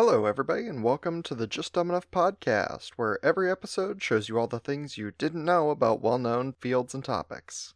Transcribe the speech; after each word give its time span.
Hello, 0.00 0.26
everybody, 0.26 0.68
and 0.68 0.84
welcome 0.84 1.24
to 1.24 1.34
the 1.34 1.48
Just 1.48 1.72
Dumb 1.72 1.90
Enough 1.90 2.08
podcast, 2.12 2.90
where 2.90 3.18
every 3.20 3.50
episode 3.50 4.00
shows 4.00 4.28
you 4.28 4.38
all 4.38 4.46
the 4.46 4.60
things 4.60 4.96
you 4.96 5.10
didn't 5.10 5.44
know 5.44 5.70
about 5.70 6.00
well 6.00 6.18
known 6.18 6.52
fields 6.60 6.94
and 6.94 7.04
topics. 7.04 7.74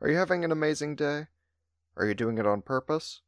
Are 0.00 0.08
you 0.08 0.16
having 0.16 0.44
an 0.44 0.52
amazing 0.52 0.94
day? 0.94 1.26
Are 1.96 2.06
you 2.06 2.14
doing 2.14 2.38
it 2.38 2.46
on 2.46 2.62
purpose? 2.62 3.22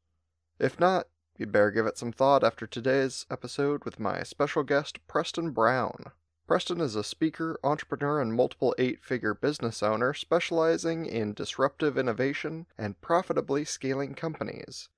If 0.61 0.79
not, 0.79 1.08
you'd 1.37 1.50
better 1.50 1.72
give 1.72 1.85
it 1.87 1.98
some 1.98 2.12
thought 2.12 2.45
after 2.45 2.64
today's 2.64 3.27
episode 3.29 3.84
with 3.84 3.98
my 3.98 4.23
special 4.23 4.62
guest, 4.62 5.04
Preston 5.09 5.50
Brown. 5.50 6.12
Preston 6.46 6.80
is 6.80 6.95
a 6.95 7.02
speaker, 7.02 7.59
entrepreneur, 7.64 8.20
and 8.20 8.34
multiple 8.34 8.73
eight 8.79 9.02
figure 9.02 9.34
business 9.34 9.82
owner 9.82 10.14
specializing 10.14 11.07
in 11.07 11.34
disruptive 11.34 11.98
innovation 11.98 12.66
and 12.79 13.00
profitably 13.00 13.64
scaling 13.64 14.14
companies. 14.14 14.91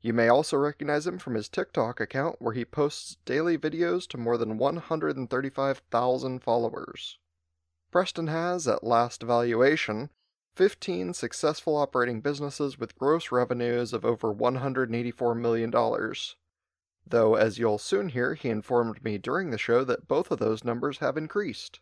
You 0.00 0.12
may 0.12 0.28
also 0.28 0.56
recognize 0.56 1.06
him 1.06 1.18
from 1.18 1.34
his 1.34 1.48
TikTok 1.48 1.98
account 1.98 2.36
where 2.38 2.54
he 2.54 2.64
posts 2.64 3.16
daily 3.24 3.58
videos 3.58 4.06
to 4.08 4.16
more 4.16 4.36
than 4.36 4.56
135,000 4.56 6.38
followers. 6.40 7.18
Preston 7.90 8.28
has, 8.28 8.68
at 8.68 8.84
last 8.84 9.22
evaluation, 9.22 10.10
15 10.54 11.14
successful 11.14 11.76
operating 11.76 12.20
businesses 12.20 12.78
with 12.78 12.98
gross 12.98 13.32
revenues 13.32 13.92
of 13.92 14.04
over 14.04 14.32
$184 14.32 15.36
million. 15.36 15.70
Though, 17.06 17.34
as 17.34 17.58
you'll 17.58 17.78
soon 17.78 18.10
hear, 18.10 18.34
he 18.34 18.50
informed 18.50 19.02
me 19.02 19.18
during 19.18 19.50
the 19.50 19.58
show 19.58 19.82
that 19.84 20.06
both 20.06 20.30
of 20.30 20.38
those 20.38 20.64
numbers 20.64 20.98
have 20.98 21.16
increased. 21.16 21.80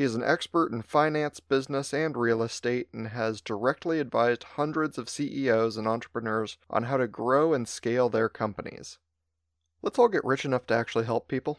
He 0.00 0.04
is 0.04 0.14
an 0.14 0.24
expert 0.24 0.72
in 0.72 0.80
finance, 0.80 1.40
business, 1.40 1.92
and 1.92 2.16
real 2.16 2.42
estate 2.42 2.88
and 2.90 3.08
has 3.08 3.42
directly 3.42 4.00
advised 4.00 4.44
hundreds 4.44 4.96
of 4.96 5.10
CEOs 5.10 5.76
and 5.76 5.86
entrepreneurs 5.86 6.56
on 6.70 6.84
how 6.84 6.96
to 6.96 7.06
grow 7.06 7.52
and 7.52 7.68
scale 7.68 8.08
their 8.08 8.30
companies. 8.30 8.96
Let's 9.82 9.98
all 9.98 10.08
get 10.08 10.24
rich 10.24 10.46
enough 10.46 10.66
to 10.68 10.74
actually 10.74 11.04
help 11.04 11.28
people. 11.28 11.58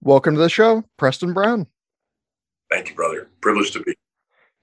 Welcome 0.00 0.36
to 0.36 0.40
the 0.40 0.48
show, 0.48 0.84
Preston 0.96 1.34
Brown. 1.34 1.66
Thank 2.72 2.88
you, 2.88 2.94
brother. 2.94 3.28
Privileged 3.42 3.74
to 3.74 3.80
be. 3.80 3.94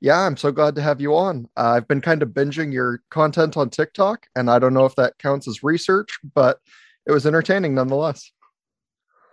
Yeah, 0.01 0.19
I'm 0.19 0.35
so 0.35 0.51
glad 0.51 0.73
to 0.75 0.81
have 0.81 0.99
you 0.99 1.15
on. 1.15 1.47
Uh, 1.55 1.73
I've 1.75 1.87
been 1.87 2.01
kind 2.01 2.23
of 2.23 2.29
binging 2.29 2.73
your 2.73 3.03
content 3.11 3.55
on 3.55 3.69
TikTok, 3.69 4.25
and 4.35 4.49
I 4.49 4.57
don't 4.57 4.73
know 4.73 4.85
if 4.85 4.95
that 4.95 5.19
counts 5.19 5.47
as 5.47 5.61
research, 5.61 6.17
but 6.33 6.59
it 7.05 7.11
was 7.11 7.27
entertaining 7.27 7.75
nonetheless. 7.75 8.31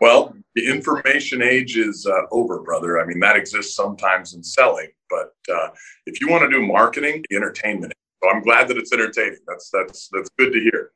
Well, 0.01 0.35
the 0.55 0.67
information 0.69 1.41
age 1.41 1.79
is 1.79 2.07
uh, 2.07 2.23
over, 2.33 2.61
brother. 2.61 3.01
I 3.01 3.07
mean, 3.07 3.19
that 3.21 3.37
exists 3.37 3.75
sometimes 3.75 4.35
in 4.35 4.43
selling, 4.43 4.91
but 5.09 5.33
uh, 5.51 5.69
if 6.05 6.21
you 6.21 6.29
want 6.29 6.43
to 6.43 6.51
do 6.51 6.67
marketing, 6.67 7.25
the 7.31 7.37
entertainment. 7.37 7.95
So 8.23 8.31
I'm 8.31 8.43
glad 8.43 8.69
that 8.69 8.77
it's 8.77 8.93
entertaining. 8.93 9.39
That's 9.47 9.71
that's 9.71 10.11
that's 10.13 10.29
good 10.39 10.53
to 10.53 10.61
hear. 10.61 10.91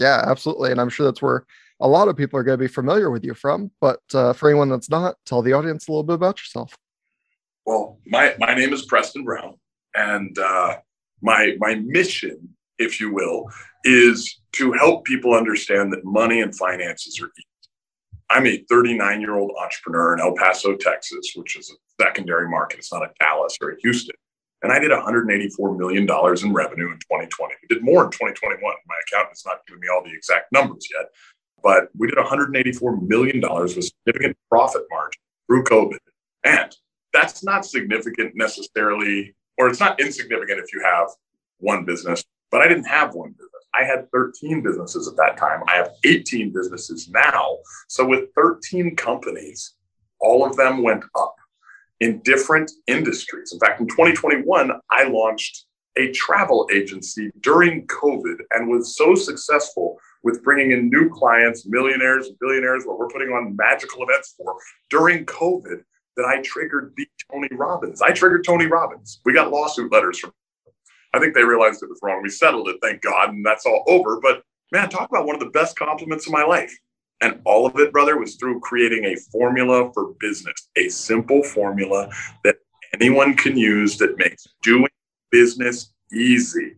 Yeah, 0.00 0.24
absolutely, 0.26 0.72
and 0.72 0.80
I'm 0.80 0.88
sure 0.88 1.06
that's 1.06 1.22
where 1.22 1.46
a 1.80 1.86
lot 1.86 2.08
of 2.08 2.16
people 2.16 2.40
are 2.40 2.42
going 2.42 2.58
to 2.58 2.64
be 2.64 2.72
familiar 2.72 3.10
with 3.10 3.22
you 3.22 3.34
from. 3.34 3.70
But 3.80 4.00
uh, 4.14 4.32
for 4.32 4.48
anyone 4.48 4.68
that's 4.68 4.90
not, 4.90 5.14
tell 5.26 5.42
the 5.42 5.52
audience 5.52 5.86
a 5.86 5.92
little 5.92 6.02
bit 6.02 6.14
about 6.14 6.40
yourself. 6.40 6.74
Well, 7.70 8.00
my 8.04 8.34
my 8.40 8.52
name 8.52 8.72
is 8.72 8.84
Preston 8.84 9.22
Brown, 9.22 9.54
and 9.94 10.36
uh, 10.36 10.78
my 11.22 11.54
my 11.60 11.76
mission, 11.76 12.48
if 12.78 12.98
you 12.98 13.14
will, 13.14 13.48
is 13.84 14.40
to 14.54 14.72
help 14.72 15.04
people 15.04 15.34
understand 15.34 15.92
that 15.92 16.04
money 16.04 16.40
and 16.40 16.52
finances 16.52 17.20
are 17.20 17.30
easy. 17.38 17.46
I'm 18.28 18.48
a 18.48 18.64
39 18.68 19.20
year 19.20 19.36
old 19.36 19.52
entrepreneur 19.56 20.14
in 20.14 20.20
El 20.20 20.34
Paso, 20.34 20.74
Texas, 20.74 21.30
which 21.36 21.56
is 21.56 21.70
a 21.70 22.02
secondary 22.02 22.48
market. 22.48 22.80
It's 22.80 22.92
not 22.92 23.04
a 23.04 23.12
Dallas 23.20 23.56
or 23.62 23.70
a 23.70 23.76
Houston. 23.82 24.16
And 24.62 24.72
I 24.72 24.80
did 24.80 24.90
184 24.90 25.78
million 25.78 26.06
dollars 26.06 26.42
in 26.42 26.52
revenue 26.52 26.90
in 26.90 26.98
2020. 26.98 27.54
We 27.62 27.72
did 27.72 27.84
more 27.84 28.02
in 28.04 28.10
2021. 28.10 28.60
My 28.60 28.94
accountant's 29.06 29.46
not 29.46 29.64
giving 29.68 29.80
me 29.80 29.86
all 29.86 30.02
the 30.02 30.12
exact 30.12 30.50
numbers 30.50 30.88
yet, 30.92 31.06
but 31.62 31.90
we 31.96 32.08
did 32.08 32.16
184 32.16 33.00
million 33.00 33.38
dollars 33.38 33.76
with 33.76 33.84
significant 33.84 34.36
profit 34.48 34.82
margin 34.90 35.22
through 35.46 35.62
COVID. 35.62 35.98
And 36.42 36.74
that's 37.12 37.44
not 37.44 37.64
significant 37.64 38.32
necessarily, 38.34 39.34
or 39.58 39.68
it's 39.68 39.80
not 39.80 40.00
insignificant 40.00 40.60
if 40.60 40.72
you 40.72 40.82
have 40.84 41.08
one 41.58 41.84
business, 41.84 42.24
but 42.50 42.60
I 42.60 42.68
didn't 42.68 42.84
have 42.84 43.14
one 43.14 43.30
business. 43.30 43.50
I 43.74 43.84
had 43.84 44.10
13 44.10 44.62
businesses 44.62 45.06
at 45.06 45.16
that 45.16 45.36
time. 45.36 45.62
I 45.68 45.76
have 45.76 45.90
18 46.04 46.52
businesses 46.52 47.08
now. 47.08 47.58
So 47.88 48.04
with 48.06 48.32
13 48.34 48.96
companies, 48.96 49.74
all 50.18 50.44
of 50.44 50.56
them 50.56 50.82
went 50.82 51.04
up 51.14 51.36
in 52.00 52.20
different 52.20 52.70
industries. 52.86 53.52
In 53.52 53.60
fact, 53.60 53.80
in 53.80 53.86
2021, 53.86 54.72
I 54.90 55.04
launched 55.04 55.66
a 55.96 56.10
travel 56.12 56.68
agency 56.72 57.30
during 57.40 57.86
COVID 57.86 58.36
and 58.52 58.68
was 58.68 58.96
so 58.96 59.14
successful 59.14 59.98
with 60.22 60.42
bringing 60.42 60.72
in 60.72 60.88
new 60.88 61.08
clients, 61.10 61.66
millionaires, 61.66 62.30
billionaires, 62.40 62.84
what 62.84 62.98
we're 62.98 63.08
putting 63.08 63.28
on 63.28 63.56
magical 63.56 64.02
events 64.02 64.34
for 64.36 64.54
during 64.88 65.24
COVID 65.24 65.82
that 66.20 66.28
I 66.28 66.42
triggered 66.42 66.94
beat 66.94 67.08
Tony 67.32 67.48
Robbins. 67.52 68.02
I 68.02 68.12
triggered 68.12 68.44
Tony 68.44 68.66
Robbins. 68.66 69.20
We 69.24 69.32
got 69.32 69.50
lawsuit 69.50 69.90
letters 69.90 70.18
from. 70.18 70.32
I 71.14 71.18
think 71.18 71.34
they 71.34 71.42
realized 71.42 71.82
it 71.82 71.88
was 71.88 71.98
wrong. 72.02 72.20
We 72.22 72.28
settled 72.28 72.68
it, 72.68 72.76
thank 72.82 73.02
God, 73.02 73.30
and 73.30 73.44
that's 73.44 73.66
all 73.66 73.82
over. 73.88 74.20
But 74.20 74.42
man, 74.70 74.88
talk 74.88 75.08
about 75.10 75.26
one 75.26 75.34
of 75.34 75.40
the 75.40 75.50
best 75.50 75.76
compliments 75.76 76.26
of 76.26 76.32
my 76.32 76.44
life. 76.44 76.72
And 77.22 77.40
all 77.44 77.66
of 77.66 77.76
it, 77.78 77.92
brother, 77.92 78.18
was 78.18 78.36
through 78.36 78.60
creating 78.60 79.04
a 79.06 79.16
formula 79.32 79.90
for 79.92 80.14
business, 80.20 80.68
a 80.76 80.88
simple 80.88 81.42
formula 81.42 82.08
that 82.44 82.56
anyone 82.94 83.34
can 83.34 83.56
use 83.56 83.96
that 83.98 84.16
makes 84.16 84.46
doing 84.62 84.88
business 85.30 85.92
easy. 86.12 86.74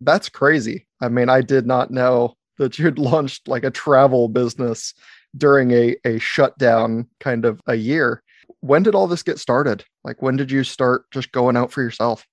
That's 0.00 0.28
crazy. 0.28 0.86
I 1.00 1.08
mean, 1.08 1.28
I 1.28 1.40
did 1.40 1.66
not 1.66 1.90
know 1.90 2.34
that 2.58 2.78
you'd 2.78 2.98
launched 2.98 3.48
like 3.48 3.64
a 3.64 3.70
travel 3.70 4.28
business 4.28 4.92
during 5.36 5.70
a, 5.70 5.96
a 6.04 6.18
shutdown 6.18 7.06
kind 7.20 7.44
of 7.44 7.60
a 7.66 7.74
year 7.74 8.22
when 8.60 8.82
did 8.82 8.94
all 8.94 9.06
this 9.06 9.22
get 9.22 9.38
started? 9.38 9.84
Like, 10.04 10.22
when 10.22 10.36
did 10.36 10.50
you 10.50 10.64
start 10.64 11.10
just 11.10 11.32
going 11.32 11.56
out 11.56 11.72
for 11.72 11.82
yourself? 11.82 12.26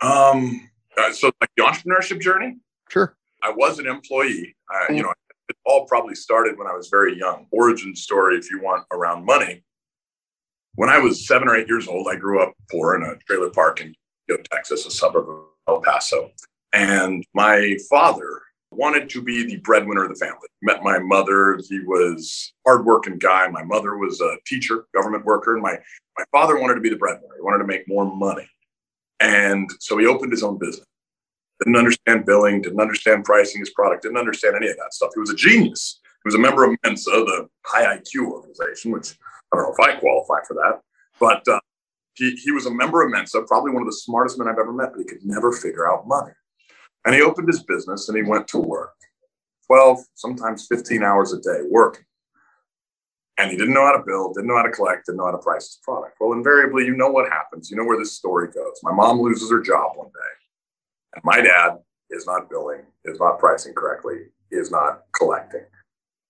Um, 0.00 0.68
uh, 0.96 1.12
so 1.12 1.30
like 1.40 1.50
the 1.56 1.64
entrepreneurship 1.64 2.20
journey. 2.20 2.58
Sure. 2.88 3.16
I 3.42 3.50
was 3.50 3.78
an 3.78 3.86
employee. 3.86 4.56
Uh, 4.72 4.92
You 4.92 5.02
know, 5.02 5.12
it 5.48 5.56
all 5.64 5.86
probably 5.86 6.14
started 6.14 6.58
when 6.58 6.66
I 6.66 6.74
was 6.74 6.88
very 6.88 7.18
young. 7.18 7.46
Origin 7.50 7.94
story, 7.94 8.36
if 8.36 8.50
you 8.50 8.60
want, 8.62 8.86
around 8.90 9.24
money. 9.24 9.62
When 10.76 10.88
I 10.88 10.98
was 10.98 11.26
seven 11.26 11.48
or 11.48 11.56
eight 11.56 11.68
years 11.68 11.86
old, 11.86 12.08
I 12.10 12.16
grew 12.16 12.42
up 12.42 12.52
poor 12.70 12.96
in 12.96 13.02
a 13.02 13.16
trailer 13.26 13.50
park 13.50 13.80
in 13.80 13.94
Texas, 14.50 14.86
a 14.86 14.90
suburb 14.90 15.28
of 15.28 15.44
El 15.68 15.80
Paso. 15.82 16.30
And 16.72 17.24
my 17.34 17.76
father 17.88 18.40
wanted 18.76 19.08
to 19.10 19.22
be 19.22 19.44
the 19.44 19.56
breadwinner 19.56 20.04
of 20.04 20.10
the 20.10 20.24
family. 20.24 20.48
Met 20.62 20.82
my 20.82 20.98
mother. 20.98 21.58
He 21.68 21.80
was 21.80 22.52
hardworking 22.66 23.18
guy. 23.18 23.48
My 23.48 23.64
mother 23.64 23.96
was 23.96 24.20
a 24.20 24.36
teacher, 24.46 24.86
government 24.94 25.24
worker, 25.24 25.54
and 25.54 25.62
my 25.62 25.78
my 26.18 26.24
father 26.30 26.60
wanted 26.60 26.74
to 26.74 26.80
be 26.80 26.90
the 26.90 26.96
breadwinner. 26.96 27.34
He 27.36 27.42
wanted 27.42 27.58
to 27.58 27.66
make 27.66 27.88
more 27.88 28.14
money, 28.14 28.48
and 29.20 29.68
so 29.80 29.98
he 29.98 30.06
opened 30.06 30.32
his 30.32 30.42
own 30.42 30.58
business. 30.58 30.86
Didn't 31.60 31.76
understand 31.76 32.26
billing. 32.26 32.62
Didn't 32.62 32.80
understand 32.80 33.24
pricing 33.24 33.60
his 33.60 33.70
product. 33.70 34.02
Didn't 34.02 34.18
understand 34.18 34.56
any 34.56 34.68
of 34.68 34.76
that 34.76 34.94
stuff. 34.94 35.10
He 35.14 35.20
was 35.20 35.30
a 35.30 35.36
genius. 35.36 36.00
He 36.04 36.28
was 36.28 36.34
a 36.34 36.38
member 36.38 36.64
of 36.64 36.76
Mensa, 36.84 37.10
the 37.10 37.48
high 37.64 37.96
IQ 37.96 38.26
organization, 38.26 38.92
which 38.92 39.14
I 39.52 39.56
don't 39.56 39.66
know 39.66 39.74
if 39.76 39.80
I 39.80 39.98
qualify 39.98 40.44
for 40.46 40.54
that, 40.54 40.80
but. 41.18 41.46
Uh, 41.48 41.60
he, 42.16 42.30
he 42.36 42.52
was 42.52 42.66
a 42.66 42.70
member 42.70 43.02
of 43.02 43.10
Mensa, 43.10 43.42
probably 43.42 43.72
one 43.72 43.82
of 43.82 43.88
the 43.88 43.92
smartest 43.92 44.38
men 44.38 44.46
I've 44.46 44.58
ever 44.58 44.72
met, 44.72 44.90
but 44.92 45.00
he 45.00 45.04
could 45.04 45.24
never 45.24 45.50
figure 45.50 45.90
out 45.90 46.06
money. 46.06 46.32
And 47.04 47.14
he 47.14 47.22
opened 47.22 47.48
his 47.48 47.62
business 47.62 48.08
and 48.08 48.16
he 48.16 48.22
went 48.22 48.48
to 48.48 48.58
work 48.58 48.94
12, 49.66 49.98
sometimes 50.14 50.66
15 50.66 51.02
hours 51.02 51.32
a 51.32 51.40
day 51.40 51.60
working. 51.68 52.04
And 53.38 53.50
he 53.50 53.56
didn't 53.56 53.74
know 53.74 53.84
how 53.84 53.96
to 53.96 54.04
build, 54.06 54.34
didn't 54.34 54.48
know 54.48 54.56
how 54.56 54.62
to 54.62 54.70
collect, 54.70 55.06
didn't 55.06 55.18
know 55.18 55.26
how 55.26 55.32
to 55.32 55.38
price 55.38 55.66
his 55.66 55.80
product. 55.82 56.16
Well, 56.20 56.32
invariably, 56.32 56.84
you 56.84 56.96
know 56.96 57.08
what 57.08 57.30
happens. 57.30 57.70
You 57.70 57.76
know 57.76 57.84
where 57.84 57.98
this 57.98 58.12
story 58.12 58.48
goes. 58.48 58.78
My 58.82 58.92
mom 58.92 59.20
loses 59.20 59.50
her 59.50 59.60
job 59.60 59.96
one 59.96 60.08
day, 60.08 61.14
and 61.14 61.24
my 61.24 61.40
dad 61.40 61.78
is 62.10 62.26
not 62.26 62.48
billing, 62.48 62.82
is 63.04 63.18
not 63.18 63.40
pricing 63.40 63.74
correctly, 63.74 64.26
is 64.52 64.70
not 64.70 65.02
collecting. 65.16 65.64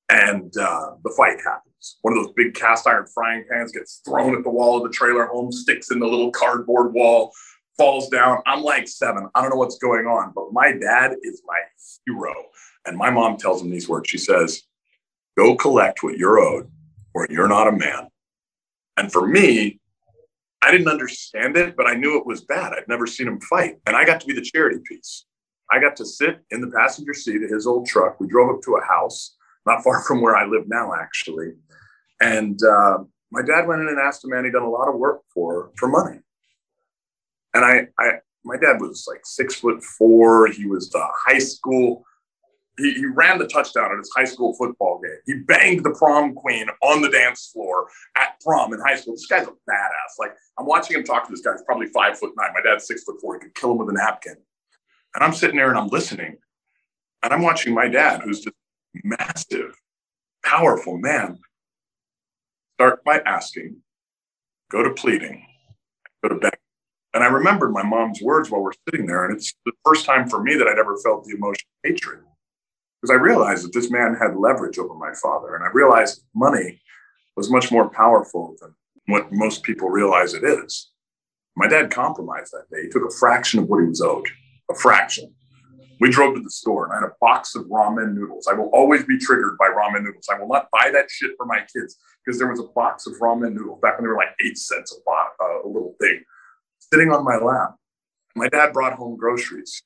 And 0.08 0.56
uh, 0.56 0.92
the 1.02 1.12
fight 1.14 1.38
happens. 1.44 1.98
One 2.00 2.16
of 2.16 2.24
those 2.24 2.32
big 2.34 2.54
cast 2.54 2.86
iron 2.86 3.06
frying 3.12 3.44
pans 3.50 3.72
gets 3.72 4.00
thrown 4.06 4.34
at 4.34 4.42
the 4.42 4.50
wall 4.50 4.78
of 4.78 4.84
the 4.84 4.96
trailer 4.96 5.26
home, 5.26 5.52
sticks 5.52 5.90
in 5.90 5.98
the 5.98 6.06
little 6.06 6.30
cardboard 6.30 6.94
wall 6.94 7.32
falls 7.76 8.08
down. 8.08 8.38
I'm 8.46 8.62
like 8.62 8.88
seven. 8.88 9.28
I 9.34 9.40
don't 9.40 9.50
know 9.50 9.56
what's 9.56 9.78
going 9.78 10.06
on, 10.06 10.32
but 10.34 10.52
my 10.52 10.72
dad 10.72 11.12
is 11.22 11.42
my 11.46 11.58
hero. 12.06 12.34
And 12.86 12.96
my 12.96 13.10
mom 13.10 13.36
tells 13.36 13.62
him 13.62 13.70
these 13.70 13.88
words. 13.88 14.08
She 14.08 14.18
says, 14.18 14.62
Go 15.36 15.56
collect 15.56 16.02
what 16.02 16.16
you're 16.16 16.38
owed, 16.38 16.70
or 17.14 17.26
you're 17.28 17.48
not 17.48 17.68
a 17.68 17.72
man. 17.72 18.08
And 18.96 19.10
for 19.10 19.26
me, 19.26 19.80
I 20.62 20.70
didn't 20.70 20.88
understand 20.88 21.56
it, 21.56 21.76
but 21.76 21.86
I 21.86 21.94
knew 21.94 22.18
it 22.18 22.26
was 22.26 22.42
bad. 22.42 22.72
I'd 22.72 22.88
never 22.88 23.06
seen 23.06 23.26
him 23.26 23.40
fight. 23.40 23.76
And 23.86 23.96
I 23.96 24.04
got 24.04 24.20
to 24.20 24.26
be 24.26 24.32
the 24.32 24.40
charity 24.40 24.78
piece. 24.84 25.26
I 25.70 25.80
got 25.80 25.96
to 25.96 26.06
sit 26.06 26.40
in 26.50 26.60
the 26.60 26.70
passenger 26.70 27.14
seat 27.14 27.42
of 27.42 27.50
his 27.50 27.66
old 27.66 27.86
truck. 27.86 28.20
We 28.20 28.28
drove 28.28 28.54
up 28.54 28.62
to 28.62 28.76
a 28.76 28.84
house 28.84 29.36
not 29.66 29.82
far 29.82 30.02
from 30.02 30.20
where 30.20 30.36
I 30.36 30.46
live 30.46 30.68
now, 30.68 30.92
actually. 30.94 31.52
And 32.20 32.58
uh, 32.62 32.98
my 33.30 33.42
dad 33.42 33.66
went 33.66 33.82
in 33.82 33.88
and 33.88 33.98
asked 33.98 34.24
a 34.24 34.28
man 34.28 34.44
he'd 34.44 34.52
done 34.52 34.62
a 34.62 34.70
lot 34.70 34.88
of 34.88 34.94
work 34.94 35.22
for 35.32 35.72
for 35.76 35.88
money. 35.88 36.20
And 37.54 37.64
I, 37.64 37.86
I 37.98 38.18
my 38.44 38.56
dad 38.56 38.80
was 38.80 39.06
like 39.08 39.20
six 39.24 39.54
foot 39.54 39.82
four. 39.82 40.48
He 40.48 40.66
was 40.66 40.90
the 40.90 41.06
high 41.26 41.38
school. 41.38 42.04
He, 42.76 42.92
he 42.92 43.06
ran 43.06 43.38
the 43.38 43.46
touchdown 43.46 43.92
at 43.92 43.98
his 43.98 44.10
high 44.14 44.24
school 44.24 44.54
football 44.58 45.00
game. 45.02 45.18
He 45.26 45.34
banged 45.44 45.84
the 45.84 45.92
prom 45.92 46.34
queen 46.34 46.66
on 46.82 47.00
the 47.00 47.08
dance 47.08 47.50
floor 47.52 47.86
at 48.16 48.40
prom 48.44 48.74
in 48.74 48.80
high 48.80 48.96
school. 48.96 49.14
This 49.14 49.26
guy's 49.26 49.46
a 49.46 49.50
badass. 49.50 50.18
Like 50.18 50.32
I'm 50.58 50.66
watching 50.66 50.96
him 50.96 51.04
talk 51.04 51.24
to 51.26 51.30
this 51.30 51.40
guy. 51.40 51.52
He's 51.52 51.62
probably 51.62 51.86
five 51.86 52.18
foot 52.18 52.32
nine. 52.36 52.50
My 52.52 52.60
dad's 52.60 52.86
six 52.86 53.04
foot 53.04 53.20
four. 53.20 53.34
He 53.34 53.40
could 53.40 53.54
kill 53.54 53.72
him 53.72 53.78
with 53.78 53.90
a 53.90 53.92
napkin. 53.92 54.36
And 55.14 55.22
I'm 55.22 55.32
sitting 55.32 55.56
there 55.56 55.68
and 55.68 55.78
I'm 55.78 55.86
listening, 55.86 56.38
and 57.22 57.32
I'm 57.32 57.42
watching 57.42 57.72
my 57.72 57.86
dad, 57.86 58.22
who's 58.22 58.40
just 58.40 58.56
massive, 59.04 59.76
powerful 60.44 60.98
man, 60.98 61.38
start 62.74 63.04
by 63.04 63.20
asking, 63.24 63.76
go 64.70 64.82
to 64.82 64.90
pleading, 64.90 65.46
go 66.20 66.30
to 66.30 66.34
begging. 66.34 66.58
And 67.14 67.22
I 67.22 67.28
remembered 67.28 67.72
my 67.72 67.84
mom's 67.84 68.20
words 68.20 68.50
while 68.50 68.60
we're 68.60 68.72
sitting 68.88 69.06
there. 69.06 69.24
And 69.24 69.36
it's 69.36 69.54
the 69.64 69.72
first 69.84 70.04
time 70.04 70.28
for 70.28 70.42
me 70.42 70.56
that 70.56 70.66
I'd 70.66 70.80
ever 70.80 70.98
felt 70.98 71.24
the 71.24 71.36
emotion 71.36 71.64
of 71.84 71.88
hatred. 71.90 72.20
Because 73.00 73.16
I 73.16 73.22
realized 73.22 73.64
that 73.64 73.72
this 73.72 73.90
man 73.90 74.16
had 74.20 74.36
leverage 74.36 74.78
over 74.78 74.94
my 74.94 75.12
father. 75.22 75.54
And 75.54 75.64
I 75.64 75.68
realized 75.72 76.24
money 76.34 76.80
was 77.36 77.50
much 77.50 77.70
more 77.70 77.88
powerful 77.88 78.56
than 78.60 78.74
what 79.06 79.32
most 79.32 79.62
people 79.62 79.88
realize 79.88 80.34
it 80.34 80.42
is. 80.42 80.90
My 81.56 81.68
dad 81.68 81.92
compromised 81.92 82.52
that 82.52 82.74
day. 82.74 82.82
He 82.82 82.88
took 82.88 83.08
a 83.08 83.14
fraction 83.14 83.60
of 83.60 83.68
what 83.68 83.80
he 83.80 83.86
was 83.86 84.00
owed, 84.00 84.26
a 84.68 84.74
fraction. 84.74 85.32
We 86.00 86.10
drove 86.10 86.34
to 86.34 86.42
the 86.42 86.50
store 86.50 86.86
and 86.86 86.92
I 86.92 86.96
had 86.96 87.04
a 87.04 87.14
box 87.20 87.54
of 87.54 87.66
ramen 87.66 88.14
noodles. 88.14 88.48
I 88.50 88.54
will 88.54 88.70
always 88.72 89.04
be 89.04 89.18
triggered 89.18 89.56
by 89.56 89.68
ramen 89.68 90.02
noodles. 90.02 90.28
I 90.32 90.40
will 90.40 90.48
not 90.48 90.68
buy 90.72 90.90
that 90.92 91.08
shit 91.08 91.30
for 91.36 91.46
my 91.46 91.60
kids 91.60 91.96
because 92.24 92.40
there 92.40 92.50
was 92.50 92.58
a 92.58 92.66
box 92.74 93.06
of 93.06 93.14
ramen 93.20 93.52
noodles 93.52 93.78
back 93.80 93.98
when 93.98 94.04
they 94.04 94.08
were 94.08 94.16
like 94.16 94.34
eight 94.44 94.58
cents 94.58 94.92
a, 94.92 95.00
box, 95.06 95.36
uh, 95.40 95.62
a 95.64 95.68
little 95.68 95.94
thing 96.00 96.24
sitting 96.94 97.10
on 97.10 97.24
my 97.24 97.36
lap. 97.36 97.74
My 98.36 98.48
dad 98.48 98.72
brought 98.72 98.94
home 98.94 99.16
groceries 99.16 99.82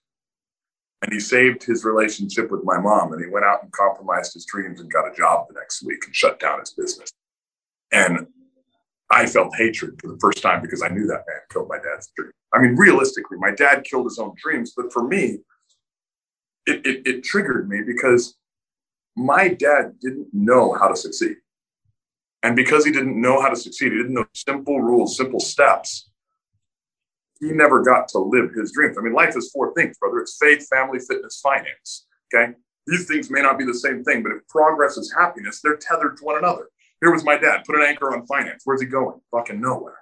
and 1.03 1.13
he 1.13 1.21
saved 1.21 1.63
his 1.63 1.85
relationship 1.85 2.51
with 2.51 2.65
my 2.65 2.79
mom 2.79 3.13
and 3.13 3.25
he 3.25 3.31
went 3.31 3.47
out 3.47 3.63
and 3.63 3.73
compromised 3.73 4.35
his 4.35 4.45
dreams 4.45 4.81
and 4.81 4.93
got 4.93 5.11
a 5.11 5.15
job 5.15 5.47
the 5.49 5.55
next 5.55 5.83
week 5.85 6.05
and 6.05 6.15
shut 6.15 6.39
down 6.39 6.61
his 6.61 6.73
business. 6.73 7.11
And 7.93 8.27
I 9.11 9.25
felt 9.27 9.57
hatred 9.57 9.99
for 10.01 10.09
the 10.09 10.19
first 10.21 10.43
time 10.43 10.61
because 10.61 10.83
I 10.83 10.89
knew 10.89 11.07
that 11.07 11.25
man 11.27 11.41
killed 11.51 11.69
my 11.69 11.79
dad's 11.79 12.11
dream. 12.15 12.31
I 12.53 12.61
mean, 12.61 12.77
realistically, 12.77 13.39
my 13.39 13.53
dad 13.53 13.85
killed 13.85 14.05
his 14.05 14.19
own 14.19 14.35
dreams, 14.37 14.75
but 14.77 14.93
for 14.93 15.07
me, 15.07 15.39
it, 16.67 16.87
it, 16.87 17.07
it 17.07 17.25
triggered 17.25 17.71
me 17.71 17.81
because 17.87 18.37
my 19.17 19.49
dad 19.49 19.95
didn't 20.01 20.29
know 20.35 20.75
how 20.75 20.89
to 20.89 20.97
succeed. 20.97 21.37
And 22.43 22.55
because 22.55 22.85
he 22.85 22.93
didn't 22.93 23.19
know 23.19 23.41
how 23.41 23.49
to 23.49 23.57
succeed, 23.57 23.93
he 23.93 23.99
didn't 23.99 24.15
know 24.15 24.27
simple 24.35 24.81
rules, 24.81 25.17
simple 25.17 25.41
steps 25.41 26.08
he 27.41 27.53
never 27.53 27.83
got 27.83 28.09
to 28.09 28.19
live 28.19 28.53
his 28.53 28.73
dreams. 28.73 28.97
I 28.99 29.03
mean, 29.03 29.13
life 29.13 29.37
is 29.37 29.51
four 29.51 29.73
things, 29.75 29.97
brother. 29.99 30.19
It's 30.19 30.37
faith, 30.41 30.67
family, 30.69 30.99
fitness, 30.99 31.41
finance. 31.41 32.07
Okay. 32.35 32.53
These 32.87 33.07
things 33.07 33.31
may 33.31 33.43
not 33.43 33.59
be 33.59 33.65
the 33.65 33.75
same 33.75 34.03
thing, 34.03 34.23
but 34.23 34.33
if 34.33 34.47
progress 34.49 34.97
is 34.97 35.13
happiness, 35.17 35.61
they're 35.63 35.77
tethered 35.77 36.17
to 36.17 36.25
one 36.25 36.39
another. 36.39 36.69
Here 37.01 37.13
was 37.13 37.25
my 37.25 37.37
dad, 37.37 37.65
put 37.65 37.77
an 37.77 37.83
anchor 37.83 38.13
on 38.13 38.27
finance. 38.27 38.63
Where's 38.65 38.81
he 38.81 38.87
going? 38.87 39.21
Fucking 39.31 39.61
nowhere. 39.61 39.99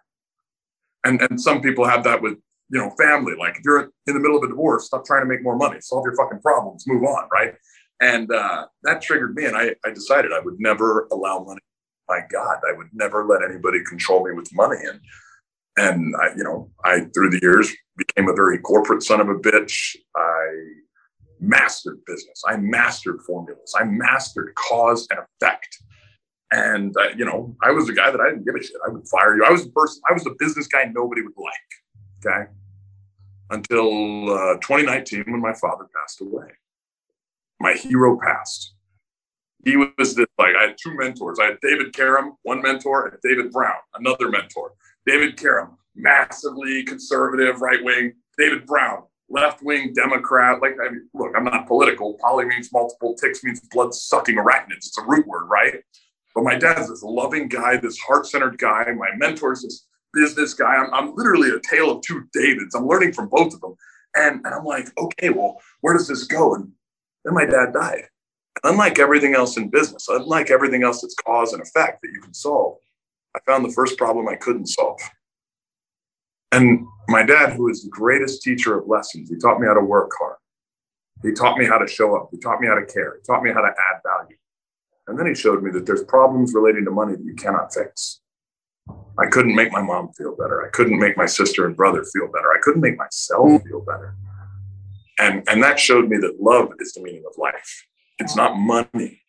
And 1.05 1.21
and 1.21 1.41
some 1.41 1.61
people 1.61 1.85
have 1.87 2.05
that 2.05 2.23
with 2.23 2.38
you 2.71 2.79
know 2.79 2.91
family. 2.99 3.35
Like 3.38 3.56
if 3.56 3.62
you're 3.65 3.91
in 4.06 4.15
the 4.15 4.21
middle 4.21 4.38
of 4.38 4.44
a 4.44 4.49
divorce, 4.49 4.87
stop 4.87 5.05
trying 5.05 5.23
to 5.23 5.27
make 5.27 5.43
more 5.43 5.56
money, 5.56 5.79
solve 5.81 6.05
your 6.05 6.17
fucking 6.17 6.41
problems, 6.41 6.87
move 6.87 7.05
on, 7.05 7.29
right? 7.33 7.55
And 8.00 8.31
uh, 8.31 8.67
that 8.83 9.03
triggered 9.03 9.35
me, 9.35 9.47
and 9.47 9.56
I, 9.56 9.75
I 9.85 9.91
decided 9.91 10.33
I 10.33 10.41
would 10.41 10.56
never 10.59 11.09
allow 11.12 11.43
money. 11.44 11.61
My 12.09 12.21
God, 12.31 12.59
I 12.69 12.77
would 12.77 12.88
never 12.93 13.25
let 13.25 13.43
anybody 13.43 13.83
control 13.88 14.25
me 14.25 14.33
with 14.33 14.49
money. 14.55 14.79
And 14.87 15.00
and 15.76 16.14
I, 16.17 16.34
you 16.37 16.44
know, 16.44 16.70
I 16.84 17.00
through 17.14 17.31
the 17.31 17.40
years 17.43 17.73
became 17.96 18.28
a 18.28 18.34
very 18.34 18.58
corporate 18.58 19.02
son 19.02 19.20
of 19.20 19.28
a 19.28 19.34
bitch. 19.34 19.96
I 20.17 20.46
mastered 21.40 21.99
business. 22.06 22.43
I 22.49 22.56
mastered 22.56 23.20
formulas. 23.26 23.75
I 23.76 23.84
mastered 23.84 24.55
cause 24.55 25.06
and 25.11 25.20
effect. 25.20 25.78
And 26.52 26.94
uh, 26.96 27.11
you 27.17 27.25
know, 27.25 27.56
I 27.62 27.70
was 27.73 27.87
the 27.87 27.93
guy 27.93 28.11
that 28.11 28.20
I 28.20 28.31
didn't 28.31 28.44
give 28.44 28.55
a 28.55 28.62
shit. 28.62 28.76
I 28.87 28.90
would 28.90 29.06
fire 29.08 29.37
you. 29.37 29.44
I 29.44 29.50
was 29.50 29.64
the 29.64 29.73
person. 29.73 30.00
I 30.08 30.12
was 30.12 30.25
the 30.25 30.34
business 30.38 30.67
guy 30.67 30.84
nobody 30.84 31.23
would 31.23 31.34
like. 31.37 32.25
Okay, 32.25 32.50
until 33.50 34.31
uh, 34.32 34.55
2019 34.55 35.25
when 35.26 35.40
my 35.40 35.55
father 35.55 35.87
passed 35.94 36.20
away. 36.20 36.49
My 37.61 37.73
hero 37.73 38.19
passed. 38.19 38.75
He 39.64 39.76
was 39.76 39.88
this 39.96 40.26
like 40.38 40.55
I 40.56 40.69
had 40.69 40.76
two 40.81 40.94
mentors. 40.94 41.38
I 41.40 41.46
had 41.46 41.58
David 41.61 41.93
Karam, 41.93 42.37
one 42.43 42.62
mentor, 42.62 43.08
and 43.08 43.19
David 43.23 43.50
Brown, 43.50 43.75
another 43.94 44.28
mentor. 44.28 44.73
David 45.06 45.37
Karam, 45.37 45.79
massively 45.94 46.82
conservative, 46.85 47.61
right 47.61 47.82
wing. 47.82 48.12
David 48.37 48.67
Brown, 48.67 49.05
left 49.31 49.62
wing 49.62 49.93
Democrat. 49.94 50.61
Like, 50.61 50.76
I 50.85 50.91
mean, 50.91 51.08
look, 51.14 51.32
I'm 51.37 51.44
not 51.44 51.67
political. 51.67 52.19
Poly 52.20 52.44
means 52.44 52.70
multiple, 52.73 53.14
ticks 53.14 53.43
means 53.44 53.61
blood 53.70 53.94
sucking 53.94 54.37
arachnids. 54.37 54.87
It's 54.88 54.99
a 54.99 55.03
root 55.06 55.26
word, 55.26 55.47
right? 55.47 55.82
But 56.35 56.44
my 56.44 56.56
dad's 56.56 56.91
this 56.91 57.03
loving 57.03 57.49
guy, 57.49 57.76
this 57.79 57.99
heart 57.99 58.26
centered 58.26 58.58
guy. 58.58 58.85
My 58.93 59.11
mentor's 59.17 59.62
this 59.62 59.87
business 60.12 60.53
guy. 60.55 60.75
I'm, 60.75 60.93
I'm 60.93 61.14
literally 61.14 61.50
a 61.50 61.61
tale 61.61 61.91
of 61.91 62.02
two 62.02 62.25
Davids. 62.35 62.75
I'm 62.75 62.87
learning 62.87 63.12
from 63.14 63.29
both 63.31 63.55
of 63.55 63.61
them. 63.61 63.75
And, 64.14 64.41
and 64.44 64.55
I'm 64.55 64.64
like, 64.64 64.88
okay, 64.99 65.31
well, 65.31 65.61
where 65.81 65.97
does 65.97 66.09
this 66.09 66.25
go? 66.25 66.55
And 66.55 66.73
then 67.25 67.35
my 67.35 67.47
dad 67.47 67.73
died. 67.73 68.05
unlike 68.64 68.99
everything 68.99 69.35
else 69.35 69.56
in 69.56 69.69
business, 69.69 70.09
unlike 70.09 70.50
everything 70.50 70.82
else 70.82 71.02
that's 71.02 71.14
cause 71.14 71.52
and 71.52 71.62
effect 71.62 72.02
that 72.02 72.11
you 72.12 72.20
can 72.20 72.35
solve, 72.35 72.76
I 73.37 73.41
found 73.47 73.65
the 73.65 73.73
first 73.73 73.99
problem 73.99 74.29
I 74.29 74.37
couldn't 74.37 74.67
solve. 74.67 75.00
And 76.53 76.87
my 77.09 77.23
dad, 77.23 77.53
who 77.53 77.69
is 77.69 77.83
the 77.83 77.91
greatest 77.91 78.43
teacher 78.43 78.79
of 78.79 78.88
lessons, 78.88 79.29
he 79.29 79.37
taught 79.37 79.61
me 79.61 79.67
how 79.67 79.75
to 79.75 79.85
work 79.85 80.11
hard. 80.19 80.37
He 81.23 81.33
taught 81.33 81.59
me 81.59 81.67
how 81.67 81.77
to 81.79 81.87
show 81.87 82.17
up. 82.17 82.29
He 82.31 82.38
taught 82.38 82.61
me 82.61 82.67
how 82.67 82.75
to 82.75 82.87
care. 82.87 83.17
He 83.17 83.23
taught 83.27 83.43
me 83.43 83.53
how 83.53 83.61
to 83.61 83.69
add 83.69 84.00
value. 84.05 84.37
And 85.06 85.19
then 85.19 85.27
he 85.27 85.35
showed 85.35 85.62
me 85.62 85.71
that 85.73 85.87
there's 85.87 86.05
problems 86.05 86.55
relating 86.55 86.85
to 86.87 86.91
money 86.91 87.15
that 87.15 87.25
you 87.25 87.35
cannot 87.35 87.73
fix. 87.73 88.21
I 89.19 89.27
couldn't 89.27 89.55
make 89.55 89.73
my 89.73 89.83
mom 89.83 90.12
feel 90.12 90.35
better. 90.37 90.65
I 90.67 90.71
couldn't 90.71 90.99
make 90.99 91.17
my 91.17 91.27
sister 91.27 91.67
and 91.67 91.77
brother 91.77 92.05
feel 92.05 92.27
better. 92.33 92.53
I 92.53 92.59
couldn't 92.62 92.83
make 92.83 92.97
myself 92.97 93.62
feel 93.62 93.81
better. 93.81 94.15
And, 95.19 95.43
and 95.49 95.62
that 95.62 95.79
showed 95.79 96.09
me 96.09 96.19
that 96.19 96.41
love 96.41 96.73
is 96.81 96.93
the 96.93 97.03
meaning 97.03 97.25
of 97.27 97.38
life. 97.38 97.87
It's 98.19 98.37
not 98.37 98.56
money 98.56 99.21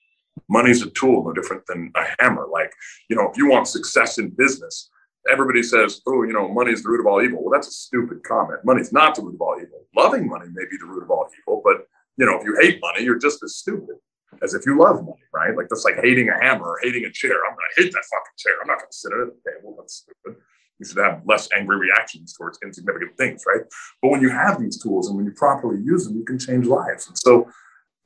money's 0.49 0.81
a 0.81 0.89
tool 0.91 1.23
no 1.23 1.33
different 1.33 1.65
than 1.67 1.91
a 1.95 2.03
hammer. 2.19 2.47
Like 2.51 2.71
you 3.09 3.15
know 3.15 3.29
if 3.29 3.37
you 3.37 3.49
want 3.49 3.67
success 3.67 4.17
in 4.17 4.29
business 4.29 4.89
everybody 5.29 5.61
says 5.61 6.01
oh 6.07 6.23
you 6.23 6.33
know 6.33 6.47
money 6.47 6.71
is 6.71 6.83
the 6.83 6.89
root 6.89 6.99
of 6.99 7.07
all 7.07 7.21
evil. 7.21 7.43
Well 7.43 7.51
that's 7.51 7.67
a 7.67 7.71
stupid 7.71 8.23
comment. 8.23 8.59
Money's 8.63 8.93
not 8.93 9.15
the 9.15 9.23
root 9.23 9.35
of 9.35 9.41
all 9.41 9.57
evil. 9.61 9.85
Loving 9.95 10.27
money 10.27 10.47
may 10.53 10.65
be 10.69 10.77
the 10.79 10.85
root 10.85 11.03
of 11.03 11.11
all 11.11 11.29
evil 11.39 11.61
but 11.63 11.87
you 12.17 12.25
know 12.25 12.39
if 12.39 12.45
you 12.45 12.57
hate 12.61 12.79
money 12.81 13.03
you're 13.03 13.19
just 13.19 13.43
as 13.43 13.55
stupid 13.55 13.95
as 14.41 14.53
if 14.53 14.65
you 14.65 14.77
love 14.77 14.97
money 14.97 15.23
right? 15.33 15.55
Like 15.55 15.67
that's 15.69 15.85
like 15.85 15.95
hating 16.01 16.29
a 16.29 16.33
hammer 16.33 16.65
or 16.65 16.79
hating 16.81 17.05
a 17.05 17.11
chair. 17.11 17.35
I'm 17.45 17.51
gonna 17.51 17.75
hate 17.77 17.93
that 17.93 18.03
fucking 18.11 18.37
chair. 18.37 18.53
I'm 18.61 18.67
not 18.67 18.79
gonna 18.79 18.91
sit 18.91 19.11
at 19.11 19.27
the 19.27 19.51
table. 19.51 19.75
That's 19.77 19.95
stupid. 19.95 20.41
You 20.79 20.85
should 20.85 20.97
have 20.97 21.21
less 21.25 21.49
angry 21.55 21.77
reactions 21.77 22.33
towards 22.33 22.59
insignificant 22.63 23.17
things 23.17 23.43
right? 23.47 23.61
But 24.01 24.09
when 24.09 24.21
you 24.21 24.29
have 24.29 24.59
these 24.59 24.81
tools 24.81 25.07
and 25.07 25.17
when 25.17 25.25
you 25.25 25.31
properly 25.31 25.81
use 25.83 26.05
them 26.05 26.17
you 26.17 26.23
can 26.23 26.39
change 26.39 26.65
lives. 26.65 27.07
And 27.07 27.17
so 27.17 27.49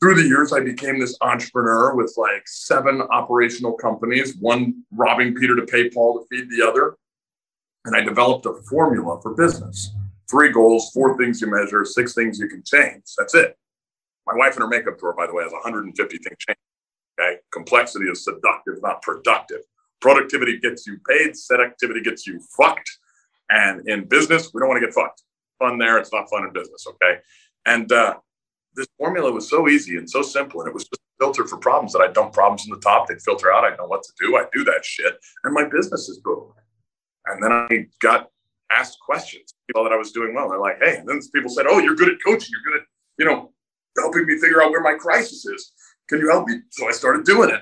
through 0.01 0.15
the 0.15 0.27
years, 0.27 0.51
I 0.51 0.62
became 0.62 1.00
this 1.00 1.15
entrepreneur 1.22 1.96
with 1.96 2.13
like 2.17 2.48
seven 2.48 3.01
operational 3.01 3.74
companies, 3.74 4.36
one 4.38 4.84
robbing 4.91 5.36
Peter 5.36 5.55
to 5.55 5.65
pay 5.65 5.89
Paul 5.89 6.20
to 6.20 6.25
feed 6.27 6.50
the 6.50 6.67
other. 6.67 6.98
And 7.86 7.96
I 7.96 8.01
developed 8.01 8.46
a 8.48 8.53
formula 8.70 9.22
for 9.22 9.36
business 9.36 9.93
three 10.29 10.50
goals, 10.50 10.91
four 10.91 11.17
things 11.17 11.41
you 11.41 11.51
measure, 11.51 11.84
six 11.84 12.13
things 12.13 12.39
you 12.39 12.48
can 12.48 12.63
change. 12.63 13.03
That's 13.17 13.36
it. 13.36 13.58
My 14.25 14.34
wife 14.34 14.55
in 14.55 14.62
her 14.62 14.67
makeup 14.67 14.98
drawer, 14.98 15.13
by 15.13 15.27
the 15.27 15.34
way, 15.34 15.43
has 15.43 15.51
150 15.51 16.17
things 16.17 16.38
changed. 16.39 16.60
Okay. 17.20 17.38
Complexity 17.51 18.05
is 18.05 18.24
seductive, 18.24 18.81
not 18.81 19.01
productive. 19.01 19.60
Productivity 20.00 20.58
gets 20.58 20.88
you 20.88 21.00
paid, 21.08 21.36
seductivity 21.36 22.01
gets 22.01 22.25
you 22.25 22.39
fucked. 22.58 22.89
And 23.50 23.88
in 23.89 24.05
business, 24.05 24.53
we 24.53 24.62
don't 24.62 24.70
want 24.70 24.79
to 24.79 24.88
get 24.88 24.96
fucked. 24.96 25.24
Fun 25.60 25.77
there, 25.77 25.98
it's 25.98 26.13
not 26.13 26.29
fun 26.29 26.46
in 26.46 26.53
business. 26.53 26.88
Okay. 26.88 27.20
And 27.65 27.91
uh, 27.91 28.15
this 28.75 28.88
formula 28.98 29.32
was 29.32 29.50
so 29.50 29.68
easy 29.68 29.98
and 29.98 30.10
so 30.10 30.22
simple, 30.22 30.62
and 30.62 30.68
it 30.68 30.74
was 30.74 30.84
just 30.84 31.01
a 31.01 31.24
filter 31.25 31.46
for 31.48 31.58
problems 31.58 31.94
that 31.94 32.01
I 32.01 32.12
dump 32.12 32.34
problems 32.34 32.66
in 32.66 32.72
the 32.72 32.80
top. 32.80 33.08
They'd 33.08 33.22
filter 33.22 33.51
out. 33.51 33.66
I 33.66 33.75
know 33.75 33.86
what 33.86 34.04
to 34.04 34.12
do. 34.20 34.38
I 34.38 34.46
do 34.54 34.63
that 34.66 34.86
shit, 34.86 35.18
and 35.44 35.54
my 35.54 35.66
business 35.66 36.10
is 36.10 36.20
booming. 36.20 36.54
And 37.28 37.44
then 37.44 37.51
I 37.51 37.88
got 38.00 38.30
asked 38.72 39.00
questions. 39.00 39.54
People 39.68 39.84
that 39.84 39.94
I 39.94 39.98
was 39.98 40.12
doing 40.12 40.34
well. 40.34 40.50
They're 40.50 40.60
like, 40.60 40.82
"Hey," 40.82 40.98
and 40.98 41.08
then 41.08 41.20
people 41.34 41.50
said, 41.50 41.68
"Oh, 41.68 41.80
you're 41.80 41.96
good 41.96 42.10
at 42.10 42.18
coaching. 42.25 42.50
You're 42.51 42.74
good 42.74 42.82
at 42.82 42.88
you 43.18 43.25
know 43.25 43.54
helping 43.98 44.25
me 44.25 44.38
figure 44.38 44.63
out 44.63 44.72
where 44.72 44.82
my 44.82 44.94
crisis 44.94 45.46
is. 45.46 45.74
Can 46.10 46.20
you 46.20 46.30
help 46.30 46.48
me?" 46.48 46.62
So 46.70 46.88
I 46.88 46.92
started 46.92 47.25
doing 47.25 47.50
it. 47.50 47.62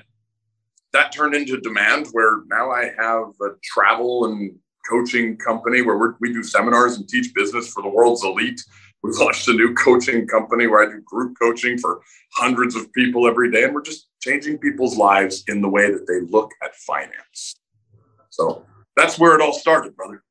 That 0.92 1.12
turned 1.12 1.34
into 1.34 1.60
demand, 1.60 2.08
where 2.12 2.42
now 2.46 2.70
I 2.70 2.92
have 2.98 3.28
a 3.42 3.50
travel 3.62 4.26
and 4.26 4.58
coaching 4.88 5.36
company 5.36 5.82
where 5.82 6.16
we 6.20 6.32
do 6.32 6.42
seminars 6.42 6.96
and 6.96 7.08
teach 7.08 7.32
business 7.34 7.72
for 7.72 7.82
the 7.82 7.88
world's 7.88 8.24
elite 8.24 8.60
We've 9.02 9.16
launched 9.16 9.48
a 9.48 9.52
new 9.52 9.74
coaching 9.74 10.26
company 10.26 10.66
where 10.66 10.82
I 10.82 10.92
do 10.92 11.00
group 11.00 11.36
coaching 11.40 11.78
for 11.78 12.00
hundreds 12.34 12.76
of 12.76 12.92
people 12.92 13.26
every 13.26 13.50
day. 13.50 13.64
And 13.64 13.74
we're 13.74 13.82
just 13.82 14.08
changing 14.20 14.58
people's 14.58 14.96
lives 14.96 15.42
in 15.48 15.62
the 15.62 15.68
way 15.68 15.90
that 15.90 16.06
they 16.06 16.20
look 16.30 16.50
at 16.62 16.76
finance. 16.76 17.56
So 18.28 18.64
that's 18.96 19.18
where 19.18 19.34
it 19.34 19.40
all 19.40 19.54
started, 19.54 19.96
brother. 19.96 20.22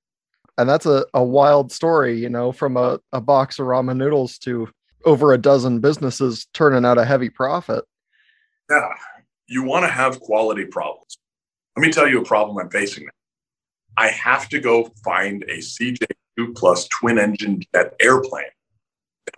And 0.57 0.69
that's 0.69 0.85
a, 0.85 1.05
a 1.13 1.23
wild 1.23 1.71
story, 1.71 2.19
you 2.19 2.29
know, 2.29 2.51
from 2.51 2.77
a, 2.77 2.99
a 3.11 3.21
box 3.21 3.59
of 3.59 3.65
ramen 3.65 3.97
noodles 3.97 4.37
to 4.39 4.69
over 5.05 5.33
a 5.33 5.37
dozen 5.37 5.79
businesses 5.79 6.45
turning 6.53 6.85
out 6.85 6.97
a 6.97 7.05
heavy 7.05 7.29
profit. 7.29 7.85
Yeah. 8.69 8.89
You 9.47 9.63
want 9.63 9.85
to 9.85 9.91
have 9.91 10.19
quality 10.19 10.65
problems. 10.65 11.17
Let 11.75 11.85
me 11.85 11.91
tell 11.91 12.07
you 12.07 12.21
a 12.21 12.25
problem 12.25 12.57
I'm 12.57 12.69
facing 12.69 13.05
now. 13.05 13.11
I 13.97 14.09
have 14.09 14.47
to 14.49 14.59
go 14.59 14.91
find 15.03 15.43
a 15.43 15.57
CJ2 15.57 16.55
plus 16.55 16.87
twin 16.89 17.17
engine 17.17 17.61
jet 17.73 17.95
airplane 17.99 18.43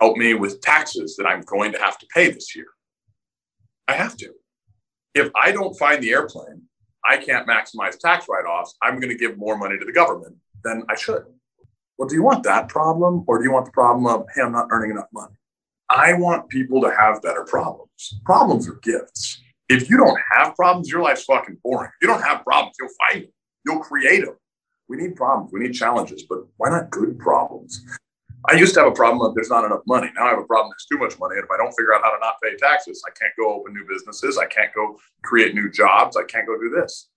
help 0.00 0.16
me 0.16 0.34
with 0.34 0.60
taxes 0.60 1.16
that 1.16 1.26
I'm 1.26 1.42
going 1.42 1.72
to 1.72 1.78
have 1.78 1.98
to 1.98 2.06
pay 2.14 2.30
this 2.30 2.54
year. 2.54 2.66
I 3.88 3.92
have 3.94 4.16
to. 4.18 4.32
If 5.14 5.30
I 5.34 5.52
don't 5.52 5.78
find 5.78 6.02
the 6.02 6.12
airplane, 6.12 6.62
I 7.04 7.16
can't 7.16 7.46
maximize 7.46 7.98
tax 7.98 8.26
write 8.28 8.44
offs. 8.44 8.74
I'm 8.82 9.00
going 9.00 9.10
to 9.10 9.18
give 9.18 9.36
more 9.36 9.58
money 9.58 9.78
to 9.78 9.84
the 9.84 9.92
government 9.92 10.36
than 10.64 10.84
I 10.88 10.94
should. 10.94 11.24
Well, 11.98 12.08
do 12.08 12.14
you 12.14 12.22
want 12.22 12.44
that 12.44 12.68
problem 12.68 13.24
or 13.26 13.38
do 13.38 13.44
you 13.44 13.52
want 13.52 13.66
the 13.66 13.72
problem 13.72 14.06
of, 14.06 14.26
hey, 14.34 14.42
I'm 14.42 14.52
not 14.52 14.68
earning 14.70 14.92
enough 14.92 15.08
money? 15.12 15.34
I 15.90 16.14
want 16.14 16.48
people 16.48 16.80
to 16.82 16.94
have 16.98 17.20
better 17.22 17.44
problems. 17.44 18.20
Problems 18.24 18.68
are 18.68 18.78
gifts. 18.82 19.42
If 19.68 19.90
you 19.90 19.96
don't 19.98 20.18
have 20.32 20.56
problems, 20.56 20.88
your 20.88 21.02
life's 21.02 21.24
fucking 21.24 21.58
boring. 21.62 21.90
If 22.00 22.06
you 22.06 22.08
don't 22.08 22.22
have 22.22 22.44
problems, 22.44 22.76
you'll 22.80 22.90
find 23.08 23.24
them. 23.24 23.32
You'll 23.66 23.80
create 23.80 24.24
them. 24.24 24.36
We 24.88 24.96
need 24.96 25.16
problems. 25.16 25.52
We 25.52 25.60
need 25.60 25.74
challenges, 25.74 26.24
but 26.28 26.40
why 26.56 26.70
not 26.70 26.90
good 26.90 27.18
problems? 27.18 27.84
I 28.48 28.54
used 28.54 28.74
to 28.74 28.80
have 28.80 28.88
a 28.88 28.94
problem 28.94 29.22
of 29.26 29.34
there's 29.34 29.50
not 29.50 29.64
enough 29.64 29.82
money. 29.86 30.10
Now 30.16 30.26
I 30.26 30.30
have 30.30 30.38
a 30.38 30.44
problem 30.44 30.72
there's 30.72 30.86
too 30.90 30.98
much 30.98 31.18
money. 31.18 31.36
And 31.36 31.44
if 31.44 31.50
I 31.50 31.56
don't 31.56 31.72
figure 31.72 31.94
out 31.94 32.02
how 32.02 32.10
to 32.10 32.18
not 32.20 32.34
pay 32.42 32.56
taxes, 32.56 33.02
I 33.06 33.10
can't 33.10 33.32
go 33.38 33.52
open 33.52 33.72
new 33.72 33.86
businesses. 33.88 34.36
I 34.36 34.46
can't 34.46 34.74
go 34.74 34.98
create 35.22 35.54
new 35.54 35.70
jobs. 35.70 36.16
I 36.16 36.24
can't 36.24 36.46
go 36.46 36.58
do 36.58 36.70
this. 36.70 37.08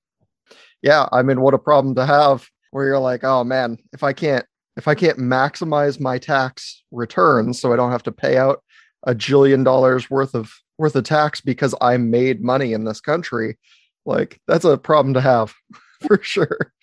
Yeah. 0.84 1.08
I 1.12 1.24
mean, 1.24 1.42
what 1.42 1.56
a 1.56 1.60
problem 1.60 1.96
to 1.96 2.06
have 2.06 2.48
where 2.72 2.86
you're 2.86 3.00
like, 3.00 3.24
oh 3.24 3.44
man, 3.44 3.78
if 3.94 4.04
I 4.04 4.14
can't 4.14 4.46
if 4.78 4.88
I 4.88 4.94
can't 4.94 5.18
maximize 5.18 6.00
my 6.00 6.18
tax 6.18 6.84
returns 6.92 7.60
so 7.60 7.72
I 7.72 7.76
don't 7.76 7.92
have 7.92 8.04
to 8.04 8.12
pay 8.12 8.38
out 8.38 8.62
a 9.04 9.16
jillion 9.16 9.64
dollars 9.64 10.10
worth 10.10 10.36
of 10.36 10.52
worth 10.78 10.96
of 10.96 11.06
tax 11.06 11.42
because 11.42 11.74
I 11.82 11.98
made 11.98 12.44
money 12.44 12.74
in 12.74 12.84
this 12.84 13.00
country, 13.00 13.58
like 14.06 14.40
that's 14.48 14.66
a 14.66 14.78
problem 14.78 15.14
to 15.14 15.22
have 15.22 15.56
for 16.08 16.20
sure. 16.22 16.74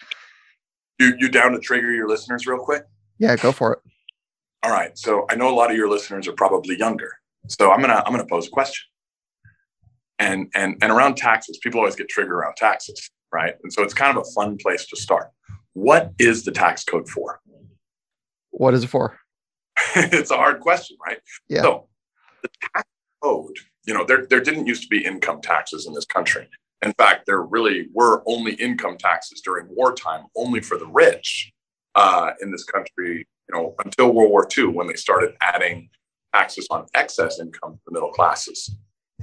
You 0.98 1.14
you 1.18 1.28
down 1.28 1.52
to 1.52 1.60
trigger 1.60 1.92
your 1.92 2.08
listeners 2.08 2.46
real 2.46 2.58
quick? 2.58 2.84
Yeah, 3.18 3.36
go 3.36 3.52
for 3.52 3.74
it. 3.74 3.91
All 4.62 4.70
right. 4.70 4.96
So 4.96 5.26
I 5.28 5.34
know 5.34 5.52
a 5.52 5.54
lot 5.54 5.70
of 5.70 5.76
your 5.76 5.88
listeners 5.88 6.28
are 6.28 6.32
probably 6.32 6.78
younger. 6.78 7.12
So 7.48 7.72
I'm 7.72 7.80
gonna 7.80 8.02
I'm 8.06 8.12
gonna 8.12 8.26
pose 8.26 8.46
a 8.46 8.50
question. 8.50 8.84
And 10.18 10.48
and 10.54 10.76
and 10.80 10.92
around 10.92 11.16
taxes, 11.16 11.58
people 11.58 11.80
always 11.80 11.96
get 11.96 12.08
triggered 12.08 12.32
around 12.32 12.54
taxes, 12.56 13.10
right? 13.32 13.54
And 13.62 13.72
so 13.72 13.82
it's 13.82 13.94
kind 13.94 14.16
of 14.16 14.24
a 14.24 14.30
fun 14.32 14.56
place 14.56 14.86
to 14.86 14.96
start. 14.96 15.30
What 15.72 16.12
is 16.18 16.44
the 16.44 16.52
tax 16.52 16.84
code 16.84 17.08
for? 17.08 17.40
What 18.50 18.74
is 18.74 18.84
it 18.84 18.88
for? 18.88 19.18
it's 19.96 20.30
a 20.30 20.36
hard 20.36 20.60
question, 20.60 20.96
right? 21.04 21.18
Yeah. 21.48 21.62
So 21.62 21.88
the 22.42 22.50
tax 22.74 22.88
code, 23.20 23.56
you 23.84 23.94
know, 23.94 24.04
there 24.04 24.26
there 24.26 24.40
didn't 24.40 24.66
used 24.66 24.82
to 24.82 24.88
be 24.88 25.04
income 25.04 25.40
taxes 25.40 25.86
in 25.86 25.94
this 25.94 26.04
country. 26.04 26.48
In 26.82 26.92
fact, 26.94 27.26
there 27.26 27.42
really 27.42 27.88
were 27.92 28.22
only 28.26 28.54
income 28.54 28.96
taxes 28.98 29.40
during 29.40 29.66
wartime, 29.70 30.24
only 30.36 30.60
for 30.60 30.78
the 30.78 30.86
rich 30.86 31.52
uh, 31.94 32.32
in 32.40 32.50
this 32.50 32.64
country 32.64 33.26
you 33.48 33.54
know, 33.54 33.74
until 33.84 34.12
World 34.12 34.30
War 34.30 34.48
II 34.56 34.68
when 34.68 34.86
they 34.86 34.94
started 34.94 35.34
adding 35.40 35.88
taxes 36.34 36.66
on 36.70 36.86
excess 36.94 37.40
income 37.40 37.78
for 37.84 37.90
middle 37.90 38.10
classes. 38.10 38.74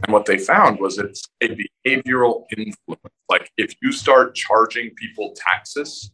And 0.04 0.14
what 0.14 0.26
they 0.26 0.38
found 0.38 0.80
was 0.80 0.98
it's 0.98 1.24
a 1.42 1.50
behavioral 1.86 2.44
influence. 2.56 3.02
Like 3.28 3.52
if 3.58 3.74
you 3.82 3.92
start 3.92 4.36
charging 4.36 4.92
people 4.92 5.36
taxes 5.36 6.12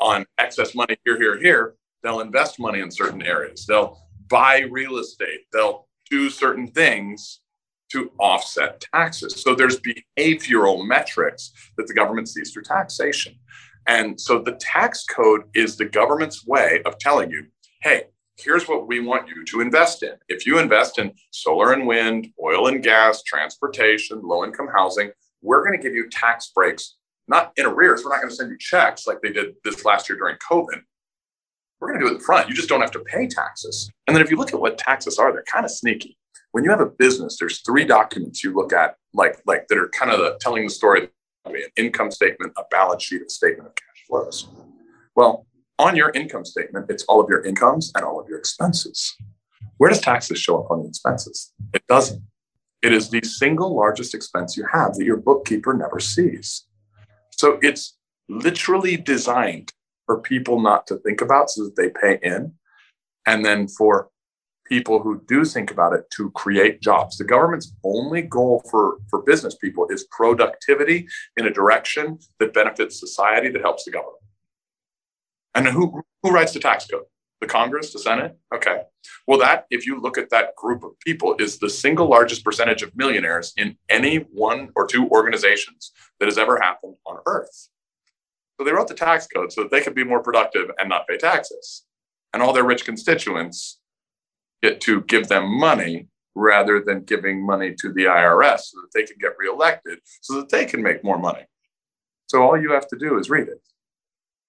on 0.00 0.24
excess 0.38 0.74
money 0.74 0.96
here, 1.04 1.18
here, 1.18 1.38
here, 1.38 1.74
they'll 2.02 2.20
invest 2.20 2.58
money 2.58 2.80
in 2.80 2.90
certain 2.90 3.22
areas. 3.22 3.66
They'll 3.66 3.98
buy 4.28 4.60
real 4.70 4.98
estate. 4.98 5.40
They'll 5.52 5.86
do 6.10 6.30
certain 6.30 6.68
things 6.68 7.40
to 7.92 8.10
offset 8.18 8.84
taxes. 8.92 9.42
So 9.42 9.54
there's 9.54 9.80
behavioral 9.80 10.86
metrics 10.86 11.52
that 11.76 11.86
the 11.86 11.94
government 11.94 12.28
sees 12.28 12.52
through 12.52 12.64
taxation. 12.64 13.34
And 13.86 14.20
so 14.20 14.38
the 14.38 14.52
tax 14.52 15.04
code 15.04 15.42
is 15.54 15.76
the 15.76 15.84
government's 15.84 16.46
way 16.46 16.80
of 16.86 16.98
telling 16.98 17.30
you, 17.30 17.46
hey, 17.82 18.04
here's 18.36 18.66
what 18.66 18.86
we 18.86 19.00
want 19.00 19.28
you 19.28 19.44
to 19.44 19.60
invest 19.60 20.02
in. 20.02 20.14
If 20.28 20.46
you 20.46 20.58
invest 20.58 20.98
in 20.98 21.12
solar 21.30 21.72
and 21.72 21.86
wind, 21.86 22.28
oil 22.42 22.66
and 22.66 22.82
gas, 22.82 23.22
transportation, 23.22 24.22
low 24.22 24.44
income 24.44 24.68
housing, 24.74 25.10
we're 25.42 25.64
going 25.64 25.78
to 25.78 25.82
give 25.82 25.94
you 25.94 26.08
tax 26.08 26.50
breaks, 26.54 26.96
not 27.28 27.52
in 27.56 27.66
arrears. 27.66 28.02
We're 28.02 28.10
not 28.10 28.20
going 28.20 28.30
to 28.30 28.34
send 28.34 28.50
you 28.50 28.58
checks 28.58 29.06
like 29.06 29.20
they 29.22 29.32
did 29.32 29.54
this 29.64 29.84
last 29.84 30.08
year 30.08 30.18
during 30.18 30.36
COVID. 30.36 30.80
We're 31.80 31.88
going 31.88 32.00
to 32.00 32.06
do 32.06 32.12
it 32.12 32.16
in 32.16 32.20
front. 32.20 32.48
You 32.48 32.54
just 32.54 32.68
don't 32.68 32.80
have 32.80 32.92
to 32.92 33.00
pay 33.00 33.26
taxes. 33.26 33.90
And 34.06 34.16
then 34.16 34.22
if 34.22 34.30
you 34.30 34.38
look 34.38 34.54
at 34.54 34.60
what 34.60 34.78
taxes 34.78 35.18
are, 35.18 35.32
they're 35.32 35.44
kind 35.44 35.64
of 35.64 35.70
sneaky. 35.70 36.16
When 36.52 36.64
you 36.64 36.70
have 36.70 36.80
a 36.80 36.86
business, 36.86 37.36
there's 37.38 37.60
three 37.60 37.84
documents 37.84 38.42
you 38.42 38.54
look 38.54 38.72
at, 38.72 38.96
like, 39.12 39.42
like 39.44 39.66
that 39.68 39.76
are 39.76 39.88
kind 39.88 40.10
of 40.10 40.18
the, 40.20 40.38
telling 40.40 40.64
the 40.64 40.70
story 40.70 41.08
an 41.44 41.56
income 41.76 42.10
statement, 42.10 42.52
a 42.56 42.62
balance 42.70 43.02
sheet, 43.02 43.22
a 43.22 43.28
statement 43.28 43.68
of 43.68 43.74
cash 43.74 44.04
flows. 44.06 44.48
Well, 45.14 45.46
on 45.78 45.96
your 45.96 46.10
income 46.10 46.44
statement, 46.44 46.86
it's 46.88 47.04
all 47.04 47.20
of 47.20 47.28
your 47.28 47.44
incomes 47.44 47.92
and 47.94 48.04
all 48.04 48.20
of 48.20 48.28
your 48.28 48.38
expenses. 48.38 49.16
Where 49.78 49.90
does 49.90 50.00
taxes 50.00 50.38
show 50.38 50.62
up 50.62 50.70
on 50.70 50.82
the 50.82 50.88
expenses? 50.88 51.52
It 51.72 51.82
doesn't. 51.88 52.22
It 52.82 52.92
is 52.92 53.10
the 53.10 53.22
single 53.22 53.74
largest 53.74 54.14
expense 54.14 54.56
you 54.56 54.66
have 54.72 54.94
that 54.94 55.04
your 55.04 55.16
bookkeeper 55.16 55.74
never 55.74 56.00
sees. 56.00 56.66
So 57.30 57.58
it's 57.62 57.96
literally 58.28 58.96
designed 58.96 59.72
for 60.06 60.20
people 60.20 60.60
not 60.60 60.86
to 60.88 60.96
think 60.98 61.20
about 61.20 61.50
so 61.50 61.64
that 61.64 61.76
they 61.76 61.88
pay 61.88 62.18
in, 62.22 62.52
and 63.26 63.44
then 63.44 63.68
for 63.68 64.10
people 64.64 65.00
who 65.00 65.22
do 65.26 65.44
think 65.44 65.70
about 65.70 65.92
it 65.92 66.04
to 66.10 66.30
create 66.30 66.80
jobs. 66.80 67.16
The 67.16 67.24
government's 67.24 67.72
only 67.84 68.22
goal 68.22 68.62
for, 68.70 68.98
for 69.08 69.22
business 69.22 69.54
people 69.54 69.86
is 69.90 70.04
productivity 70.10 71.06
in 71.36 71.46
a 71.46 71.52
direction 71.52 72.18
that 72.38 72.54
benefits 72.54 72.98
society 72.98 73.50
that 73.50 73.60
helps 73.60 73.84
the 73.84 73.90
government. 73.90 74.22
And 75.54 75.68
who, 75.68 76.02
who 76.22 76.30
writes 76.32 76.52
the 76.52 76.60
tax 76.60 76.86
code? 76.86 77.04
The 77.40 77.46
Congress, 77.46 77.92
the 77.92 77.98
Senate? 77.98 78.36
Okay. 78.54 78.82
Well, 79.26 79.38
that, 79.38 79.66
if 79.70 79.86
you 79.86 80.00
look 80.00 80.16
at 80.16 80.30
that 80.30 80.56
group 80.56 80.82
of 80.82 80.98
people, 81.00 81.36
is 81.38 81.58
the 81.58 81.68
single 81.68 82.08
largest 82.08 82.44
percentage 82.44 82.82
of 82.82 82.96
millionaires 82.96 83.52
in 83.56 83.76
any 83.88 84.16
one 84.32 84.70
or 84.76 84.86
two 84.86 85.08
organizations 85.08 85.92
that 86.18 86.26
has 86.26 86.38
ever 86.38 86.58
happened 86.58 86.94
on 87.06 87.18
earth. 87.26 87.68
So 88.58 88.64
they 88.64 88.72
wrote 88.72 88.88
the 88.88 88.94
tax 88.94 89.26
code 89.26 89.52
so 89.52 89.62
that 89.62 89.70
they 89.70 89.82
could 89.82 89.94
be 89.94 90.04
more 90.04 90.22
productive 90.22 90.70
and 90.78 90.88
not 90.88 91.06
pay 91.06 91.18
taxes. 91.18 91.84
And 92.32 92.42
all 92.42 92.52
their 92.52 92.64
rich 92.64 92.84
constituents 92.84 93.78
get 94.64 94.80
to 94.80 95.02
give 95.02 95.28
them 95.28 95.46
money 95.46 96.08
rather 96.34 96.82
than 96.84 97.04
giving 97.04 97.44
money 97.44 97.74
to 97.78 97.92
the 97.92 98.04
IRS 98.04 98.60
so 98.60 98.80
that 98.80 98.88
they 98.94 99.04
can 99.04 99.16
get 99.20 99.32
reelected 99.38 99.98
so 100.22 100.36
that 100.36 100.48
they 100.48 100.64
can 100.64 100.82
make 100.82 101.04
more 101.04 101.18
money. 101.18 101.44
So 102.26 102.42
all 102.42 102.60
you 102.60 102.72
have 102.72 102.88
to 102.88 102.98
do 102.98 103.18
is 103.18 103.28
read 103.28 103.48
it. 103.48 103.60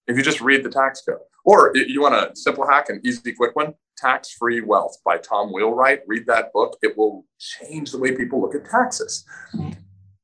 If 0.08 0.16
you 0.16 0.24
just 0.24 0.40
read 0.40 0.64
the 0.64 0.70
tax 0.70 1.02
code, 1.02 1.20
or 1.44 1.74
you 1.76 2.02
want 2.02 2.16
a 2.16 2.32
simple 2.36 2.66
hack, 2.66 2.90
an 2.90 3.02
easy, 3.04 3.34
quick 3.34 3.56
one, 3.56 3.74
Tax 3.98 4.32
Free 4.32 4.62
Wealth 4.62 4.98
by 5.04 5.18
Tom 5.18 5.52
Wheelwright. 5.52 6.02
Read 6.08 6.26
that 6.28 6.54
book. 6.54 6.78
It 6.82 6.98
will 6.98 7.26
change 7.40 7.92
the 7.92 7.98
way 7.98 8.16
people 8.16 8.42
look 8.42 8.56
at 8.56 8.70
taxes. 8.70 9.26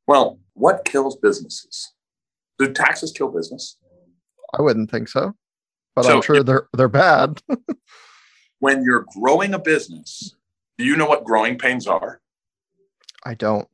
Well, 0.07 0.39
what 0.53 0.85
kills 0.85 1.15
businesses? 1.17 1.93
Do 2.59 2.71
taxes 2.71 3.11
kill 3.11 3.29
business? 3.29 3.77
I 4.57 4.61
wouldn't 4.61 4.91
think 4.91 5.07
so, 5.09 5.33
but 5.95 6.05
so 6.05 6.15
I'm 6.15 6.21
sure 6.21 6.43
they're 6.43 6.67
they're 6.73 6.87
bad. 6.87 7.41
when 8.61 8.83
you're 8.83 9.05
growing 9.19 9.53
a 9.53 9.59
business, 9.59 10.35
do 10.77 10.85
you 10.85 10.95
know 10.95 11.07
what 11.07 11.25
growing 11.25 11.57
pains 11.57 11.87
are? 11.87 12.21
I 13.25 13.33
don't. 13.33 13.67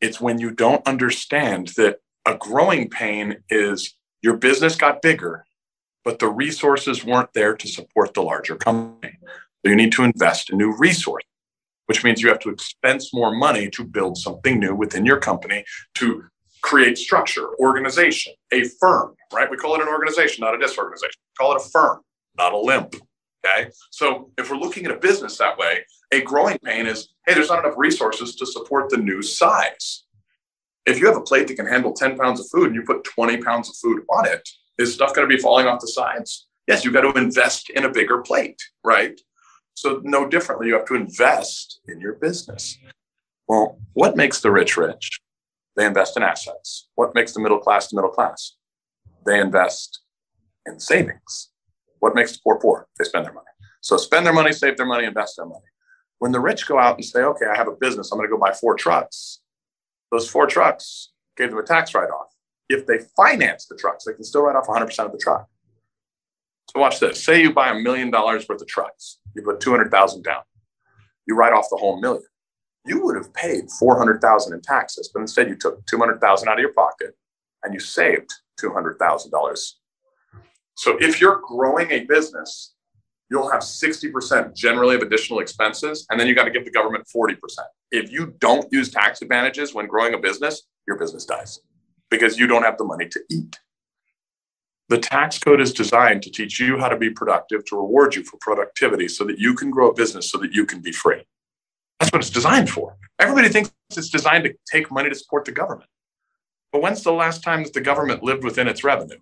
It's 0.00 0.20
when 0.20 0.38
you 0.38 0.52
don't 0.52 0.86
understand 0.86 1.72
that 1.76 1.98
a 2.24 2.36
growing 2.36 2.88
pain 2.88 3.42
is 3.50 3.96
your 4.22 4.36
business 4.36 4.76
got 4.76 5.02
bigger, 5.02 5.44
but 6.04 6.20
the 6.20 6.28
resources 6.28 7.04
weren't 7.04 7.32
there 7.34 7.54
to 7.56 7.68
support 7.68 8.14
the 8.14 8.22
larger 8.22 8.56
company. 8.56 9.18
So 9.22 9.70
you 9.70 9.76
need 9.76 9.92
to 9.92 10.04
invest 10.04 10.50
in 10.50 10.58
new 10.58 10.76
resources, 10.76 11.28
which 11.86 12.04
means 12.04 12.22
you 12.22 12.28
have 12.28 12.38
to 12.40 12.50
expense 12.50 13.12
more 13.12 13.34
money 13.34 13.68
to 13.70 13.84
build 13.84 14.16
something 14.16 14.58
new 14.58 14.74
within 14.74 15.04
your 15.04 15.18
company 15.18 15.64
to 15.96 16.24
create 16.62 16.96
structure, 16.96 17.48
organization, 17.58 18.34
a 18.52 18.64
firm, 18.80 19.14
right? 19.32 19.50
We 19.50 19.56
call 19.56 19.74
it 19.74 19.82
an 19.82 19.88
organization, 19.88 20.42
not 20.42 20.54
a 20.54 20.58
disorganization. 20.58 21.18
We 21.32 21.44
call 21.44 21.56
it 21.56 21.62
a 21.62 21.68
firm, 21.68 22.00
not 22.38 22.52
a 22.52 22.58
limp. 22.58 22.94
Okay. 23.44 23.70
So 23.90 24.30
if 24.38 24.50
we're 24.50 24.56
looking 24.56 24.86
at 24.86 24.92
a 24.92 24.98
business 24.98 25.38
that 25.38 25.58
way, 25.58 25.84
a 26.12 26.22
growing 26.22 26.58
pain 26.64 26.86
is 26.86 27.08
hey, 27.26 27.34
there's 27.34 27.48
not 27.48 27.64
enough 27.64 27.74
resources 27.76 28.36
to 28.36 28.46
support 28.46 28.90
the 28.90 28.96
new 28.96 29.22
size. 29.22 30.04
If 30.86 31.00
you 31.00 31.06
have 31.06 31.16
a 31.16 31.22
plate 31.22 31.48
that 31.48 31.54
can 31.54 31.66
handle 31.66 31.92
10 31.92 32.18
pounds 32.18 32.40
of 32.40 32.46
food 32.48 32.66
and 32.66 32.74
you 32.74 32.82
put 32.82 33.04
20 33.04 33.38
pounds 33.38 33.70
of 33.70 33.76
food 33.76 34.02
on 34.10 34.26
it, 34.26 34.46
is 34.78 34.94
stuff 34.94 35.14
going 35.14 35.28
to 35.28 35.34
be 35.34 35.40
falling 35.40 35.66
off 35.66 35.80
the 35.80 35.88
sides? 35.88 36.46
Yes, 36.66 36.84
you've 36.84 36.94
got 36.94 37.02
to 37.02 37.18
invest 37.18 37.70
in 37.70 37.84
a 37.84 37.90
bigger 37.90 38.22
plate, 38.22 38.60
right? 38.84 39.18
So, 39.74 40.00
no 40.04 40.28
differently, 40.28 40.68
you 40.68 40.74
have 40.74 40.86
to 40.86 40.94
invest 40.94 41.80
in 41.88 42.00
your 42.00 42.14
business. 42.14 42.78
Well, 43.48 43.78
what 43.92 44.16
makes 44.16 44.40
the 44.40 44.50
rich 44.50 44.76
rich? 44.76 45.20
They 45.76 45.84
invest 45.84 46.16
in 46.16 46.22
assets. 46.22 46.88
What 46.94 47.14
makes 47.14 47.32
the 47.32 47.40
middle 47.40 47.58
class 47.58 47.88
the 47.88 47.96
middle 47.96 48.10
class? 48.10 48.56
They 49.26 49.40
invest 49.40 50.00
in 50.66 50.78
savings. 50.78 51.50
What 52.04 52.14
makes 52.14 52.32
the 52.32 52.40
poor 52.44 52.58
poor? 52.58 52.86
They 52.98 53.06
spend 53.06 53.24
their 53.24 53.32
money. 53.32 53.46
So 53.80 53.96
spend 53.96 54.26
their 54.26 54.34
money, 54.34 54.52
save 54.52 54.76
their 54.76 54.84
money, 54.84 55.06
invest 55.06 55.38
their 55.38 55.46
money. 55.46 55.64
When 56.18 56.32
the 56.32 56.38
rich 56.38 56.68
go 56.68 56.78
out 56.78 56.96
and 56.96 57.04
say, 57.04 57.20
okay, 57.20 57.46
I 57.46 57.56
have 57.56 57.66
a 57.66 57.76
business, 57.80 58.12
I'm 58.12 58.18
going 58.18 58.28
to 58.28 58.36
go 58.36 58.38
buy 58.38 58.52
four 58.52 58.74
trucks, 58.74 59.40
those 60.12 60.28
four 60.28 60.46
trucks 60.46 61.12
gave 61.34 61.48
them 61.48 61.58
a 61.58 61.62
tax 61.62 61.94
write 61.94 62.10
off. 62.10 62.26
If 62.68 62.86
they 62.86 62.98
finance 63.16 63.64
the 63.68 63.76
trucks, 63.76 64.04
they 64.04 64.12
can 64.12 64.22
still 64.22 64.42
write 64.42 64.54
off 64.54 64.66
100% 64.66 64.98
of 64.98 65.12
the 65.12 65.18
truck. 65.18 65.48
So 66.74 66.80
watch 66.80 67.00
this. 67.00 67.24
Say 67.24 67.40
you 67.40 67.54
buy 67.54 67.70
a 67.70 67.74
million 67.74 68.10
dollars 68.10 68.46
worth 68.46 68.60
of 68.60 68.68
trucks. 68.68 69.20
You 69.34 69.40
put 69.40 69.60
200,000 69.60 70.22
down. 70.22 70.42
You 71.26 71.36
write 71.36 71.54
off 71.54 71.68
the 71.70 71.78
whole 71.78 71.98
million. 72.02 72.26
You 72.84 73.02
would 73.02 73.16
have 73.16 73.32
paid 73.32 73.70
400,000 73.78 74.52
in 74.52 74.60
taxes, 74.60 75.10
but 75.10 75.20
instead 75.20 75.48
you 75.48 75.56
took 75.56 75.86
200,000 75.86 76.48
out 76.50 76.58
of 76.58 76.60
your 76.60 76.74
pocket 76.74 77.16
and 77.62 77.72
you 77.72 77.80
saved 77.80 78.30
$200,000. 78.62 79.72
So 80.74 80.96
if 81.00 81.20
you're 81.20 81.40
growing 81.46 81.90
a 81.90 82.04
business, 82.04 82.74
you'll 83.30 83.50
have 83.50 83.62
60% 83.62 84.54
generally 84.54 84.96
of 84.96 85.02
additional 85.02 85.40
expenses, 85.40 86.06
and 86.10 86.18
then 86.18 86.26
you 86.26 86.34
got 86.34 86.44
to 86.44 86.50
give 86.50 86.64
the 86.64 86.70
government 86.70 87.06
40%. 87.14 87.36
If 87.90 88.12
you 88.12 88.34
don't 88.38 88.70
use 88.72 88.90
tax 88.90 89.22
advantages 89.22 89.74
when 89.74 89.86
growing 89.86 90.14
a 90.14 90.18
business, 90.18 90.62
your 90.86 90.98
business 90.98 91.24
dies 91.24 91.60
because 92.10 92.38
you 92.38 92.46
don't 92.46 92.62
have 92.62 92.78
the 92.78 92.84
money 92.84 93.08
to 93.08 93.20
eat. 93.30 93.58
The 94.88 94.98
tax 94.98 95.38
code 95.38 95.60
is 95.60 95.72
designed 95.72 96.22
to 96.22 96.30
teach 96.30 96.60
you 96.60 96.78
how 96.78 96.88
to 96.88 96.96
be 96.96 97.08
productive, 97.10 97.64
to 97.66 97.76
reward 97.76 98.14
you 98.14 98.22
for 98.22 98.36
productivity 98.40 99.08
so 99.08 99.24
that 99.24 99.38
you 99.38 99.54
can 99.54 99.70
grow 99.70 99.90
a 99.90 99.94
business 99.94 100.30
so 100.30 100.38
that 100.38 100.52
you 100.52 100.66
can 100.66 100.80
be 100.80 100.92
free. 100.92 101.24
That's 101.98 102.12
what 102.12 102.20
it's 102.20 102.30
designed 102.30 102.68
for. 102.68 102.96
Everybody 103.18 103.48
thinks 103.48 103.72
it's 103.96 104.10
designed 104.10 104.44
to 104.44 104.54
take 104.70 104.90
money 104.90 105.08
to 105.08 105.14
support 105.14 105.46
the 105.46 105.52
government. 105.52 105.88
But 106.70 106.82
when's 106.82 107.02
the 107.02 107.12
last 107.12 107.42
time 107.42 107.62
that 107.62 107.72
the 107.72 107.80
government 107.80 108.22
lived 108.22 108.44
within 108.44 108.68
its 108.68 108.84
revenue? 108.84 109.18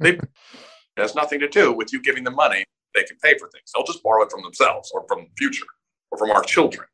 They, 0.00 0.10
it 0.10 0.20
has 0.96 1.14
nothing 1.14 1.40
to 1.40 1.48
do 1.48 1.72
with 1.72 1.92
you 1.92 2.00
giving 2.00 2.24
them 2.24 2.34
money. 2.34 2.64
They 2.94 3.04
can 3.04 3.16
pay 3.22 3.36
for 3.38 3.48
things. 3.48 3.70
They'll 3.74 3.84
just 3.84 4.02
borrow 4.02 4.22
it 4.24 4.30
from 4.30 4.42
themselves 4.42 4.90
or 4.92 5.04
from 5.06 5.20
the 5.20 5.28
future 5.36 5.66
or 6.10 6.18
from 6.18 6.30
our 6.30 6.42
children. 6.42 6.86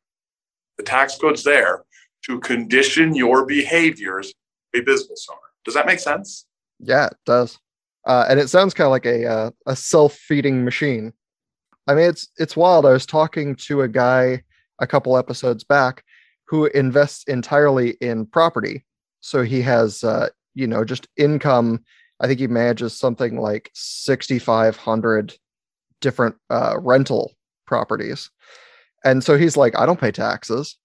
The 0.77 0.83
tax 0.83 1.17
code's 1.17 1.43
there 1.43 1.83
to 2.25 2.39
condition 2.39 3.15
your 3.15 3.45
behaviors 3.45 4.33
a 4.75 4.81
business 4.81 5.27
owner. 5.29 5.39
Does 5.63 5.73
that 5.73 5.85
make 5.85 5.99
sense? 5.99 6.45
Yeah, 6.79 7.07
it 7.07 7.17
does. 7.25 7.57
Uh, 8.05 8.25
and 8.29 8.39
it 8.39 8.49
sounds 8.49 8.73
kind 8.73 8.85
of 8.85 8.91
like 8.91 9.05
a 9.05 9.25
uh, 9.25 9.51
a 9.65 9.75
self 9.75 10.13
feeding 10.13 10.63
machine. 10.63 11.13
I 11.87 11.95
mean, 11.95 12.09
it's 12.09 12.27
it's 12.37 12.55
wild. 12.55 12.85
I 12.85 12.91
was 12.91 13.05
talking 13.05 13.55
to 13.67 13.81
a 13.81 13.87
guy 13.87 14.43
a 14.79 14.87
couple 14.87 15.17
episodes 15.17 15.63
back 15.63 16.03
who 16.47 16.65
invests 16.65 17.23
entirely 17.23 17.91
in 18.01 18.25
property. 18.27 18.85
So 19.21 19.41
he 19.41 19.61
has, 19.63 20.03
uh, 20.03 20.29
you 20.53 20.67
know, 20.67 20.83
just 20.85 21.07
income. 21.17 21.83
I 22.19 22.27
think 22.27 22.39
he 22.39 22.47
manages 22.47 22.97
something 22.97 23.37
like 23.39 23.71
sixty 23.73 24.39
five 24.39 24.77
hundred 24.77 25.33
different 26.01 26.35
uh, 26.49 26.75
rental 26.79 27.33
properties, 27.65 28.29
and 29.03 29.23
so 29.23 29.37
he's 29.37 29.57
like, 29.57 29.77
I 29.77 29.85
don't 29.85 29.99
pay 29.99 30.11
taxes. 30.11 30.77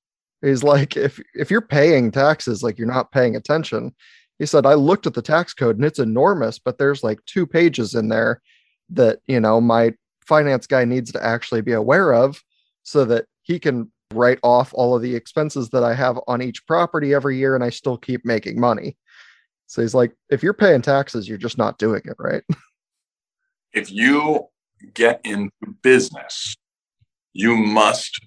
He's 0.43 0.63
like, 0.63 0.97
if 0.97 1.21
if 1.35 1.51
you're 1.51 1.61
paying 1.61 2.11
taxes, 2.11 2.63
like 2.63 2.79
you're 2.79 2.89
not 2.89 3.13
paying 3.13 3.37
attention. 3.37 3.95
He 4.41 4.47
said 4.47 4.65
i 4.65 4.73
looked 4.73 5.07
at 5.07 5.13
the 5.13 5.21
tax 5.21 5.53
code 5.53 5.77
and 5.77 5.85
it's 5.85 5.99
enormous 5.99 6.59
but 6.59 6.79
there's 6.79 7.05
like 7.05 7.23
two 7.27 7.47
pages 7.47 7.95
in 7.95 8.09
there 8.09 8.41
that 8.89 9.19
you 9.27 9.39
know 9.39 9.61
my 9.61 9.93
finance 10.27 10.67
guy 10.67 10.85
needs 10.87 11.13
to 11.13 11.23
actually 11.23 11.61
be 11.61 11.73
aware 11.73 12.15
of 12.15 12.43
so 12.83 13.05
that 13.05 13.27
he 13.43 13.59
can 13.59 13.93
write 14.15 14.39
off 14.43 14.73
all 14.73 14.97
of 14.97 15.03
the 15.03 15.15
expenses 15.15 15.69
that 15.69 15.85
i 15.85 15.95
have 15.95 16.19
on 16.27 16.41
each 16.41 16.67
property 16.67 17.13
every 17.13 17.37
year 17.37 17.55
and 17.55 17.63
i 17.63 17.69
still 17.69 17.99
keep 17.99 18.25
making 18.25 18.59
money 18.59 18.97
so 19.71 19.83
he's 19.83 19.95
like 19.95 20.13
if 20.31 20.43
you're 20.43 20.53
paying 20.53 20.83
taxes 20.83 21.29
you're 21.29 21.39
just 21.39 21.59
not 21.59 21.79
doing 21.79 22.03
it 22.05 22.17
right 22.19 22.43
if 23.73 23.91
you 23.91 24.47
get 24.95 25.21
into 25.25 25.51
business 25.83 26.57
you 27.33 27.57
must 27.57 28.21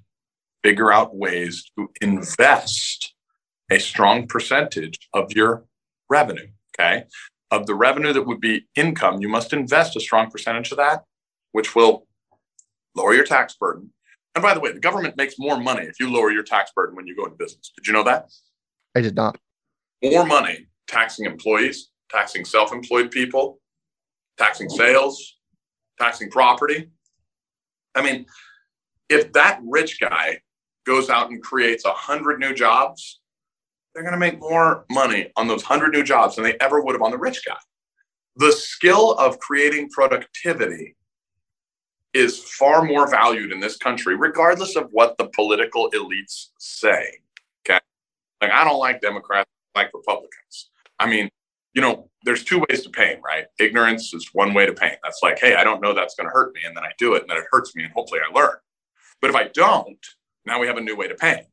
figure 0.63 0.91
out 0.91 1.15
ways 1.15 1.63
to 1.77 1.89
invest 2.01 3.13
a 3.69 3.79
strong 3.79 4.27
percentage 4.27 4.97
of 5.13 5.31
your 5.33 5.65
revenue. 6.09 6.47
Okay. 6.79 7.03
Of 7.51 7.67
the 7.67 7.75
revenue 7.75 8.13
that 8.13 8.23
would 8.23 8.41
be 8.41 8.65
income, 8.75 9.21
you 9.21 9.29
must 9.29 9.53
invest 9.53 9.95
a 9.95 9.99
strong 9.99 10.31
percentage 10.31 10.71
of 10.71 10.77
that, 10.77 11.03
which 11.51 11.75
will 11.75 12.07
lower 12.95 13.13
your 13.13 13.25
tax 13.25 13.55
burden. 13.59 13.91
And 14.35 14.41
by 14.41 14.55
the 14.55 14.59
way, 14.59 14.71
the 14.71 14.79
government 14.79 15.17
makes 15.17 15.35
more 15.37 15.59
money 15.59 15.83
if 15.83 15.99
you 15.99 16.09
lower 16.09 16.31
your 16.31 16.43
tax 16.43 16.71
burden 16.75 16.95
when 16.95 17.05
you 17.05 17.15
go 17.15 17.25
into 17.25 17.35
business. 17.35 17.71
Did 17.75 17.85
you 17.85 17.93
know 17.93 18.03
that? 18.03 18.31
I 18.95 19.01
did 19.01 19.15
not. 19.15 19.37
More 20.01 20.25
money 20.25 20.67
taxing 20.87 21.25
employees, 21.25 21.91
taxing 22.09 22.45
self 22.45 22.71
employed 22.71 23.11
people, 23.11 23.59
taxing 24.37 24.69
sales, 24.69 25.37
taxing 25.99 26.29
property. 26.29 26.89
I 27.95 28.01
mean, 28.01 28.25
if 29.09 29.31
that 29.33 29.59
rich 29.63 29.99
guy 29.99 30.39
goes 30.85 31.09
out 31.09 31.29
and 31.29 31.41
creates 31.41 31.85
a 31.85 31.91
hundred 31.91 32.39
new 32.39 32.53
jobs, 32.53 33.21
they're 33.93 34.03
going 34.03 34.13
to 34.13 34.19
make 34.19 34.39
more 34.39 34.85
money 34.89 35.31
on 35.35 35.47
those 35.47 35.63
100 35.63 35.93
new 35.93 36.03
jobs 36.03 36.35
than 36.35 36.43
they 36.43 36.57
ever 36.59 36.81
would 36.81 36.93
have 36.93 37.01
on 37.01 37.11
the 37.11 37.17
rich 37.17 37.45
guy. 37.45 37.57
The 38.37 38.51
skill 38.51 39.13
of 39.13 39.39
creating 39.39 39.89
productivity 39.89 40.95
is 42.13 42.39
far 42.39 42.83
more 42.83 43.09
valued 43.09 43.51
in 43.51 43.59
this 43.59 43.77
country, 43.77 44.15
regardless 44.15 44.75
of 44.75 44.89
what 44.91 45.17
the 45.17 45.27
political 45.29 45.91
elites 45.91 46.49
say. 46.57 47.19
Okay. 47.65 47.79
Like, 48.41 48.51
I 48.51 48.63
don't 48.63 48.79
like 48.79 49.01
Democrats, 49.01 49.49
I 49.75 49.81
like 49.81 49.91
Republicans. 49.93 50.69
I 51.03 51.09
mean, 51.09 51.29
you 51.73 51.81
know, 51.81 52.09
there's 52.23 52.45
two 52.45 52.63
ways 52.69 52.83
to 52.83 52.89
pain, 52.89 53.17
right? 53.25 53.45
Ignorance 53.59 54.13
is 54.13 54.29
one 54.31 54.53
way 54.53 54.65
to 54.65 54.73
pain. 54.73 54.93
That's 55.03 55.19
like, 55.21 55.37
hey, 55.37 55.55
I 55.55 55.63
don't 55.65 55.81
know 55.81 55.93
that's 55.93 56.15
going 56.15 56.27
to 56.27 56.33
hurt 56.33 56.53
me. 56.55 56.61
And 56.65 56.75
then 56.75 56.85
I 56.85 56.91
do 56.97 57.15
it 57.15 57.23
and 57.23 57.29
then 57.29 57.37
it 57.37 57.43
hurts 57.51 57.75
me 57.75 57.83
and 57.83 57.91
hopefully 57.91 58.21
I 58.21 58.33
learn. 58.33 58.55
But 59.19 59.29
if 59.29 59.35
I 59.35 59.49
don't, 59.49 59.99
now 60.45 60.61
we 60.61 60.67
have 60.67 60.77
a 60.77 60.81
new 60.81 60.95
way 60.95 61.09
to 61.09 61.15
pain. 61.15 61.43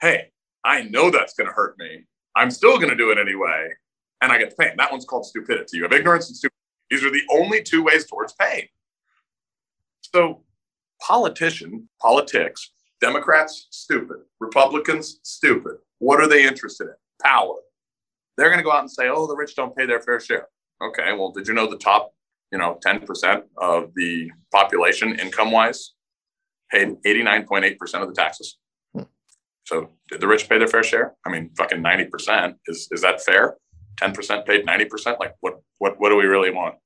Hey, 0.00 0.30
I 0.62 0.82
know 0.82 1.10
that's 1.10 1.32
going 1.32 1.46
to 1.46 1.54
hurt 1.54 1.78
me. 1.78 2.04
I'm 2.36 2.50
still 2.50 2.76
going 2.76 2.90
to 2.90 2.96
do 2.96 3.10
it 3.10 3.18
anyway. 3.18 3.68
And 4.20 4.30
I 4.30 4.36
get 4.36 4.58
pain. 4.58 4.72
That 4.76 4.90
one's 4.90 5.06
called 5.06 5.24
stupidity. 5.24 5.78
You 5.78 5.84
have 5.84 5.92
ignorance 5.92 6.28
and 6.28 6.36
stupidity. 6.36 6.56
These 6.90 7.04
are 7.04 7.10
the 7.10 7.22
only 7.30 7.62
two 7.62 7.82
ways 7.82 8.06
towards 8.06 8.34
pain. 8.34 8.66
So, 10.14 10.42
politician, 11.00 11.88
politics, 12.00 12.72
Democrats, 13.00 13.68
stupid. 13.70 14.18
Republicans, 14.40 15.20
stupid. 15.22 15.76
What 15.98 16.20
are 16.20 16.28
they 16.28 16.46
interested 16.46 16.88
in? 16.88 16.94
Power. 17.22 17.54
They're 18.38 18.48
going 18.48 18.58
to 18.58 18.64
go 18.64 18.70
out 18.70 18.80
and 18.80 18.90
say, 18.90 19.08
oh, 19.08 19.26
the 19.26 19.34
rich 19.34 19.56
don't 19.56 19.76
pay 19.76 19.84
their 19.84 20.00
fair 20.00 20.20
share. 20.20 20.46
Okay, 20.80 21.12
well, 21.12 21.32
did 21.32 21.48
you 21.48 21.54
know 21.54 21.68
the 21.68 21.76
top, 21.76 22.14
you 22.52 22.58
know, 22.58 22.78
10% 22.86 23.42
of 23.56 23.92
the 23.96 24.30
population 24.52 25.18
income 25.18 25.50
wise 25.50 25.94
paid 26.70 27.02
89.8% 27.04 27.76
of 28.00 28.08
the 28.08 28.14
taxes? 28.14 28.56
Hmm. 28.94 29.02
So 29.64 29.90
did 30.08 30.20
the 30.20 30.28
rich 30.28 30.48
pay 30.48 30.56
their 30.56 30.68
fair 30.68 30.84
share? 30.84 31.16
I 31.26 31.30
mean, 31.30 31.50
fucking 31.58 31.82
90%. 31.82 32.54
Is 32.68 32.88
is 32.92 33.02
that 33.02 33.20
fair? 33.22 33.56
10% 34.00 34.46
paid 34.46 34.64
90%? 34.64 35.18
Like 35.18 35.34
what 35.40 35.60
what 35.78 35.98
what 35.98 36.10
do 36.10 36.16
we 36.16 36.26
really 36.26 36.52
want? 36.52 36.76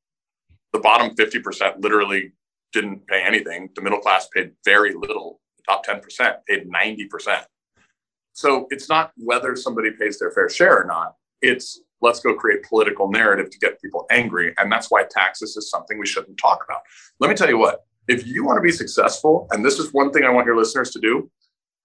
The 0.72 0.80
bottom 0.80 1.14
50% 1.14 1.82
literally 1.82 2.32
didn't 2.72 3.06
pay 3.06 3.22
anything. 3.22 3.68
The 3.74 3.82
middle 3.82 3.98
class 3.98 4.26
paid 4.34 4.52
very 4.64 4.94
little. 4.94 5.40
The 5.58 5.64
top 5.68 5.84
10% 5.84 6.36
paid 6.48 6.70
90%. 6.70 7.44
So 8.32 8.66
it's 8.70 8.88
not 8.88 9.12
whether 9.18 9.54
somebody 9.54 9.90
pays 9.90 10.18
their 10.18 10.30
fair 10.30 10.48
share 10.48 10.80
or 10.80 10.86
not. 10.86 11.16
It's 11.42 11.80
let's 12.00 12.20
go 12.20 12.34
create 12.34 12.64
political 12.64 13.10
narrative 13.10 13.50
to 13.50 13.58
get 13.58 13.80
people 13.80 14.06
angry. 14.10 14.54
And 14.58 14.70
that's 14.70 14.90
why 14.90 15.04
taxes 15.08 15.56
is 15.56 15.70
something 15.70 15.98
we 15.98 16.06
shouldn't 16.06 16.36
talk 16.36 16.64
about. 16.68 16.80
Let 17.20 17.28
me 17.28 17.36
tell 17.36 17.48
you 17.48 17.58
what, 17.58 17.84
if 18.08 18.26
you 18.26 18.44
want 18.44 18.56
to 18.58 18.62
be 18.62 18.72
successful, 18.72 19.46
and 19.52 19.64
this 19.64 19.78
is 19.78 19.92
one 19.92 20.12
thing 20.12 20.24
I 20.24 20.30
want 20.30 20.46
your 20.46 20.56
listeners 20.56 20.90
to 20.90 21.00
do, 21.00 21.30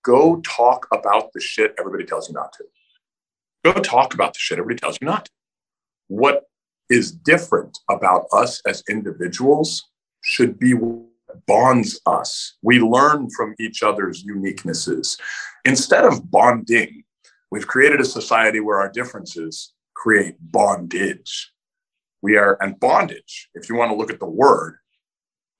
go 0.03 0.41
talk 0.41 0.87
about 0.91 1.31
the 1.33 1.39
shit 1.39 1.75
everybody 1.79 2.03
tells 2.03 2.27
you 2.29 2.33
not 2.33 2.51
to. 2.53 2.63
Go 3.63 3.73
talk 3.73 4.13
about 4.13 4.33
the 4.33 4.39
shit 4.39 4.57
everybody 4.57 4.79
tells 4.79 4.97
you 4.99 5.05
not 5.05 5.25
to. 5.25 5.31
What 6.07 6.45
is 6.89 7.11
different 7.11 7.77
about 7.89 8.25
us 8.33 8.61
as 8.65 8.83
individuals 8.89 9.89
should 10.21 10.57
be 10.57 10.73
what 10.73 11.07
bonds 11.45 11.99
us. 12.05 12.55
We 12.61 12.79
learn 12.79 13.29
from 13.35 13.53
each 13.59 13.83
other's 13.83 14.23
uniquenesses. 14.23 15.19
Instead 15.65 16.05
of 16.05 16.31
bonding, 16.31 17.03
we've 17.51 17.67
created 17.67 18.01
a 18.01 18.05
society 18.05 18.59
where 18.59 18.79
our 18.79 18.89
differences 18.89 19.73
create 19.93 20.35
bondage. 20.39 21.51
We 22.21 22.37
are, 22.37 22.57
and 22.61 22.79
bondage, 22.79 23.49
if 23.53 23.69
you 23.69 23.75
want 23.75 23.91
to 23.91 23.95
look 23.95 24.11
at 24.11 24.19
the 24.19 24.25
word, 24.25 24.77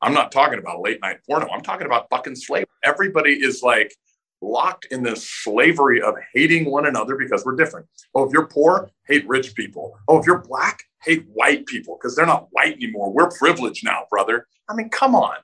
I'm 0.02 0.14
not 0.14 0.32
talking 0.32 0.60
about 0.60 0.82
late 0.82 1.02
night 1.02 1.20
porno. 1.28 1.48
I'm 1.50 1.62
talking 1.62 1.86
about 1.86 2.08
fucking 2.10 2.36
slavery. 2.36 2.68
Everybody 2.84 3.34
is 3.34 3.64
like, 3.64 3.94
locked 4.42 4.86
in 4.92 5.04
this 5.04 5.30
slavery 5.30 6.02
of 6.02 6.16
hating 6.34 6.70
one 6.70 6.86
another 6.86 7.16
because 7.16 7.44
we're 7.46 7.56
different. 7.56 7.88
Oh, 8.14 8.24
if 8.24 8.34
you're 8.34 8.48
poor, 8.48 8.90
hate 9.08 9.28
rich 9.28 9.56
people. 9.56 9.98
Oh, 10.08 10.20
if 10.20 10.26
you're 10.26 10.40
black, 10.40 10.84
hate 11.04 11.26
white 11.34 11.66
people 11.66 11.98
because 12.00 12.16
they're 12.16 12.26
not 12.26 12.48
white 12.52 12.74
anymore. 12.74 13.12
We're 13.12 13.30
privileged 13.30 13.84
now, 13.84 14.06
brother. 14.10 14.48
I 14.70 14.76
mean, 14.76 14.90
come 14.90 15.16
on. 15.16 15.38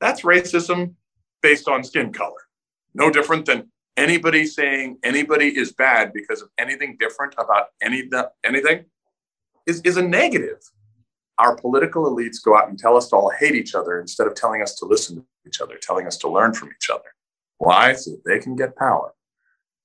That's 0.00 0.22
racism 0.22 0.94
based 1.42 1.68
on 1.68 1.84
skin 1.84 2.12
color. 2.12 2.38
No 2.94 3.10
different 3.10 3.46
than 3.46 3.70
Anybody 3.98 4.46
saying 4.46 4.98
anybody 5.02 5.48
is 5.48 5.72
bad 5.72 6.12
because 6.12 6.40
of 6.40 6.50
anything 6.56 6.96
different 7.00 7.34
about 7.36 7.66
any 7.82 8.08
anything 8.44 8.84
is, 9.66 9.80
is 9.82 9.96
a 9.96 10.02
negative. 10.02 10.60
Our 11.38 11.56
political 11.56 12.04
elites 12.04 12.36
go 12.42 12.56
out 12.56 12.68
and 12.68 12.78
tell 12.78 12.96
us 12.96 13.08
to 13.08 13.16
all 13.16 13.30
hate 13.30 13.56
each 13.56 13.74
other 13.74 14.00
instead 14.00 14.28
of 14.28 14.36
telling 14.36 14.62
us 14.62 14.76
to 14.76 14.86
listen 14.86 15.16
to 15.16 15.24
each 15.48 15.60
other, 15.60 15.74
telling 15.82 16.06
us 16.06 16.16
to 16.18 16.28
learn 16.28 16.54
from 16.54 16.68
each 16.68 16.88
other. 16.88 17.10
Why? 17.56 17.92
So 17.94 18.12
they 18.24 18.38
can 18.38 18.54
get 18.54 18.76
power. 18.76 19.12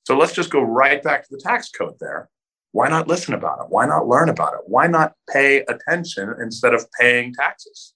So 0.06 0.15
let's 0.15 0.34
just 0.34 0.52
go 0.52 0.62
right 0.62 1.02
back 1.02 1.23
to 1.23 1.30
the 1.32 1.41
tax 1.41 1.71
code 1.71 1.95
there. 1.99 2.30
Why 2.71 2.89
not 2.89 3.08
listen 3.08 3.34
about 3.34 3.62
it? 3.62 3.65
Why 3.69 3.88
not 3.88 4.08
learn 4.08 4.30
about 4.30 4.54
it? 4.54 4.62
Why 4.67 4.86
not 4.86 5.13
pay 5.32 5.63
attention 5.67 6.36
instead 6.39 6.76
of 6.76 6.86
paying 6.99 7.34
taxes? 7.34 7.95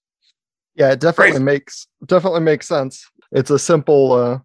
Yeah, 0.73 0.93
it 0.93 0.99
definitely 0.99 1.34
Crazy. 1.34 1.43
makes 1.43 1.88
definitely 2.06 2.41
makes 2.41 2.67
sense. 2.67 3.08
It's 3.32 3.51
a 3.51 3.60
simple 3.60 4.13
uh 4.13 4.39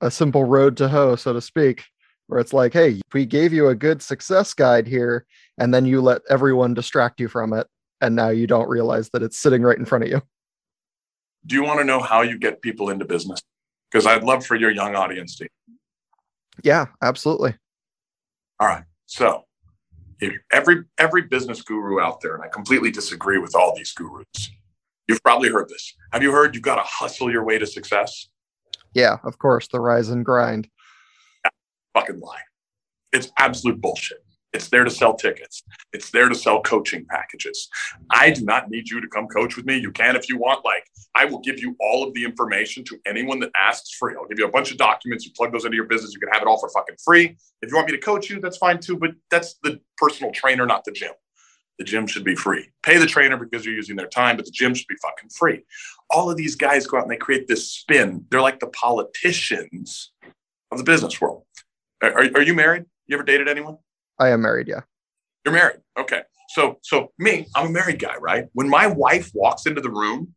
a 0.00 0.10
simple 0.10 0.44
road 0.44 0.76
to 0.78 0.88
hoe, 0.88 1.16
so 1.16 1.32
to 1.32 1.40
speak, 1.40 1.84
where 2.26 2.40
it's 2.40 2.52
like, 2.52 2.72
hey, 2.72 3.00
we 3.12 3.26
gave 3.26 3.52
you 3.52 3.68
a 3.68 3.74
good 3.74 4.02
success 4.02 4.54
guide 4.54 4.86
here, 4.86 5.26
and 5.58 5.72
then 5.72 5.86
you 5.86 6.00
let 6.00 6.22
everyone 6.30 6.74
distract 6.74 7.20
you 7.20 7.28
from 7.28 7.52
it, 7.52 7.66
and 8.00 8.14
now 8.14 8.28
you 8.28 8.46
don't 8.46 8.68
realize 8.68 9.10
that 9.10 9.22
it's 9.22 9.38
sitting 9.38 9.62
right 9.62 9.78
in 9.78 9.84
front 9.84 10.04
of 10.04 10.10
you. 10.10 10.22
Do 11.46 11.54
you 11.54 11.64
want 11.64 11.80
to 11.80 11.84
know 11.84 12.00
how 12.00 12.22
you 12.22 12.38
get 12.38 12.62
people 12.62 12.90
into 12.90 13.04
business? 13.04 13.40
Because 13.90 14.06
I'd 14.06 14.24
love 14.24 14.44
for 14.44 14.54
your 14.54 14.70
young 14.70 14.94
audience 14.94 15.36
to. 15.36 15.48
Yeah, 16.62 16.86
absolutely. 17.00 17.54
All 18.60 18.66
right. 18.66 18.84
So 19.06 19.44
if 20.20 20.34
every 20.52 20.84
every 20.98 21.22
business 21.22 21.62
guru 21.62 22.00
out 22.00 22.20
there, 22.20 22.34
and 22.34 22.44
I 22.44 22.48
completely 22.48 22.90
disagree 22.90 23.38
with 23.38 23.54
all 23.54 23.74
these 23.74 23.92
gurus. 23.92 24.50
You've 25.06 25.22
probably 25.22 25.48
heard 25.48 25.68
this. 25.70 25.94
Have 26.12 26.22
you 26.22 26.32
heard 26.32 26.54
you've 26.54 26.64
got 26.64 26.74
to 26.74 26.82
hustle 26.84 27.30
your 27.32 27.44
way 27.44 27.58
to 27.58 27.66
success? 27.66 28.28
Yeah, 28.94 29.18
of 29.24 29.38
course, 29.38 29.68
the 29.68 29.80
rise 29.80 30.08
and 30.08 30.24
grind. 30.24 30.68
Yeah, 31.44 31.50
fucking 31.94 32.20
lie. 32.20 32.40
It's 33.12 33.30
absolute 33.38 33.80
bullshit. 33.80 34.24
It's 34.54 34.68
there 34.68 34.84
to 34.84 34.90
sell 34.90 35.14
tickets. 35.14 35.62
It's 35.92 36.10
there 36.10 36.28
to 36.28 36.34
sell 36.34 36.62
coaching 36.62 37.04
packages. 37.08 37.68
I 38.10 38.30
do 38.30 38.44
not 38.44 38.70
need 38.70 38.88
you 38.88 39.00
to 39.00 39.06
come 39.08 39.26
coach 39.26 39.56
with 39.56 39.66
me. 39.66 39.76
You 39.76 39.92
can 39.92 40.16
if 40.16 40.28
you 40.28 40.38
want. 40.38 40.64
Like, 40.64 40.84
I 41.14 41.26
will 41.26 41.40
give 41.40 41.60
you 41.60 41.76
all 41.80 42.06
of 42.06 42.14
the 42.14 42.24
information 42.24 42.82
to 42.84 42.98
anyone 43.06 43.40
that 43.40 43.50
asks 43.54 43.90
free. 43.90 44.14
I'll 44.18 44.26
give 44.26 44.38
you 44.38 44.46
a 44.46 44.50
bunch 44.50 44.70
of 44.70 44.78
documents. 44.78 45.26
You 45.26 45.32
plug 45.36 45.52
those 45.52 45.66
into 45.66 45.76
your 45.76 45.84
business. 45.84 46.14
You 46.14 46.20
can 46.20 46.30
have 46.30 46.40
it 46.40 46.48
all 46.48 46.58
for 46.58 46.70
fucking 46.70 46.96
free. 47.04 47.36
If 47.60 47.70
you 47.70 47.76
want 47.76 47.88
me 47.88 47.92
to 47.92 48.02
coach 48.02 48.30
you, 48.30 48.40
that's 48.40 48.56
fine 48.56 48.80
too. 48.80 48.96
But 48.96 49.10
that's 49.30 49.56
the 49.62 49.80
personal 49.98 50.32
trainer, 50.32 50.64
not 50.64 50.84
the 50.84 50.92
gym. 50.92 51.12
The 51.78 51.84
gym 51.84 52.06
should 52.06 52.24
be 52.24 52.34
free. 52.34 52.70
Pay 52.82 52.96
the 52.96 53.06
trainer 53.06 53.36
because 53.36 53.64
you're 53.64 53.74
using 53.74 53.96
their 53.96 54.08
time, 54.08 54.36
but 54.36 54.46
the 54.46 54.50
gym 54.50 54.74
should 54.74 54.88
be 54.88 54.96
fucking 55.00 55.28
free. 55.28 55.62
All 56.10 56.30
of 56.30 56.36
these 56.36 56.56
guys 56.56 56.86
go 56.86 56.96
out 56.96 57.02
and 57.02 57.10
they 57.10 57.16
create 57.16 57.48
this 57.48 57.70
spin. 57.70 58.24
They're 58.30 58.40
like 58.40 58.60
the 58.60 58.68
politicians 58.68 60.12
of 60.70 60.78
the 60.78 60.84
business 60.84 61.20
world. 61.20 61.44
Are, 62.02 62.12
are 62.12 62.42
you 62.42 62.54
married? 62.54 62.84
You 63.06 63.16
ever 63.16 63.24
dated 63.24 63.48
anyone? 63.48 63.78
I 64.18 64.28
am 64.28 64.42
married, 64.42 64.68
yeah. 64.68 64.82
You're 65.44 65.54
married. 65.54 65.80
Okay. 65.98 66.22
So 66.50 66.78
so 66.82 67.12
me, 67.18 67.46
I'm 67.54 67.68
a 67.68 67.70
married 67.70 67.98
guy, 67.98 68.16
right? 68.16 68.46
When 68.52 68.68
my 68.68 68.86
wife 68.86 69.30
walks 69.34 69.66
into 69.66 69.80
the 69.80 69.90
room 69.90 70.34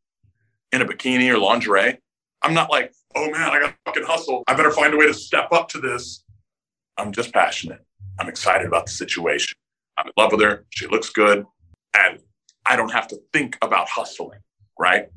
in 0.72 0.82
a 0.82 0.86
bikini 0.86 1.34
or 1.34 1.38
lingerie, 1.38 1.98
I'm 2.42 2.54
not 2.54 2.70
like, 2.70 2.94
oh 3.16 3.30
man, 3.30 3.50
I 3.50 3.60
got 3.60 3.68
to 3.68 3.76
fucking 3.86 4.04
hustle. 4.04 4.44
I 4.48 4.54
better 4.56 4.72
find 4.72 4.94
a 4.94 4.98
way 4.98 5.08
to 5.08 5.14
step 5.14 5.50
up 5.52 5.70
to 5.70 5.80
this. 5.80 6.24
I'm 6.98 7.12
just 7.12 7.34
passionate. 7.34 7.80
I'm 8.20 8.28
excited 8.28 8.68
about 8.68 8.88
the 8.88 8.92
situation. 8.92 9.56
I'm 9.98 10.08
in 10.08 10.14
love 10.18 10.32
with 10.32 10.42
her. 10.42 10.66
She 10.70 10.88
looks 10.88 11.10
good. 11.10 11.46
And 11.96 12.20
I 12.66 12.76
don't 12.76 12.92
have 12.92 13.08
to 13.10 13.18
think 13.34 13.58
about 13.62 13.90
hustling, 13.90 14.40
right? 14.80 15.08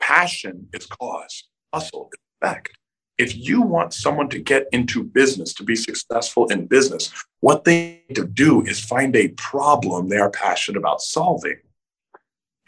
Passion 0.00 0.68
is 0.72 0.86
cause, 0.86 1.44
hustle 1.72 2.10
is 2.12 2.20
effect. 2.40 2.76
If 3.18 3.36
you 3.36 3.62
want 3.62 3.92
someone 3.92 4.28
to 4.28 4.38
get 4.38 4.68
into 4.72 5.02
business, 5.02 5.52
to 5.54 5.64
be 5.64 5.74
successful 5.74 6.46
in 6.46 6.66
business, 6.66 7.12
what 7.40 7.64
they 7.64 8.04
need 8.08 8.14
to 8.14 8.26
do 8.26 8.62
is 8.62 8.78
find 8.78 9.14
a 9.16 9.28
problem 9.28 10.08
they 10.08 10.18
are 10.18 10.30
passionate 10.30 10.78
about 10.78 11.00
solving. 11.00 11.56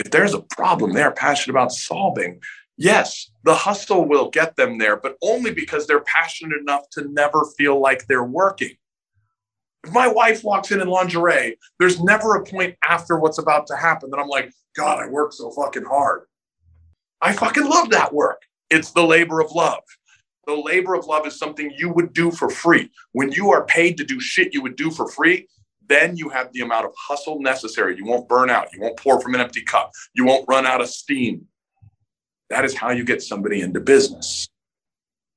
If 0.01 0.11
there's 0.11 0.35
a 0.35 0.41
problem 0.41 0.93
they 0.93 1.03
are 1.03 1.13
passionate 1.13 1.55
about 1.55 1.73
solving, 1.73 2.41
yes, 2.77 3.31
the 3.45 3.55
hustle 3.55 4.07
will 4.07 4.31
get 4.31 4.57
them 4.57 4.79
there, 4.79 4.97
but 4.97 5.17
only 5.23 5.53
because 5.53 5.87
they're 5.87 6.01
passionate 6.01 6.59
enough 6.61 6.89
to 6.93 7.07
never 7.13 7.45
feel 7.57 7.81
like 7.81 8.07
they're 8.07 8.25
working. 8.25 8.75
If 9.85 9.93
my 9.93 10.09
wife 10.09 10.43
walks 10.43 10.73
in 10.73 10.81
in 10.81 10.89
lingerie, 10.89 11.59
there's 11.79 12.03
never 12.03 12.35
a 12.35 12.45
point 12.45 12.77
after 12.87 13.19
what's 13.19 13.39
about 13.39 13.67
to 13.69 13.77
happen 13.77 14.11
that 14.11 14.19
I'm 14.19 14.29
like, 14.29 14.53
God, 14.77 14.99
I 14.99 15.09
worked 15.09 15.35
so 15.35 15.51
fucking 15.51 15.85
hard. 15.85 16.23
I 17.21 17.33
fucking 17.33 17.69
love 17.69 17.91
that 17.91 18.13
work. 18.13 18.43
It's 18.71 18.93
the 18.93 19.05
labor 19.05 19.41
of 19.41 19.53
love. 19.53 19.83
The 20.47 20.55
labor 20.55 20.95
of 20.95 21.07
love 21.07 21.27
is 21.27 21.39
something 21.39 21.73
you 21.77 21.91
would 21.91 22.13
do 22.13 22.31
for 22.31 22.49
free. 22.49 22.91
When 23.13 23.31
you 23.33 23.51
are 23.51 23.65
paid 23.67 23.97
to 23.99 24.05
do 24.05 24.21
shit 24.21 24.55
you 24.55 24.63
would 24.63 24.77
do 24.77 24.91
for 24.91 25.09
free, 25.09 25.47
then 25.87 26.17
you 26.17 26.29
have 26.29 26.53
the 26.53 26.61
amount 26.61 26.87
of 26.87 26.93
hustle 26.97 27.41
necessary. 27.41 27.97
You 27.97 28.05
won't 28.05 28.29
burn 28.29 28.49
out. 28.49 28.69
You 28.73 28.81
won't 28.81 28.97
pour 28.97 29.21
from 29.21 29.35
an 29.35 29.41
empty 29.41 29.63
cup. 29.63 29.93
You 30.15 30.25
won't 30.25 30.49
run 30.49 30.67
out 30.67 30.81
of 30.81 30.89
steam. 30.89 31.47
That 32.49 32.65
is 32.65 32.75
how 32.75 32.91
you 32.91 33.05
get 33.05 33.23
somebody 33.23 33.61
into 33.61 33.81
business. 33.81 34.49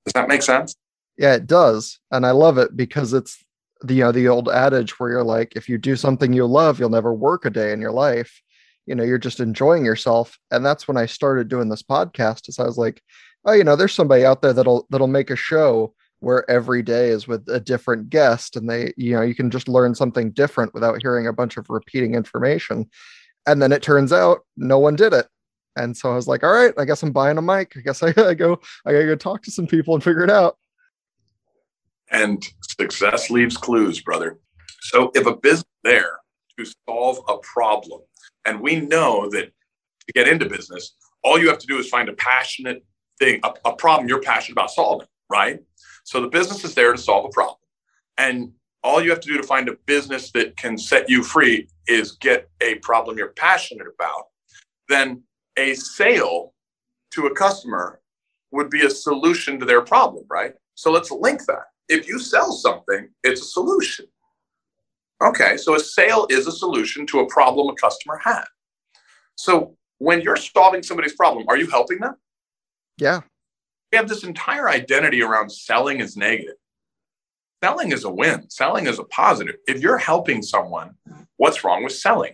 Does 0.05 0.13
that 0.13 0.27
make 0.27 0.41
sense? 0.41 0.75
Yeah, 1.17 1.35
it 1.35 1.47
does. 1.47 1.99
And 2.11 2.25
I 2.25 2.31
love 2.31 2.57
it 2.57 2.75
because 2.75 3.13
it's 3.13 3.43
the 3.81 3.95
you 3.95 4.03
know 4.03 4.11
the 4.11 4.29
old 4.29 4.49
adage 4.49 4.99
where 4.99 5.09
you're 5.09 5.23
like 5.23 5.55
if 5.55 5.67
you 5.67 5.77
do 5.77 5.95
something 5.95 6.33
you 6.33 6.45
love, 6.45 6.79
you'll 6.79 6.89
never 6.89 7.13
work 7.13 7.45
a 7.45 7.49
day 7.49 7.71
in 7.71 7.81
your 7.81 7.91
life. 7.91 8.41
You 8.85 8.95
know, 8.95 9.03
you're 9.03 9.17
just 9.17 9.39
enjoying 9.39 9.85
yourself. 9.85 10.37
And 10.51 10.65
that's 10.65 10.87
when 10.87 10.97
I 10.97 11.05
started 11.05 11.47
doing 11.47 11.69
this 11.69 11.83
podcast 11.83 12.49
is 12.49 12.59
I 12.59 12.65
was 12.65 12.77
like, 12.77 13.01
oh, 13.45 13.53
you 13.53 13.63
know, 13.63 13.75
there's 13.75 13.93
somebody 13.93 14.25
out 14.25 14.41
there 14.41 14.53
that'll 14.53 14.87
that'll 14.89 15.07
make 15.07 15.29
a 15.29 15.35
show 15.35 15.93
where 16.19 16.49
every 16.49 16.81
day 16.81 17.09
is 17.09 17.27
with 17.27 17.47
a 17.49 17.59
different 17.59 18.09
guest 18.09 18.55
and 18.55 18.69
they, 18.69 18.93
you 18.95 19.13
know, 19.13 19.21
you 19.21 19.35
can 19.35 19.51
just 19.51 19.67
learn 19.67 19.93
something 19.93 20.31
different 20.31 20.73
without 20.73 21.01
hearing 21.01 21.27
a 21.27 21.33
bunch 21.33 21.57
of 21.57 21.69
repeating 21.69 22.15
information. 22.15 22.89
And 23.45 23.61
then 23.61 23.73
it 23.73 23.81
turns 23.81 24.13
out 24.13 24.39
no 24.55 24.79
one 24.79 24.95
did 24.95 25.11
it. 25.11 25.27
And 25.75 25.97
so 25.97 26.11
I 26.11 26.15
was 26.15 26.27
like, 26.27 26.43
all 26.43 26.53
right, 26.53 26.73
I 26.77 26.85
guess 26.85 27.03
I'm 27.03 27.11
buying 27.11 27.37
a 27.37 27.41
mic. 27.41 27.73
I 27.75 27.81
guess 27.81 28.01
I 28.01 28.13
gotta 28.13 28.35
go, 28.35 28.59
I 28.85 28.93
gotta 28.93 29.05
go 29.05 29.15
talk 29.15 29.43
to 29.43 29.51
some 29.51 29.67
people 29.67 29.95
and 29.95 30.03
figure 30.03 30.23
it 30.23 30.29
out. 30.29 30.57
And 32.09 32.41
success 32.61 33.29
leaves 33.29 33.57
clues, 33.57 34.01
brother. 34.01 34.39
So 34.81 35.11
if 35.15 35.25
a 35.25 35.35
business 35.35 35.65
there 35.83 36.19
to 36.57 36.65
solve 36.87 37.19
a 37.27 37.37
problem, 37.39 38.01
and 38.45 38.59
we 38.59 38.75
know 38.75 39.29
that 39.29 39.45
to 39.45 40.13
get 40.13 40.27
into 40.27 40.47
business, 40.49 40.95
all 41.23 41.39
you 41.39 41.47
have 41.47 41.59
to 41.59 41.67
do 41.67 41.77
is 41.77 41.87
find 41.87 42.09
a 42.09 42.13
passionate 42.13 42.85
thing, 43.19 43.39
a, 43.43 43.53
a 43.65 43.75
problem 43.75 44.07
you're 44.07 44.21
passionate 44.21 44.53
about 44.53 44.71
solving, 44.71 45.07
right? 45.29 45.59
So 46.03 46.21
the 46.21 46.27
business 46.27 46.63
is 46.63 46.73
there 46.75 46.91
to 46.91 46.97
solve 46.97 47.25
a 47.25 47.29
problem. 47.29 47.57
And 48.17 48.51
all 48.83 49.01
you 49.01 49.09
have 49.09 49.21
to 49.21 49.27
do 49.27 49.37
to 49.37 49.43
find 49.43 49.69
a 49.69 49.77
business 49.85 50.31
that 50.31 50.57
can 50.57 50.77
set 50.77 51.09
you 51.09 51.23
free 51.23 51.69
is 51.87 52.13
get 52.13 52.49
a 52.61 52.75
problem 52.75 53.17
you're 53.17 53.29
passionate 53.29 53.87
about. 53.87 54.25
Then 54.89 55.23
a 55.57 55.73
sale 55.75 56.53
to 57.11 57.27
a 57.27 57.35
customer 57.35 58.01
would 58.51 58.69
be 58.69 58.85
a 58.85 58.89
solution 58.89 59.59
to 59.59 59.65
their 59.65 59.81
problem, 59.81 60.25
right? 60.29 60.53
So 60.75 60.91
let's 60.91 61.11
link 61.11 61.45
that. 61.45 61.65
If 61.87 62.07
you 62.07 62.19
sell 62.19 62.51
something, 62.51 63.09
it's 63.23 63.41
a 63.41 63.45
solution. 63.45 64.05
Okay, 65.23 65.55
so 65.55 65.75
a 65.75 65.79
sale 65.79 66.27
is 66.29 66.47
a 66.47 66.51
solution 66.51 67.05
to 67.07 67.21
a 67.21 67.27
problem 67.27 67.69
a 67.69 67.75
customer 67.75 68.19
had. 68.23 68.43
So 69.35 69.75
when 69.99 70.21
you're 70.21 70.35
solving 70.35 70.83
somebody's 70.83 71.15
problem, 71.15 71.45
are 71.47 71.57
you 71.57 71.67
helping 71.67 71.99
them? 71.99 72.15
Yeah. 72.97 73.21
We 73.91 73.97
have 73.97 74.09
this 74.09 74.23
entire 74.23 74.67
identity 74.67 75.21
around 75.21 75.49
selling 75.49 76.01
is 76.01 76.17
negative. 76.17 76.55
Selling 77.63 77.93
is 77.93 78.03
a 78.03 78.09
win, 78.09 78.49
selling 78.49 78.87
is 78.87 78.99
a 78.99 79.05
positive. 79.05 79.55
If 79.67 79.79
you're 79.79 79.97
helping 79.97 80.41
someone, 80.41 80.95
what's 81.37 81.63
wrong 81.63 81.83
with 81.83 81.93
selling? 81.93 82.33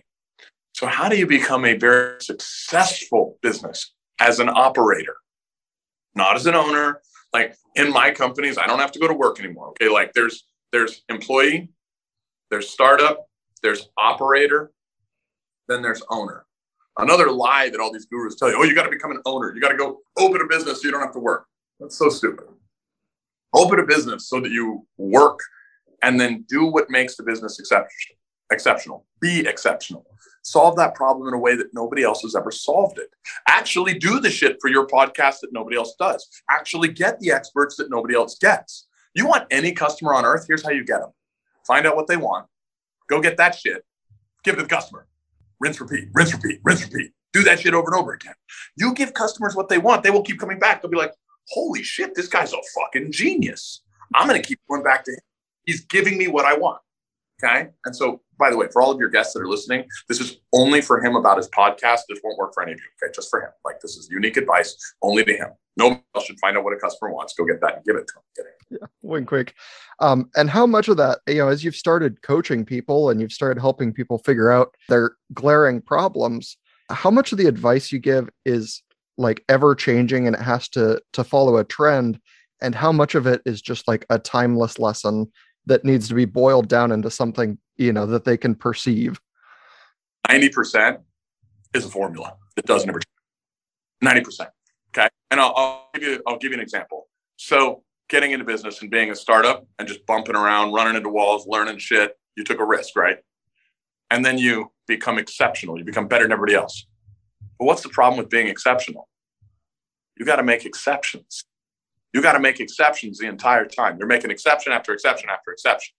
So, 0.74 0.86
how 0.86 1.08
do 1.08 1.16
you 1.16 1.26
become 1.26 1.64
a 1.64 1.76
very 1.76 2.20
successful 2.20 3.38
business 3.40 3.94
as 4.18 4.40
an 4.40 4.48
operator, 4.48 5.16
not 6.16 6.34
as 6.34 6.46
an 6.46 6.56
owner? 6.56 7.00
Like 7.32 7.54
in 7.76 7.92
my 7.92 8.10
companies, 8.10 8.58
I 8.58 8.66
don't 8.66 8.80
have 8.80 8.90
to 8.92 8.98
go 8.98 9.06
to 9.06 9.14
work 9.14 9.38
anymore. 9.38 9.68
Okay. 9.68 9.88
Like 9.88 10.12
there's, 10.14 10.48
there's 10.72 11.04
employee, 11.08 11.68
there's 12.50 12.68
startup, 12.68 13.26
there's 13.62 13.88
operator, 13.98 14.72
then 15.68 15.82
there's 15.82 16.02
owner. 16.10 16.44
Another 16.98 17.30
lie 17.30 17.70
that 17.70 17.80
all 17.80 17.92
these 17.92 18.06
gurus 18.06 18.34
tell 18.34 18.50
you, 18.50 18.56
oh, 18.58 18.64
you 18.64 18.74
got 18.74 18.84
to 18.84 18.90
become 18.90 19.12
an 19.12 19.22
owner. 19.24 19.54
You 19.54 19.60
got 19.60 19.70
to 19.70 19.76
go 19.76 20.00
open 20.18 20.40
a 20.40 20.46
business 20.46 20.82
so 20.82 20.86
you 20.86 20.90
don't 20.90 21.00
have 21.00 21.12
to 21.12 21.20
work. 21.20 21.46
That's 21.78 21.96
so 21.96 22.08
stupid. 22.08 22.46
Open 23.54 23.78
a 23.78 23.86
business 23.86 24.28
so 24.28 24.40
that 24.40 24.50
you 24.50 24.86
work 24.98 25.38
and 26.02 26.20
then 26.20 26.44
do 26.48 26.66
what 26.66 26.90
makes 26.90 27.16
the 27.16 27.22
business 27.22 27.58
exceptional. 27.58 28.16
Exceptional. 28.52 29.06
Be 29.20 29.46
exceptional. 29.46 30.04
Solve 30.42 30.76
that 30.76 30.94
problem 30.94 31.28
in 31.28 31.34
a 31.34 31.38
way 31.38 31.54
that 31.54 31.72
nobody 31.72 32.02
else 32.02 32.22
has 32.22 32.34
ever 32.34 32.50
solved 32.50 32.98
it. 32.98 33.08
Actually 33.46 33.98
do 33.98 34.20
the 34.20 34.30
shit 34.30 34.56
for 34.60 34.68
your 34.68 34.86
podcast 34.86 35.40
that 35.40 35.52
nobody 35.52 35.76
else 35.76 35.94
does. 35.98 36.26
Actually 36.50 36.88
get 36.88 37.20
the 37.20 37.30
experts 37.30 37.76
that 37.76 37.90
nobody 37.90 38.14
else 38.14 38.38
gets. 38.38 38.88
You 39.14 39.26
want 39.26 39.46
any 39.50 39.72
customer 39.72 40.14
on 40.14 40.24
earth? 40.24 40.46
Here's 40.48 40.62
how 40.62 40.70
you 40.70 40.84
get 40.84 41.00
them. 41.00 41.10
Find 41.70 41.86
out 41.86 41.94
what 41.94 42.08
they 42.08 42.16
want. 42.16 42.48
Go 43.08 43.20
get 43.20 43.36
that 43.36 43.54
shit. 43.54 43.84
Give 44.42 44.54
it 44.54 44.56
to 44.56 44.62
the 44.64 44.68
customer 44.68 45.06
rinse, 45.60 45.80
repeat, 45.80 46.08
rinse, 46.14 46.32
repeat, 46.32 46.58
rinse, 46.64 46.82
repeat. 46.82 47.12
Do 47.32 47.44
that 47.44 47.60
shit 47.60 47.74
over 47.74 47.86
and 47.86 47.94
over 47.94 48.12
again. 48.12 48.34
You 48.76 48.92
give 48.92 49.14
customers 49.14 49.54
what 49.54 49.68
they 49.68 49.78
want, 49.78 50.02
they 50.02 50.10
will 50.10 50.22
keep 50.22 50.40
coming 50.40 50.58
back. 50.58 50.82
They'll 50.82 50.90
be 50.90 50.96
like, 50.96 51.12
holy 51.50 51.84
shit, 51.84 52.16
this 52.16 52.26
guy's 52.26 52.52
a 52.52 52.56
fucking 52.74 53.12
genius. 53.12 53.82
I'm 54.16 54.26
going 54.26 54.40
to 54.40 54.46
keep 54.46 54.58
going 54.68 54.82
back 54.82 55.04
to 55.04 55.12
him. 55.12 55.20
He's 55.64 55.84
giving 55.84 56.18
me 56.18 56.26
what 56.26 56.44
I 56.44 56.56
want. 56.56 56.80
Okay. 57.44 57.68
And 57.84 57.94
so, 57.94 58.20
by 58.36 58.50
the 58.50 58.56
way, 58.56 58.66
for 58.72 58.82
all 58.82 58.90
of 58.90 58.98
your 58.98 59.08
guests 59.08 59.32
that 59.34 59.40
are 59.40 59.48
listening, 59.48 59.84
this 60.08 60.18
is 60.18 60.38
only 60.52 60.80
for 60.80 61.00
him 61.00 61.14
about 61.14 61.36
his 61.36 61.48
podcast. 61.50 62.00
This 62.08 62.18
won't 62.24 62.36
work 62.36 62.52
for 62.52 62.64
any 62.64 62.72
of 62.72 62.78
you. 62.78 62.84
Okay. 63.00 63.12
Just 63.14 63.30
for 63.30 63.42
him. 63.42 63.50
Like, 63.64 63.80
this 63.80 63.96
is 63.96 64.08
unique 64.10 64.38
advice 64.38 64.76
only 65.02 65.22
to 65.24 65.36
him. 65.36 65.50
No 65.76 65.88
one 65.88 66.02
else 66.16 66.24
should 66.24 66.40
find 66.40 66.56
out 66.56 66.64
what 66.64 66.72
a 66.72 66.80
customer 66.80 67.12
wants. 67.12 67.34
Go 67.34 67.44
get 67.44 67.60
that 67.60 67.76
and 67.76 67.84
give 67.84 67.94
it 67.94 68.08
to 68.08 68.14
him. 68.42 68.46
Yeah. 68.80 68.86
Wink, 69.02 69.26
quick. 69.26 69.54
Um, 69.98 70.30
and 70.36 70.48
how 70.48 70.64
much 70.64 70.86
of 70.86 70.96
that, 70.98 71.18
you 71.26 71.38
know, 71.38 71.48
as 71.48 71.64
you've 71.64 71.74
started 71.74 72.22
coaching 72.22 72.64
people 72.64 73.10
and 73.10 73.20
you've 73.20 73.32
started 73.32 73.60
helping 73.60 73.92
people 73.92 74.18
figure 74.18 74.52
out 74.52 74.76
their 74.88 75.16
glaring 75.34 75.80
problems, 75.80 76.56
how 76.88 77.10
much 77.10 77.32
of 77.32 77.38
the 77.38 77.46
advice 77.46 77.90
you 77.90 77.98
give 77.98 78.28
is 78.44 78.82
like 79.20 79.44
ever 79.48 79.74
changing 79.74 80.26
and 80.26 80.34
it 80.34 80.42
has 80.42 80.68
to 80.70 81.00
to 81.12 81.22
follow 81.22 81.58
a 81.58 81.64
trend 81.64 82.18
and 82.62 82.74
how 82.74 82.90
much 82.90 83.14
of 83.14 83.26
it 83.26 83.42
is 83.44 83.60
just 83.60 83.86
like 83.86 84.06
a 84.10 84.18
timeless 84.18 84.78
lesson 84.78 85.30
that 85.66 85.84
needs 85.84 86.08
to 86.08 86.14
be 86.14 86.24
boiled 86.24 86.68
down 86.68 86.90
into 86.90 87.10
something 87.10 87.58
you 87.76 87.92
know 87.92 88.06
that 88.06 88.24
they 88.24 88.36
can 88.36 88.54
perceive 88.54 89.20
90% 90.28 91.00
is 91.74 91.84
a 91.84 91.88
formula 91.88 92.34
that 92.56 92.66
doesn't 92.66 92.88
ever 92.88 93.00
change 94.02 94.26
90% 94.26 94.48
okay 94.88 95.08
and 95.30 95.40
I'll, 95.40 95.54
I'll 95.54 95.90
give 95.94 96.02
you 96.02 96.22
i'll 96.26 96.38
give 96.38 96.52
you 96.52 96.56
an 96.56 96.62
example 96.62 97.08
so 97.36 97.82
getting 98.10 98.32
into 98.32 98.44
business 98.44 98.82
and 98.82 98.90
being 98.90 99.10
a 99.10 99.16
startup 99.16 99.66
and 99.78 99.88
just 99.88 100.04
bumping 100.06 100.36
around 100.36 100.72
running 100.72 100.96
into 100.96 101.08
walls 101.08 101.46
learning 101.46 101.78
shit 101.78 102.18
you 102.36 102.44
took 102.44 102.60
a 102.60 102.64
risk 102.64 102.96
right 102.96 103.18
and 104.10 104.24
then 104.24 104.36
you 104.36 104.70
become 104.86 105.18
exceptional 105.18 105.78
you 105.78 105.84
become 105.84 106.06
better 106.06 106.24
than 106.24 106.32
everybody 106.32 106.54
else 106.54 106.86
but 107.58 107.64
what's 107.64 107.82
the 107.82 107.88
problem 107.88 108.18
with 108.18 108.28
being 108.28 108.48
exceptional 108.48 109.08
you 110.18 110.26
got 110.26 110.36
to 110.36 110.42
make 110.42 110.66
exceptions 110.66 111.44
you 112.12 112.22
got 112.22 112.32
to 112.32 112.40
make 112.40 112.60
exceptions 112.60 113.18
the 113.18 113.26
entire 113.26 113.66
time. 113.66 113.96
You're 113.98 114.08
making 114.08 114.30
exception 114.30 114.72
after 114.72 114.92
exception 114.92 115.30
after 115.30 115.52
exception. 115.52 115.94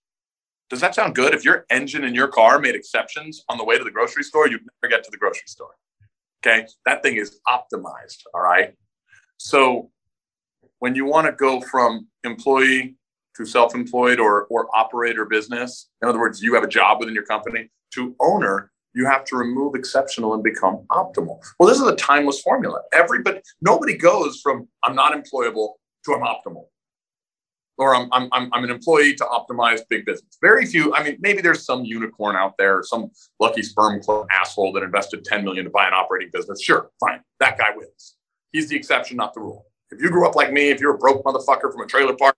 Does 0.68 0.80
that 0.80 0.94
sound 0.94 1.14
good? 1.14 1.34
If 1.34 1.44
your 1.44 1.66
engine 1.70 2.04
in 2.04 2.14
your 2.14 2.28
car 2.28 2.58
made 2.58 2.74
exceptions 2.74 3.44
on 3.48 3.58
the 3.58 3.64
way 3.64 3.78
to 3.78 3.84
the 3.84 3.90
grocery 3.90 4.22
store, 4.22 4.48
you'd 4.48 4.62
never 4.82 4.90
get 4.90 5.04
to 5.04 5.10
the 5.10 5.16
grocery 5.16 5.46
store. 5.46 5.74
Okay. 6.44 6.66
That 6.86 7.02
thing 7.02 7.16
is 7.16 7.40
optimized. 7.48 8.22
All 8.34 8.40
right. 8.40 8.74
So 9.38 9.90
when 10.78 10.94
you 10.94 11.04
want 11.04 11.26
to 11.26 11.32
go 11.32 11.60
from 11.60 12.08
employee 12.24 12.96
to 13.36 13.44
self 13.44 13.74
employed 13.74 14.18
or, 14.18 14.44
or 14.44 14.68
operator 14.76 15.24
business, 15.24 15.88
in 16.02 16.08
other 16.08 16.18
words, 16.18 16.42
you 16.42 16.54
have 16.54 16.64
a 16.64 16.68
job 16.68 16.98
within 17.00 17.14
your 17.14 17.24
company, 17.24 17.70
to 17.94 18.16
owner, 18.20 18.72
you 18.94 19.06
have 19.06 19.24
to 19.26 19.36
remove 19.36 19.74
exceptional 19.74 20.34
and 20.34 20.42
become 20.42 20.84
optimal. 20.90 21.38
Well, 21.58 21.68
this 21.68 21.80
is 21.80 21.86
a 21.86 21.96
timeless 21.96 22.40
formula. 22.40 22.80
Everybody, 22.92 23.40
nobody 23.60 23.96
goes 23.96 24.40
from 24.42 24.68
I'm 24.82 24.94
not 24.94 25.12
employable 25.12 25.74
to 26.04 26.14
I'm 26.14 26.22
optimal. 26.22 26.64
Or 27.78 27.94
I'm, 27.94 28.08
I'm, 28.12 28.28
I'm 28.32 28.64
an 28.64 28.70
employee 28.70 29.14
to 29.14 29.24
optimize 29.24 29.80
big 29.88 30.04
business. 30.04 30.36
Very 30.42 30.66
few, 30.66 30.94
I 30.94 31.02
mean, 31.02 31.16
maybe 31.20 31.40
there's 31.40 31.64
some 31.64 31.84
unicorn 31.84 32.36
out 32.36 32.54
there, 32.58 32.82
some 32.82 33.10
lucky 33.40 33.62
sperm 33.62 34.02
club 34.02 34.26
asshole 34.30 34.72
that 34.74 34.82
invested 34.82 35.24
10 35.24 35.42
million 35.42 35.64
to 35.64 35.70
buy 35.70 35.86
an 35.86 35.94
operating 35.94 36.28
business. 36.32 36.62
Sure, 36.62 36.90
fine. 37.00 37.20
That 37.40 37.56
guy 37.56 37.70
wins. 37.74 38.16
He's 38.52 38.68
the 38.68 38.76
exception, 38.76 39.16
not 39.16 39.32
the 39.32 39.40
rule. 39.40 39.66
If 39.92 40.00
you 40.00 40.08
grew 40.08 40.26
up 40.26 40.34
like 40.34 40.52
me, 40.52 40.70
if 40.70 40.80
you're 40.80 40.94
a 40.94 40.98
broke 40.98 41.22
motherfucker 41.24 41.70
from 41.70 41.82
a 41.82 41.86
trailer 41.86 42.16
park, 42.16 42.34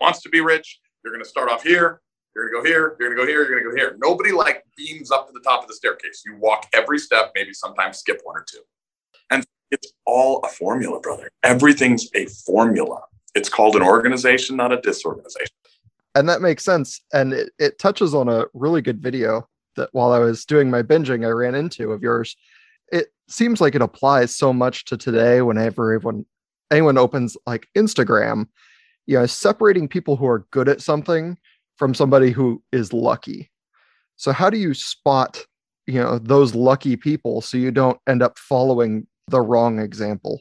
wants 0.00 0.22
to 0.22 0.28
be 0.28 0.40
rich, 0.40 0.80
you're 1.04 1.12
going 1.12 1.22
to 1.22 1.28
start 1.28 1.48
off 1.48 1.62
here. 1.62 2.00
You're 2.34 2.50
going 2.50 2.64
to 2.64 2.68
go 2.68 2.74
here. 2.74 2.96
You're 2.98 3.08
going 3.08 3.16
to 3.16 3.22
go 3.22 3.26
here. 3.26 3.44
You're 3.44 3.60
going 3.60 3.64
to 3.64 3.70
go 3.70 3.76
here. 3.76 3.96
Nobody 4.02 4.32
like 4.32 4.64
beams 4.76 5.10
up 5.10 5.26
to 5.26 5.32
the 5.32 5.40
top 5.40 5.62
of 5.62 5.68
the 5.68 5.74
staircase. 5.74 6.22
You 6.26 6.36
walk 6.36 6.66
every 6.74 6.98
step, 6.98 7.32
maybe 7.34 7.52
sometimes 7.54 7.98
skip 7.98 8.20
one 8.24 8.36
or 8.36 8.44
two. 8.50 8.60
And 9.30 9.44
it's 9.70 9.92
all 10.04 10.40
a 10.40 10.48
formula, 10.48 11.00
brother. 11.00 11.30
Everything's 11.42 12.08
a 12.14 12.26
formula. 12.26 13.00
It's 13.34 13.48
called 13.48 13.76
an 13.76 13.82
organization, 13.82 14.56
not 14.56 14.72
a 14.72 14.80
disorganization. 14.80 15.54
And 16.14 16.28
that 16.28 16.42
makes 16.42 16.64
sense. 16.64 17.00
And 17.12 17.32
it, 17.32 17.52
it 17.58 17.78
touches 17.78 18.14
on 18.14 18.28
a 18.28 18.46
really 18.52 18.82
good 18.82 19.00
video 19.00 19.48
that 19.76 19.90
while 19.92 20.12
I 20.12 20.18
was 20.18 20.44
doing 20.44 20.70
my 20.70 20.82
binging, 20.82 21.24
I 21.24 21.30
ran 21.30 21.54
into 21.54 21.92
of 21.92 22.02
yours. 22.02 22.36
It 22.90 23.08
seems 23.28 23.60
like 23.60 23.74
it 23.74 23.82
applies 23.82 24.34
so 24.34 24.52
much 24.52 24.86
to 24.86 24.96
today 24.96 25.42
whenever 25.42 25.92
everyone 25.92 26.24
anyone 26.70 26.98
opens 26.98 27.36
like 27.46 27.68
Instagram, 27.76 28.46
you 29.06 29.18
know, 29.18 29.26
separating 29.26 29.88
people 29.88 30.16
who 30.16 30.26
are 30.26 30.46
good 30.50 30.68
at 30.68 30.80
something 30.80 31.38
from 31.76 31.94
somebody 31.94 32.30
who 32.30 32.62
is 32.72 32.92
lucky. 32.92 33.50
So 34.16 34.32
how 34.32 34.50
do 34.50 34.58
you 34.58 34.74
spot, 34.74 35.44
you 35.86 36.00
know, 36.00 36.18
those 36.18 36.54
lucky 36.54 36.96
people 36.96 37.40
so 37.40 37.56
you 37.56 37.70
don't 37.70 37.98
end 38.08 38.22
up 38.22 38.38
following 38.38 39.06
the 39.28 39.40
wrong 39.40 39.78
example? 39.78 40.40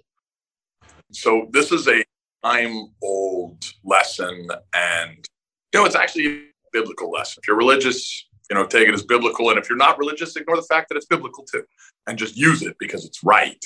So 1.12 1.48
this 1.52 1.72
is 1.72 1.88
a 1.88 2.04
time 2.44 2.88
old 3.04 3.64
lesson. 3.84 4.48
And, 4.74 5.28
you 5.74 5.80
know, 5.80 5.86
it's 5.86 5.96
actually 5.96 6.28
a 6.28 6.42
biblical 6.72 7.12
lesson. 7.12 7.42
If 7.44 7.48
you're 7.48 7.58
religious, 7.58 8.28
you 8.50 8.56
know, 8.56 8.66
take 8.66 8.88
it 8.88 8.94
as 8.94 9.04
biblical. 9.04 9.50
And 9.50 9.60
if 9.60 9.70
you're 9.70 9.78
not 9.78 9.98
religious, 9.98 10.36
ignore 10.36 10.56
the 10.56 10.64
fact 10.64 10.90
that 10.90 10.96
it's 10.96 11.06
biblical 11.06 11.44
too 11.44 11.64
and 12.08 12.18
just 12.18 12.38
use 12.38 12.62
it 12.62 12.76
because 12.80 13.06
it's 13.06 13.24
right. 13.24 13.60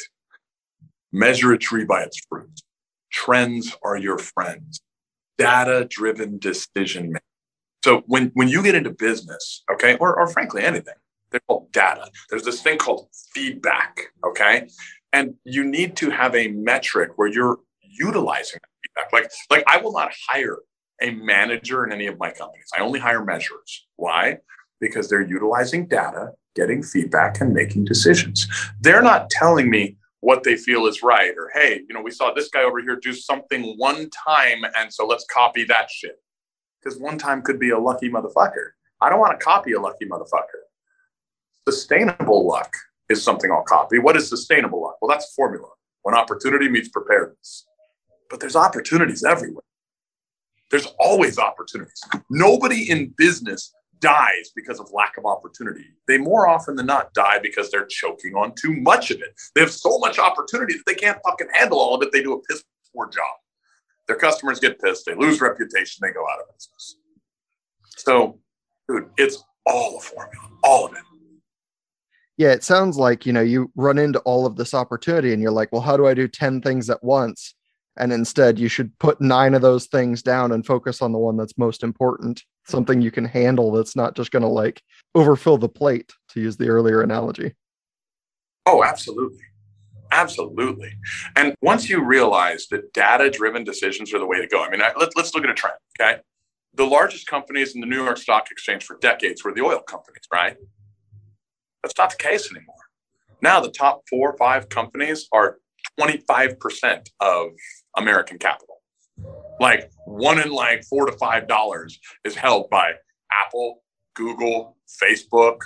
Measure 1.12 1.54
a 1.54 1.58
tree 1.58 1.86
by 1.86 2.04
its 2.04 2.20
fruit. 2.30 2.62
Trends 3.12 3.76
are 3.84 3.98
your 3.98 4.18
friends. 4.18 4.82
Data 5.38 5.88
driven 5.90 6.38
decision 6.38 7.08
making. 7.14 7.22
So 7.84 8.04
when, 8.08 8.32
when 8.34 8.50
you 8.50 8.62
get 8.62 8.76
into 8.76 8.92
business, 8.92 9.64
okay, 9.72 9.96
or, 9.98 10.20
or 10.20 10.28
frankly 10.28 10.64
anything, 10.64 10.96
they're 11.32 11.42
called 11.48 11.72
data. 11.72 12.10
There's 12.30 12.44
this 12.44 12.62
thing 12.62 12.78
called 12.78 13.08
feedback, 13.34 14.00
okay? 14.26 14.68
And 15.14 15.36
you 15.44 15.64
need 15.64 15.96
to 15.98 16.10
have 16.10 16.36
a 16.36 16.50
metric 16.50 17.12
where 17.16 17.28
you're 17.28 17.60
utilizing 17.82 18.60
feedback. 18.84 19.14
Like, 19.14 19.32
like 19.50 19.64
I 19.68 19.78
will 19.78 19.94
not 19.94 20.12
hire 20.28 20.58
a 21.02 21.12
manager 21.12 21.86
in 21.86 21.94
any 21.94 22.08
of 22.08 22.20
my 22.20 22.32
companies. 22.32 22.70
I 22.78 22.82
only 22.82 23.00
hire 23.00 23.24
measurers. 23.24 23.88
Why? 23.96 24.40
Because 24.80 25.10
they're 25.10 25.26
utilizing 25.26 25.88
data, 25.88 26.34
getting 26.56 26.84
feedback, 26.84 27.40
and 27.40 27.54
making 27.54 27.86
decisions. 27.86 28.48
They're 28.82 29.02
not 29.02 29.30
telling 29.30 29.70
me 29.70 29.98
what 30.22 30.44
they 30.44 30.56
feel 30.56 30.86
is 30.86 31.02
right 31.02 31.34
or 31.38 31.50
hey, 31.54 31.82
you 31.88 31.94
know, 31.94 32.02
we 32.02 32.12
saw 32.12 32.34
this 32.34 32.50
guy 32.50 32.64
over 32.64 32.82
here 32.82 32.96
do 32.96 33.14
something 33.14 33.76
one 33.78 34.10
time, 34.10 34.64
and 34.78 34.94
so 34.94 35.06
let's 35.06 35.26
copy 35.26 35.64
that 35.66 35.90
shit. 35.90 36.22
Because 36.82 37.00
one 37.00 37.18
time 37.18 37.42
could 37.42 37.60
be 37.60 37.72
a 37.72 37.80
lucky 37.80 38.10
motherfucker. 38.10 38.72
I 39.02 39.10
don't 39.10 39.20
want 39.20 39.38
to 39.38 39.44
copy 39.44 39.74
a 39.74 39.80
lucky 39.80 40.06
motherfucker. 40.06 40.64
Sustainable 41.68 42.48
luck 42.48 42.74
is 43.10 43.22
something 43.22 43.52
I'll 43.52 43.64
copy. 43.64 44.00
What 44.00 44.16
is 44.16 44.28
sustainable 44.28 44.82
luck? 44.82 44.98
Well, 45.02 45.10
that's 45.10 45.26
a 45.26 45.36
formula. 45.36 45.68
When 46.04 46.16
opportunity 46.16 46.70
meets 46.70 46.90
preparedness 46.90 47.66
but 48.30 48.40
there's 48.40 48.56
opportunities 48.56 49.24
everywhere. 49.24 49.64
There's 50.72 50.88
always 51.00 51.40
opportunities. 51.40 52.02
Nobody 52.30 52.90
in 52.90 53.14
business 53.18 53.74
dies 54.00 54.52
because 54.56 54.80
of 54.80 54.92
lack 54.92 55.18
of 55.18 55.26
opportunity. 55.26 55.86
They 56.08 56.18
more 56.18 56.48
often 56.48 56.76
than 56.76 56.86
not 56.86 57.14
die 57.14 57.40
because 57.40 57.70
they're 57.70 57.86
choking 57.86 58.36
on 58.36 58.54
too 58.56 58.74
much 58.74 59.12
of 59.12 59.22
it. 59.22 59.34
They 59.56 59.62
have 59.62 59.72
so 59.72 59.98
much 60.00 60.20
opportunity 60.20 60.74
that 60.74 60.86
they 60.86 60.96
can't 60.96 61.20
fucking 61.26 61.48
handle 61.54 61.80
all 61.80 61.96
of 61.96 62.02
it. 62.02 62.12
They 62.12 62.24
do 62.24 62.34
a 62.34 62.42
piss 62.42 62.64
poor 62.94 63.08
job. 63.10 63.26
Their 64.08 64.18
customers 64.18 64.60
get 64.60 64.82
pissed. 64.82 65.06
They 65.06 65.16
lose 65.16 65.40
reputation. 65.42 66.00
They 66.02 66.12
go 66.12 66.26
out 66.32 66.40
of 66.40 66.48
business. 66.56 66.98
So, 67.98 68.40
dude, 68.88 69.10
it's 69.18 69.44
all 69.66 69.98
a 69.98 70.02
formula, 70.02 70.50
all 70.64 70.88
of 70.88 70.94
it. 70.94 71.04
Yeah, 72.38 72.52
it 72.52 72.64
sounds 72.64 72.98
like, 72.98 73.26
you 73.26 73.34
know, 73.34 73.42
you 73.42 73.70
run 73.76 73.98
into 73.98 74.20
all 74.20 74.46
of 74.46 74.56
this 74.56 74.74
opportunity 74.74 75.34
and 75.34 75.42
you're 75.42 75.52
like, 75.52 75.72
well, 75.72 75.82
how 75.82 75.98
do 75.98 76.08
I 76.08 76.14
do 76.14 76.28
10 76.28 76.62
things 76.62 76.90
at 76.90 77.04
once? 77.04 77.54
And 78.00 78.14
instead 78.14 78.58
you 78.58 78.68
should 78.68 78.98
put 79.00 79.22
nine 79.22 79.54
of 79.54 79.62
those 79.62 79.86
things 79.86 80.24
down 80.24 80.52
and 80.52 80.66
focus 80.66 81.02
on 81.02 81.12
the 81.12 81.20
one 81.20 81.38
that's 81.38 81.58
most 81.58 81.84
important 81.84 82.44
something 82.66 83.02
you 83.02 83.12
can 83.12 83.26
handle 83.26 83.72
that's 83.72 83.96
not 83.96 84.16
just 84.16 84.32
going 84.32 84.42
to 84.42 84.48
like 84.48 84.82
overfill 85.16 85.58
the 85.58 85.70
plate 85.70 86.14
to 86.30 86.40
use 86.40 86.58
the 86.58 86.68
earlier 86.68 87.02
analogy. 87.02 87.54
Oh 88.66 88.84
absolutely. 88.84 89.44
Absolutely. 90.12 90.92
And 91.36 91.54
once 91.62 91.88
you 91.88 92.04
realize 92.04 92.68
that 92.72 92.94
data 92.94 93.30
driven 93.30 93.64
decisions 93.64 94.12
are 94.14 94.20
the 94.20 94.26
way 94.26 94.42
to 94.42 94.48
go 94.48 94.64
i 94.64 94.70
mean 94.70 94.82
I, 94.82 94.92
let, 94.98 95.10
let's 95.16 95.36
look 95.36 95.44
at 95.44 95.50
a 95.50 95.54
trend 95.54 95.76
okay? 96.00 96.22
The 96.76 96.86
largest 96.86 97.28
companies 97.28 97.76
in 97.76 97.82
the 97.82 97.88
new 97.88 98.04
york 98.04 98.18
stock 98.18 98.48
exchange 98.52 98.84
for 98.86 98.98
decades 98.98 99.44
were 99.44 99.54
the 99.54 99.62
oil 99.62 99.82
companies 99.82 100.24
right? 100.32 100.56
That's 101.84 101.98
not 101.98 102.10
the 102.10 102.18
case 102.18 102.52
anymore. 102.52 102.76
Now 103.42 103.60
the 103.62 103.72
top 103.72 104.02
four 104.10 104.32
or 104.32 104.38
five 104.38 104.70
companies 104.70 105.28
are 105.32 105.60
25% 106.00 107.08
of 107.20 107.50
American 108.00 108.38
capital. 108.38 108.78
Like 109.60 109.92
one 110.06 110.40
in 110.40 110.52
like 110.52 110.84
four 110.86 111.06
to 111.06 111.12
five 111.18 111.48
dollars 111.48 112.00
is 112.24 112.36
held 112.36 112.70
by 112.70 112.94
Apple, 113.32 113.84
Google, 114.16 114.78
Facebook. 115.02 115.60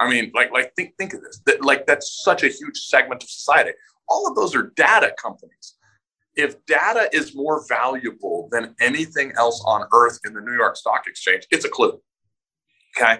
I 0.00 0.08
mean, 0.08 0.30
like, 0.34 0.52
like 0.52 0.72
think 0.76 0.94
think 0.96 1.12
of 1.14 1.22
this. 1.22 1.40
That, 1.46 1.64
like 1.64 1.86
that's 1.86 2.22
such 2.22 2.44
a 2.44 2.48
huge 2.48 2.76
segment 2.76 3.22
of 3.22 3.28
society. 3.28 3.72
All 4.08 4.28
of 4.28 4.36
those 4.36 4.54
are 4.54 4.72
data 4.76 5.12
companies. 5.20 5.74
If 6.36 6.64
data 6.66 7.08
is 7.12 7.34
more 7.34 7.64
valuable 7.68 8.48
than 8.52 8.76
anything 8.80 9.32
else 9.36 9.62
on 9.66 9.86
earth 9.92 10.20
in 10.24 10.34
the 10.34 10.40
New 10.40 10.54
York 10.54 10.76
Stock 10.76 11.02
Exchange, 11.08 11.46
it's 11.50 11.64
a 11.64 11.68
clue. 11.68 12.00
Okay. 12.96 13.18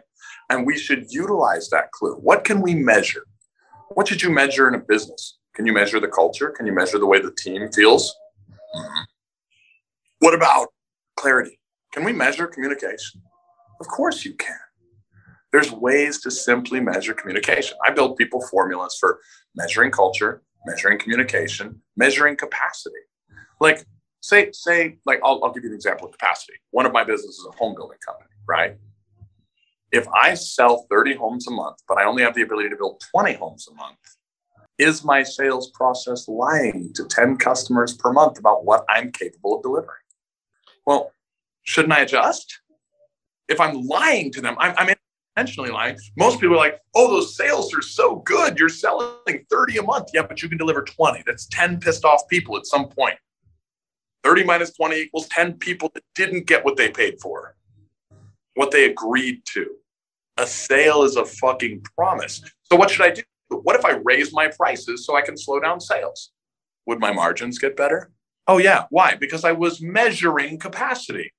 And 0.50 0.64
we 0.64 0.78
should 0.78 1.06
utilize 1.10 1.68
that 1.70 1.90
clue. 1.90 2.14
What 2.14 2.44
can 2.44 2.60
we 2.60 2.74
measure? 2.74 3.26
What 3.90 4.06
should 4.06 4.22
you 4.22 4.30
measure 4.30 4.68
in 4.68 4.74
a 4.74 4.78
business? 4.78 5.38
Can 5.54 5.66
you 5.66 5.72
measure 5.72 5.98
the 5.98 6.08
culture? 6.08 6.50
Can 6.56 6.66
you 6.66 6.72
measure 6.72 6.98
the 6.98 7.06
way 7.06 7.20
the 7.20 7.32
team 7.36 7.68
feels? 7.72 8.14
Mm-hmm. 8.74 9.02
What 10.20 10.34
about 10.34 10.68
clarity. 11.18 11.58
Can 11.92 12.04
we 12.04 12.12
measure 12.12 12.46
communication? 12.46 13.20
Of 13.80 13.88
course 13.88 14.24
you 14.24 14.34
can. 14.34 14.56
There's 15.52 15.72
ways 15.72 16.20
to 16.22 16.30
simply 16.30 16.80
measure 16.80 17.14
communication. 17.14 17.76
I 17.86 17.90
build 17.92 18.16
people 18.16 18.46
formulas 18.50 18.96
for 18.98 19.20
measuring 19.54 19.90
culture, 19.90 20.42
measuring 20.66 20.98
communication, 20.98 21.80
measuring 21.96 22.36
capacity. 22.36 23.00
Like, 23.60 23.84
say, 24.20 24.50
say, 24.52 24.98
like, 25.06 25.20
I'll, 25.24 25.40
I'll 25.42 25.52
give 25.52 25.64
you 25.64 25.70
an 25.70 25.74
example 25.74 26.06
of 26.06 26.12
capacity. 26.12 26.54
One 26.70 26.86
of 26.86 26.92
my 26.92 27.02
businesses 27.02 27.38
is 27.38 27.46
a 27.48 27.56
home 27.56 27.74
building 27.74 27.98
company, 28.06 28.30
right? 28.46 28.76
If 29.90 30.06
I 30.08 30.34
sell 30.34 30.86
30 30.90 31.14
homes 31.14 31.48
a 31.48 31.50
month, 31.50 31.78
but 31.88 31.98
I 31.98 32.04
only 32.04 32.22
have 32.22 32.34
the 32.34 32.42
ability 32.42 32.68
to 32.68 32.76
build 32.76 33.02
20 33.10 33.32
homes 33.34 33.66
a 33.70 33.74
month, 33.74 33.96
is 34.78 35.04
my 35.04 35.22
sales 35.22 35.70
process 35.70 36.28
lying 36.28 36.92
to 36.94 37.04
10 37.04 37.36
customers 37.36 37.94
per 37.94 38.12
month 38.12 38.38
about 38.38 38.64
what 38.64 38.84
I'm 38.88 39.10
capable 39.12 39.56
of 39.56 39.62
delivering? 39.62 40.02
Well, 40.86 41.12
shouldn't 41.62 41.92
I 41.92 42.00
adjust? 42.00 42.60
If 43.48 43.60
I'm 43.60 43.82
lying 43.82 44.30
to 44.32 44.40
them, 44.40 44.56
I'm, 44.58 44.74
I'm 44.76 44.94
intentionally 45.36 45.70
lying. 45.70 45.96
Most 46.16 46.40
people 46.40 46.54
are 46.54 46.58
like, 46.58 46.80
oh, 46.94 47.10
those 47.10 47.36
sales 47.36 47.74
are 47.74 47.82
so 47.82 48.16
good. 48.16 48.58
You're 48.58 48.68
selling 48.68 49.44
30 49.50 49.78
a 49.78 49.82
month. 49.82 50.08
Yeah, 50.14 50.22
but 50.22 50.42
you 50.42 50.48
can 50.48 50.58
deliver 50.58 50.82
20. 50.82 51.22
That's 51.26 51.46
10 51.46 51.80
pissed 51.80 52.04
off 52.04 52.28
people 52.28 52.56
at 52.56 52.66
some 52.66 52.88
point. 52.88 53.16
30 54.24 54.44
minus 54.44 54.72
20 54.72 54.96
equals 54.96 55.28
10 55.28 55.54
people 55.54 55.90
that 55.94 56.02
didn't 56.14 56.46
get 56.46 56.64
what 56.64 56.76
they 56.76 56.90
paid 56.90 57.20
for, 57.20 57.56
what 58.54 58.70
they 58.70 58.84
agreed 58.84 59.40
to. 59.52 59.66
A 60.36 60.46
sale 60.46 61.02
is 61.02 61.16
a 61.16 61.24
fucking 61.24 61.82
promise. 61.96 62.42
So, 62.64 62.76
what 62.76 62.90
should 62.90 63.06
I 63.06 63.10
do? 63.10 63.22
What 63.48 63.76
if 63.76 63.84
I 63.84 64.00
raise 64.04 64.32
my 64.32 64.48
prices 64.48 65.06
so 65.06 65.16
I 65.16 65.22
can 65.22 65.36
slow 65.36 65.60
down 65.60 65.80
sales? 65.80 66.32
Would 66.86 67.00
my 67.00 67.12
margins 67.12 67.58
get 67.58 67.76
better? 67.76 68.10
Oh, 68.46 68.58
yeah. 68.58 68.84
Why? 68.90 69.14
Because 69.14 69.44
I 69.44 69.52
was 69.52 69.80
measuring 69.80 70.58
capacity. 70.58 71.32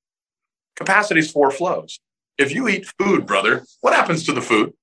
Capacity 0.76 1.20
is 1.20 1.32
four 1.32 1.52
flows. 1.52 2.00
If 2.38 2.54
you 2.54 2.68
eat 2.68 2.92
food, 3.00 3.26
brother, 3.26 3.66
what 3.82 3.94
happens 3.94 4.24
to 4.26 4.32
the 4.32 4.42
food? 4.42 4.74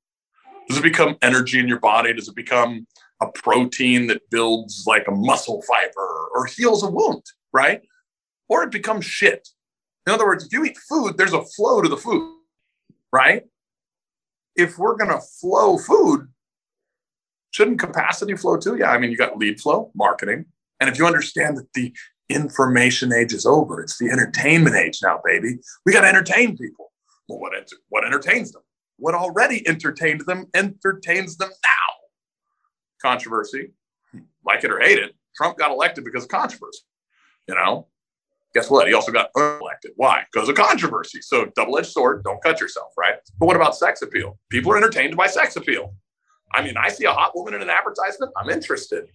Does 0.68 0.78
it 0.78 0.82
become 0.82 1.16
energy 1.22 1.58
in 1.58 1.68
your 1.68 1.78
body? 1.78 2.12
Does 2.12 2.28
it 2.28 2.34
become 2.34 2.86
a 3.20 3.28
protein 3.28 4.08
that 4.08 4.28
builds 4.30 4.84
like 4.86 5.06
a 5.08 5.12
muscle 5.12 5.62
fiber 5.62 6.28
or 6.34 6.46
heals 6.46 6.82
a 6.82 6.90
wound, 6.90 7.22
right? 7.52 7.82
Or 8.48 8.62
it 8.62 8.70
becomes 8.70 9.04
shit. 9.04 9.48
In 10.06 10.12
other 10.12 10.26
words, 10.26 10.46
if 10.46 10.52
you 10.52 10.64
eat 10.64 10.76
food, 10.76 11.16
there's 11.16 11.32
a 11.32 11.42
flow 11.42 11.80
to 11.80 11.88
the 11.88 11.96
food, 11.96 12.36
right? 13.12 13.44
If 14.54 14.78
we're 14.78 14.96
going 14.96 15.10
to 15.10 15.20
flow 15.40 15.78
food, 15.78 16.28
shouldn't 17.50 17.80
capacity 17.80 18.36
flow 18.36 18.56
too? 18.56 18.76
Yeah, 18.76 18.90
I 18.90 18.98
mean, 18.98 19.10
you 19.10 19.16
got 19.16 19.38
lead 19.38 19.60
flow, 19.60 19.90
marketing. 19.94 20.46
And 20.80 20.90
if 20.90 20.98
you 20.98 21.06
understand 21.06 21.56
that 21.56 21.72
the 21.74 21.94
information 22.28 23.12
age 23.12 23.32
is 23.32 23.46
over, 23.46 23.80
it's 23.80 23.98
the 23.98 24.10
entertainment 24.10 24.76
age 24.76 25.00
now, 25.02 25.20
baby. 25.24 25.58
We 25.84 25.92
got 25.92 26.02
to 26.02 26.08
entertain 26.08 26.56
people. 26.56 26.92
Well, 27.28 27.38
what, 27.38 27.52
what 27.88 28.04
entertains 28.04 28.52
them? 28.52 28.62
What 28.98 29.14
already 29.14 29.66
entertained 29.66 30.22
them 30.26 30.46
entertains 30.54 31.36
them 31.36 31.50
now. 31.50 31.92
Controversy, 33.02 33.72
like 34.44 34.64
it 34.64 34.70
or 34.70 34.80
hate 34.80 34.98
it, 34.98 35.14
Trump 35.36 35.58
got 35.58 35.70
elected 35.70 36.04
because 36.04 36.24
of 36.24 36.30
controversy. 36.30 36.80
You 37.46 37.54
know, 37.54 37.88
guess 38.54 38.70
what? 38.70 38.88
He 38.88 38.94
also 38.94 39.12
got 39.12 39.30
elected. 39.36 39.92
Why? 39.96 40.24
Because 40.32 40.48
of 40.48 40.56
controversy. 40.56 41.20
So, 41.20 41.52
double 41.54 41.78
edged 41.78 41.92
sword, 41.92 42.24
don't 42.24 42.42
cut 42.42 42.60
yourself, 42.60 42.92
right? 42.96 43.14
But 43.38 43.46
what 43.46 43.56
about 43.56 43.76
sex 43.76 44.02
appeal? 44.02 44.38
People 44.50 44.72
are 44.72 44.78
entertained 44.78 45.16
by 45.16 45.26
sex 45.26 45.56
appeal. 45.56 45.94
I 46.52 46.62
mean, 46.62 46.76
I 46.76 46.88
see 46.88 47.04
a 47.04 47.12
hot 47.12 47.34
woman 47.34 47.54
in 47.54 47.62
an 47.62 47.70
advertisement, 47.70 48.32
I'm 48.36 48.50
interested. 48.50 49.08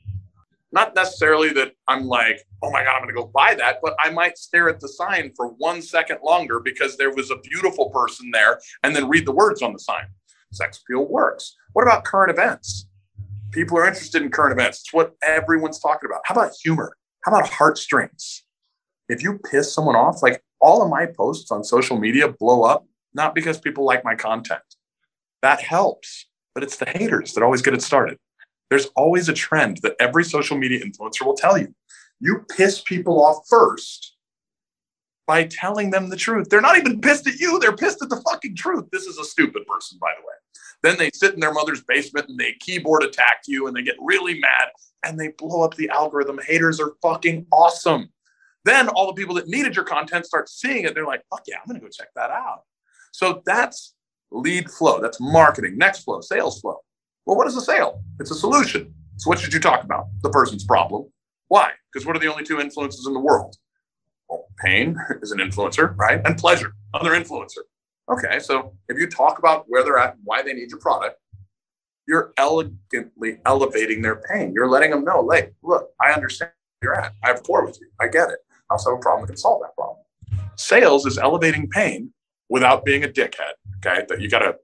Not 0.74 0.96
necessarily 0.96 1.50
that 1.54 1.74
I'm 1.88 2.06
like, 2.06 2.46
oh 2.64 2.72
my 2.72 2.84
God, 2.84 2.96
I'm 2.96 3.04
going 3.04 3.14
to 3.14 3.22
go 3.22 3.28
buy 3.34 3.56
that, 3.56 3.80
but 3.82 3.96
I 4.00 4.10
might 4.10 4.38
stare 4.38 4.70
at 4.70 4.80
the 4.80 4.88
sign 4.88 5.34
for 5.36 5.48
one 5.48 5.82
second 5.82 6.20
longer 6.24 6.62
because 6.62 6.96
there 6.96 7.14
was 7.14 7.30
a 7.30 7.38
beautiful 7.38 7.90
person 7.90 8.32
there 8.32 8.60
and 8.84 8.96
then 8.96 9.10
read 9.10 9.26
the 9.26 9.34
words 9.34 9.62
on 9.62 9.74
the 9.74 9.80
sign. 9.80 10.06
Sex 10.54 10.80
appeal 10.82 11.08
works. 11.08 11.56
What 11.74 11.84
about 11.84 12.06
current 12.06 12.32
events? 12.32 12.88
People 13.52 13.78
are 13.78 13.88
interested 13.88 14.22
in 14.22 14.32
current 14.32 14.54
events. 14.54 14.80
It's 14.80 14.94
what 14.94 15.16
everyone's 15.22 15.80
talking 15.80 16.10
about. 16.10 16.22
How 16.24 16.36
about 16.36 16.54
humor? 16.64 16.96
How 17.24 17.34
about 17.34 17.50
heartstrings? 17.50 18.44
If 19.10 19.22
you 19.22 19.40
piss 19.40 19.74
someone 19.74 19.98
off, 19.98 20.24
like 20.24 20.42
all 20.62 20.82
of 20.82 20.90
my 20.90 21.06
posts 21.06 21.52
on 21.52 21.66
social 21.66 21.98
media 21.98 22.30
blow 22.30 22.64
up, 22.64 22.86
not 23.14 23.36
because 23.36 23.60
people 23.60 23.84
like 23.84 24.06
my 24.06 24.16
content. 24.16 24.62
That 25.42 25.62
helps, 25.62 26.28
but 26.54 26.64
it's 26.64 26.78
the 26.78 26.86
haters 26.86 27.34
that 27.34 27.44
always 27.44 27.62
get 27.62 27.74
it 27.74 27.82
started. 27.82 28.18
There's 28.70 28.88
always 28.96 29.30
a 29.30 29.34
trend 29.34 29.80
that 29.84 29.96
every 30.00 30.24
social 30.24 30.58
media 30.58 30.84
influencer 30.84 31.26
will 31.26 31.36
tell 31.36 31.58
you. 31.58 31.74
You 32.20 32.46
piss 32.56 32.82
people 32.82 33.24
off 33.24 33.44
first 33.50 34.16
by 35.28 35.46
telling 35.46 35.92
them 35.92 36.10
the 36.10 36.16
truth. 36.16 36.50
They're 36.50 36.62
not 36.62 36.78
even 36.78 37.02
pissed 37.02 37.28
at 37.28 37.36
you, 37.36 37.60
they're 37.60 37.76
pissed 37.76 38.02
at 38.02 38.10
the 38.10 38.22
fucking 38.30 38.56
truth. 38.56 38.86
This 38.92 39.06
is 39.06 39.18
a 39.18 39.26
stupid 39.26 39.66
person, 39.66 39.98
by 40.00 40.12
the 40.18 40.26
way. 40.26 40.34
Then 40.84 40.98
they 40.98 41.12
sit 41.14 41.34
in 41.34 41.40
their 41.40 41.54
mother's 41.54 41.84
basement 41.84 42.30
and 42.30 42.40
they 42.40 42.54
keyboard 42.60 43.04
attack 43.04 43.44
you 43.48 43.68
and 43.68 43.76
they 43.76 43.84
get 43.84 43.96
really 44.00 44.40
mad 44.40 44.70
and 45.06 45.20
they 45.20 45.30
blow 45.38 45.64
up 45.64 45.76
the 45.76 45.90
algorithm. 45.90 46.40
Haters 46.46 46.80
are 46.80 46.94
fucking 47.02 47.46
awesome. 47.52 48.10
Then 48.66 48.90
all 48.90 49.08
the 49.08 49.14
people 49.14 49.36
that 49.36 49.48
needed 49.48 49.76
your 49.76 49.86
content 49.86 50.26
start 50.26 50.50
seeing 50.50 50.86
it. 50.86 50.94
They're 50.94 51.06
like, 51.06 51.24
fuck 51.30 51.44
yeah, 51.48 51.58
I'm 51.66 51.74
to 51.74 51.82
go 51.82 51.88
check 51.90 52.10
that 52.16 52.30
out. 52.30 52.62
So 53.12 53.42
that's 53.46 53.96
lead 54.32 54.70
flow. 54.70 55.00
That's 55.00 55.20
marketing. 55.20 55.78
Next 55.78 56.04
flow, 56.04 56.22
sales 56.22 56.60
flow. 56.62 56.80
Well, 57.26 57.38
what 57.38 57.48
is 57.48 57.56
a 57.56 57.62
sale? 57.62 58.02
It's 58.20 58.32
a 58.32 58.36
solution. 58.36 58.94
So, 59.18 59.30
what 59.30 59.40
should 59.40 59.54
you 59.54 59.60
talk 59.60 59.84
about? 59.84 60.08
The 60.22 60.30
person's 60.30 60.64
problem. 60.64 61.10
Why? 61.50 61.72
Because 61.92 62.06
what 62.06 62.16
are 62.16 62.20
the 62.20 62.32
only 62.32 62.44
two 62.44 62.60
influences 62.60 63.06
in 63.06 63.14
the 63.14 63.20
world? 63.20 63.56
Well, 64.30 64.46
pain 64.64 64.98
is 65.22 65.32
an 65.32 65.40
influencer, 65.40 65.96
right? 65.98 66.22
And 66.26 66.38
pleasure, 66.38 66.74
another 66.94 67.12
influencer. 67.12 67.64
Okay, 68.10 68.40
so 68.40 68.74
if 68.90 68.98
you 68.98 69.08
talk 69.08 69.40
about 69.40 69.66
where 69.68 69.84
they're 69.84 69.98
at 69.98 70.16
and 70.16 70.22
why 70.24 70.42
they 70.42 70.54
need 70.54 70.70
your 70.70 70.80
product, 70.80 71.18
you're 72.08 72.34
elegantly 72.38 73.38
elevating 73.46 74.02
their 74.02 74.22
pain. 74.30 74.54
You're 74.54 74.68
letting 74.68 74.92
them 74.92 75.04
know, 75.04 75.22
like, 75.22 75.54
look, 75.64 75.92
I 76.02 76.12
understand 76.12 76.52
where 76.80 76.94
you're 76.94 77.02
at. 77.02 77.14
I 77.24 77.28
have 77.28 77.38
rapport 77.38 77.66
with 77.66 77.80
you. 77.80 77.88
I 78.00 78.08
get 78.08 78.30
it. 78.30 78.40
I 78.70 78.74
also 78.74 78.92
have 78.92 79.00
a 79.00 79.02
problem 79.02 79.22
that 79.22 79.34
can 79.34 79.38
solve 79.38 79.62
that 79.62 79.76
problem. 79.76 80.00
Sales 80.56 81.06
is 81.06 81.18
elevating 81.18 81.70
pain 81.70 82.12
without 82.50 82.84
being 82.84 83.04
a 83.04 83.08
dickhead. 83.08 83.54
Okay, 83.86 84.06
that 84.10 84.22
you 84.22 84.30
got 84.30 84.40
to 84.40 84.56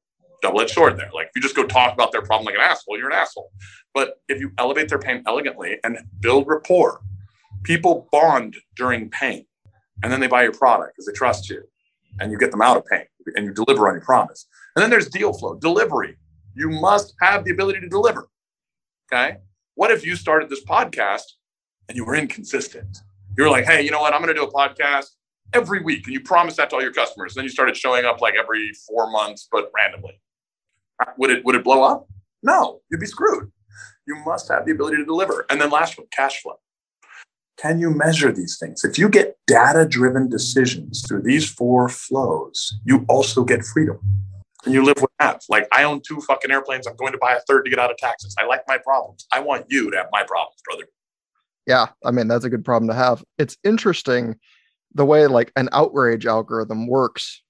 double-edged 0.42 0.72
sword 0.72 0.98
there. 0.98 1.10
Like 1.14 1.28
if 1.28 1.32
you 1.36 1.42
just 1.42 1.56
go 1.56 1.66
talk 1.66 1.94
about 1.94 2.12
their 2.12 2.22
problem 2.22 2.46
like 2.46 2.56
an 2.56 2.62
asshole, 2.62 2.98
you're 2.98 3.10
an 3.10 3.16
asshole. 3.16 3.52
But 3.94 4.22
if 4.30 4.40
you 4.40 4.52
elevate 4.58 4.90
their 4.90 5.00
pain 5.00 5.24
elegantly 5.26 5.80
and 5.84 5.98
build 6.20 6.46
rapport, 6.48 7.02
people 7.64 8.08
bond 8.12 8.56
during 8.76 9.10
pain, 9.10 9.46
and 10.04 10.12
then 10.12 10.20
they 10.20 10.28
buy 10.28 10.44
your 10.44 10.54
product 10.54 10.94
because 10.96 11.08
they 11.08 11.14
trust 11.14 11.50
you, 11.50 11.64
and 12.20 12.32
you 12.32 12.38
get 12.38 12.52
them 12.52 12.62
out 12.62 12.78
of 12.78 12.86
pain, 12.86 13.06
and 13.36 13.46
you 13.46 13.54
deliver 13.54 13.88
on 13.88 13.96
your 13.96 14.04
promise. 14.04 14.48
And 14.76 14.84
then 14.84 14.92
there's 14.92 15.10
deal 15.10 15.34
flow, 15.34 15.56
delivery. 15.56 16.16
You 16.54 16.70
must 16.70 17.16
have 17.20 17.44
the 17.44 17.52
ability 17.52 17.80
to 17.82 17.90
deliver. 17.90 18.28
Okay. 19.12 19.38
What 19.74 19.92
if 19.92 20.06
you 20.06 20.16
started 20.16 20.50
this 20.50 20.64
podcast 20.64 21.24
and 21.88 21.98
you 21.98 22.06
were 22.06 22.16
inconsistent? 22.16 22.98
You 23.38 23.44
were 23.44 23.50
like, 23.50 23.66
hey, 23.66 23.82
you 23.82 23.92
know 23.92 24.02
what? 24.02 24.14
I'm 24.14 24.22
going 24.22 24.34
to 24.34 24.40
do 24.40 24.46
a 24.46 24.52
podcast 24.52 25.10
every 25.54 25.82
week. 25.82 26.06
And 26.06 26.14
you 26.14 26.22
promised 26.22 26.58
that 26.58 26.70
to 26.70 26.76
all 26.76 26.82
your 26.82 26.94
customers. 26.94 27.34
Then 27.34 27.44
you 27.44 27.50
started 27.50 27.76
showing 27.76 28.06
up 28.06 28.22
like 28.22 28.36
every 28.36 28.72
four 28.88 29.10
months, 29.12 29.48
but 29.52 29.72
randomly. 29.76 30.20
Would 31.18 31.30
it 31.30 31.46
would 31.46 31.56
it 31.56 31.64
blow 31.64 31.84
up? 31.84 32.08
No, 32.44 32.82
you'd 32.90 33.00
be 33.00 33.06
screwed. 33.06 33.52
You 34.08 34.16
must 34.26 34.50
have 34.50 34.66
the 34.66 34.72
ability 34.72 34.98
to 34.98 35.06
deliver. 35.06 35.46
And 35.50 35.60
then 35.60 35.70
last 35.70 35.98
one, 35.98 36.08
cash 36.12 36.42
flow. 36.42 36.60
Can 37.58 37.80
you 37.80 37.90
measure 37.90 38.32
these 38.32 38.58
things? 38.60 38.84
If 38.84 39.00
you 39.00 39.10
get 39.10 39.36
data 39.48 39.86
driven 39.86 40.30
decisions 40.30 41.04
through 41.08 41.24
these 41.24 41.50
four 41.50 41.90
flows, 41.90 42.80
you 42.86 43.06
also 43.10 43.44
get 43.44 43.66
freedom. 43.66 44.00
And 44.64 44.74
you 44.74 44.84
live 44.84 45.02
with 45.02 45.12
that. 45.20 45.42
Like, 45.50 45.68
I 45.72 45.84
own 45.84 46.02
two 46.08 46.22
fucking 46.22 46.52
airplanes. 46.52 46.88
I'm 46.88 46.96
going 46.96 47.14
to 47.14 47.18
buy 47.18 47.34
a 47.34 47.40
third 47.48 47.64
to 47.64 47.70
get 47.70 47.80
out 47.80 47.90
of 47.90 47.98
taxes. 47.98 48.36
I 48.38 48.46
like 48.46 48.62
my 48.68 48.78
problems. 48.78 49.26
I 49.32 49.40
want 49.40 49.66
you 49.70 49.90
to 49.90 49.98
have 49.98 50.08
my 50.12 50.24
problems, 50.24 50.62
brother. 50.66 50.84
Yeah. 51.66 51.88
I 52.06 52.12
mean, 52.12 52.28
that's 52.28 52.46
a 52.46 52.50
good 52.50 52.64
problem 52.64 52.88
to 52.90 52.96
have. 52.96 53.24
It's 53.38 53.58
interesting 53.64 54.36
the 54.94 55.06
way 55.06 55.28
like 55.28 55.52
an 55.56 55.70
outrage 55.72 56.26
algorithm 56.26 56.88
works 56.88 57.42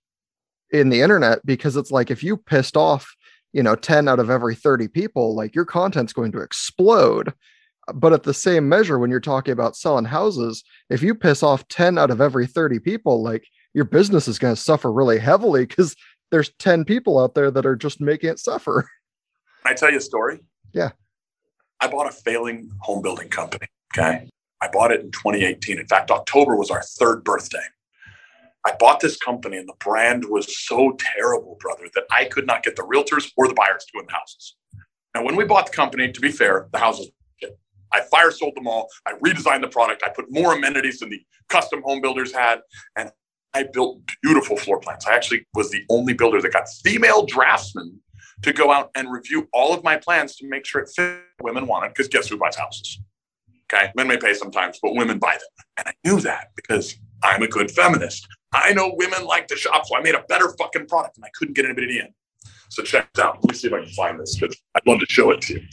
in 0.71 0.89
the 0.89 1.01
internet 1.01 1.45
because 1.45 1.77
it's 1.77 1.91
like 1.91 2.11
if 2.11 2.23
you 2.23 2.35
pissed 2.37 2.75
off 2.75 3.15
you 3.53 3.63
know 3.63 3.75
10 3.75 4.07
out 4.07 4.19
of 4.19 4.29
every 4.29 4.55
30 4.55 4.87
people 4.87 5.35
like 5.35 5.55
your 5.55 5.65
content's 5.65 6.13
going 6.13 6.31
to 6.31 6.41
explode. 6.41 7.33
But 7.93 8.11
at 8.11 8.23
the 8.23 8.33
same 8.33 8.67
measure 8.67 8.99
when 8.99 9.09
you're 9.09 9.21
talking 9.21 9.53
about 9.53 9.77
selling 9.77 10.05
houses 10.05 10.63
if 10.89 11.01
you 11.01 11.15
piss 11.15 11.41
off 11.41 11.67
10 11.69 11.97
out 11.97 12.11
of 12.11 12.19
every 12.19 12.45
30 12.45 12.79
people 12.79 13.23
like 13.23 13.45
your 13.73 13.85
business 13.85 14.27
is 14.27 14.39
going 14.39 14.55
to 14.55 14.61
suffer 14.61 14.91
really 14.91 15.19
heavily 15.19 15.65
because 15.65 15.95
there's 16.31 16.51
10 16.59 16.83
people 16.83 17.17
out 17.17 17.33
there 17.33 17.49
that 17.49 17.65
are 17.65 17.75
just 17.75 18.01
making 18.01 18.29
it 18.29 18.39
suffer. 18.39 18.89
I 19.65 19.73
tell 19.73 19.91
you 19.91 19.99
a 19.99 20.01
story? 20.01 20.39
Yeah. 20.73 20.89
I 21.79 21.87
bought 21.87 22.07
a 22.07 22.11
failing 22.11 22.69
home 22.81 23.01
building 23.01 23.29
company 23.29 23.67
okay 23.95 24.27
i 24.61 24.67
bought 24.67 24.91
it 24.91 25.01
in 25.01 25.11
2018 25.11 25.79
in 25.79 25.87
fact 25.87 26.11
october 26.11 26.55
was 26.55 26.69
our 26.69 26.81
third 26.81 27.23
birthday 27.23 27.63
I 28.65 28.75
bought 28.77 28.99
this 28.99 29.15
company 29.15 29.55
and 29.55 29.69
the 29.69 29.75
brand 29.79 30.25
was 30.25 30.59
so 30.67 30.97
terrible, 30.99 31.57
brother, 31.61 31.83
that 31.95 32.03
I 32.11 32.25
could 32.25 32.45
not 32.45 32.63
get 32.63 32.75
the 32.75 32.81
realtors 32.81 33.31
or 33.37 33.47
the 33.47 33.53
buyers 33.53 33.85
to 33.85 33.93
go 33.93 34.01
in 34.01 34.07
the 34.07 34.11
houses. 34.11 34.57
Now, 35.15 35.23
when 35.23 35.37
we 35.37 35.45
bought 35.45 35.67
the 35.67 35.71
company, 35.71 36.11
to 36.11 36.19
be 36.19 36.31
fair, 36.31 36.67
the 36.73 36.77
houses, 36.77 37.09
I 37.93 38.01
fire 38.11 38.29
sold 38.29 38.55
them 38.55 38.67
all. 38.67 38.89
I 39.05 39.13
redesigned 39.13 39.61
the 39.61 39.69
product. 39.69 40.03
I 40.05 40.09
put 40.09 40.25
more 40.29 40.53
amenities 40.53 40.99
than 40.99 41.09
the 41.09 41.21
custom 41.47 41.81
home 41.83 42.01
builders 42.01 42.33
had. 42.33 42.59
And 42.97 43.09
I 43.53 43.63
built 43.63 44.01
beautiful 44.21 44.57
floor 44.57 44.79
plans. 44.79 45.05
I 45.05 45.15
actually 45.15 45.47
was 45.53 45.71
the 45.71 45.83
only 45.89 46.13
builder 46.13 46.41
that 46.41 46.51
got 46.51 46.67
female 46.83 47.25
draftsmen 47.25 47.99
to 48.41 48.51
go 48.51 48.71
out 48.71 48.91
and 48.95 49.09
review 49.09 49.47
all 49.53 49.73
of 49.73 49.83
my 49.83 49.97
plans 49.97 50.35
to 50.35 50.47
make 50.47 50.65
sure 50.65 50.81
it 50.81 50.89
fit 50.93 51.21
women 51.41 51.65
wanted. 51.65 51.89
Because 51.89 52.09
guess 52.09 52.27
who 52.27 52.37
buys 52.37 52.57
houses? 52.57 52.99
Okay, 53.71 53.91
men 53.95 54.07
may 54.07 54.17
pay 54.17 54.33
sometimes, 54.33 54.79
but 54.81 54.95
women 54.95 55.19
buy 55.19 55.33
them, 55.33 55.65
and 55.77 55.87
I 55.89 55.93
knew 56.07 56.21
that 56.21 56.51
because 56.55 56.95
I'm 57.23 57.43
a 57.43 57.47
good 57.47 57.69
feminist. 57.71 58.25
I 58.53 58.71
know 58.73 58.93
women 58.95 59.25
like 59.25 59.47
to 59.47 59.57
shop, 59.57 59.85
so 59.85 59.97
I 59.97 60.01
made 60.01 60.15
a 60.15 60.23
better 60.29 60.53
fucking 60.57 60.87
product, 60.87 61.17
and 61.17 61.25
I 61.25 61.29
couldn't 61.35 61.55
get 61.55 61.65
anybody 61.65 61.99
in. 61.99 62.07
So 62.69 62.81
check 62.83 63.09
it 63.13 63.19
out. 63.19 63.35
Let 63.43 63.51
me 63.51 63.53
see 63.53 63.67
if 63.67 63.73
I 63.73 63.81
can 63.81 63.89
find 63.89 64.19
this 64.19 64.37
because 64.39 64.57
I'd 64.75 64.87
love 64.87 64.99
to 64.99 65.05
show 65.09 65.31
it 65.31 65.41
to 65.41 65.55
you. 65.55 65.63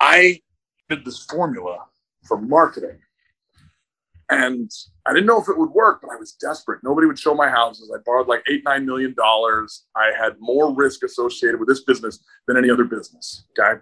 I 0.00 0.40
did 0.88 1.04
this 1.04 1.24
formula 1.24 1.78
for 2.26 2.40
marketing. 2.40 2.98
And 4.30 4.70
I 5.06 5.12
didn't 5.12 5.26
know 5.26 5.40
if 5.40 5.48
it 5.48 5.58
would 5.58 5.70
work, 5.70 6.00
but 6.00 6.10
I 6.10 6.16
was 6.16 6.32
desperate. 6.32 6.80
Nobody 6.82 7.06
would 7.06 7.18
show 7.18 7.34
my 7.34 7.48
houses. 7.48 7.92
I 7.94 7.98
borrowed 8.06 8.26
like 8.26 8.42
eight, 8.50 8.62
nine 8.64 8.86
million 8.86 9.14
dollars. 9.14 9.84
I 9.94 10.12
had 10.18 10.34
more 10.40 10.74
risk 10.74 11.02
associated 11.04 11.60
with 11.60 11.68
this 11.68 11.84
business 11.84 12.24
than 12.46 12.56
any 12.56 12.70
other 12.70 12.84
business. 12.84 13.44
Okay. 13.58 13.80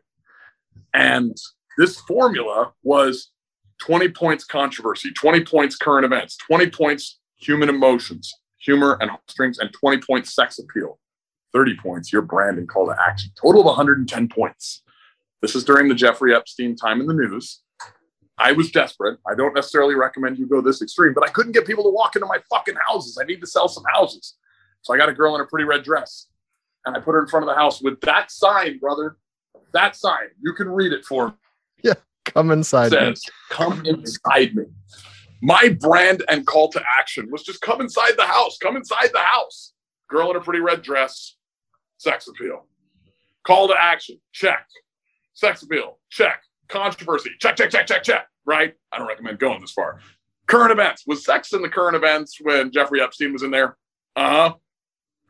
And 0.95 1.37
this 1.79 2.01
formula 2.01 2.73
was 2.83 3.31
20 3.81 4.09
points 4.11 4.45
controversy, 4.45 5.13
20 5.13 5.45
points 5.45 5.77
current 5.77 6.05
events, 6.05 6.37
20 6.37 6.71
points 6.71 7.19
human 7.37 7.69
emotions, 7.69 8.33
humor 8.59 8.97
and 9.01 9.11
strings, 9.29 9.59
and 9.59 9.73
20 9.73 9.99
points 9.99 10.35
sex 10.35 10.59
appeal. 10.59 10.99
30 11.53 11.77
points 11.77 12.13
your 12.13 12.23
brand 12.23 12.59
and 12.59 12.69
call 12.69 12.87
to 12.87 12.97
action. 12.99 13.31
Total 13.41 13.61
of 13.61 13.67
110 13.67 14.29
points. 14.29 14.83
This 15.43 15.55
is 15.55 15.65
during 15.65 15.89
the 15.89 15.95
Jeffrey 15.95 16.35
Epstein 16.35 16.77
time 16.77 17.01
in 17.01 17.07
the 17.07 17.15
news. 17.15 17.61
I 18.39 18.53
was 18.53 18.71
desperate. 18.71 19.19
I 19.31 19.35
don't 19.35 19.55
necessarily 19.55 19.95
recommend 19.95 20.39
you 20.39 20.47
go 20.47 20.61
this 20.61 20.81
extreme, 20.81 21.13
but 21.13 21.29
I 21.29 21.31
couldn't 21.31 21.53
get 21.53 21.67
people 21.67 21.85
to 21.85 21.91
walk 21.91 22.17
into 22.17 22.27
my 22.27 22.39
fucking 22.49 22.77
houses. 22.87 23.19
I 23.21 23.25
need 23.25 23.41
to 23.41 23.47
sell 23.47 23.69
some 23.69 23.85
houses. 23.93 24.37
So 24.81 24.95
I 24.95 24.97
got 24.97 25.09
a 25.09 25.13
girl 25.13 25.35
in 25.35 25.41
a 25.41 25.47
pretty 25.47 25.65
red 25.65 25.83
dress 25.83 26.29
and 26.85 26.97
I 26.97 27.01
put 27.01 27.13
her 27.13 27.21
in 27.21 27.29
front 27.29 27.45
of 27.45 27.49
the 27.49 27.61
house 27.61 27.83
with 27.83 28.01
that 28.01 28.31
sign, 28.31 28.79
brother. 28.79 29.17
That 29.73 29.97
sign. 29.97 30.29
You 30.41 30.55
can 30.55 30.69
read 30.69 30.93
it 30.93 31.05
for 31.05 31.29
me. 31.29 31.35
Yeah. 31.85 31.95
Come 32.25 32.51
inside. 32.53 32.93
Says, 32.93 33.23
me. 33.27 33.33
come 33.51 33.85
inside 33.85 34.55
me. 34.55 34.65
My 35.43 35.77
brand 35.81 36.23
and 36.29 36.47
call 36.47 36.69
to 36.69 36.83
action 36.99 37.29
was 37.33 37.43
just 37.43 37.61
come 37.61 37.81
inside 37.81 38.13
the 38.17 38.25
house. 38.27 38.59
Come 38.59 38.77
inside 38.77 39.11
the 39.13 39.19
house. 39.19 39.73
Girl 40.09 40.31
in 40.31 40.37
a 40.37 40.41
pretty 40.41 40.61
red 40.61 40.83
dress. 40.83 41.37
Sex 41.99 42.29
appeal. 42.29 42.67
Call 43.45 43.67
to 43.69 43.75
action. 43.77 44.21
Check. 44.31 44.67
Sex 45.35 45.63
appeal. 45.63 45.99
Check. 46.11 46.43
Controversy. 46.69 47.31
Check, 47.41 47.57
check, 47.57 47.71
check, 47.71 47.87
check, 47.87 48.05
check. 48.05 48.27
Right? 48.45 48.75
I 48.93 48.99
don't 48.99 49.09
recommend 49.09 49.41
going 49.41 49.61
this 49.61 49.73
far. 49.73 49.99
Current 50.47 50.71
events. 50.71 51.05
Was 51.07 51.25
sex 51.25 51.53
in 51.53 51.63
the 51.63 51.69
current 51.69 51.97
events 51.97 52.39
when 52.41 52.71
Jeffrey 52.71 53.01
Epstein 53.01 53.33
was 53.33 53.43
in 53.43 53.51
there? 53.51 53.77
Uh 54.15 54.31
huh. 54.31 54.55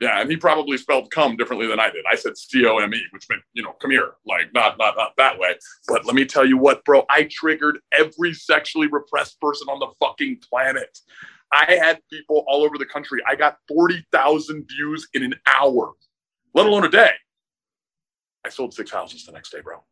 Yeah, 0.00 0.20
and 0.20 0.28
he 0.28 0.36
probably 0.36 0.76
spelled 0.78 1.12
come 1.12 1.36
differently 1.36 1.68
than 1.68 1.78
I 1.78 1.88
did. 1.88 2.04
I 2.10 2.16
said 2.16 2.36
C 2.36 2.66
O 2.66 2.78
M 2.78 2.92
E, 2.92 3.00
which 3.12 3.28
meant, 3.30 3.42
you 3.52 3.62
know, 3.62 3.72
come 3.80 3.92
here, 3.92 4.14
like 4.26 4.52
not 4.52 4.76
not 4.76 4.96
not. 4.96 5.12
But 5.88 6.04
let 6.04 6.14
me 6.14 6.24
tell 6.24 6.46
you 6.46 6.56
what, 6.56 6.84
bro, 6.84 7.04
I 7.08 7.28
triggered 7.30 7.78
every 7.92 8.34
sexually 8.34 8.88
repressed 8.88 9.40
person 9.40 9.68
on 9.68 9.78
the 9.78 9.88
fucking 10.00 10.40
planet. 10.48 10.98
I 11.52 11.78
had 11.82 12.00
people 12.10 12.44
all 12.46 12.64
over 12.64 12.78
the 12.78 12.86
country. 12.86 13.20
I 13.28 13.34
got 13.36 13.56
40,000 13.68 14.66
views 14.68 15.08
in 15.12 15.22
an 15.22 15.34
hour, 15.46 15.92
let 16.54 16.66
alone 16.66 16.84
a 16.84 16.88
day. 16.88 17.10
I 18.44 18.48
sold 18.48 18.74
six 18.74 18.90
houses 18.90 19.26
the 19.26 19.32
next 19.32 19.50
day, 19.50 19.60
bro 19.60 19.82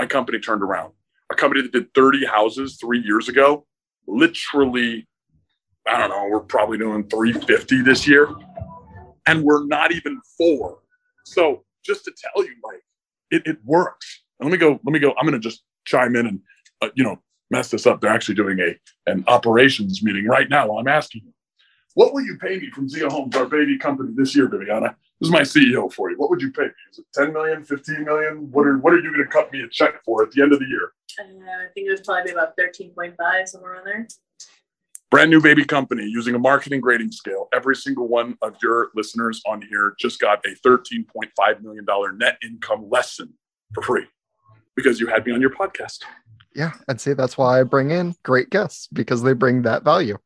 my 0.00 0.06
company 0.06 0.38
turned 0.38 0.62
around. 0.62 0.94
A 1.30 1.34
company 1.34 1.60
that 1.60 1.72
did 1.72 1.92
30 1.94 2.24
houses 2.24 2.78
three 2.80 3.00
years 3.00 3.28
ago, 3.28 3.66
literally, 4.06 5.06
I 5.86 5.98
don't 5.98 6.08
know, 6.08 6.26
we're 6.30 6.40
probably 6.40 6.78
doing 6.78 7.06
350 7.08 7.82
this 7.82 8.08
year. 8.08 8.28
And 9.26 9.44
we're 9.44 9.66
not 9.66 9.92
even 9.92 10.18
four. 10.38 10.78
So 11.26 11.64
just 11.84 12.06
to 12.06 12.12
tell 12.16 12.42
you, 12.42 12.54
like, 12.64 12.82
it, 13.30 13.42
it 13.46 13.58
works. 13.62 14.22
Let 14.40 14.50
me 14.50 14.58
go, 14.58 14.80
let 14.84 14.92
me 14.92 14.98
go. 14.98 15.14
I'm 15.18 15.26
going 15.26 15.40
to 15.40 15.48
just 15.48 15.62
chime 15.84 16.16
in 16.16 16.26
and, 16.26 16.40
uh, 16.80 16.88
you 16.94 17.04
know, 17.04 17.20
mess 17.50 17.70
this 17.70 17.86
up. 17.86 18.00
They're 18.00 18.12
actually 18.12 18.36
doing 18.36 18.58
a 18.60 18.78
an 19.10 19.24
operations 19.26 20.02
meeting 20.02 20.26
right 20.26 20.48
now 20.48 20.68
while 20.68 20.78
I'm 20.78 20.88
asking 20.88 21.22
you. 21.24 21.32
What 21.94 22.14
will 22.14 22.22
you 22.22 22.38
pay 22.38 22.58
me 22.58 22.70
from 22.70 22.88
Zia 22.88 23.10
Homes, 23.10 23.34
our 23.36 23.46
baby 23.46 23.76
company, 23.76 24.12
this 24.14 24.36
year, 24.36 24.48
Viviana? 24.48 24.96
This 25.20 25.26
is 25.26 25.32
my 25.32 25.40
CEO 25.40 25.92
for 25.92 26.10
you. 26.10 26.16
What 26.16 26.30
would 26.30 26.40
you 26.40 26.52
pay 26.52 26.62
me? 26.62 26.70
Is 26.92 27.00
it 27.00 27.06
10 27.14 27.32
million, 27.32 27.64
15 27.64 28.04
million? 28.04 28.50
What 28.52 28.66
are 28.66 28.78
what 28.78 28.92
are 28.92 29.00
you 29.00 29.12
going 29.12 29.26
to 29.26 29.30
cut 29.30 29.52
me 29.52 29.62
a 29.62 29.68
check 29.68 30.02
for 30.04 30.22
at 30.22 30.30
the 30.30 30.42
end 30.42 30.52
of 30.52 30.60
the 30.60 30.66
year? 30.66 30.92
Uh, 31.18 31.24
I 31.24 31.66
think 31.74 31.88
it 31.88 31.90
was 31.90 32.00
probably 32.02 32.32
be 32.32 32.38
about 32.38 32.56
13.5, 32.56 33.48
somewhere 33.48 33.72
around 33.72 33.84
there. 33.84 34.06
Brand 35.10 35.30
new 35.30 35.40
baby 35.40 35.64
company 35.64 36.04
using 36.04 36.36
a 36.36 36.38
marketing 36.38 36.80
grading 36.80 37.10
scale. 37.10 37.48
Every 37.52 37.74
single 37.74 38.06
one 38.06 38.38
of 38.42 38.54
your 38.62 38.90
listeners 38.94 39.42
on 39.44 39.60
here 39.60 39.94
just 39.98 40.20
got 40.20 40.38
a 40.46 40.54
$13.5 40.66 41.62
million 41.62 41.84
net 42.16 42.38
income 42.44 42.88
lesson 42.88 43.34
for 43.74 43.82
free 43.82 44.06
because 44.82 45.00
you 45.00 45.06
had 45.06 45.24
me 45.26 45.32
on 45.32 45.40
your 45.40 45.50
podcast. 45.50 46.04
Yeah. 46.54 46.72
And 46.88 47.00
see, 47.00 47.12
that's 47.12 47.38
why 47.38 47.60
I 47.60 47.62
bring 47.62 47.90
in 47.90 48.14
great 48.22 48.50
guests 48.50 48.88
because 48.92 49.22
they 49.22 49.32
bring 49.32 49.62
that 49.62 49.84
value. 49.84 50.18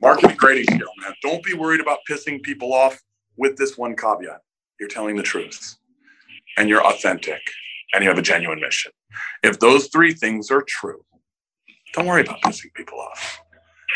Marketing 0.00 0.36
grading 0.36 0.64
scale, 0.64 0.92
man. 1.02 1.12
Don't 1.22 1.42
be 1.42 1.54
worried 1.54 1.80
about 1.80 1.98
pissing 2.08 2.42
people 2.42 2.72
off 2.72 3.00
with 3.36 3.56
this 3.56 3.76
one 3.78 3.96
caveat. 3.96 4.40
You're 4.78 4.88
telling 4.88 5.16
the 5.16 5.22
truth 5.22 5.76
and 6.56 6.68
you're 6.68 6.84
authentic 6.84 7.40
and 7.92 8.04
you 8.04 8.10
have 8.10 8.18
a 8.18 8.22
genuine 8.22 8.60
mission. 8.60 8.92
If 9.42 9.58
those 9.58 9.88
three 9.88 10.12
things 10.12 10.50
are 10.50 10.62
true, 10.62 11.04
don't 11.94 12.06
worry 12.06 12.22
about 12.22 12.40
pissing 12.42 12.72
people 12.74 13.00
off 13.00 13.40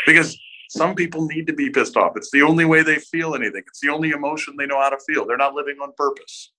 because 0.05 0.37
some 0.69 0.95
people 0.95 1.27
need 1.27 1.45
to 1.47 1.53
be 1.53 1.69
pissed 1.69 1.95
off. 1.95 2.13
It's 2.15 2.31
the 2.31 2.41
only 2.41 2.65
way 2.65 2.81
they 2.81 2.97
feel 2.97 3.35
anything, 3.35 3.63
it's 3.67 3.79
the 3.79 3.89
only 3.89 4.09
emotion 4.09 4.55
they 4.57 4.65
know 4.65 4.79
how 4.79 4.89
to 4.89 4.97
feel. 5.07 5.25
They're 5.25 5.37
not 5.37 5.53
living 5.53 5.77
on 5.81 5.93
purpose. 5.95 6.51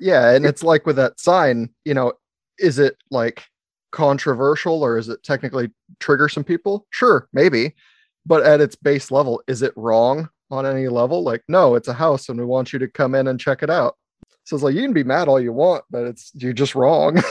Yeah. 0.00 0.30
And 0.30 0.46
it's 0.46 0.62
like 0.62 0.86
with 0.86 0.96
that 0.96 1.20
sign, 1.20 1.70
you 1.84 1.94
know, 1.94 2.14
is 2.58 2.78
it 2.78 2.96
like 3.10 3.44
controversial 3.92 4.82
or 4.82 4.98
is 4.98 5.08
it 5.08 5.22
technically 5.22 5.70
trigger 5.98 6.28
some 6.28 6.44
people? 6.44 6.86
Sure, 6.90 7.28
maybe 7.32 7.74
but 8.26 8.44
at 8.44 8.60
its 8.60 8.76
base 8.76 9.10
level, 9.10 9.42
is 9.48 9.62
it 9.62 9.72
wrong 9.76 10.28
on 10.50 10.66
any 10.66 10.88
level? 10.88 11.22
Like, 11.22 11.42
no, 11.48 11.74
it's 11.74 11.88
a 11.88 11.94
house 11.94 12.28
and 12.28 12.38
we 12.38 12.44
want 12.44 12.72
you 12.72 12.78
to 12.78 12.88
come 12.88 13.14
in 13.14 13.28
and 13.28 13.40
check 13.40 13.62
it 13.62 13.70
out. 13.70 13.96
So 14.44 14.56
it's 14.56 14.62
like 14.62 14.74
you 14.74 14.82
can 14.82 14.92
be 14.92 15.04
mad 15.04 15.28
all 15.28 15.40
you 15.40 15.52
want, 15.52 15.84
but 15.90 16.06
it's 16.06 16.30
you're 16.34 16.52
just 16.52 16.74
wrong. 16.74 17.22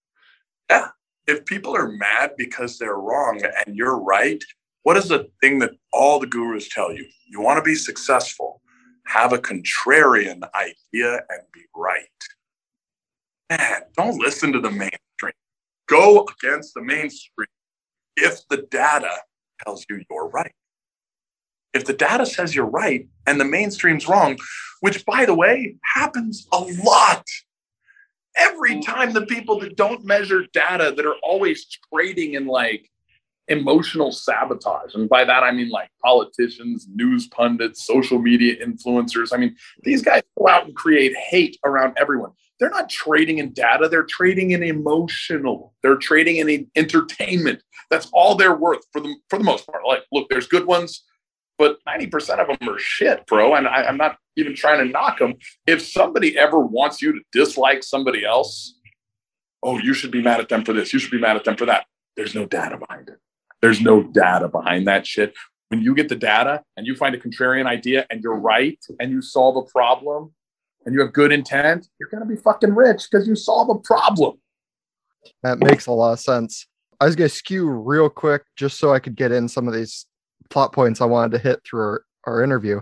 yeah. 0.70 0.88
If 1.26 1.44
people 1.44 1.76
are 1.76 1.88
mad 1.88 2.32
because 2.36 2.78
they're 2.78 2.96
wrong 2.96 3.42
and 3.66 3.76
you're 3.76 3.98
right, 3.98 4.42
what 4.82 4.96
is 4.96 5.08
the 5.08 5.28
thing 5.40 5.58
that 5.58 5.72
all 5.92 6.18
the 6.18 6.26
gurus 6.26 6.68
tell 6.68 6.92
you? 6.92 7.06
You 7.26 7.40
want 7.40 7.58
to 7.58 7.62
be 7.62 7.74
successful, 7.74 8.62
have 9.08 9.32
a 9.32 9.38
contrarian 9.38 10.42
idea 10.54 11.14
and 11.14 11.42
be 11.52 11.62
right. 11.74 12.04
Man, 13.50 13.82
don't 13.96 14.18
listen 14.18 14.52
to 14.52 14.60
the 14.60 14.70
mainstream. 14.70 15.32
Go 15.88 16.26
against 16.26 16.74
the 16.74 16.82
mainstream 16.82 17.48
if 18.16 18.46
the 18.48 18.66
data 18.70 19.16
tells 19.64 19.86
you 19.88 20.02
you're 20.10 20.28
right. 20.28 20.52
If 21.72 21.86
the 21.86 21.94
data 21.94 22.26
says 22.26 22.54
you're 22.54 22.66
right 22.66 23.08
and 23.26 23.40
the 23.40 23.46
mainstream's 23.46 24.06
wrong, 24.06 24.38
which 24.80 25.06
by 25.06 25.24
the 25.24 25.34
way 25.34 25.76
happens 25.94 26.46
a 26.52 26.58
lot, 26.58 27.24
every 28.36 28.80
time 28.80 29.12
the 29.12 29.26
people 29.26 29.58
that 29.60 29.76
don't 29.76 30.04
measure 30.04 30.44
data 30.52 30.92
that 30.94 31.06
are 31.06 31.16
always 31.22 31.66
trading 31.92 32.34
in 32.34 32.46
like 32.46 32.90
emotional 33.48 34.12
sabotage. 34.12 34.94
And 34.94 35.08
by 35.08 35.24
that, 35.24 35.42
I 35.42 35.50
mean 35.50 35.70
like 35.70 35.90
politicians, 36.02 36.86
news 36.94 37.26
pundits, 37.28 37.84
social 37.84 38.18
media 38.18 38.56
influencers. 38.64 39.32
I 39.32 39.38
mean, 39.38 39.56
these 39.82 40.02
guys 40.02 40.22
go 40.38 40.48
out 40.48 40.66
and 40.66 40.74
create 40.74 41.16
hate 41.16 41.58
around 41.64 41.96
everyone. 41.98 42.32
They're 42.58 42.70
not 42.70 42.90
trading 42.90 43.38
in 43.38 43.52
data, 43.52 43.88
they're 43.88 44.04
trading 44.04 44.50
in 44.50 44.62
emotional, 44.62 45.74
they're 45.82 45.96
trading 45.96 46.36
in 46.36 46.68
entertainment. 46.74 47.62
That's 47.88 48.08
all 48.12 48.34
they're 48.34 48.56
worth 48.56 48.84
for 48.92 49.00
the, 49.00 49.14
for 49.30 49.38
the 49.38 49.44
most 49.44 49.66
part. 49.66 49.82
Like, 49.86 50.04
look, 50.12 50.28
there's 50.28 50.48
good 50.48 50.66
ones, 50.66 51.04
but 51.56 51.78
90% 51.86 52.38
of 52.38 52.58
them 52.58 52.68
are 52.68 52.78
shit, 52.78 53.26
bro. 53.26 53.54
And 53.54 53.68
I, 53.68 53.84
I'm 53.84 53.96
not 53.96 54.18
even 54.36 54.56
trying 54.56 54.84
to 54.84 54.90
knock 54.90 55.20
them. 55.20 55.34
If 55.66 55.82
somebody 55.82 56.36
ever 56.36 56.58
wants 56.58 57.00
you 57.00 57.12
to 57.12 57.20
dislike 57.32 57.84
somebody 57.84 58.24
else, 58.24 58.74
oh, 59.62 59.78
you 59.78 59.94
should 59.94 60.10
be 60.10 60.22
mad 60.22 60.40
at 60.40 60.48
them 60.48 60.64
for 60.64 60.72
this, 60.72 60.92
you 60.92 60.98
should 60.98 61.12
be 61.12 61.20
mad 61.20 61.36
at 61.36 61.44
them 61.44 61.56
for 61.56 61.66
that. 61.66 61.86
There's 62.16 62.34
no 62.34 62.46
data 62.46 62.76
behind 62.76 63.08
it. 63.08 63.18
There's 63.60 63.80
no 63.80 64.02
data 64.02 64.48
behind 64.48 64.86
that 64.86 65.06
shit. 65.06 65.34
When 65.68 65.82
you 65.82 65.94
get 65.94 66.08
the 66.08 66.16
data 66.16 66.62
and 66.76 66.86
you 66.86 66.94
find 66.94 67.14
a 67.14 67.18
contrarian 67.18 67.66
idea 67.66 68.06
and 68.10 68.22
you're 68.22 68.38
right 68.38 68.78
and 69.00 69.10
you 69.10 69.20
solve 69.20 69.56
a 69.56 69.62
problem 69.62 70.32
and 70.86 70.94
you 70.94 71.00
have 71.00 71.12
good 71.12 71.32
intent, 71.32 71.88
you're 71.98 72.08
going 72.08 72.22
to 72.22 72.28
be 72.28 72.40
fucking 72.40 72.74
rich 72.74 73.06
because 73.10 73.28
you 73.28 73.36
solve 73.36 73.68
a 73.68 73.78
problem. 73.78 74.38
That 75.42 75.58
makes 75.58 75.86
a 75.86 75.92
lot 75.92 76.12
of 76.12 76.20
sense. 76.20 76.66
I 77.00 77.04
was 77.04 77.16
going 77.16 77.28
to 77.28 77.34
skew 77.34 77.68
real 77.68 78.08
quick 78.08 78.42
just 78.56 78.78
so 78.78 78.92
I 78.92 78.98
could 78.98 79.14
get 79.14 79.30
in 79.30 79.48
some 79.48 79.68
of 79.68 79.74
these 79.74 80.06
plot 80.48 80.72
points 80.72 81.00
I 81.00 81.04
wanted 81.04 81.32
to 81.32 81.38
hit 81.38 81.60
through 81.64 81.80
our, 81.80 82.04
our 82.24 82.42
interview. 82.42 82.80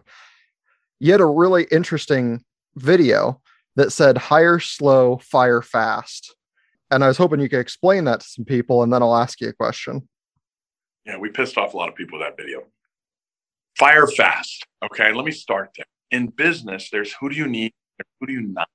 You 1.00 1.12
had 1.12 1.20
a 1.20 1.26
really 1.26 1.66
interesting 1.70 2.44
video 2.76 3.40
that 3.74 3.92
said 3.92 4.16
hire 4.16 4.58
slow, 4.58 5.18
fire 5.18 5.60
fast. 5.60 6.34
And 6.90 7.02
I 7.02 7.08
was 7.08 7.16
hoping 7.16 7.40
you 7.40 7.48
could 7.48 7.60
explain 7.60 8.04
that 8.04 8.20
to 8.20 8.26
some 8.26 8.44
people 8.44 8.82
and 8.82 8.92
then 8.92 9.02
I'll 9.02 9.16
ask 9.16 9.40
you 9.40 9.48
a 9.48 9.52
question. 9.52 10.08
Yeah, 11.06 11.18
we 11.18 11.30
pissed 11.30 11.56
off 11.56 11.74
a 11.74 11.76
lot 11.76 11.88
of 11.88 11.94
people 11.94 12.18
with 12.18 12.26
that 12.26 12.36
video. 12.36 12.64
Fire 13.78 14.06
fast. 14.06 14.66
Okay, 14.84 15.12
let 15.12 15.24
me 15.24 15.30
start 15.30 15.70
there. 15.76 15.86
In 16.10 16.28
business, 16.28 16.90
there's 16.90 17.12
who 17.12 17.28
do 17.28 17.36
you 17.36 17.46
need, 17.46 17.72
who 18.20 18.26
do 18.26 18.32
you 18.32 18.42
not. 18.42 18.68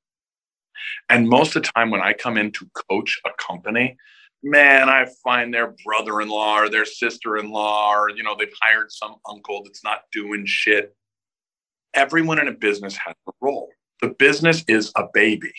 And 1.10 1.28
most 1.28 1.56
of 1.56 1.64
the 1.64 1.70
time, 1.76 1.92
when 1.92 2.02
I 2.02 2.14
come 2.14 2.38
in 2.38 2.52
to 2.54 2.68
coach 2.90 3.20
a 3.26 3.30
company, 3.38 3.98
man, 4.44 4.90
I 4.90 5.08
find 5.24 5.54
their 5.54 5.76
brother-in-law 5.86 6.60
or 6.60 6.70
their 6.70 6.86
sister-in-law, 6.86 7.94
or 7.94 8.10
you 8.10 8.24
know, 8.24 8.36
they've 8.38 8.54
hired 8.62 8.92
some 8.92 9.16
uncle 9.30 9.64
that's 9.64 9.84
not 9.84 10.04
doing 10.12 10.46
shit. 10.46 10.96
Everyone 11.94 12.40
in 12.40 12.48
a 12.48 12.54
business 12.54 12.96
has 12.96 13.16
a 13.28 13.32
role. 13.42 13.70
The 14.02 14.10
business 14.10 14.64
is 14.68 14.92
a 14.96 15.04
baby. 15.14 15.54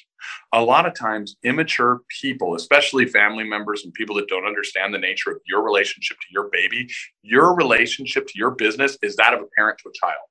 A 0.53 0.61
lot 0.61 0.84
of 0.84 0.95
times, 0.95 1.36
immature 1.45 2.01
people, 2.20 2.57
especially 2.57 3.07
family 3.07 3.45
members 3.45 3.84
and 3.84 3.95
people 3.95 4.16
that 4.16 4.26
don't 4.26 4.47
understand 4.47 4.93
the 4.93 4.99
nature 4.99 5.30
of 5.30 5.38
your 5.47 5.62
relationship 5.62 6.16
to 6.18 6.26
your 6.32 6.49
baby, 6.53 6.88
your 7.22 7.55
relationship 7.55 8.26
to 8.26 8.32
your 8.34 8.51
business 8.51 8.99
is 9.01 9.14
that 9.16 9.32
of 9.32 9.40
a 9.40 9.47
parent 9.57 9.78
to 9.78 9.88
a 9.88 9.93
child. 9.93 10.26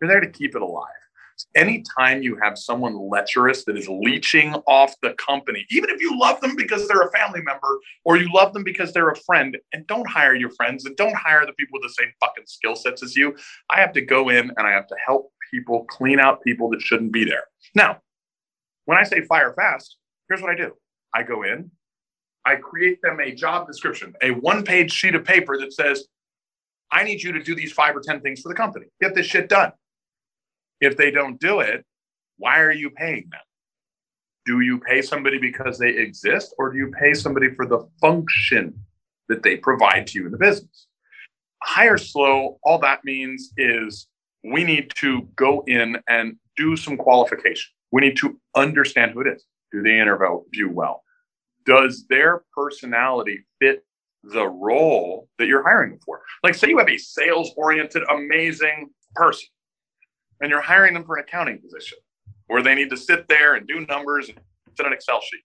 You're 0.00 0.08
there 0.08 0.20
to 0.20 0.30
keep 0.30 0.54
it 0.54 0.62
alive. 0.62 0.88
Anytime 1.54 2.20
you 2.22 2.36
have 2.42 2.58
someone 2.58 3.08
lecherous 3.08 3.64
that 3.64 3.78
is 3.78 3.88
leeching 3.88 4.54
off 4.66 4.94
the 5.02 5.14
company, 5.14 5.64
even 5.70 5.88
if 5.88 6.02
you 6.02 6.18
love 6.18 6.40
them 6.40 6.54
because 6.56 6.86
they're 6.86 7.02
a 7.02 7.10
family 7.12 7.40
member 7.42 7.78
or 8.04 8.16
you 8.16 8.28
love 8.32 8.52
them 8.52 8.64
because 8.64 8.92
they're 8.92 9.10
a 9.10 9.16
friend, 9.16 9.56
and 9.72 9.86
don't 9.86 10.08
hire 10.08 10.34
your 10.34 10.50
friends 10.50 10.84
and 10.84 10.96
don't 10.96 11.16
hire 11.16 11.46
the 11.46 11.52
people 11.52 11.78
with 11.80 11.88
the 11.88 12.02
same 12.02 12.12
fucking 12.20 12.44
skill 12.46 12.74
sets 12.74 13.02
as 13.02 13.16
you, 13.16 13.34
I 13.70 13.80
have 13.80 13.92
to 13.92 14.02
go 14.02 14.28
in 14.28 14.50
and 14.56 14.66
I 14.66 14.72
have 14.72 14.88
to 14.88 14.96
help 15.06 15.32
people 15.50 15.84
clean 15.84 16.20
out 16.20 16.42
people 16.42 16.70
that 16.70 16.80
shouldn't 16.80 17.12
be 17.12 17.24
there. 17.24 17.44
Now, 17.74 17.98
when 18.84 18.98
I 18.98 19.02
say 19.02 19.22
fire 19.22 19.52
fast, 19.54 19.96
here's 20.28 20.40
what 20.40 20.50
I 20.50 20.54
do 20.54 20.72
I 21.14 21.22
go 21.22 21.42
in, 21.42 21.70
I 22.44 22.56
create 22.56 23.00
them 23.02 23.20
a 23.20 23.34
job 23.34 23.66
description, 23.66 24.14
a 24.22 24.30
one 24.30 24.64
page 24.64 24.92
sheet 24.92 25.14
of 25.14 25.24
paper 25.24 25.58
that 25.58 25.72
says, 25.72 26.06
I 26.90 27.04
need 27.04 27.22
you 27.22 27.32
to 27.32 27.42
do 27.42 27.54
these 27.54 27.72
five 27.72 27.94
or 27.94 28.00
10 28.00 28.20
things 28.20 28.40
for 28.40 28.48
the 28.48 28.54
company. 28.54 28.86
Get 29.00 29.14
this 29.14 29.26
shit 29.26 29.48
done. 29.48 29.72
If 30.80 30.96
they 30.96 31.10
don't 31.10 31.38
do 31.38 31.60
it, 31.60 31.84
why 32.38 32.60
are 32.60 32.72
you 32.72 32.90
paying 32.90 33.28
them? 33.30 33.40
Do 34.46 34.60
you 34.60 34.78
pay 34.78 35.02
somebody 35.02 35.38
because 35.38 35.78
they 35.78 35.90
exist, 35.90 36.54
or 36.56 36.72
do 36.72 36.78
you 36.78 36.90
pay 36.98 37.12
somebody 37.12 37.54
for 37.54 37.66
the 37.66 37.86
function 38.00 38.80
that 39.28 39.42
they 39.42 39.56
provide 39.56 40.06
to 40.06 40.18
you 40.18 40.24
in 40.24 40.32
the 40.32 40.38
business? 40.38 40.86
Hire 41.62 41.98
slow, 41.98 42.58
all 42.62 42.78
that 42.78 43.04
means 43.04 43.52
is 43.58 44.06
we 44.44 44.64
need 44.64 44.92
to 44.96 45.22
go 45.36 45.64
in 45.66 45.98
and 46.08 46.36
do 46.56 46.76
some 46.76 46.96
qualification. 46.96 47.70
We 47.92 48.02
need 48.02 48.16
to 48.18 48.38
understand 48.54 49.12
who 49.12 49.20
it 49.20 49.28
is. 49.28 49.44
Do 49.72 49.82
they 49.82 49.98
interview 50.00 50.70
well? 50.70 51.02
Does 51.64 52.06
their 52.08 52.44
personality 52.54 53.44
fit 53.60 53.84
the 54.22 54.46
role 54.46 55.28
that 55.38 55.46
you're 55.46 55.62
hiring 55.62 55.98
for? 56.04 56.22
Like, 56.42 56.54
say 56.54 56.68
you 56.68 56.78
have 56.78 56.88
a 56.88 56.98
sales 56.98 57.52
oriented, 57.56 58.02
amazing 58.10 58.90
person 59.14 59.48
and 60.40 60.50
you're 60.50 60.60
hiring 60.60 60.94
them 60.94 61.04
for 61.04 61.16
an 61.16 61.24
accounting 61.26 61.58
position 61.60 61.98
where 62.46 62.62
they 62.62 62.74
need 62.74 62.90
to 62.90 62.96
sit 62.96 63.28
there 63.28 63.54
and 63.54 63.66
do 63.66 63.84
numbers 63.86 64.28
and 64.28 64.38
sit 64.76 64.86
an 64.86 64.92
Excel 64.92 65.20
sheet. 65.20 65.42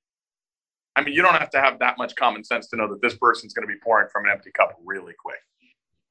I 0.96 1.04
mean, 1.04 1.14
you 1.14 1.22
don't 1.22 1.34
have 1.34 1.50
to 1.52 1.62
have 1.62 1.80
that 1.80 1.98
much 1.98 2.16
common 2.16 2.44
sense 2.44 2.68
to 2.68 2.76
know 2.76 2.88
that 2.89 3.02
this 3.02 3.16
person's 3.16 3.54
going 3.54 3.68
to 3.68 3.74
be 3.74 3.80
pouring 3.84 4.08
from 4.12 4.26
an 4.26 4.32
empty 4.32 4.52
cup 4.52 4.78
really 4.86 5.14
quick. 5.18 5.39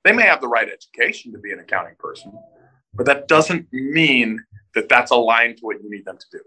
They 0.05 0.12
may 0.12 0.24
have 0.24 0.41
the 0.41 0.49
right 0.49 0.68
education 0.68 1.33
to 1.33 1.39
be 1.39 1.53
an 1.53 1.61
accounting 1.61 1.95
person, 1.99 2.33
but 2.95 3.07
that 3.07 3.28
doesn't 3.28 3.66
mean 3.72 4.43
that 4.74 4.88
that's 4.88 5.11
aligned 5.11 5.59
to 5.59 5.62
what 5.62 5.82
you 5.82 5.90
need 5.90 6.05
them 6.05 6.18
to 6.18 6.26
do. 6.32 6.40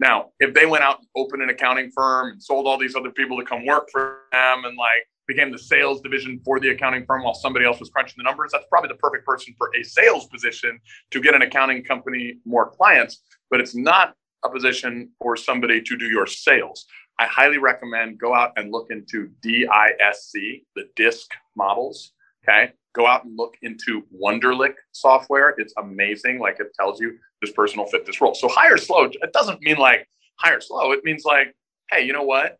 Now, 0.00 0.30
if 0.40 0.54
they 0.54 0.66
went 0.66 0.82
out 0.82 0.98
and 0.98 1.08
opened 1.16 1.42
an 1.42 1.50
accounting 1.50 1.90
firm 1.90 2.32
and 2.32 2.42
sold 2.42 2.66
all 2.66 2.78
these 2.78 2.96
other 2.96 3.10
people 3.10 3.38
to 3.38 3.44
come 3.44 3.64
work 3.64 3.88
for 3.90 4.22
them 4.32 4.64
and 4.64 4.76
like 4.76 5.06
became 5.26 5.52
the 5.52 5.58
sales 5.58 6.00
division 6.00 6.40
for 6.44 6.58
the 6.60 6.70
accounting 6.70 7.04
firm 7.06 7.22
while 7.22 7.34
somebody 7.34 7.64
else 7.64 7.80
was 7.80 7.90
crunching 7.90 8.16
the 8.18 8.24
numbers, 8.24 8.50
that's 8.52 8.66
probably 8.68 8.88
the 8.88 8.96
perfect 8.96 9.24
person 9.24 9.54
for 9.56 9.70
a 9.78 9.82
sales 9.82 10.26
position 10.26 10.78
to 11.10 11.20
get 11.20 11.34
an 11.34 11.42
accounting 11.42 11.82
company 11.82 12.38
more 12.44 12.70
clients. 12.70 13.22
But 13.50 13.60
it's 13.60 13.74
not 13.74 14.14
a 14.44 14.50
position 14.50 15.10
for 15.20 15.36
somebody 15.36 15.80
to 15.80 15.96
do 15.96 16.06
your 16.06 16.26
sales. 16.26 16.86
I 17.18 17.26
highly 17.26 17.58
recommend 17.58 18.18
go 18.18 18.34
out 18.34 18.52
and 18.56 18.72
look 18.72 18.88
into 18.90 19.30
DISC, 19.40 20.32
the 20.74 20.88
DISC 20.96 21.30
models. 21.56 22.12
Okay. 22.42 22.72
Go 22.94 23.06
out 23.06 23.24
and 23.24 23.36
look 23.36 23.54
into 23.62 24.04
Wonderlic 24.14 24.74
software. 24.92 25.54
It's 25.58 25.74
amazing. 25.78 26.38
Like 26.38 26.60
it 26.60 26.72
tells 26.78 27.00
you 27.00 27.18
this 27.42 27.50
person 27.50 27.78
will 27.78 27.86
fit 27.86 28.06
this 28.06 28.20
role. 28.20 28.34
So 28.34 28.48
hire 28.48 28.78
slow, 28.78 29.04
it 29.04 29.32
doesn't 29.32 29.60
mean 29.62 29.76
like 29.76 30.08
hire 30.36 30.60
slow. 30.60 30.92
It 30.92 31.04
means 31.04 31.24
like, 31.24 31.54
hey, 31.90 32.02
you 32.02 32.12
know 32.12 32.22
what? 32.22 32.58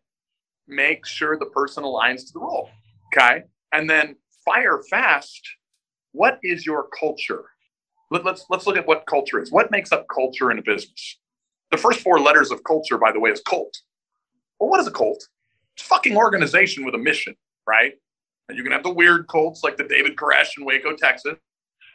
make 0.67 1.05
sure 1.05 1.37
the 1.37 1.45
person 1.45 1.83
aligns 1.83 2.27
to 2.27 2.33
the 2.33 2.39
role. 2.39 2.69
Okay. 3.07 3.43
And 3.73 3.89
then 3.89 4.15
fire 4.43 4.81
fast. 4.89 5.41
What 6.11 6.39
is 6.43 6.65
your 6.65 6.87
culture? 6.97 7.43
Let, 8.11 8.21
us 8.21 8.25
let's, 8.25 8.45
let's 8.49 8.67
look 8.67 8.77
at 8.77 8.87
what 8.87 9.05
culture 9.07 9.41
is. 9.41 9.51
What 9.51 9.71
makes 9.71 9.91
up 9.91 10.05
culture 10.13 10.51
in 10.51 10.59
a 10.59 10.61
business? 10.61 11.19
The 11.71 11.77
first 11.77 12.01
four 12.01 12.19
letters 12.19 12.51
of 12.51 12.63
culture, 12.63 12.97
by 12.97 13.11
the 13.11 13.19
way, 13.19 13.31
is 13.31 13.41
cult. 13.41 13.75
Well, 14.59 14.69
what 14.69 14.79
is 14.79 14.87
a 14.87 14.91
cult? 14.91 15.27
It's 15.75 15.85
a 15.85 15.87
fucking 15.87 16.15
organization 16.15 16.85
with 16.85 16.95
a 16.95 16.99
mission, 16.99 17.35
right? 17.67 17.93
You 18.53 18.63
can 18.63 18.71
have 18.71 18.83
the 18.83 18.93
weird 18.93 19.27
cults 19.27 19.63
like 19.63 19.77
the 19.77 19.85
David 19.85 20.15
Koresh 20.15 20.57
in 20.57 20.65
Waco, 20.65 20.95
Texas, 20.95 21.35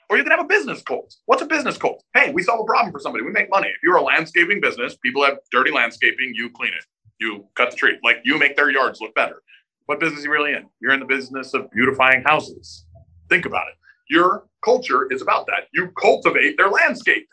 or 0.08 0.16
you 0.16 0.24
can 0.24 0.32
have 0.32 0.40
a 0.40 0.48
business 0.48 0.82
cult. 0.82 1.14
What's 1.26 1.42
a 1.42 1.46
business 1.46 1.78
cult? 1.78 2.02
Hey, 2.14 2.32
we 2.32 2.42
solve 2.42 2.60
a 2.60 2.64
problem 2.64 2.92
for 2.92 2.98
somebody. 2.98 3.24
We 3.24 3.30
make 3.30 3.50
money. 3.50 3.68
If 3.68 3.82
you're 3.82 3.96
a 3.96 4.02
landscaping 4.02 4.60
business, 4.60 4.96
people 4.96 5.24
have 5.24 5.38
dirty 5.52 5.70
landscaping, 5.70 6.32
you 6.34 6.50
clean 6.50 6.72
it 6.72 6.84
you 7.20 7.44
cut 7.54 7.70
the 7.70 7.76
tree. 7.76 7.98
Like 8.02 8.18
you 8.24 8.38
make 8.38 8.56
their 8.56 8.70
yards 8.70 9.00
look 9.00 9.14
better. 9.14 9.42
What 9.86 10.00
business 10.00 10.20
are 10.20 10.24
you 10.24 10.32
really 10.32 10.52
in? 10.52 10.66
You're 10.80 10.92
in 10.92 11.00
the 11.00 11.06
business 11.06 11.54
of 11.54 11.70
beautifying 11.70 12.22
houses. 12.24 12.86
Think 13.28 13.46
about 13.46 13.68
it. 13.68 13.74
Your 14.08 14.44
culture 14.64 15.06
is 15.12 15.22
about 15.22 15.46
that. 15.46 15.68
You 15.72 15.90
cultivate 16.00 16.56
their 16.56 16.68
landscaping. 16.68 17.26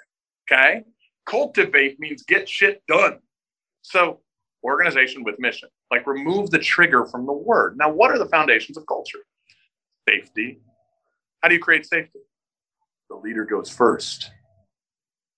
Okay. 0.51 0.83
Cultivate 1.25 1.99
means 1.99 2.23
get 2.23 2.47
shit 2.47 2.83
done. 2.87 3.19
So, 3.81 4.21
organization 4.63 5.23
with 5.23 5.35
mission, 5.39 5.69
like 5.91 6.05
remove 6.05 6.51
the 6.51 6.59
trigger 6.59 7.05
from 7.05 7.25
the 7.25 7.33
word. 7.33 7.77
Now, 7.77 7.89
what 7.89 8.11
are 8.11 8.17
the 8.17 8.27
foundations 8.27 8.77
of 8.77 8.85
culture? 8.87 9.19
Safety. 10.07 10.59
How 11.41 11.49
do 11.49 11.55
you 11.55 11.61
create 11.61 11.85
safety? 11.85 12.19
The 13.09 13.15
leader 13.15 13.45
goes 13.45 13.69
first. 13.69 14.31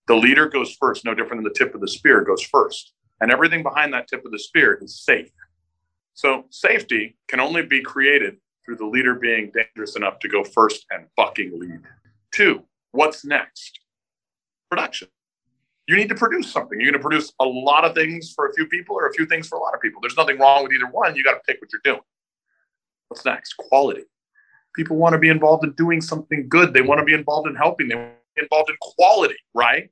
The 0.07 0.15
leader 0.15 0.47
goes 0.47 0.75
first, 0.79 1.05
no 1.05 1.13
different 1.13 1.43
than 1.43 1.51
the 1.51 1.57
tip 1.57 1.75
of 1.75 1.81
the 1.81 1.87
spear 1.87 2.23
goes 2.23 2.41
first 2.41 2.93
and 3.21 3.31
everything 3.31 3.63
behind 3.63 3.93
that 3.93 4.07
tip 4.07 4.25
of 4.25 4.31
the 4.31 4.39
spear 4.39 4.79
is 4.81 5.01
safe. 5.01 5.31
So 6.13 6.45
safety 6.49 7.17
can 7.27 7.39
only 7.39 7.63
be 7.63 7.81
created 7.81 8.37
through 8.65 8.77
the 8.77 8.85
leader 8.85 9.15
being 9.15 9.51
dangerous 9.53 9.95
enough 9.95 10.19
to 10.19 10.27
go 10.27 10.43
first 10.43 10.85
and 10.91 11.07
fucking 11.15 11.59
lead. 11.59 11.81
Two, 12.31 12.63
what's 12.91 13.25
next? 13.25 13.79
Production. 14.69 15.07
You 15.89 15.95
need 15.95 16.09
to 16.09 16.15
produce 16.15 16.51
something. 16.51 16.79
You're 16.79 16.91
going 16.91 17.01
to 17.01 17.07
produce 17.07 17.33
a 17.39 17.45
lot 17.45 17.83
of 17.83 17.95
things 17.95 18.31
for 18.35 18.47
a 18.47 18.53
few 18.53 18.67
people 18.67 18.95
or 18.95 19.07
a 19.07 19.13
few 19.13 19.25
things 19.25 19.47
for 19.47 19.57
a 19.57 19.61
lot 19.61 19.73
of 19.73 19.81
people. 19.81 19.99
There's 20.01 20.15
nothing 20.15 20.37
wrong 20.37 20.61
with 20.61 20.71
either 20.71 20.85
one. 20.85 21.15
You 21.15 21.23
got 21.23 21.33
to 21.33 21.41
pick 21.47 21.59
what 21.59 21.71
you're 21.73 21.81
doing. 21.83 22.05
What's 23.07 23.25
next? 23.25 23.55
Quality. 23.57 24.03
People 24.75 24.97
want 24.97 25.13
to 25.13 25.19
be 25.19 25.29
involved 25.29 25.63
in 25.63 25.71
doing 25.71 25.99
something 25.99 26.47
good. 26.47 26.73
They 26.73 26.81
want 26.81 26.99
to 26.99 27.05
be 27.05 27.15
involved 27.15 27.47
in 27.47 27.55
helping. 27.55 27.87
They 27.87 27.95
want 27.95 28.11
to 28.11 28.35
be 28.35 28.43
involved 28.43 28.69
in 28.69 28.75
quality, 28.79 29.37
right? 29.55 29.89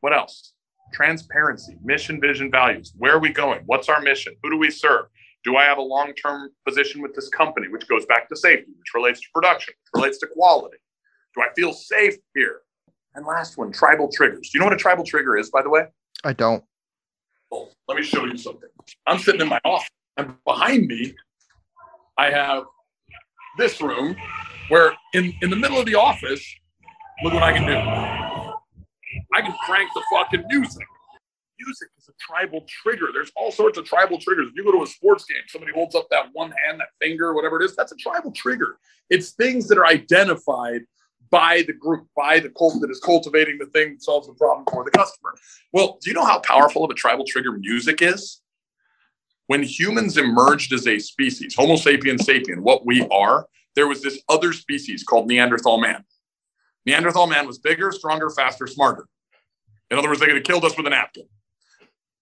What 0.00 0.12
else? 0.12 0.52
transparency, 0.92 1.76
mission, 1.82 2.20
vision, 2.20 2.50
values. 2.50 2.92
Where 2.96 3.14
are 3.14 3.18
we 3.18 3.30
going? 3.30 3.62
What's 3.66 3.88
our 3.88 4.00
mission? 4.00 4.34
Who 4.42 4.50
do 4.50 4.56
we 4.56 4.70
serve? 4.70 5.06
Do 5.44 5.56
I 5.56 5.64
have 5.64 5.78
a 5.78 5.82
long 5.82 6.12
term 6.14 6.50
position 6.66 7.00
with 7.00 7.14
this 7.14 7.28
company, 7.28 7.68
which 7.68 7.88
goes 7.88 8.04
back 8.06 8.28
to 8.28 8.36
safety, 8.36 8.72
which 8.78 8.94
relates 8.94 9.20
to 9.20 9.26
production, 9.32 9.74
which 9.74 10.00
relates 10.00 10.18
to 10.18 10.26
quality? 10.26 10.76
Do 11.34 11.42
I 11.42 11.48
feel 11.54 11.72
safe 11.72 12.16
here? 12.34 12.60
And 13.14 13.26
last 13.26 13.58
one, 13.58 13.72
tribal 13.72 14.08
triggers. 14.12 14.50
Do 14.50 14.58
you 14.58 14.60
know 14.60 14.66
what 14.66 14.74
a 14.74 14.78
tribal 14.78 15.04
trigger 15.04 15.36
is, 15.36 15.50
by 15.50 15.62
the 15.62 15.70
way? 15.70 15.86
I 16.24 16.32
don't. 16.32 16.62
Well, 17.50 17.70
let 17.88 17.96
me 17.96 18.04
show 18.04 18.24
you 18.24 18.36
something. 18.36 18.68
I'm 19.06 19.18
sitting 19.18 19.40
in 19.40 19.48
my 19.48 19.60
office, 19.64 19.90
and 20.16 20.34
behind 20.44 20.86
me, 20.86 21.14
I 22.16 22.30
have 22.30 22.64
this 23.58 23.80
room 23.80 24.16
where 24.68 24.92
in, 25.14 25.34
in 25.42 25.50
the 25.50 25.56
middle 25.56 25.78
of 25.78 25.86
the 25.86 25.96
office, 25.96 26.44
look 27.24 27.34
what 27.34 27.42
I 27.42 27.52
can 27.52 27.66
do. 27.66 27.74
I 29.34 29.42
can 29.42 29.54
crank 29.66 29.90
the 29.94 30.02
fucking 30.12 30.44
music. 30.48 30.86
Music 31.58 31.88
is 31.98 32.08
a 32.08 32.12
tribal 32.20 32.64
trigger. 32.68 33.08
There's 33.12 33.32
all 33.36 33.50
sorts 33.50 33.76
of 33.76 33.84
tribal 33.84 34.18
triggers. 34.18 34.46
If 34.48 34.56
you 34.56 34.64
go 34.64 34.72
to 34.72 34.82
a 34.82 34.86
sports 34.86 35.24
game, 35.24 35.42
somebody 35.48 35.72
holds 35.72 35.94
up 35.94 36.06
that 36.10 36.26
one 36.32 36.52
hand, 36.64 36.80
that 36.80 36.88
finger, 37.00 37.34
whatever 37.34 37.60
it 37.60 37.64
is, 37.64 37.74
that's 37.74 37.92
a 37.92 37.96
tribal 37.96 38.30
trigger. 38.30 38.78
It's 39.10 39.30
things 39.32 39.66
that 39.68 39.76
are 39.76 39.86
identified 39.86 40.82
by 41.30 41.62
the 41.66 41.72
group, 41.72 42.06
by 42.16 42.40
the 42.40 42.48
cult 42.50 42.80
that 42.80 42.90
is 42.90 43.00
cultivating 43.00 43.58
the 43.58 43.66
thing 43.66 43.94
that 43.94 44.02
solves 44.02 44.26
the 44.26 44.34
problem 44.34 44.64
for 44.70 44.84
the 44.84 44.90
customer. 44.90 45.34
Well, 45.72 45.98
do 46.02 46.10
you 46.10 46.14
know 46.14 46.24
how 46.24 46.40
powerful 46.40 46.84
of 46.84 46.90
a 46.90 46.94
tribal 46.94 47.24
trigger 47.24 47.52
music 47.52 48.02
is? 48.02 48.40
When 49.46 49.62
humans 49.62 50.16
emerged 50.16 50.72
as 50.72 50.86
a 50.86 50.98
species, 50.98 51.54
Homo 51.54 51.76
sapiens 51.76 52.26
sapien, 52.26 52.60
what 52.60 52.86
we 52.86 53.06
are, 53.10 53.46
there 53.76 53.88
was 53.88 54.02
this 54.02 54.20
other 54.28 54.52
species 54.52 55.02
called 55.02 55.28
Neanderthal 55.28 55.78
man. 55.78 56.04
Neanderthal 56.86 57.26
man 57.26 57.46
was 57.46 57.58
bigger, 57.58 57.92
stronger, 57.92 58.30
faster, 58.30 58.66
smarter. 58.66 59.06
In 59.90 59.98
other 59.98 60.08
words, 60.08 60.20
they 60.20 60.26
could 60.26 60.36
have 60.36 60.44
killed 60.44 60.64
us 60.64 60.76
with 60.76 60.86
a 60.86 60.90
napkin. 60.90 61.26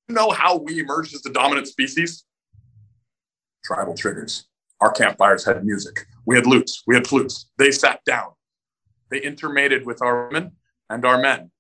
You 0.08 0.14
know 0.14 0.30
how 0.30 0.56
we 0.56 0.80
emerged 0.80 1.14
as 1.14 1.22
the 1.22 1.30
dominant 1.30 1.68
species? 1.68 2.24
Tribal 3.62 3.94
triggers. 3.94 4.46
Our 4.80 4.90
campfires 4.90 5.44
had 5.44 5.64
music. 5.64 6.06
We 6.24 6.36
had 6.36 6.46
lutes. 6.46 6.82
We 6.86 6.94
had 6.94 7.06
flutes. 7.06 7.50
They 7.58 7.70
sat 7.70 8.02
down. 8.04 8.30
They 9.10 9.20
intermated 9.20 9.86
with 9.86 10.02
our 10.02 10.26
women 10.26 10.52
and 10.90 11.04
our 11.04 11.20
men. 11.20 11.50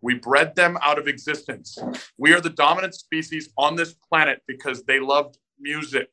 We 0.00 0.14
bred 0.14 0.54
them 0.54 0.78
out 0.82 0.98
of 0.98 1.08
existence. 1.08 1.76
We 2.16 2.32
are 2.32 2.40
the 2.40 2.50
dominant 2.50 2.94
species 2.94 3.50
on 3.58 3.76
this 3.76 3.94
planet 3.94 4.42
because 4.46 4.84
they 4.84 5.00
loved 5.00 5.38
music. 5.58 6.10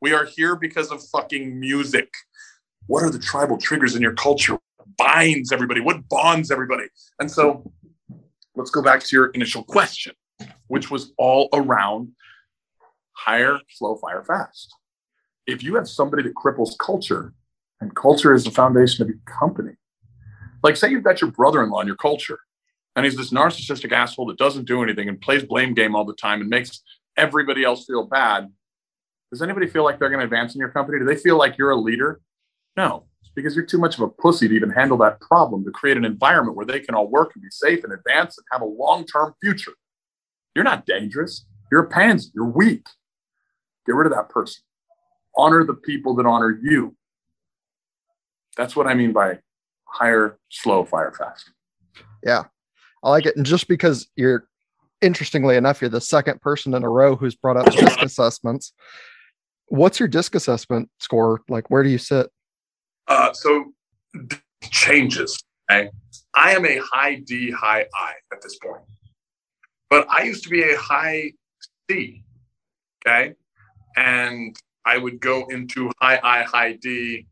We 0.00 0.12
are 0.12 0.24
here 0.24 0.56
because 0.56 0.90
of 0.90 1.02
fucking 1.08 1.58
music. 1.58 2.12
What 2.86 3.04
are 3.04 3.10
the 3.10 3.18
tribal 3.18 3.56
triggers 3.56 3.94
in 3.94 4.02
your 4.02 4.14
culture? 4.14 4.58
What 4.76 4.96
binds 4.98 5.52
everybody? 5.52 5.80
What 5.80 6.08
bonds 6.08 6.50
everybody? 6.50 6.84
And 7.20 7.30
so 7.30 7.72
let's 8.56 8.70
go 8.70 8.82
back 8.82 9.00
to 9.04 9.16
your 9.16 9.26
initial 9.26 9.62
question, 9.62 10.14
which 10.66 10.90
was 10.90 11.12
all 11.16 11.48
around 11.52 12.10
hire, 13.12 13.60
slow, 13.68 13.96
fire, 13.96 14.22
fast. 14.24 14.74
If 15.46 15.62
you 15.62 15.76
have 15.76 15.88
somebody 15.88 16.22
that 16.24 16.34
cripples 16.34 16.76
culture, 16.78 17.32
and 17.80 17.94
culture 17.94 18.34
is 18.34 18.44
the 18.44 18.50
foundation 18.50 19.02
of 19.02 19.08
your 19.08 19.18
company, 19.26 19.72
like 20.64 20.76
say 20.76 20.90
you've 20.90 21.04
got 21.04 21.20
your 21.20 21.30
brother-in-law 21.30 21.82
in 21.82 21.86
your 21.86 21.96
culture, 21.96 22.38
and 22.96 23.04
he's 23.04 23.16
this 23.16 23.30
narcissistic 23.30 23.92
asshole 23.92 24.26
that 24.26 24.38
doesn't 24.38 24.66
do 24.66 24.82
anything 24.82 25.08
and 25.08 25.20
plays 25.20 25.44
blame 25.44 25.74
game 25.74 25.94
all 25.94 26.04
the 26.04 26.14
time 26.14 26.40
and 26.40 26.50
makes 26.50 26.82
everybody 27.16 27.62
else 27.62 27.84
feel 27.84 28.06
bad. 28.06 28.50
Does 29.30 29.42
anybody 29.42 29.66
feel 29.66 29.84
like 29.84 29.98
they're 29.98 30.08
going 30.08 30.20
to 30.20 30.24
advance 30.24 30.54
in 30.54 30.60
your 30.60 30.70
company? 30.70 30.98
Do 30.98 31.04
they 31.04 31.16
feel 31.16 31.36
like 31.36 31.58
you're 31.58 31.70
a 31.70 31.76
leader? 31.76 32.20
No, 32.76 33.04
it's 33.20 33.30
because 33.34 33.54
you're 33.54 33.66
too 33.66 33.78
much 33.78 33.96
of 33.96 34.00
a 34.02 34.08
pussy 34.08 34.48
to 34.48 34.54
even 34.54 34.70
handle 34.70 34.96
that 34.98 35.20
problem 35.20 35.64
to 35.64 35.70
create 35.70 35.96
an 35.96 36.04
environment 36.04 36.56
where 36.56 36.66
they 36.66 36.80
can 36.80 36.94
all 36.94 37.08
work 37.08 37.32
and 37.34 37.42
be 37.42 37.50
safe 37.50 37.84
and 37.84 37.92
advance 37.92 38.38
and 38.38 38.44
have 38.50 38.62
a 38.62 38.64
long-term 38.64 39.34
future. 39.42 39.72
You're 40.54 40.64
not 40.64 40.86
dangerous. 40.86 41.46
You're 41.70 41.84
a 41.84 41.88
pansy. 41.88 42.30
You're 42.34 42.48
weak. 42.48 42.86
Get 43.86 43.96
rid 43.96 44.06
of 44.06 44.12
that 44.12 44.28
person. 44.28 44.62
Honor 45.36 45.64
the 45.64 45.74
people 45.74 46.14
that 46.14 46.26
honor 46.26 46.58
you. 46.62 46.96
That's 48.56 48.76
what 48.76 48.86
I 48.86 48.94
mean 48.94 49.12
by 49.12 49.40
hire, 49.94 50.38
slow, 50.50 50.84
fire 50.84 51.12
fast. 51.16 51.50
Yeah. 52.24 52.44
I 53.02 53.10
like 53.10 53.26
it. 53.26 53.36
And 53.36 53.46
just 53.46 53.68
because 53.68 54.08
you're, 54.16 54.48
interestingly 55.04 55.56
enough, 55.56 55.80
you're 55.80 55.90
the 55.90 56.00
second 56.00 56.40
person 56.40 56.74
in 56.74 56.82
a 56.82 56.88
row 56.88 57.14
who's 57.14 57.34
brought 57.34 57.56
up 57.56 57.70
disc 57.70 57.98
assessments. 58.00 58.72
What's 59.66 60.00
your 60.00 60.08
disc 60.08 60.34
assessment 60.34 60.90
score? 60.98 61.42
Like, 61.48 61.70
where 61.70 61.82
do 61.82 61.90
you 61.90 61.98
sit? 61.98 62.30
Uh, 63.06 63.32
so 63.32 63.72
changes. 64.62 65.38
Okay? 65.70 65.90
I 66.34 66.52
am 66.52 66.64
a 66.64 66.78
high 66.78 67.16
D, 67.16 67.50
high 67.50 67.86
I 67.94 68.12
at 68.32 68.42
this 68.42 68.58
point, 68.58 68.82
but 69.90 70.06
I 70.10 70.22
used 70.22 70.42
to 70.44 70.50
be 70.50 70.62
a 70.62 70.76
high 70.76 71.32
C. 71.90 72.22
Okay. 73.06 73.34
And 73.96 74.56
I 74.84 74.98
would 74.98 75.20
go 75.20 75.46
into 75.46 75.90
high 76.00 76.18
I, 76.22 76.42
high 76.42 76.72
D 76.80 77.26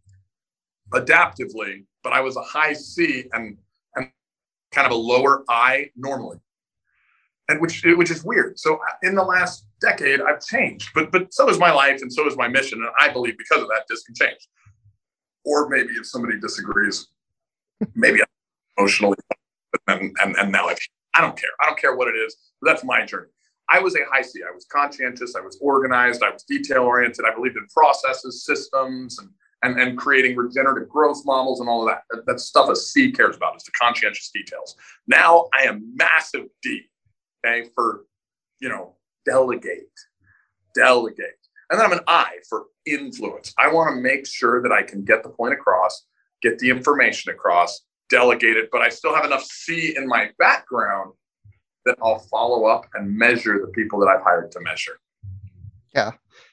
adaptively, 0.93 1.85
but 2.03 2.13
I 2.13 2.21
was 2.21 2.37
a 2.37 2.43
high 2.43 2.73
C 2.73 3.25
and 3.33 3.57
and 3.97 4.11
kind 4.73 4.87
of 4.87 4.93
a 4.93 4.97
lower 4.97 5.45
I 5.49 5.91
normally, 5.97 6.39
and 7.49 7.61
which 7.61 7.85
which 7.85 8.11
is 8.11 8.25
weird. 8.25 8.59
So 8.59 8.77
uh, 8.77 8.79
in 9.03 9.15
the 9.15 9.23
last 9.23 9.67
decade, 9.81 10.21
I've 10.21 10.41
changed, 10.41 10.91
but 10.95 11.13
but 11.13 11.33
so 11.33 11.49
is 11.49 11.59
my 11.59 11.73
life 11.73 12.03
and 12.03 12.13
so 12.13 12.27
is 12.27 12.37
my 12.37 12.49
mission, 12.49 12.81
and 12.81 12.91
I 13.01 13.13
believe 13.13 13.37
because 13.39 13.63
of 13.63 13.69
that, 13.69 13.85
this 13.89 14.03
can 14.03 14.15
change. 14.15 14.49
Or 15.45 15.69
maybe 15.69 15.91
if 15.93 16.07
somebody 16.07 16.39
disagrees, 16.39 17.09
maybe 17.95 18.21
I'm 18.21 18.27
emotionally, 18.79 19.17
and 19.89 20.15
and 20.23 20.37
and 20.37 20.53
now 20.53 20.67
I've, 20.67 20.79
I 21.15 21.21
don't 21.21 21.37
care. 21.37 21.51
I 21.61 21.67
don't 21.67 21.79
care 21.79 21.97
what 21.97 22.09
it 22.09 22.17
is. 22.17 22.37
that's 22.63 22.85
my 22.85 23.05
journey. 23.05 23.29
I 23.69 23.79
was 23.79 23.95
a 23.95 24.01
high 24.11 24.23
C. 24.23 24.41
I 24.47 24.55
was 24.55 24.67
conscientious. 24.67 25.35
I 25.37 25.41
was 25.41 25.59
organized. 25.61 26.23
I 26.23 26.31
was 26.31 26.43
detail 26.43 26.83
oriented. 26.83 27.25
I 27.25 27.35
believed 27.35 27.57
in 27.57 27.67
processes, 27.75 28.45
systems, 28.45 29.19
and 29.19 29.31
and, 29.63 29.79
and 29.81 29.97
creating 29.97 30.37
regenerative 30.37 30.89
growth 30.89 31.23
models 31.25 31.61
and 31.61 31.69
all 31.69 31.87
of 31.87 31.95
that. 31.95 32.25
that. 32.27 32.41
Stuff 32.41 32.69
a 32.69 32.77
C 32.77 33.13
cares 33.13 33.37
about 33.37 33.57
is 33.57 33.63
the 33.65 33.73
conscientious 33.73 34.31
details. 34.31 34.77
Now 35.07 35.47
I 35.55 35.65
am 35.65 35.95
massive 35.97 36.47
D, 36.63 36.83
okay, 37.47 37.69
for, 37.75 38.05
you 38.61 38.69
know, 38.69 38.97
delegate, 39.25 39.91
delegate. 40.75 41.39
And 41.71 41.79
then 41.79 41.87
I'm 41.87 41.93
an 41.93 42.05
I 42.07 42.37
for 42.49 42.65
influence. 42.87 43.55
I 43.59 43.73
want 43.73 43.95
to 43.95 44.01
make 44.01 44.27
sure 44.27 44.63
that 44.63 44.73
I 44.73 44.83
can 44.83 45.05
get 45.05 45.23
the 45.23 45.31
point 45.31 45.55
across, 45.55 46.07
get 46.43 46.59
the 46.59 46.69
information 46.69 47.33
across, 47.33 47.83
delegate 48.11 48.57
it, 48.57 48.69
but 48.71 48.83
I 48.83 48.89
still 48.89 49.15
have 49.15 49.25
enough 49.25 49.45
C 49.45 49.95
in 49.97 50.07
my 50.07 50.31
background 50.39 51.15
that 51.87 51.97
I'll 52.03 52.19
follow 52.19 52.67
up 52.67 52.87
and 52.95 53.17
measure 53.17 53.59
the 53.59 53.73
people 53.73 53.99
that 54.01 54.07
I've 54.07 54.23
hired 54.23 54.53
to 54.53 54.61
measure. 54.61 54.99
Yeah. 55.95 56.13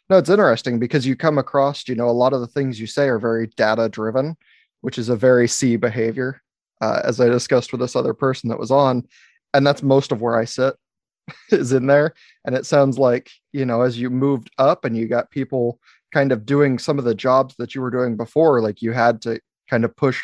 No, 0.10 0.18
it's 0.18 0.30
interesting 0.30 0.80
because 0.80 1.06
you 1.06 1.16
come 1.16 1.38
across, 1.38 1.88
you 1.88 1.96
know, 1.96 2.10
a 2.10 2.12
lot 2.12 2.34
of 2.34 2.42
the 2.42 2.48
things 2.48 2.80
you 2.80 2.88
say 2.88 3.08
are 3.08 3.20
very 3.20 3.48
data 3.48 3.90
driven, 3.90 4.36
which 4.82 4.98
is 4.98 5.10
a 5.10 5.16
very 5.16 5.48
C 5.48 5.76
behavior, 5.76 6.42
uh, 6.82 7.02
as 7.04 7.22
I 7.22 7.28
discussed 7.28 7.72
with 7.72 7.82
this 7.82 7.96
other 7.96 8.14
person 8.14 8.50
that 8.50 8.60
was 8.60 8.72
on. 8.72 9.08
And 9.54 9.66
that's 9.66 9.84
most 9.84 10.12
of 10.12 10.22
where 10.22 10.38
I 10.38 10.46
sit 10.46 10.76
is 11.52 11.74
in 11.74 11.86
there. 11.86 12.14
And 12.44 12.56
it 12.56 12.66
sounds 12.66 12.98
like, 12.98 13.30
you 13.54 13.66
know, 13.66 13.82
as 13.82 14.00
you 14.00 14.10
moved 14.10 14.50
up 14.58 14.84
and 14.84 14.98
you 14.98 15.08
got 15.08 15.30
people 15.30 15.80
kind 16.12 16.32
of 16.32 16.46
doing 16.46 16.80
some 16.80 16.98
of 16.98 17.06
the 17.06 17.16
jobs 17.16 17.56
that 17.60 17.76
you 17.76 17.82
were 17.82 17.92
doing 17.92 18.18
before, 18.18 18.62
like 18.62 18.82
you 18.82 18.92
had 18.92 19.22
to 19.22 19.40
kind 19.70 19.86
of 19.86 19.96
push 19.96 20.20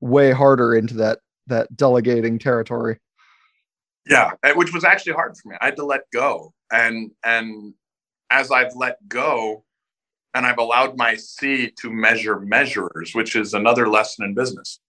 way 0.00 0.32
harder 0.32 0.74
into 0.74 0.94
that 0.94 1.20
that 1.46 1.74
delegating 1.76 2.38
territory. 2.38 2.98
Yeah, 4.06 4.32
which 4.54 4.72
was 4.72 4.84
actually 4.84 5.12
hard 5.12 5.36
for 5.36 5.50
me. 5.50 5.56
I 5.60 5.66
had 5.66 5.76
to 5.76 5.84
let 5.84 6.02
go. 6.12 6.52
And 6.72 7.10
and 7.24 7.74
as 8.30 8.50
I've 8.50 8.74
let 8.74 8.96
go 9.08 9.64
and 10.34 10.46
I've 10.46 10.58
allowed 10.58 10.96
my 10.96 11.16
C 11.16 11.70
to 11.80 11.90
measure 11.90 12.40
measurers, 12.40 13.14
which 13.14 13.34
is 13.34 13.54
another 13.54 13.88
lesson 13.88 14.24
in 14.24 14.34
business. 14.34 14.80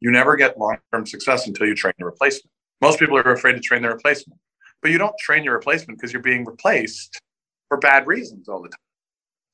You 0.00 0.10
never 0.10 0.36
get 0.36 0.58
long 0.58 0.78
term 0.92 1.06
success 1.06 1.46
until 1.46 1.66
you 1.66 1.74
train 1.74 1.94
your 1.98 2.10
replacement. 2.10 2.52
Most 2.80 2.98
people 2.98 3.16
are 3.16 3.32
afraid 3.32 3.54
to 3.54 3.60
train 3.60 3.82
their 3.82 3.92
replacement, 3.92 4.40
but 4.82 4.90
you 4.90 4.98
don't 4.98 5.16
train 5.18 5.44
your 5.44 5.54
replacement 5.54 5.98
because 5.98 6.12
you're 6.12 6.22
being 6.22 6.44
replaced 6.44 7.20
for 7.68 7.78
bad 7.78 8.06
reasons 8.06 8.48
all 8.48 8.62
the 8.62 8.68
time. 8.68 8.78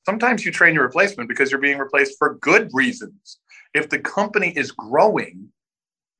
Sometimes 0.05 0.45
you 0.45 0.51
train 0.51 0.75
your 0.75 0.83
replacement 0.83 1.27
because 1.27 1.51
you're 1.51 1.59
being 1.59 1.79
replaced 1.79 2.17
for 2.19 2.35
good 2.35 2.69
reasons. 2.73 3.39
If 3.73 3.89
the 3.89 3.99
company 3.99 4.53
is 4.55 4.71
growing, 4.71 5.49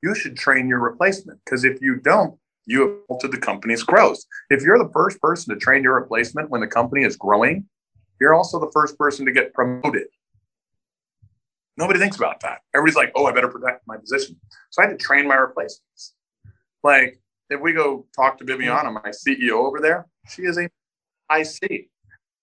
you 0.02 0.16
should 0.16 0.36
train 0.36 0.68
your 0.68 0.80
replacement 0.80 1.40
because 1.46 1.64
if 1.64 1.82
you 1.82 1.98
don't, 1.98 2.38
you 2.66 2.82
have 2.82 2.98
altered 3.10 3.32
the 3.32 3.38
company's 3.38 3.84
growth. 3.84 4.20
If 4.50 4.62
you're 4.62 4.78
the 4.78 4.92
first 4.92 5.20
person 5.22 5.54
to 5.54 5.60
train 5.60 5.84
your 5.84 5.96
replacement 5.96 6.50
when 6.50 6.62
the 6.62 6.68
company 6.68 7.04
is 7.04 7.16
growing, 7.16 7.66
you're 8.20 8.34
also 8.34 8.60
the 8.60 8.72
first 8.72 8.98
person 8.98 9.26
to 9.26 9.32
get 9.32 9.54
promoted. 9.54 10.08
Nobody 11.78 12.00
thinks 12.00 12.16
about 12.16 12.40
that. 12.42 12.62
Everybody's 12.74 12.96
like, 12.96 13.12
oh, 13.16 13.26
I 13.26 13.34
better 13.34 13.50
protect 13.50 13.86
my 13.86 13.98
position. 13.98 14.40
So 14.70 14.82
I 14.82 14.88
had 14.88 14.98
to 14.98 15.04
train 15.04 15.28
my 15.28 15.36
replacements. 15.36 16.14
Like, 16.84 17.20
if 17.50 17.60
we 17.60 17.74
go 17.74 18.06
talk 18.16 18.38
to 18.40 18.46
Viviana, 18.46 18.92
my 18.92 19.12
CEO 19.12 19.54
over 19.54 19.80
there, 19.82 20.08
she 20.30 20.44
is 20.44 20.58
a 20.58 20.70
IC. 21.32 21.90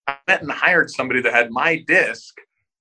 I 0.07 0.16
went 0.29 0.43
and 0.43 0.51
hired 0.51 0.91
somebody 0.91 1.23
that 1.23 1.33
had 1.33 1.51
my 1.51 1.83
disc, 1.87 2.35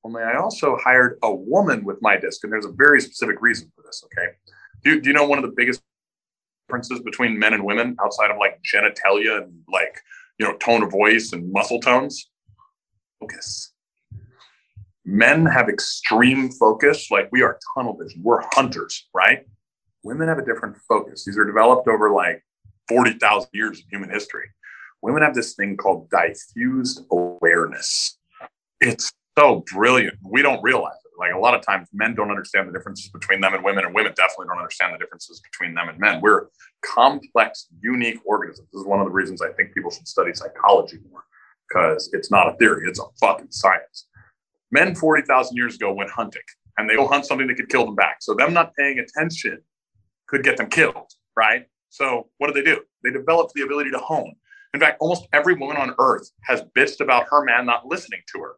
only 0.04 0.24
I 0.24 0.38
also 0.38 0.78
hired 0.78 1.20
a 1.22 1.34
woman 1.34 1.84
with 1.84 2.02
my 2.02 2.18
disc. 2.18 2.44
And 2.44 2.52
there's 2.52 2.66
a 2.66 2.72
very 2.72 3.02
specific 3.02 3.42
reason 3.42 3.72
for 3.76 3.84
this, 3.84 4.04
okay? 4.06 4.34
Do, 4.84 5.00
do 5.00 5.10
you 5.10 5.14
know 5.14 5.28
one 5.28 5.38
of 5.38 5.44
the 5.44 5.54
biggest 5.56 5.82
differences 6.72 7.02
between 7.02 7.38
men 7.38 7.54
and 7.54 7.66
women 7.66 7.98
outside 8.02 8.32
of 8.32 8.38
like 8.38 8.62
genitalia 8.64 9.44
and 9.44 9.52
like 9.68 10.00
you 10.40 10.46
know 10.46 10.56
tone 10.58 10.84
of 10.84 10.92
voice 10.92 11.34
and 11.34 11.52
muscle 11.52 11.82
tones? 11.82 12.30
Focus. 13.20 13.74
Men 15.04 15.46
have 15.46 15.68
extreme 15.68 16.50
focus. 16.50 17.12
Like 17.12 17.28
we 17.32 17.42
are 17.42 17.60
tunnel 17.76 17.98
vision. 18.02 18.22
We're 18.24 18.42
hunters 18.54 19.08
right? 19.14 19.46
Women 20.04 20.30
have 20.30 20.40
a 20.40 20.46
different 20.46 20.78
focus. 20.88 21.26
These 21.26 21.38
are 21.38 21.46
developed 21.46 21.88
over 21.88 22.12
like 22.12 22.44
40,000 22.88 23.50
years 23.54 23.80
of 23.80 23.86
human 23.92 24.10
history. 24.10 24.46
Women 25.02 25.22
have 25.22 25.36
this 25.36 25.54
thing 25.54 25.78
called 25.78 26.10
diffused 26.10 27.02
awareness. 27.12 28.18
It's 28.80 29.12
so 29.38 29.64
brilliant. 29.72 30.18
We 30.24 30.42
don't 30.42 30.64
realize 30.64 30.94
like 31.22 31.34
a 31.34 31.40
lot 31.40 31.54
of 31.54 31.62
times, 31.62 31.88
men 31.94 32.16
don't 32.16 32.32
understand 32.32 32.68
the 32.68 32.74
differences 32.74 33.10
between 33.10 33.42
them 33.42 33.54
and 33.54 33.64
women, 33.64 33.86
and 33.86 33.94
women 33.94 34.12
definitely 34.16 34.48
don't 34.48 34.58
understand 34.58 34.94
the 34.94 34.98
differences 34.98 35.40
between 35.40 35.76
them 35.76 35.88
and 35.88 36.00
men. 36.00 36.20
We're 36.20 36.48
complex, 36.84 37.68
unique 37.80 38.20
organisms. 38.26 38.68
This 38.74 38.82
is 38.82 38.88
one 38.88 39.00
of 39.00 39.06
the 39.06 39.12
reasons 39.12 39.42
I 39.42 39.52
think 39.54 39.74
people 39.74 39.92
should 39.92 40.08
study 40.08 40.34
psychology 40.34 40.98
more 41.10 41.24
because 41.70 42.10
it's 42.12 42.32
not 42.32 42.48
a 42.52 42.58
theory; 42.58 42.90
it's 42.90 43.00
a 43.00 43.06
fucking 43.20 43.52
science. 43.52 44.08
Men 44.72 44.96
forty 44.96 45.22
thousand 45.22 45.56
years 45.56 45.76
ago 45.76 45.94
went 45.94 46.10
hunting, 46.10 46.42
and 46.78 46.90
they 46.90 46.96
go 46.96 47.08
hunt 47.08 47.26
something 47.28 47.48
that 47.48 47.56
could 47.56 47.70
kill 47.70 47.86
them 47.86 47.96
back. 47.96 48.18
So 48.22 48.34
them 48.34 48.54
not 48.54 48.74
paying 48.76 48.98
attention 48.98 49.60
could 50.28 50.44
get 50.44 50.58
them 50.58 50.70
killed, 50.70 51.12
right? 51.38 51.68
So 51.90 52.30
what 52.40 52.48
do 52.48 52.54
they 52.54 52.64
do? 52.64 52.82
They 53.04 53.12
developed 53.12 53.54
the 53.54 53.62
ability 53.62 53.92
to 53.92 54.00
hone. 54.00 54.34
In 54.74 54.80
fact, 54.80 54.98
almost 55.00 55.28
every 55.34 55.54
woman 55.54 55.78
on 55.78 55.94
earth 56.00 56.32
has 56.46 56.64
bitched 56.76 57.02
about 57.02 57.28
her 57.30 57.44
man 57.44 57.66
not 57.66 57.86
listening 57.86 58.22
to 58.34 58.42
her. 58.42 58.56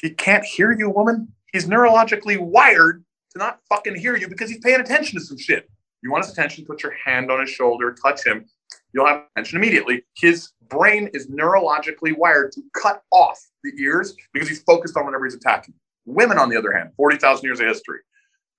He 0.00 0.10
can't 0.10 0.44
hear 0.44 0.72
you, 0.72 0.88
woman. 0.88 1.32
He's 1.52 1.66
neurologically 1.66 2.38
wired 2.38 3.04
to 3.32 3.38
not 3.38 3.60
fucking 3.68 3.96
hear 3.96 4.16
you 4.16 4.28
because 4.28 4.50
he's 4.50 4.60
paying 4.60 4.80
attention 4.80 5.18
to 5.18 5.24
some 5.24 5.38
shit. 5.38 5.68
You 6.02 6.10
want 6.10 6.24
his 6.24 6.32
attention, 6.32 6.64
put 6.64 6.82
your 6.82 6.92
hand 6.92 7.30
on 7.30 7.40
his 7.40 7.50
shoulder, 7.50 7.94
touch 8.02 8.24
him. 8.24 8.46
You'll 8.92 9.06
have 9.06 9.24
attention 9.36 9.58
immediately. 9.58 10.02
His 10.16 10.50
brain 10.68 11.08
is 11.14 11.28
neurologically 11.28 12.16
wired 12.16 12.52
to 12.52 12.62
cut 12.74 13.02
off 13.10 13.38
the 13.62 13.72
ears 13.78 14.14
because 14.32 14.48
he's 14.48 14.62
focused 14.62 14.96
on 14.96 15.04
whatever 15.04 15.24
he's 15.24 15.34
attacking. 15.34 15.74
Women, 16.04 16.38
on 16.38 16.48
the 16.48 16.56
other 16.56 16.72
hand, 16.72 16.90
40,000 16.96 17.44
years 17.44 17.60
of 17.60 17.66
history, 17.66 18.00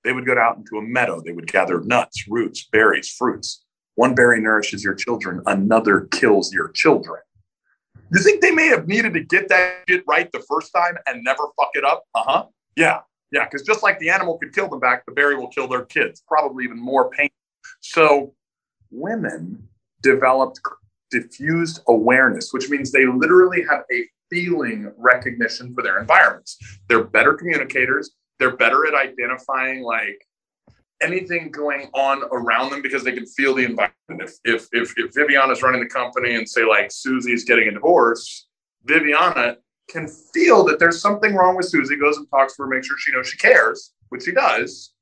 They 0.04 0.14
would 0.14 0.26
go 0.26 0.38
out 0.38 0.58
into 0.58 0.78
a 0.78 0.82
meadow. 0.82 1.22
They 1.22 1.32
would 1.32 1.52
gather 1.52 1.82
nuts, 1.82 2.28
roots, 2.28 2.68
berries, 2.72 3.10
fruits. 3.10 3.64
One 3.96 4.16
berry 4.16 4.42
nourishes 4.42 4.84
your 4.84 4.96
children, 4.96 5.42
another 5.46 6.08
kills 6.12 6.52
your 6.52 6.70
children. 6.70 7.22
You 8.12 8.22
think 8.22 8.42
they 8.42 8.52
may 8.52 8.68
have 8.68 8.88
needed 8.88 9.14
to 9.14 9.22
get 9.22 9.50
that 9.50 9.84
shit 9.88 10.04
right 10.08 10.32
the 10.32 10.44
first 10.48 10.72
time 10.76 10.98
and 11.06 11.24
never 11.24 11.44
fuck 11.58 11.72
it 11.74 11.84
up? 11.84 12.04
Uh 12.14 12.24
huh. 12.26 12.46
Yeah. 12.76 13.02
Yeah. 13.32 13.46
Because 13.46 13.64
just 13.66 13.84
like 13.84 14.00
the 14.00 14.10
animal 14.10 14.38
could 14.38 14.54
kill 14.54 14.70
them 14.70 14.80
back, 14.80 15.06
the 15.06 15.12
berry 15.12 15.36
will 15.36 15.48
kill 15.48 15.68
their 15.68 15.86
kids, 15.86 16.24
probably 16.28 16.64
even 16.66 16.80
more 16.80 17.10
pain. 17.10 17.30
So 17.80 18.34
women 18.92 19.68
developed 20.02 20.60
diffused 21.10 21.82
awareness, 21.88 22.52
which 22.52 22.70
means 22.70 22.92
they 22.92 23.06
literally 23.06 23.64
have 23.70 23.84
a 23.92 24.08
feeling 24.30 24.92
recognition 24.98 25.74
for 25.74 25.84
their 25.84 26.00
environments. 26.00 26.58
They're 26.90 27.04
better 27.04 27.34
communicators. 27.34 28.12
They're 28.40 28.58
better 28.58 28.88
at 28.88 28.96
identifying 28.96 29.84
like 29.84 30.26
anything 31.02 31.52
going 31.52 31.90
on 31.94 32.24
around 32.32 32.72
them 32.72 32.82
because 32.82 33.04
they 33.04 33.12
can 33.12 33.26
feel 33.26 33.54
the 33.54 33.66
environment. 33.66 33.94
If 34.10 34.34
if 34.44 34.68
if, 34.72 34.94
if 34.98 35.14
Viviana's 35.14 35.62
running 35.62 35.82
the 35.82 35.90
company 35.90 36.36
and 36.36 36.50
say 36.50 36.66
like 36.66 36.92
Susie's 36.92 37.44
getting 37.44 37.68
a 37.68 37.72
divorce, 37.72 38.48
Viviana 38.86 39.58
can 39.90 40.08
feel 40.08 40.64
that 40.66 40.80
there's 40.80 41.02
something 41.02 41.36
wrong 41.36 41.56
with 41.56 41.68
Susie, 41.68 41.96
goes 41.96 42.18
and 42.18 42.30
talks 42.30 42.56
to 42.56 42.64
her, 42.64 42.70
makes 42.70 42.88
sure 42.88 42.98
she 42.98 43.12
knows 43.12 43.28
she 43.28 43.38
cares, 43.38 43.94
which 44.10 44.24
she 44.24 44.32
does. 44.32 44.94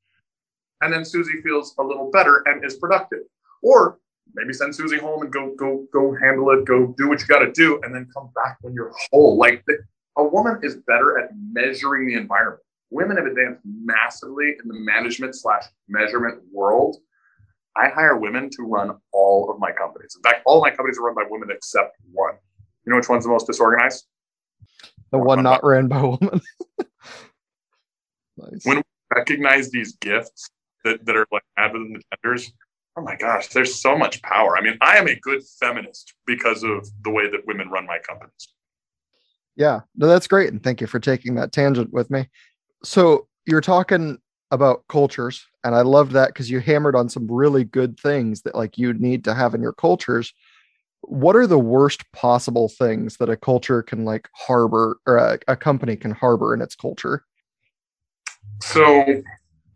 And 0.81 0.91
then 0.91 1.05
Susie 1.05 1.41
feels 1.43 1.75
a 1.79 1.83
little 1.83 2.09
better 2.11 2.43
and 2.47 2.65
is 2.65 2.75
productive. 2.75 3.19
Or 3.61 3.99
maybe 4.33 4.53
send 4.53 4.75
Susie 4.75 4.97
home 4.97 5.21
and 5.21 5.31
go 5.31 5.53
go 5.57 5.85
go 5.93 6.15
handle 6.15 6.49
it, 6.51 6.65
go 6.65 6.93
do 6.97 7.07
what 7.07 7.21
you 7.21 7.27
got 7.27 7.39
to 7.39 7.51
do, 7.51 7.79
and 7.83 7.93
then 7.93 8.07
come 8.13 8.29
back 8.35 8.57
when 8.61 8.73
you're 8.73 8.91
whole. 9.11 9.37
Like 9.37 9.63
the, 9.67 9.77
a 10.17 10.23
woman 10.23 10.59
is 10.63 10.77
better 10.87 11.19
at 11.19 11.29
measuring 11.51 12.07
the 12.07 12.15
environment. 12.15 12.61
Women 12.89 13.17
have 13.17 13.25
advanced 13.25 13.61
massively 13.63 14.55
in 14.61 14.67
the 14.67 14.73
management 14.73 15.35
slash 15.35 15.63
measurement 15.87 16.41
world. 16.51 16.97
I 17.77 17.87
hire 17.87 18.17
women 18.17 18.49
to 18.49 18.63
run 18.63 18.91
all 19.13 19.49
of 19.49 19.59
my 19.59 19.71
companies. 19.71 20.13
In 20.17 20.21
fact, 20.23 20.41
all 20.45 20.59
my 20.59 20.71
companies 20.71 20.97
are 20.97 21.03
run 21.03 21.15
by 21.15 21.23
women 21.29 21.49
except 21.51 21.95
one. 22.11 22.33
You 22.85 22.91
know 22.91 22.97
which 22.97 23.07
one's 23.07 23.23
the 23.23 23.29
most 23.29 23.47
disorganized? 23.47 24.05
The 25.11 25.17
one 25.17 25.43
not 25.43 25.63
ran 25.63 25.87
by 25.87 25.99
a 25.99 26.07
woman. 26.07 26.41
nice. 28.37 28.63
When 28.63 28.77
we 28.77 28.83
recognize 29.13 29.69
these 29.69 29.93
gifts 29.97 30.49
that, 30.83 31.05
that 31.05 31.15
are 31.15 31.27
like 31.31 31.43
added 31.57 31.75
in 31.75 31.93
the 31.93 32.01
genders, 32.23 32.51
oh 32.97 33.01
my 33.01 33.15
gosh, 33.15 33.47
there's 33.49 33.75
so 33.81 33.97
much 33.97 34.21
power. 34.21 34.57
I 34.57 34.61
mean, 34.61 34.77
I 34.81 34.97
am 34.97 35.07
a 35.07 35.15
good 35.15 35.41
feminist 35.59 36.13
because 36.25 36.63
of 36.63 36.87
the 37.03 37.09
way 37.09 37.29
that 37.29 37.45
women 37.45 37.69
run 37.69 37.85
my 37.85 37.99
companies. 37.99 38.53
Yeah, 39.55 39.81
no, 39.95 40.07
that's 40.07 40.27
great. 40.27 40.51
And 40.51 40.63
thank 40.63 40.81
you 40.81 40.87
for 40.87 40.99
taking 40.99 41.35
that 41.35 41.51
tangent 41.51 41.91
with 41.91 42.09
me. 42.09 42.29
So 42.83 43.27
you're 43.45 43.61
talking 43.61 44.17
about 44.49 44.83
cultures, 44.87 45.45
and 45.63 45.75
I 45.75 45.81
loved 45.81 46.11
that 46.13 46.29
because 46.29 46.49
you 46.49 46.59
hammered 46.59 46.95
on 46.95 47.09
some 47.09 47.27
really 47.29 47.63
good 47.63 47.99
things 47.99 48.41
that 48.41 48.55
like 48.55 48.77
you 48.77 48.93
need 48.93 49.23
to 49.25 49.33
have 49.33 49.53
in 49.53 49.61
your 49.61 49.73
cultures. 49.73 50.33
What 51.01 51.35
are 51.35 51.47
the 51.47 51.59
worst 51.59 52.09
possible 52.11 52.69
things 52.69 53.17
that 53.17 53.29
a 53.29 53.35
culture 53.35 53.81
can 53.81 54.05
like 54.05 54.29
harbor 54.33 54.99
or 55.05 55.17
a, 55.17 55.39
a 55.47 55.55
company 55.55 55.95
can 55.95 56.11
harbor 56.11 56.53
in 56.53 56.61
its 56.61 56.75
culture? 56.75 57.25
So 58.61 59.23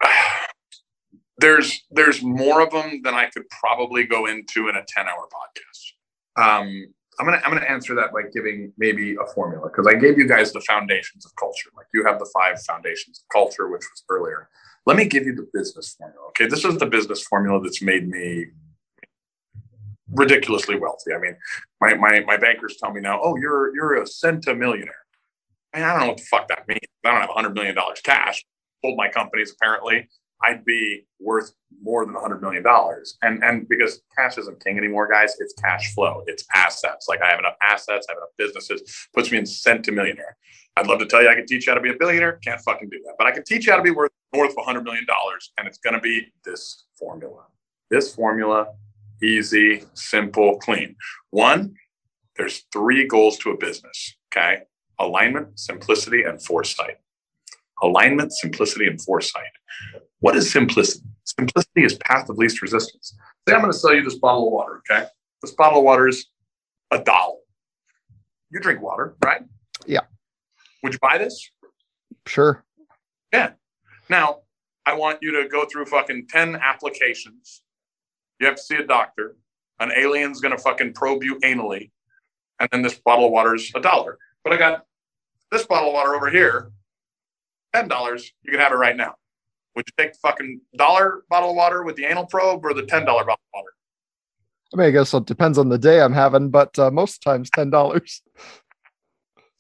there's 1.38 1.84
there's 1.92 2.22
more 2.22 2.62
of 2.62 2.72
them 2.72 3.02
than 3.04 3.14
I 3.14 3.26
could 3.26 3.44
probably 3.50 4.06
go 4.06 4.28
into 4.28 4.70
in 4.70 4.76
a 4.76 4.84
10 4.88 5.08
hour 5.08 5.28
podcast. 5.32 5.92
Um, 6.38 6.88
I'm 7.20 7.26
gonna 7.26 7.42
I'm 7.46 7.54
gonna 7.54 7.66
answer 7.66 7.96
that 7.96 8.12
by 8.12 8.24
giving 8.34 8.74
maybe 8.78 9.16
a 9.16 9.26
formula 9.34 9.70
because 9.70 9.88
I 9.88 9.96
gave 9.98 10.18
you 10.18 10.28
guys 10.28 10.52
the 10.52 10.62
foundations 10.62 11.26
of 11.26 11.36
culture. 11.38 11.70
Like 11.76 11.88
you 11.94 12.06
have 12.06 12.20
the 12.20 12.30
five 12.34 12.62
foundations 12.62 13.20
of 13.20 13.26
culture, 13.32 13.70
which 13.70 13.82
was 13.82 14.04
earlier. 14.10 14.50
Let 14.86 14.98
me 14.98 15.06
give 15.06 15.26
you 15.26 15.34
the 15.34 15.48
business 15.54 15.96
formula. 15.98 16.28
Okay, 16.30 16.48
this 16.48 16.66
is 16.66 16.78
the 16.78 16.86
business 16.86 17.24
formula 17.24 17.62
that's 17.62 17.82
made 17.82 18.08
me 18.08 18.48
ridiculously 20.16 20.78
wealthy. 20.78 21.14
I 21.14 21.20
mean, 21.20 21.38
my 21.82 21.94
my 21.96 22.22
my 22.22 22.38
bankers 22.38 22.78
tell 22.82 22.92
me 22.92 23.02
now, 23.02 23.20
oh, 23.24 23.38
you're 23.38 23.76
you're 23.76 23.96
a 24.02 24.06
centimillionaire. 24.06 24.90
I, 25.74 25.80
don't 25.80 26.00
know 26.00 26.08
what 26.08 26.18
the 26.18 26.24
fuck 26.24 26.48
that 26.48 26.68
means. 26.68 26.80
I 27.04 27.12
don't 27.12 27.22
have 27.22 27.30
hundred 27.30 27.54
million 27.54 27.76
dollars 27.76 28.02
cash. 28.02 28.44
Sold 28.84 28.98
my 28.98 29.10
companies 29.10 29.54
apparently. 29.54 30.08
I'd 30.42 30.66
be 30.66 31.06
worth 31.20 31.54
more 31.82 32.06
than 32.06 32.14
$100 32.14 32.42
million. 32.42 32.64
And, 33.22 33.44
and 33.44 33.68
because 33.68 34.02
cash 34.18 34.38
isn't 34.38 34.64
king 34.64 34.78
anymore, 34.78 35.08
guys, 35.10 35.34
it's 35.40 35.54
cash 35.54 35.94
flow, 35.94 36.24
it's 36.28 36.46
assets. 36.54 37.08
Like 37.08 37.22
I 37.22 37.30
have 37.30 37.40
enough 37.40 37.56
assets, 37.62 38.06
I 38.10 38.14
have 38.14 38.18
enough 38.18 38.30
businesses, 38.38 39.08
puts 39.14 39.32
me 39.32 39.38
in 39.38 39.46
centimillionaire. 39.46 40.36
I'd 40.78 40.88
love 40.88 41.00
to 41.00 41.06
tell 41.06 41.24
you 41.24 41.30
I 41.30 41.36
can 41.36 41.46
teach 41.46 41.66
you 41.66 41.72
how 41.72 41.76
to 41.76 41.82
be 41.82 41.90
a 41.90 41.98
billionaire. 41.98 42.34
Can't 42.44 42.60
fucking 42.62 42.90
do 42.90 43.02
that. 43.06 43.16
But 43.18 43.28
I 43.28 43.32
can 43.32 43.44
teach 43.44 43.66
you 43.66 43.72
how 43.72 43.78
to 43.78 43.84
be 43.84 43.92
worth 43.92 44.12
north 44.34 44.52
of 44.52 44.58
$100 44.58 44.84
million. 44.84 45.06
And 45.58 45.68
it's 45.68 45.78
going 45.78 45.94
to 45.94 46.02
be 46.02 46.28
this 46.44 46.84
formula. 47.00 47.46
This 47.90 48.14
formula, 48.14 48.68
easy, 49.22 49.84
simple, 49.94 50.58
clean. 50.60 50.96
One, 51.32 51.76
there's 52.36 52.66
three 52.72 53.08
goals 53.08 53.38
to 53.40 53.52
a 53.52 53.58
business. 53.58 54.16
Okay. 54.36 54.64
Alignment, 55.00 55.60
simplicity, 55.60 56.24
and 56.24 56.42
foresight. 56.42 56.98
Alignment, 57.82 58.32
simplicity, 58.32 58.88
and 58.88 59.02
foresight. 59.02 59.44
What 60.20 60.36
is 60.36 60.52
simplicity? 60.52 61.06
Simplicity 61.26 61.84
is 61.84 61.96
path 61.96 62.30
of 62.30 62.38
least 62.38 62.62
resistance. 62.62 63.16
Say 63.48 63.54
I'm 63.54 63.62
going 63.62 63.72
to 63.72 63.78
sell 63.78 63.94
you 63.94 64.04
this 64.04 64.16
bottle 64.16 64.48
of 64.48 64.54
water, 64.54 64.82
okay? 64.90 65.08
This 65.42 65.52
bottle 65.52 65.80
of 65.80 65.86
water 65.86 66.08
is 66.08 66.28
a 66.92 67.00
dollar. 67.00 67.38
You 68.52 68.60
drink 68.60 68.82
water, 68.82 69.16
right? 69.24 69.42
Yeah. 69.86 70.02
Would 70.84 70.94
you 70.94 71.00
buy 71.00 71.18
this? 71.18 71.52
Sure. 72.26 72.64
Yeah. 73.34 73.52
Now, 74.10 74.40
I 74.86 74.94
want 74.94 75.20
you 75.22 75.32
to 75.42 75.50
go 75.50 75.66
through 75.66 75.86
fucking 75.86 76.28
10 76.30 76.56
applications. 76.56 77.62
You 78.40 78.48
have 78.48 78.56
to 78.56 78.62
see 78.62 78.76
a 78.76 78.86
doctor. 78.86 79.36
An 79.80 79.92
alien's 79.96 80.42
going 80.42 80.56
to 80.56 80.62
fucking 80.62 80.94
probe 80.94 81.24
you 81.24 81.40
anally. 81.40 81.92
And 82.60 82.70
then 82.72 82.82
this 82.82 82.96
bottle 82.96 83.26
of 83.26 83.32
water 83.32 83.56
is 83.56 83.72
a 83.76 83.82
dollar. 83.82 84.18
But 84.44 84.54
I 84.54 84.58
got 84.58 84.86
this 85.52 85.66
bottle 85.66 85.90
of 85.90 85.94
water 85.94 86.16
over 86.16 86.30
here, 86.30 86.72
$10. 87.76 88.24
You 88.44 88.52
can 88.52 88.60
have 88.60 88.72
it 88.72 88.76
right 88.76 88.96
now. 88.96 89.16
Would 89.76 89.86
you 89.88 90.04
take 90.04 90.14
the 90.14 90.20
fucking 90.20 90.62
dollar 90.78 91.24
bottle 91.30 91.50
of 91.50 91.56
water 91.56 91.84
with 91.84 91.96
the 91.98 92.06
anal 92.06 92.26
probe 92.26 92.64
or 92.64 92.74
the 92.74 92.86
ten 92.86 93.06
dollar 93.06 93.26
bottle 93.26 93.42
of 93.54 93.60
water? 93.60 93.74
I 94.74 94.78
mean, 94.78 94.88
I 94.88 94.92
guess 94.92 95.14
it 95.14 95.26
depends 95.26 95.58
on 95.58 95.70
the 95.70 95.78
day 95.78 96.02
I'm 96.02 96.14
having, 96.14 96.50
but 96.50 96.78
uh, 96.80 96.92
most 96.92 97.22
times 97.22 97.50
ten 97.50 97.70
dollars. 97.70 98.22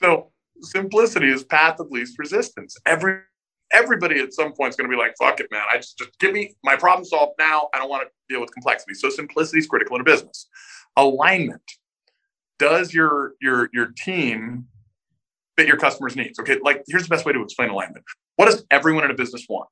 So 0.01 0.31
simplicity 0.61 1.29
is 1.29 1.43
path 1.43 1.79
of 1.79 1.91
least 1.91 2.17
resistance. 2.17 2.77
Every 2.85 3.19
everybody 3.75 4.19
at 4.19 4.33
some 4.33 4.53
point 4.53 4.69
is 4.69 4.75
going 4.75 4.89
to 4.89 4.95
be 4.95 4.99
like, 4.99 5.15
"Fuck 5.17 5.39
it, 5.39 5.47
man! 5.51 5.63
I 5.71 5.77
just 5.77 5.97
just 5.97 6.17
give 6.19 6.33
me 6.33 6.55
my 6.63 6.75
problem 6.75 7.05
solved 7.05 7.33
now. 7.37 7.69
I 7.73 7.79
don't 7.79 7.89
want 7.89 8.07
to 8.07 8.09
deal 8.33 8.41
with 8.41 8.51
complexity." 8.51 8.93
So 8.93 9.09
simplicity 9.09 9.59
is 9.59 9.67
critical 9.67 9.95
in 9.95 10.01
a 10.01 10.05
business. 10.05 10.47
Alignment. 10.95 11.61
Does 12.57 12.93
your 12.93 13.33
your 13.41 13.69
your 13.73 13.87
team 13.87 14.67
fit 15.57 15.67
your 15.67 15.77
customers' 15.77 16.15
needs? 16.15 16.39
Okay, 16.39 16.57
like 16.63 16.83
here's 16.87 17.03
the 17.03 17.09
best 17.09 17.25
way 17.25 17.33
to 17.33 17.41
explain 17.41 17.69
alignment. 17.69 18.05
What 18.37 18.45
does 18.45 18.65
everyone 18.71 19.03
in 19.03 19.11
a 19.11 19.15
business 19.15 19.45
want? 19.49 19.69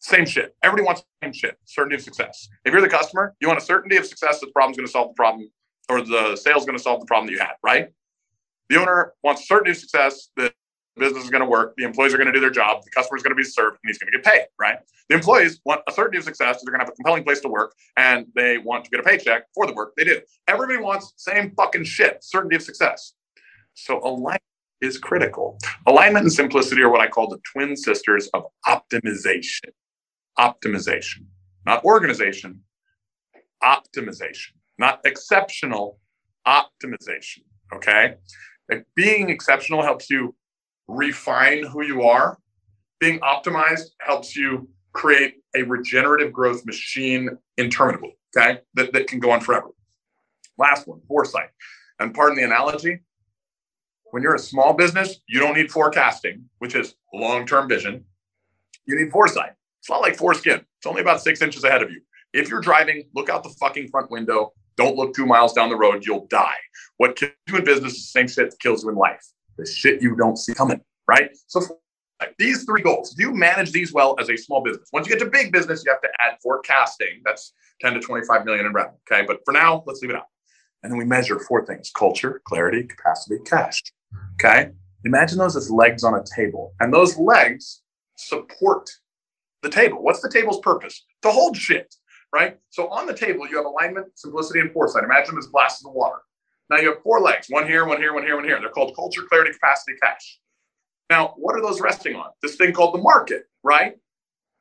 Same 0.00 0.24
shit. 0.24 0.56
Everybody 0.62 0.86
wants 0.86 1.02
same 1.22 1.32
shit. 1.32 1.58
Certainty 1.66 1.96
of 1.96 2.02
success. 2.02 2.48
If 2.64 2.72
you're 2.72 2.80
the 2.80 2.88
customer, 2.88 3.34
you 3.40 3.48
want 3.48 3.60
a 3.60 3.64
certainty 3.64 3.96
of 3.96 4.06
success 4.06 4.40
that 4.40 4.46
the 4.46 4.52
problem's 4.52 4.78
going 4.78 4.86
to 4.86 4.92
solve 4.92 5.08
the 5.08 5.14
problem, 5.14 5.50
or 5.88 6.00
the 6.00 6.36
sales 6.36 6.64
going 6.64 6.76
to 6.76 6.82
solve 6.82 7.00
the 7.00 7.06
problem 7.06 7.26
that 7.26 7.32
you 7.32 7.38
had, 7.38 7.52
right? 7.62 7.88
The 8.70 8.80
owner 8.80 9.12
wants 9.22 9.46
certainty 9.46 9.72
of 9.72 9.76
success 9.76 10.30
that 10.36 10.54
business 10.96 11.24
is 11.24 11.30
going 11.30 11.42
to 11.42 11.48
work, 11.48 11.74
the 11.76 11.84
employees 11.84 12.12
are 12.12 12.16
going 12.16 12.26
to 12.26 12.32
do 12.32 12.40
their 12.40 12.50
job, 12.50 12.82
the 12.84 12.90
customer 12.90 13.16
is 13.16 13.22
going 13.22 13.30
to 13.30 13.36
be 13.36 13.44
served, 13.44 13.78
and 13.82 13.88
he's 13.88 13.98
going 13.98 14.12
to 14.12 14.18
get 14.18 14.24
paid, 14.24 14.46
right? 14.58 14.78
The 15.08 15.14
employees 15.14 15.60
want 15.64 15.82
a 15.88 15.92
certainty 15.92 16.18
of 16.18 16.24
success 16.24 16.62
they're 16.64 16.72
going 16.72 16.80
to 16.80 16.86
have 16.86 16.92
a 16.92 16.96
compelling 16.96 17.24
place 17.24 17.40
to 17.40 17.48
work, 17.48 17.74
and 17.96 18.26
they 18.34 18.58
want 18.58 18.84
to 18.84 18.90
get 18.90 19.00
a 19.00 19.02
paycheck 19.02 19.44
for 19.54 19.66
the 19.66 19.72
work 19.72 19.94
they 19.96 20.04
do. 20.04 20.20
Everybody 20.48 20.78
wants 20.78 21.12
the 21.12 21.32
same 21.32 21.52
fucking 21.56 21.84
shit, 21.84 22.18
certainty 22.22 22.56
of 22.56 22.62
success. 22.62 23.14
So 23.74 24.00
alignment 24.00 24.42
is 24.80 24.98
critical. 24.98 25.58
Alignment 25.86 26.24
and 26.24 26.32
simplicity 26.32 26.82
are 26.82 26.90
what 26.90 27.00
I 27.00 27.08
call 27.08 27.28
the 27.28 27.40
twin 27.52 27.76
sisters 27.76 28.28
of 28.34 28.44
optimization 28.66 29.70
optimization, 30.38 31.26
not 31.66 31.84
organization, 31.84 32.60
optimization, 33.62 34.52
not 34.78 35.00
exceptional 35.04 35.98
optimization. 36.46 37.42
Okay. 37.74 38.14
Being 38.94 39.30
exceptional 39.30 39.82
helps 39.82 40.08
you 40.08 40.34
refine 40.90 41.64
who 41.64 41.82
you 41.84 42.02
are. 42.02 42.38
Being 42.98 43.20
optimized 43.20 43.90
helps 44.00 44.36
you 44.36 44.68
create 44.92 45.36
a 45.56 45.62
regenerative 45.62 46.32
growth 46.32 46.64
machine 46.66 47.30
interminably. 47.56 48.16
Okay. 48.36 48.60
That, 48.74 48.92
that 48.92 49.06
can 49.06 49.20
go 49.20 49.30
on 49.30 49.40
forever. 49.40 49.68
Last 50.58 50.86
one, 50.86 51.00
foresight. 51.08 51.48
And 51.98 52.14
pardon 52.14 52.36
the 52.36 52.44
analogy. 52.44 53.00
When 54.10 54.22
you're 54.22 54.34
a 54.34 54.40
small 54.40 54.72
business, 54.74 55.20
you 55.28 55.38
don't 55.38 55.54
need 55.54 55.70
forecasting, 55.70 56.44
which 56.58 56.74
is 56.74 56.94
long 57.14 57.46
term 57.46 57.68
vision. 57.68 58.04
You 58.86 58.96
need 58.96 59.10
foresight. 59.10 59.52
It's 59.80 59.88
not 59.88 60.00
like 60.00 60.16
foreskin. 60.16 60.64
It's 60.78 60.86
only 60.86 61.00
about 61.00 61.22
six 61.22 61.40
inches 61.40 61.64
ahead 61.64 61.82
of 61.82 61.90
you. 61.90 62.00
If 62.32 62.48
you're 62.48 62.60
driving, 62.60 63.04
look 63.14 63.28
out 63.28 63.42
the 63.42 63.54
fucking 63.60 63.88
front 63.88 64.10
window. 64.10 64.52
Don't 64.76 64.96
look 64.96 65.14
two 65.14 65.26
miles 65.26 65.52
down 65.52 65.68
the 65.68 65.76
road. 65.76 66.04
You'll 66.04 66.26
die. 66.26 66.56
What 66.96 67.16
kills 67.16 67.32
you 67.48 67.58
in 67.58 67.64
business 67.64 67.94
is 67.94 67.98
the 67.98 68.20
same 68.20 68.28
shit 68.28 68.50
that 68.50 68.60
kills 68.60 68.82
you 68.82 68.90
in 68.90 68.96
life. 68.96 69.24
The 69.60 69.70
shit 69.70 70.00
you 70.00 70.16
don't 70.16 70.38
see 70.38 70.54
coming, 70.54 70.80
right? 71.06 71.30
So 71.46 71.60
these 72.38 72.64
three 72.64 72.82
goals, 72.82 73.12
do 73.14 73.22
you 73.22 73.34
manage 73.34 73.72
these 73.72 73.92
well 73.92 74.16
as 74.18 74.30
a 74.30 74.36
small 74.36 74.62
business? 74.62 74.88
Once 74.92 75.06
you 75.06 75.14
get 75.14 75.22
to 75.24 75.30
big 75.30 75.52
business, 75.52 75.84
you 75.84 75.92
have 75.92 76.00
to 76.00 76.08
add 76.20 76.36
forecasting. 76.42 77.20
That's 77.24 77.52
10 77.80 77.94
to 77.94 78.00
25 78.00 78.44
million 78.44 78.66
in 78.66 78.72
revenue. 78.72 78.96
Okay. 79.10 79.26
But 79.26 79.40
for 79.44 79.52
now, 79.52 79.82
let's 79.86 80.00
leave 80.00 80.10
it 80.10 80.16
out. 80.16 80.26
And 80.82 80.90
then 80.90 80.98
we 80.98 81.04
measure 81.04 81.38
four 81.38 81.66
things 81.66 81.90
culture, 81.94 82.40
clarity, 82.46 82.84
capacity, 82.84 83.36
cash. 83.44 83.82
Okay. 84.34 84.70
Imagine 85.04 85.38
those 85.38 85.56
as 85.56 85.70
legs 85.70 86.04
on 86.04 86.14
a 86.14 86.22
table. 86.36 86.74
And 86.80 86.92
those 86.92 87.18
legs 87.18 87.82
support 88.16 88.90
the 89.62 89.70
table. 89.70 90.02
What's 90.02 90.20
the 90.20 90.30
table's 90.30 90.60
purpose? 90.60 91.04
To 91.22 91.30
hold 91.30 91.56
shit, 91.56 91.94
right? 92.34 92.58
So 92.70 92.88
on 92.88 93.06
the 93.06 93.14
table, 93.14 93.46
you 93.48 93.56
have 93.56 93.66
alignment, 93.66 94.06
simplicity, 94.18 94.60
and 94.60 94.72
foresight. 94.72 95.04
Imagine 95.04 95.34
them 95.34 95.38
as 95.38 95.46
glasses 95.46 95.84
of 95.86 95.92
water. 95.92 96.18
Now 96.70 96.78
you 96.78 96.90
have 96.90 97.02
four 97.02 97.20
legs, 97.20 97.48
one 97.50 97.66
here, 97.66 97.84
one 97.84 97.98
here, 97.98 98.14
one 98.14 98.22
here, 98.22 98.36
one 98.36 98.44
here. 98.44 98.58
They're 98.60 98.70
called 98.70 98.94
culture, 98.94 99.22
clarity, 99.28 99.52
capacity, 99.52 99.94
cash. 100.00 100.38
Now, 101.10 101.34
what 101.36 101.56
are 101.56 101.60
those 101.60 101.80
resting 101.80 102.14
on? 102.14 102.30
This 102.40 102.54
thing 102.54 102.72
called 102.72 102.94
the 102.94 103.02
market, 103.02 103.46
right? 103.64 103.96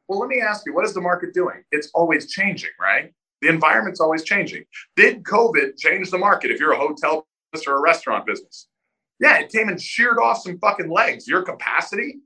Well, 0.08 0.20
let 0.20 0.28
me 0.28 0.42
ask 0.42 0.66
you, 0.66 0.74
what 0.74 0.86
is 0.86 0.96
the 0.96 1.02
market 1.02 1.36
doing? 1.36 1.64
It's 1.72 1.92
always 1.94 2.32
changing, 2.32 2.72
right? 2.82 3.14
The 3.44 3.50
environment's 3.50 4.02
always 4.02 4.24
changing. 4.24 4.64
Did 4.96 5.24
COVID 5.24 5.78
change 5.78 6.10
the 6.10 6.18
market 6.18 6.50
if 6.50 6.60
you're 6.60 6.72
a 6.72 6.78
hotel 6.78 7.28
business 7.52 7.68
or 7.68 7.76
a 7.76 7.82
restaurant 7.82 8.26
business? 8.26 8.68
Yeah, 9.20 9.38
it 9.38 9.52
came 9.52 9.70
and 9.70 9.80
sheared 9.80 10.18
off 10.18 10.42
some 10.42 10.58
fucking 10.58 10.90
legs. 10.90 11.28
Your 11.28 11.44
capacity, 11.44 12.22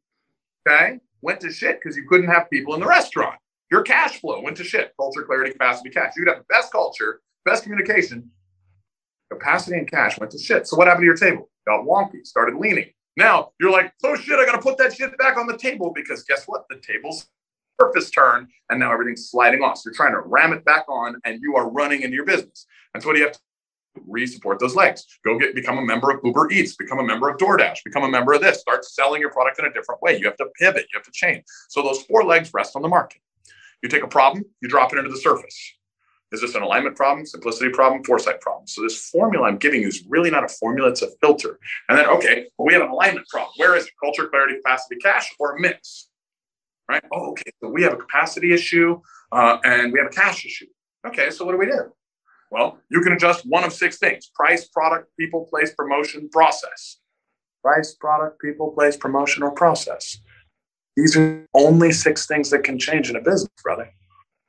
okay, 0.65 0.99
went 1.21 1.41
to 1.41 1.51
shit 1.51 1.79
because 1.81 1.97
you 1.97 2.07
couldn't 2.07 2.29
have 2.29 2.49
people 2.49 2.73
in 2.73 2.79
the 2.79 2.87
restaurant. 2.87 3.35
Your 3.69 3.81
cash 3.81 4.21
flow 4.21 4.41
went 4.41 4.55
to 4.57 4.63
shit. 4.63 4.93
Culture, 4.97 5.23
clarity, 5.23 5.51
capacity, 5.51 5.89
cash. 5.89 6.13
You'd 6.15 6.29
have 6.29 6.37
the 6.37 6.45
best 6.49 6.71
culture, 6.71 7.19
best 7.43 7.63
communication. 7.63 8.31
Capacity 9.31 9.77
and 9.77 9.89
cash 9.89 10.19
went 10.19 10.31
to 10.31 10.37
shit. 10.37 10.67
So 10.67 10.77
what 10.77 10.87
happened 10.87 11.03
to 11.03 11.05
your 11.05 11.17
table? 11.17 11.49
Got 11.65 11.85
wonky, 11.85 12.25
started 12.25 12.57
leaning. 12.57 12.89
Now 13.15 13.51
you're 13.59 13.71
like, 13.71 13.93
oh 14.03 14.15
shit, 14.15 14.39
I 14.39 14.45
got 14.45 14.53
to 14.53 14.61
put 14.61 14.77
that 14.77 14.93
shit 14.93 15.17
back 15.17 15.37
on 15.37 15.47
the 15.47 15.57
table 15.57 15.91
because 15.93 16.23
guess 16.23 16.45
what? 16.45 16.63
The 16.69 16.77
table's 16.77 17.27
surface 17.79 18.09
turn 18.11 18.47
and 18.69 18.79
now 18.79 18.91
everything's 18.91 19.29
sliding 19.29 19.61
off. 19.61 19.77
So 19.77 19.89
you're 19.89 19.95
trying 19.95 20.13
to 20.13 20.21
ram 20.21 20.53
it 20.53 20.65
back 20.65 20.85
on 20.87 21.19
and 21.25 21.39
you 21.41 21.55
are 21.55 21.69
running 21.69 22.01
into 22.01 22.15
your 22.15 22.25
business. 22.25 22.65
And 22.93 23.01
so 23.01 23.09
what 23.09 23.13
do 23.13 23.19
you 23.19 23.25
have 23.25 23.33
to 23.35 23.39
re-support 24.07 24.59
those 24.59 24.75
legs? 24.75 25.05
Go 25.25 25.37
get 25.37 25.55
become 25.55 25.77
a 25.77 25.81
member 25.81 26.11
of 26.11 26.19
Uber 26.23 26.51
Eats, 26.51 26.75
become 26.75 26.99
a 26.99 27.03
member 27.03 27.29
of 27.29 27.37
DoorDash, 27.37 27.83
become 27.85 28.03
a 28.03 28.09
member 28.09 28.33
of 28.33 28.41
this, 28.41 28.59
start 28.59 28.83
selling 28.85 29.21
your 29.21 29.31
product 29.31 29.59
in 29.59 29.65
a 29.65 29.73
different 29.73 30.01
way. 30.01 30.17
You 30.17 30.25
have 30.25 30.37
to 30.37 30.47
pivot, 30.59 30.87
you 30.91 30.97
have 30.97 31.05
to 31.05 31.11
change. 31.11 31.43
So 31.69 31.81
those 31.81 32.03
four 32.03 32.23
legs 32.23 32.51
rest 32.53 32.75
on 32.75 32.81
the 32.81 32.87
market. 32.87 33.21
You 33.81 33.89
take 33.89 34.03
a 34.03 34.07
problem, 34.07 34.45
you 34.61 34.69
drop 34.69 34.93
it 34.93 34.97
into 34.97 35.11
the 35.11 35.17
surface. 35.17 35.73
Is 36.33 36.41
this 36.41 36.55
an 36.55 36.63
alignment 36.63 36.95
problem, 36.95 37.27
simplicity 37.27 37.69
problem, 37.69 38.03
foresight 38.03 38.41
problem? 38.41 38.65
So 38.65 38.81
this 38.81 39.09
formula 39.11 39.47
I'm 39.47 39.57
giving 39.57 39.81
you 39.81 39.87
is 39.87 40.03
really 40.09 40.31
not 40.31 40.43
a 40.43 40.47
formula, 40.47 40.89
it's 40.89 41.03
a 41.03 41.09
filter. 41.21 41.59
And 41.87 41.97
then, 41.97 42.07
okay, 42.07 42.47
well, 42.57 42.65
we 42.65 42.73
have 42.73 42.81
an 42.81 42.89
alignment 42.89 43.27
problem. 43.29 43.53
Where 43.57 43.75
is 43.75 43.85
it? 43.85 43.91
Culture, 44.03 44.27
clarity, 44.27 44.55
capacity, 44.55 44.95
cash, 44.95 45.31
or 45.39 45.55
a 45.55 45.61
mix? 45.61 46.09
Right? 46.89 47.03
Oh, 47.13 47.31
okay. 47.31 47.51
So 47.61 47.69
we 47.69 47.83
have 47.83 47.93
a 47.93 47.97
capacity 47.97 48.51
issue 48.51 48.99
uh, 49.31 49.59
and 49.63 49.93
we 49.93 49.99
have 49.99 50.07
a 50.07 50.11
cash 50.13 50.43
issue. 50.43 50.65
Okay, 51.05 51.29
so 51.29 51.45
what 51.45 51.51
do 51.51 51.59
we 51.59 51.67
do? 51.67 51.93
Well, 52.49 52.79
you 52.89 53.01
can 53.01 53.13
adjust 53.13 53.45
one 53.45 53.63
of 53.63 53.71
six 53.71 53.99
things 53.99 54.31
price, 54.35 54.67
product, 54.67 55.11
people, 55.19 55.47
place, 55.51 55.73
promotion, 55.75 56.29
process. 56.31 56.97
Price, 57.61 57.93
product, 57.93 58.41
people, 58.41 58.71
place, 58.71 58.97
promotion, 58.97 59.43
or 59.43 59.51
process. 59.51 60.17
These 60.97 61.15
are 61.15 61.45
only 61.53 61.91
six 61.91 62.25
things 62.25 62.49
that 62.49 62.63
can 62.63 62.79
change 62.79 63.09
in 63.09 63.15
a 63.15 63.21
business, 63.21 63.49
brother. 63.63 63.89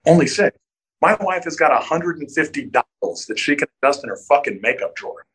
Only 0.07 0.26
six. 0.26 0.57
My 1.05 1.19
wife 1.21 1.45
has 1.45 1.57
got 1.57 1.71
150 1.71 2.71
dials 2.71 3.27
that 3.27 3.39
she 3.39 3.57
can 3.57 3.69
adjust 3.83 4.03
in 4.03 4.09
her 4.09 4.17
fucking 4.17 4.61
makeup 4.63 4.97
drawer. 4.97 5.27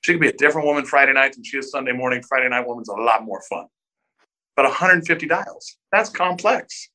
She 0.00 0.10
can 0.10 0.20
be 0.20 0.26
a 0.26 0.32
different 0.32 0.66
woman 0.66 0.84
Friday 0.84 1.12
night 1.12 1.34
than 1.34 1.44
she 1.44 1.56
is 1.56 1.70
Sunday 1.70 1.92
morning. 1.92 2.20
Friday 2.20 2.48
night 2.48 2.66
woman's 2.66 2.88
a 2.88 2.94
lot 2.94 3.24
more 3.24 3.40
fun. 3.48 3.66
But 4.56 4.64
150 4.64 5.24
dials, 5.28 5.76
that's 5.92 6.10
complex. 6.10 6.88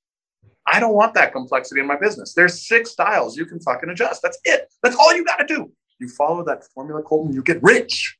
I 0.67 0.81
don't 0.81 0.95
want 0.95 1.13
that 1.13 1.31
complexity 1.31 1.79
in 1.79 1.87
my 1.87 1.97
business. 1.97 2.33
There's 2.33 2.67
six 2.67 2.93
dials 2.93 3.37
you 3.37 3.45
can 3.45 3.61
fucking 3.61 3.89
adjust. 3.89 4.21
That's 4.21 4.37
it. 4.43 4.67
That's 4.83 4.97
all 4.97 5.15
you 5.15 5.23
got 5.23 5.37
to 5.37 5.45
do. 5.45 5.71
You 5.99 6.09
follow 6.09 6.43
that 6.43 6.65
formula, 6.75 7.01
Colton, 7.01 7.33
you 7.33 7.41
get 7.41 7.63
rich. 7.63 8.17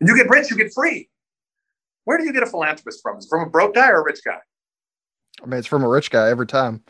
And 0.00 0.08
you 0.08 0.16
get 0.16 0.28
rich, 0.28 0.50
you 0.50 0.56
get 0.56 0.74
free. 0.74 1.08
Where 2.06 2.18
do 2.18 2.24
you 2.24 2.32
get 2.32 2.42
a 2.42 2.46
philanthropist 2.46 3.02
from? 3.04 3.18
Is 3.18 3.28
from 3.28 3.46
a 3.46 3.50
broke 3.50 3.76
guy 3.76 3.88
or 3.88 4.00
a 4.00 4.04
rich 4.04 4.18
guy? 4.24 4.40
I 5.40 5.46
mean, 5.46 5.60
it's 5.60 5.68
from 5.68 5.84
a 5.84 5.88
rich 5.88 6.10
guy 6.10 6.28
every 6.28 6.48
time. 6.48 6.82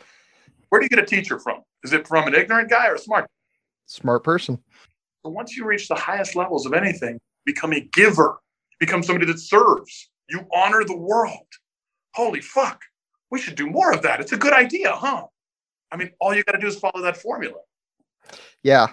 Where 0.71 0.79
do 0.79 0.85
you 0.85 0.89
get 0.89 0.99
a 0.99 1.05
teacher 1.05 1.37
from? 1.37 1.59
Is 1.83 1.91
it 1.91 2.07
from 2.07 2.27
an 2.27 2.33
ignorant 2.33 2.69
guy 2.69 2.87
or 2.87 2.95
a 2.95 2.97
smart? 2.97 3.29
Smart 3.87 4.23
person. 4.23 4.57
So 5.21 5.29
once 5.29 5.57
you 5.57 5.65
reach 5.65 5.89
the 5.89 5.95
highest 5.95 6.33
levels 6.33 6.65
of 6.65 6.71
anything, 6.71 7.19
become 7.45 7.73
a 7.73 7.81
giver, 7.81 8.39
become 8.79 9.03
somebody 9.03 9.25
that 9.25 9.39
serves. 9.39 10.09
You 10.29 10.47
honor 10.55 10.85
the 10.85 10.95
world. 10.95 11.45
Holy 12.13 12.39
fuck. 12.39 12.81
We 13.31 13.41
should 13.41 13.55
do 13.55 13.67
more 13.67 13.91
of 13.91 14.01
that. 14.03 14.21
It's 14.21 14.31
a 14.31 14.37
good 14.37 14.53
idea, 14.53 14.93
huh? 14.93 15.25
I 15.91 15.97
mean, 15.97 16.11
all 16.21 16.33
you 16.33 16.41
got 16.45 16.53
to 16.53 16.57
do 16.57 16.67
is 16.67 16.79
follow 16.79 17.01
that 17.01 17.17
formula. 17.17 17.57
Yeah, 18.63 18.87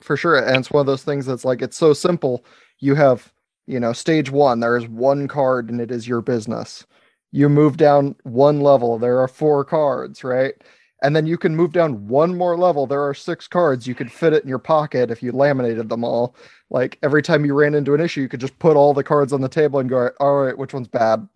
for 0.00 0.16
sure. 0.16 0.36
And 0.36 0.56
it's 0.56 0.72
one 0.72 0.80
of 0.80 0.86
those 0.86 1.04
things 1.04 1.26
that's 1.26 1.44
like, 1.44 1.62
it's 1.62 1.76
so 1.76 1.92
simple. 1.92 2.44
You 2.80 2.96
have, 2.96 3.32
you 3.68 3.78
know, 3.78 3.92
stage 3.92 4.32
one, 4.32 4.58
there 4.58 4.76
is 4.76 4.88
one 4.88 5.28
card 5.28 5.70
and 5.70 5.80
it 5.80 5.92
is 5.92 6.08
your 6.08 6.22
business. 6.22 6.84
You 7.30 7.48
move 7.48 7.76
down 7.76 8.16
one 8.24 8.62
level, 8.62 8.98
there 8.98 9.20
are 9.20 9.28
four 9.28 9.64
cards, 9.64 10.24
right? 10.24 10.54
And 11.02 11.16
then 11.16 11.26
you 11.26 11.38
can 11.38 11.56
move 11.56 11.72
down 11.72 12.06
one 12.08 12.36
more 12.36 12.56
level. 12.56 12.86
There 12.86 13.02
are 13.02 13.14
six 13.14 13.48
cards. 13.48 13.86
You 13.86 13.94
could 13.94 14.12
fit 14.12 14.32
it 14.32 14.42
in 14.42 14.48
your 14.48 14.58
pocket 14.58 15.10
if 15.10 15.22
you 15.22 15.32
laminated 15.32 15.88
them 15.88 16.04
all. 16.04 16.34
Like 16.68 16.98
every 17.02 17.22
time 17.22 17.44
you 17.44 17.54
ran 17.54 17.74
into 17.74 17.94
an 17.94 18.00
issue, 18.00 18.20
you 18.20 18.28
could 18.28 18.40
just 18.40 18.58
put 18.58 18.76
all 18.76 18.92
the 18.92 19.04
cards 19.04 19.32
on 19.32 19.40
the 19.40 19.48
table 19.48 19.80
and 19.80 19.88
go, 19.88 20.10
all 20.20 20.42
right, 20.42 20.56
which 20.56 20.74
one's 20.74 20.88
bad? 20.88 21.26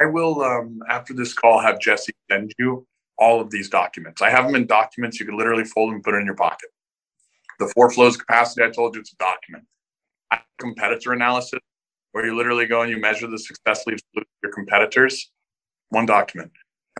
I 0.00 0.06
will, 0.06 0.42
um, 0.42 0.80
after 0.88 1.14
this 1.14 1.34
call, 1.34 1.60
have 1.60 1.80
Jesse 1.80 2.12
send 2.30 2.52
you 2.58 2.86
all 3.18 3.40
of 3.40 3.50
these 3.50 3.68
documents. 3.68 4.22
I 4.22 4.30
have 4.30 4.44
them 4.44 4.54
in 4.54 4.66
documents. 4.66 5.20
You 5.20 5.26
can 5.26 5.36
literally 5.36 5.64
fold 5.64 5.90
them 5.90 5.96
and 5.96 6.04
put 6.04 6.14
it 6.14 6.18
in 6.18 6.26
your 6.26 6.34
pocket. 6.34 6.68
The 7.58 7.70
four 7.74 7.90
flows 7.90 8.16
capacity, 8.16 8.64
I 8.64 8.70
told 8.70 8.94
you, 8.94 9.00
it's 9.00 9.12
a 9.12 9.16
document. 9.16 9.64
Competitor 10.58 11.12
analysis, 11.12 11.60
where 12.12 12.26
you 12.26 12.36
literally 12.36 12.66
go 12.66 12.82
and 12.82 12.90
you 12.90 12.96
measure 13.00 13.26
the 13.26 13.38
success 13.38 13.86
leaves 13.86 14.02
your 14.14 14.52
competitors, 14.52 15.30
one 15.90 16.06
document 16.06 16.50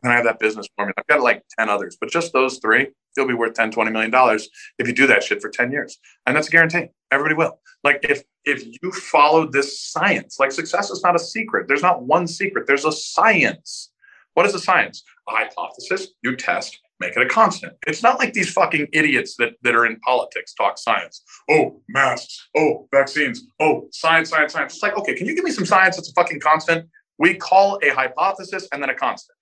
and 0.03 0.13
I 0.13 0.17
have 0.17 0.25
that 0.25 0.39
business 0.39 0.67
formula. 0.77 0.95
I've 0.99 1.07
got 1.07 1.23
like 1.23 1.43
10 1.59 1.69
others, 1.69 1.97
but 2.01 2.11
just 2.11 2.33
those 2.33 2.59
three, 2.59 2.89
you'll 3.17 3.29
be 3.29 3.35
worth 3.35 3.55
10, 3.55 3.71
20 3.71 3.91
million 3.91 4.11
dollars 4.11 4.49
if 4.79 4.87
you 4.87 4.95
do 4.95 5.07
that 5.07 5.23
shit 5.23 5.41
for 5.41 5.51
10 5.51 5.71
years. 5.71 5.99
And 6.27 6.37
that's 6.37 6.49
a 6.49 6.51
guarantee. 6.51 6.89
Everybody 7.11 7.35
will. 7.35 7.61
Like 7.83 8.01
if 8.09 8.23
if 8.45 8.65
you 8.83 8.93
follow 8.93 9.51
this 9.51 9.81
science, 9.81 10.39
like 10.39 10.53
success 10.53 10.91
is 10.91 11.03
not 11.03 11.17
a 11.17 11.19
secret. 11.19 11.69
There's 11.69 11.83
not 11.83 12.03
one 12.03 12.27
secret. 12.27 12.67
There's 12.67 12.85
a 12.85 12.93
science. 12.93 13.91
What 14.35 14.47
is 14.47 14.55
a 14.55 14.59
science? 14.59 15.03
A 15.29 15.33
hypothesis, 15.33 16.09
you 16.23 16.37
test, 16.37 16.79
make 17.01 17.17
it 17.17 17.23
a 17.23 17.29
constant. 17.29 17.75
It's 17.87 18.03
not 18.03 18.19
like 18.19 18.33
these 18.33 18.53
fucking 18.53 18.89
idiots 18.93 19.37
that, 19.37 19.53
that 19.63 19.75
are 19.75 19.87
in 19.87 19.99
politics 20.01 20.55
talk 20.55 20.77
science. 20.77 21.23
Oh, 21.51 21.81
masks. 21.89 22.49
Oh, 22.57 22.89
vaccines. 22.93 23.43
Oh, 23.61 23.89
science, 23.93 24.31
science, 24.31 24.53
science. 24.53 24.75
It's 24.75 24.83
like, 24.83 24.97
okay, 24.99 25.15
can 25.15 25.27
you 25.27 25.35
give 25.35 25.45
me 25.45 25.53
some 25.53 25.67
science 25.67 25.97
that's 25.97 26.11
a 26.11 26.13
fucking 26.13 26.41
constant? 26.41 26.89
We 27.19 27.35
call 27.35 27.79
a 27.83 27.91
hypothesis 27.91 28.69
and 28.73 28.83
then 28.83 28.91
a 28.91 28.95
constant. 28.95 29.34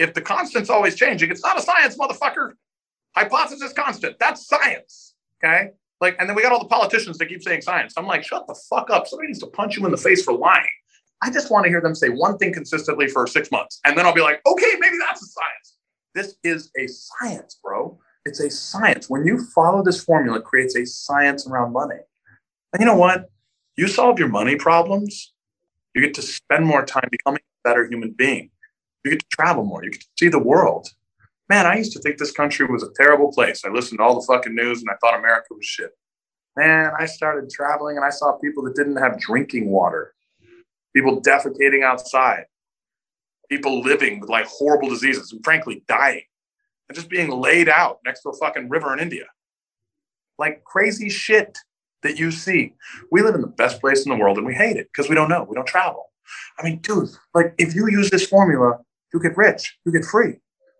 If 0.00 0.14
the 0.14 0.22
constant's 0.22 0.70
always 0.70 0.94
changing, 0.96 1.30
it's 1.30 1.42
not 1.42 1.58
a 1.58 1.62
science, 1.62 1.96
motherfucker. 1.98 2.52
Hypothesis 3.14 3.74
constant. 3.74 4.18
That's 4.18 4.46
science. 4.46 5.14
Okay. 5.44 5.72
Like, 6.00 6.16
and 6.18 6.26
then 6.26 6.34
we 6.34 6.42
got 6.42 6.52
all 6.52 6.58
the 6.58 6.68
politicians 6.68 7.18
that 7.18 7.26
keep 7.26 7.42
saying 7.42 7.60
science. 7.60 7.92
I'm 7.98 8.06
like, 8.06 8.24
shut 8.24 8.46
the 8.46 8.58
fuck 8.70 8.88
up. 8.88 9.06
Somebody 9.06 9.28
needs 9.28 9.40
to 9.40 9.46
punch 9.48 9.76
you 9.76 9.84
in 9.84 9.90
the 9.90 9.98
face 9.98 10.24
for 10.24 10.32
lying. 10.32 10.70
I 11.22 11.30
just 11.30 11.50
want 11.50 11.64
to 11.64 11.68
hear 11.68 11.82
them 11.82 11.94
say 11.94 12.08
one 12.08 12.38
thing 12.38 12.50
consistently 12.50 13.08
for 13.08 13.26
six 13.26 13.50
months. 13.50 13.78
And 13.84 13.96
then 13.96 14.06
I'll 14.06 14.14
be 14.14 14.22
like, 14.22 14.40
okay, 14.46 14.72
maybe 14.78 14.96
that's 14.98 15.22
a 15.22 15.26
science. 15.26 15.76
This 16.14 16.36
is 16.42 16.70
a 16.78 16.86
science, 16.86 17.60
bro. 17.62 17.98
It's 18.24 18.40
a 18.40 18.48
science. 18.48 19.10
When 19.10 19.26
you 19.26 19.44
follow 19.54 19.82
this 19.82 20.02
formula, 20.02 20.38
it 20.38 20.44
creates 20.44 20.74
a 20.76 20.86
science 20.86 21.46
around 21.46 21.74
money. 21.74 22.00
And 22.72 22.80
you 22.80 22.86
know 22.86 22.96
what? 22.96 23.30
You 23.76 23.86
solve 23.86 24.18
your 24.18 24.28
money 24.28 24.56
problems, 24.56 25.34
you 25.94 26.00
get 26.00 26.14
to 26.14 26.22
spend 26.22 26.64
more 26.64 26.86
time 26.86 27.08
becoming 27.10 27.40
a 27.40 27.68
better 27.68 27.86
human 27.86 28.12
being. 28.12 28.50
You 29.04 29.12
get 29.12 29.20
to 29.20 29.26
travel 29.30 29.64
more. 29.64 29.84
You 29.84 29.90
get 29.90 30.00
to 30.00 30.06
see 30.18 30.28
the 30.28 30.38
world. 30.38 30.88
Man, 31.48 31.66
I 31.66 31.76
used 31.76 31.92
to 31.92 32.00
think 32.00 32.18
this 32.18 32.32
country 32.32 32.66
was 32.66 32.82
a 32.82 32.92
terrible 32.94 33.32
place. 33.32 33.64
I 33.64 33.70
listened 33.70 33.98
to 33.98 34.04
all 34.04 34.14
the 34.14 34.26
fucking 34.26 34.54
news 34.54 34.80
and 34.80 34.90
I 34.90 34.94
thought 35.00 35.18
America 35.18 35.48
was 35.50 35.64
shit. 35.64 35.90
Man, 36.56 36.92
I 36.98 37.06
started 37.06 37.50
traveling 37.50 37.96
and 37.96 38.04
I 38.04 38.10
saw 38.10 38.32
people 38.38 38.62
that 38.64 38.76
didn't 38.76 38.96
have 38.96 39.18
drinking 39.18 39.68
water, 39.68 40.14
people 40.94 41.20
defecating 41.20 41.82
outside, 41.82 42.44
people 43.48 43.80
living 43.80 44.20
with 44.20 44.30
like 44.30 44.46
horrible 44.46 44.88
diseases 44.88 45.32
and 45.32 45.42
frankly 45.42 45.82
dying 45.88 46.22
and 46.88 46.96
just 46.96 47.08
being 47.08 47.30
laid 47.30 47.68
out 47.68 47.98
next 48.04 48.22
to 48.22 48.28
a 48.28 48.36
fucking 48.36 48.68
river 48.68 48.92
in 48.92 49.00
India. 49.00 49.26
Like 50.38 50.64
crazy 50.64 51.08
shit 51.08 51.58
that 52.02 52.18
you 52.18 52.30
see. 52.30 52.74
We 53.10 53.22
live 53.22 53.34
in 53.34 53.40
the 53.40 53.46
best 53.46 53.80
place 53.80 54.04
in 54.04 54.10
the 54.10 54.16
world 54.16 54.38
and 54.38 54.46
we 54.46 54.54
hate 54.54 54.76
it 54.76 54.88
because 54.92 55.08
we 55.08 55.14
don't 55.14 55.28
know. 55.28 55.46
We 55.48 55.54
don't 55.54 55.66
travel. 55.66 56.10
I 56.58 56.62
mean, 56.62 56.78
dude, 56.78 57.10
like 57.34 57.54
if 57.58 57.74
you 57.74 57.88
use 57.88 58.10
this 58.10 58.26
formula, 58.26 58.78
you 59.12 59.20
get 59.20 59.36
rich, 59.36 59.78
you 59.84 59.92
get 59.92 60.04
free. 60.04 60.34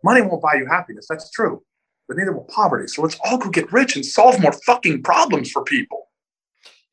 Money 0.05 0.23
won't 0.23 0.43
buy 0.43 0.55
you 0.55 0.67
happiness. 0.67 1.07
That's 1.09 1.31
true. 1.31 1.63
But 2.09 2.17
neither 2.17 2.33
will 2.33 2.45
poverty. 2.45 2.89
So 2.89 3.03
let's 3.03 3.19
all 3.25 3.39
go 3.39 3.51
get 3.51 3.73
rich 3.73 3.97
and 3.97 4.05
solve 4.05 4.41
more 4.41 4.53
fucking 4.53 5.03
problems 5.03 5.51
for 5.51 5.63
people. 5.63 6.09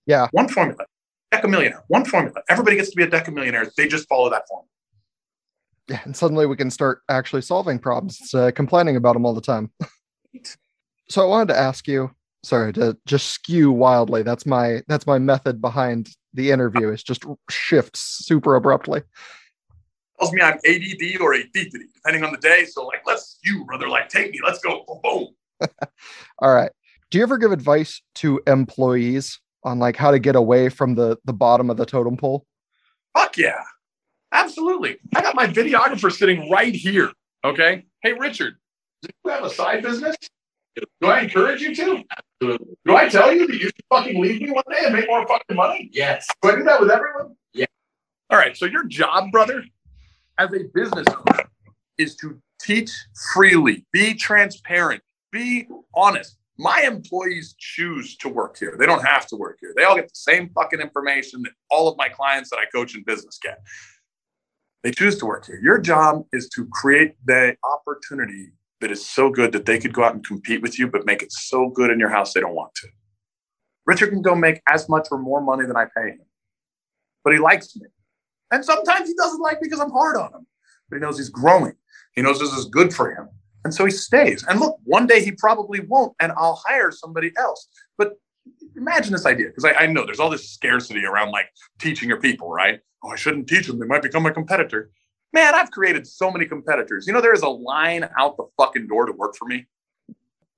Yeah. 0.06 0.28
One 0.32 0.48
formula. 0.48 0.86
Decamillionaire. 1.34 1.82
One 1.88 2.06
formula. 2.06 2.42
Everybody 2.50 2.78
gets 2.78 2.90
to 2.92 2.96
be 2.96 3.04
a 3.04 3.08
decamillionaire. 3.08 3.74
They 3.76 3.88
just 3.88 4.08
follow 4.08 4.30
that 4.30 4.44
formula. 4.48 4.68
Yeah, 5.90 6.00
and 6.06 6.16
suddenly 6.16 6.46
we 6.46 6.56
can 6.56 6.70
start 6.70 7.02
actually 7.10 7.42
solving 7.42 7.80
problems, 7.80 8.34
of 8.34 8.54
complaining 8.54 8.96
about 8.96 9.14
them 9.14 9.26
all 9.26 9.34
the 9.34 9.42
time. 9.42 9.72
so 11.10 11.24
I 11.24 11.26
wanted 11.26 11.54
to 11.54 11.60
ask 11.60 11.88
you, 11.88 12.12
sorry 12.44 12.74
to 12.74 12.98
just 13.06 13.28
skew 13.28 13.72
wildly. 13.72 14.24
That's 14.24 14.46
my 14.46 14.82
that's 14.88 15.08
my 15.08 15.20
method 15.20 15.62
behind 15.62 16.10
the 16.34 16.52
interview 16.52 16.92
is 16.92 17.04
just 17.04 17.26
shifts 17.50 18.26
super 18.26 18.56
abruptly. 18.56 19.02
Tells 20.20 20.34
me 20.34 20.42
I'm 20.42 20.60
ADD 20.68 21.22
or 21.22 21.36
ADD, 21.36 21.74
depending 21.94 22.24
on 22.24 22.32
the 22.32 22.40
day. 22.40 22.66
So 22.66 22.86
like, 22.86 23.02
let's 23.06 23.40
you 23.44 23.66
brother, 23.66 23.88
like 23.88 24.10
take 24.10 24.32
me, 24.32 24.40
let's 24.44 24.60
go, 24.60 24.84
boom, 24.88 25.00
boom. 25.04 25.70
All 26.40 26.54
right. 26.54 26.72
Do 27.12 27.18
you 27.18 27.24
ever 27.24 27.38
give 27.38 27.52
advice 27.52 28.02
to 28.16 28.42
employees 28.48 29.40
on 29.64 29.80
like 29.80 29.96
how 29.96 30.12
to 30.12 30.20
get 30.20 30.36
away 30.36 30.70
from 30.70 30.96
the 30.96 31.18
the 31.26 31.34
bottom 31.34 31.70
of 31.70 31.78
the 31.78 31.86
totem 31.86 32.18
pole? 32.18 32.46
Fuck 33.16 33.38
yeah. 33.38 33.64
Absolutely. 34.32 34.98
I 35.16 35.22
got 35.22 35.36
my 35.36 35.48
videographer 35.48 36.12
sitting 36.12 36.50
right 36.50 36.74
here. 36.74 37.12
Okay. 37.44 37.86
Hey, 38.02 38.14
Richard, 38.14 38.56
do 39.02 39.10
you 39.24 39.32
have 39.32 39.44
a 39.44 39.50
side 39.50 39.84
business? 39.84 40.16
Do 41.02 41.08
I 41.08 41.22
encourage 41.22 41.62
you 41.62 41.74
to? 41.76 42.04
Do 42.40 42.96
I 42.96 43.10
tell 43.10 43.34
you 43.34 43.48
that 43.48 43.54
you 43.54 43.60
should 43.60 43.74
fucking 43.90 44.22
leave 44.22 44.42
me 44.42 44.52
one 44.52 44.64
day 44.70 44.82
and 44.84 44.94
make 44.94 45.08
more 45.08 45.26
fucking 45.28 45.56
money? 45.56 45.90
Yes. 45.92 46.28
Do 46.42 46.52
I 46.52 46.56
do 46.56 46.64
that 46.64 46.80
with 46.80 46.92
everyone? 46.92 47.36
Yeah. 47.54 47.66
All 48.30 48.38
right. 48.38 48.56
So 48.56 48.66
your 48.66 48.84
job, 48.84 49.32
brother, 49.32 49.64
as 50.40 50.50
a 50.54 50.64
business 50.74 51.08
owner, 51.08 51.50
is 51.98 52.16
to 52.18 52.40
teach 52.62 52.92
freely, 53.34 53.86
be 53.92 54.14
transparent, 54.14 55.02
be 55.32 55.68
honest. 55.96 56.38
My 56.60 56.82
employees 56.82 57.56
choose 57.60 58.18
to 58.18 58.30
work 58.30 58.58
here. 58.58 58.76
They 58.80 58.88
don't 58.88 59.06
have 59.06 59.28
to 59.28 59.36
work 59.36 59.60
here. 59.62 59.74
They 59.76 59.84
all 59.84 59.96
get 59.96 60.06
the 60.06 60.16
same 60.16 60.50
fucking 60.56 60.80
information 60.80 61.44
that 61.44 61.52
all 61.70 61.88
of 61.88 61.98
my 61.98 62.10
clients 62.10 62.50
that 62.50 62.58
I 62.58 62.66
coach 62.74 62.96
in 62.96 63.04
business 63.04 63.40
get. 63.42 63.60
They 64.84 64.92
choose 64.92 65.18
to 65.20 65.26
work 65.26 65.46
here. 65.46 65.60
Your 65.62 65.80
job 65.80 66.26
is 66.34 66.50
to 66.50 66.66
create 66.72 67.14
the 67.26 67.56
opportunity 67.64 68.52
that 68.82 68.92
is 68.92 69.06
so 69.06 69.30
good 69.30 69.52
that 69.52 69.66
they 69.66 69.80
could 69.80 69.94
go 69.94 70.04
out 70.04 70.14
and 70.14 70.26
compete 70.26 70.62
with 70.62 70.80
you, 70.80 70.88
but 70.88 71.06
make 71.06 71.22
it 71.22 71.32
so 71.32 71.70
good 71.70 71.92
in 71.92 72.00
your 72.00 72.10
house 72.10 72.34
they 72.34 72.40
don't 72.40 72.56
want 72.56 72.74
to. 72.76 72.88
Richard 73.86 74.10
can 74.10 74.22
go 74.22 74.36
make 74.36 74.62
as 74.68 74.90
much 74.90 75.08
or 75.12 75.18
more 75.18 75.42
money 75.42 75.66
than 75.66 75.78
I 75.78 75.86
pay 75.86 76.10
him, 76.10 76.26
but 77.24 77.34
he 77.34 77.40
likes 77.40 77.76
me. 77.76 77.88
And 78.52 78.64
sometimes 78.64 79.08
he 79.08 79.16
doesn't 79.16 79.42
like 79.42 79.60
because 79.62 79.80
I'm 79.80 79.92
hard 79.92 80.16
on 80.18 80.34
him, 80.34 80.48
but 80.90 80.98
he 80.98 81.02
knows 81.02 81.18
he's 81.18 81.30
growing. 81.30 81.74
He 82.16 82.22
knows 82.22 82.40
this 82.40 82.54
is 82.54 82.66
good 82.66 82.94
for 82.94 83.14
him. 83.14 83.30
And 83.64 83.74
so 83.74 83.86
he 83.86 83.92
stays. 83.92 84.46
And 84.48 84.60
look, 84.60 84.78
one 84.86 85.08
day 85.08 85.24
he 85.24 85.32
probably 85.32 85.82
won't, 85.82 86.14
and 86.22 86.32
I'll 86.38 86.62
hire 86.66 86.92
somebody 86.92 87.32
else. 87.38 87.68
But 87.98 88.14
imagine 88.76 89.12
this 89.12 89.26
idea, 89.26 89.48
because 89.48 89.66
I, 89.66 89.74
I, 89.74 89.86
know 89.88 90.06
there's 90.06 90.20
all 90.20 90.30
this 90.30 90.50
scarcity 90.50 91.04
around 91.06 91.32
like 91.32 91.48
teaching 91.80 92.08
your 92.08 92.22
people, 92.22 92.50
right? 92.50 92.80
Oh, 93.04 93.10
I 93.10 93.16
shouldn't 93.16 93.48
teach 93.48 93.68
them. 93.68 93.80
They 93.80 93.86
might 93.86 94.02
become 94.02 94.26
a 94.26 94.32
competitor. 94.32 94.92
Man, 95.34 95.54
I've 95.54 95.72
created 95.72 96.08
so 96.08 96.32
many 96.32 96.46
competitors. 96.46 97.06
You 97.08 97.14
know, 97.14 97.22
there 97.22 97.34
is 97.34 97.42
a 97.42 97.50
line 97.50 98.08
out 98.18 98.38
the 98.38 98.46
fucking 98.58 98.88
door 98.88 99.06
to 99.06 99.12
work 99.12 99.36
for 99.36 99.46
me. 99.46 99.68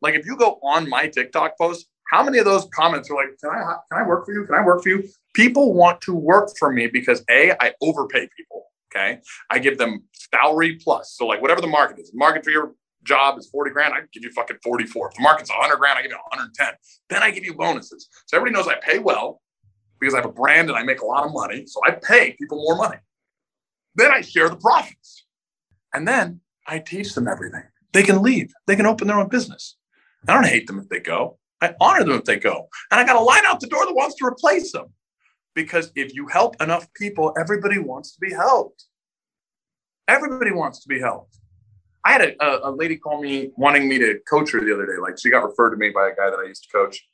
Like 0.01 0.15
if 0.15 0.25
you 0.25 0.37
go 0.37 0.59
on 0.63 0.87
my 0.87 1.07
TikTok 1.07 1.57
post, 1.57 1.87
how 2.09 2.23
many 2.23 2.39
of 2.39 2.45
those 2.45 2.67
comments 2.73 3.09
are 3.09 3.15
like, 3.15 3.37
can 3.41 3.51
I 3.51 3.75
can 3.91 4.03
I 4.03 4.07
work 4.07 4.25
for 4.25 4.33
you? 4.33 4.45
Can 4.45 4.55
I 4.55 4.63
work 4.63 4.83
for 4.83 4.89
you? 4.89 5.07
People 5.33 5.73
want 5.73 6.01
to 6.01 6.13
work 6.13 6.49
for 6.57 6.71
me 6.71 6.87
because 6.87 7.23
A, 7.29 7.51
I 7.59 7.73
overpay 7.81 8.27
people. 8.35 8.65
Okay. 8.91 9.19
I 9.51 9.59
give 9.59 9.77
them 9.77 10.03
salary 10.13 10.79
plus. 10.83 11.13
So 11.15 11.27
like 11.27 11.41
whatever 11.41 11.61
the 11.61 11.67
market 11.67 11.99
is, 11.99 12.09
the 12.11 12.17
market 12.17 12.43
for 12.43 12.49
your 12.49 12.73
job 13.03 13.37
is 13.37 13.47
40 13.49 13.71
grand, 13.71 13.93
I 13.93 13.99
give 14.11 14.23
you 14.23 14.31
fucking 14.31 14.57
44. 14.63 15.09
If 15.09 15.15
the 15.15 15.21
market's 15.21 15.49
100 15.49 15.77
grand, 15.77 15.99
I 15.99 16.01
give 16.01 16.11
you 16.11 16.17
110. 16.17 16.73
Then 17.09 17.23
I 17.23 17.31
give 17.31 17.43
you 17.43 17.53
bonuses. 17.53 18.09
So 18.25 18.37
everybody 18.37 18.57
knows 18.57 18.67
I 18.67 18.79
pay 18.79 18.99
well 18.99 19.41
because 19.99 20.13
I 20.13 20.17
have 20.17 20.25
a 20.25 20.33
brand 20.33 20.69
and 20.69 20.77
I 20.77 20.83
make 20.83 21.01
a 21.01 21.05
lot 21.05 21.25
of 21.25 21.33
money. 21.33 21.65
So 21.67 21.79
I 21.85 21.91
pay 21.91 22.33
people 22.33 22.57
more 22.57 22.75
money. 22.75 22.97
Then 23.95 24.11
I 24.11 24.21
share 24.21 24.49
the 24.49 24.55
profits. 24.55 25.25
And 25.93 26.07
then 26.07 26.41
I 26.67 26.79
teach 26.79 27.13
them 27.13 27.27
everything. 27.27 27.63
They 27.93 28.03
can 28.03 28.21
leave, 28.21 28.53
they 28.67 28.75
can 28.75 28.85
open 28.85 29.07
their 29.07 29.19
own 29.19 29.29
business. 29.29 29.75
I 30.27 30.33
don't 30.33 30.45
hate 30.45 30.67
them 30.67 30.79
if 30.79 30.89
they 30.89 30.99
go. 30.99 31.39
I 31.61 31.73
honor 31.79 32.03
them 32.03 32.19
if 32.19 32.25
they 32.25 32.37
go. 32.37 32.69
And 32.91 32.99
I 32.99 33.05
got 33.05 33.15
a 33.15 33.23
line 33.23 33.43
out 33.45 33.59
the 33.59 33.67
door 33.67 33.85
that 33.85 33.93
wants 33.93 34.15
to 34.17 34.25
replace 34.25 34.71
them. 34.71 34.87
Because 35.55 35.91
if 35.95 36.13
you 36.13 36.27
help 36.27 36.61
enough 36.61 36.87
people, 36.93 37.33
everybody 37.37 37.79
wants 37.79 38.13
to 38.13 38.19
be 38.19 38.31
helped. 38.31 38.85
Everybody 40.07 40.51
wants 40.51 40.81
to 40.81 40.87
be 40.87 40.99
helped. 40.99 41.37
I 42.05 42.13
had 42.13 42.21
a, 42.21 42.67
a, 42.67 42.71
lady 42.71 42.95
call 42.95 43.21
me 43.21 43.51
wanting 43.57 43.89
me 43.89 43.97
to 43.99 44.19
coach 44.27 44.51
her 44.51 44.61
the 44.61 44.73
other 44.73 44.85
day. 44.85 44.99
Like 45.01 45.19
she 45.19 45.29
got 45.29 45.43
referred 45.43 45.71
to 45.71 45.77
me 45.77 45.89
by 45.89 46.07
a 46.07 46.15
guy 46.15 46.29
that 46.29 46.39
I 46.39 46.47
used 46.47 46.63
to 46.63 46.69
coach. 46.69 47.05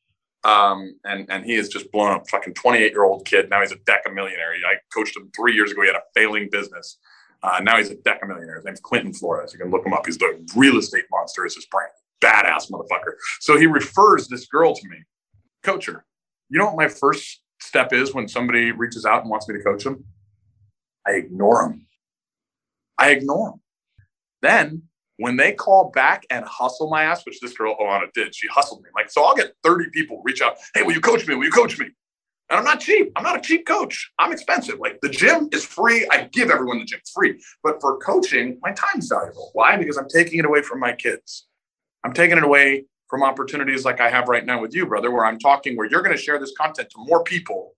Um, 0.43 0.95
and, 1.03 1.25
and 1.29 1.43
he 1.43 1.55
has 1.55 1.69
just 1.69 1.91
blown 1.91 2.11
up 2.11 2.29
fucking 2.29 2.53
28 2.53 2.91
year 2.91 3.03
old 3.03 3.25
kid. 3.25 3.49
Now 3.49 3.61
he's 3.61 3.71
a 3.71 3.77
deca 3.77 4.13
millionaire. 4.13 4.53
I 4.67 4.75
coached 4.93 5.17
him 5.17 5.31
three 5.35 5.55
years 5.55 5.71
ago. 5.71 5.81
He 5.81 5.87
had 5.87 5.95
a 5.95 6.03
failing 6.13 6.49
business. 6.51 6.99
Uh, 7.41 7.59
now 7.63 7.77
he's 7.77 7.89
a 7.89 7.95
deca 7.95 8.27
millionaire. 8.27 8.57
His 8.57 8.65
name's 8.65 8.79
Quentin 8.79 9.13
Flores. 9.13 9.53
You 9.53 9.59
can 9.59 9.71
look 9.71 9.85
him 9.85 9.93
up. 9.93 10.05
He's 10.05 10.19
the 10.19 10.47
real 10.55 10.77
estate 10.77 11.05
monster 11.11 11.45
is 11.47 11.55
his 11.55 11.65
brand. 11.65 11.91
Badass 12.21 12.71
motherfucker. 12.71 13.13
So 13.39 13.57
he 13.57 13.65
refers 13.65 14.27
this 14.27 14.45
girl 14.47 14.73
to 14.73 14.87
me, 14.87 14.97
coach 15.63 15.85
her. 15.87 16.05
You 16.49 16.59
know 16.59 16.65
what 16.65 16.77
my 16.77 16.87
first 16.87 17.41
step 17.59 17.93
is 17.93 18.13
when 18.13 18.27
somebody 18.27 18.71
reaches 18.71 19.05
out 19.05 19.21
and 19.21 19.29
wants 19.29 19.47
me 19.47 19.57
to 19.57 19.63
coach 19.63 19.83
them? 19.83 20.05
I 21.07 21.11
ignore 21.11 21.63
them. 21.63 21.87
I 22.97 23.11
ignore 23.11 23.51
them. 23.51 23.61
Then 24.41 24.83
when 25.17 25.37
they 25.37 25.53
call 25.53 25.91
back 25.91 26.25
and 26.29 26.45
hustle 26.45 26.89
my 26.89 27.03
ass, 27.03 27.25
which 27.25 27.39
this 27.39 27.57
girl 27.57 27.75
Alana 27.79 28.11
did, 28.13 28.35
she 28.35 28.47
hustled 28.47 28.83
me. 28.83 28.89
Like, 28.95 29.09
so 29.09 29.23
I'll 29.23 29.35
get 29.35 29.53
30 29.63 29.89
people 29.91 30.21
reach 30.23 30.41
out, 30.41 30.57
hey, 30.73 30.83
will 30.83 30.93
you 30.93 31.01
coach 31.01 31.27
me? 31.27 31.35
Will 31.35 31.45
you 31.45 31.51
coach 31.51 31.79
me? 31.79 31.87
And 32.49 32.59
I'm 32.59 32.65
not 32.65 32.79
cheap. 32.79 33.11
I'm 33.15 33.23
not 33.23 33.37
a 33.37 33.41
cheap 33.41 33.65
coach. 33.65 34.11
I'm 34.19 34.31
expensive. 34.31 34.79
Like 34.79 34.99
the 35.01 35.09
gym 35.09 35.49
is 35.51 35.65
free. 35.65 36.07
I 36.11 36.29
give 36.31 36.51
everyone 36.51 36.79
the 36.79 36.85
gym 36.85 36.99
free. 37.11 37.41
But 37.63 37.81
for 37.81 37.97
coaching, 37.97 38.59
my 38.61 38.71
time's 38.73 39.07
valuable. 39.07 39.49
Why? 39.53 39.77
Because 39.77 39.97
I'm 39.97 40.07
taking 40.07 40.39
it 40.39 40.45
away 40.45 40.61
from 40.61 40.79
my 40.79 40.93
kids. 40.93 41.47
I'm 42.05 42.13
taking 42.13 42.37
it 42.37 42.43
away 42.43 42.85
from 43.07 43.23
opportunities 43.23 43.83
like 43.83 43.99
I 43.99 44.11
have 44.11 44.27
right 44.27 44.45
now 44.45 44.61
with 44.61 44.75
you, 44.75 44.85
brother, 44.85 45.09
where 45.09 45.25
I'm 45.25 45.39
talking, 45.39 45.75
where 45.75 45.89
you're 45.89 46.03
going 46.03 46.15
to 46.15 46.21
share 46.21 46.37
this 46.37 46.53
content 46.55 46.91
to 46.91 46.97
more 46.99 47.23
people. 47.23 47.73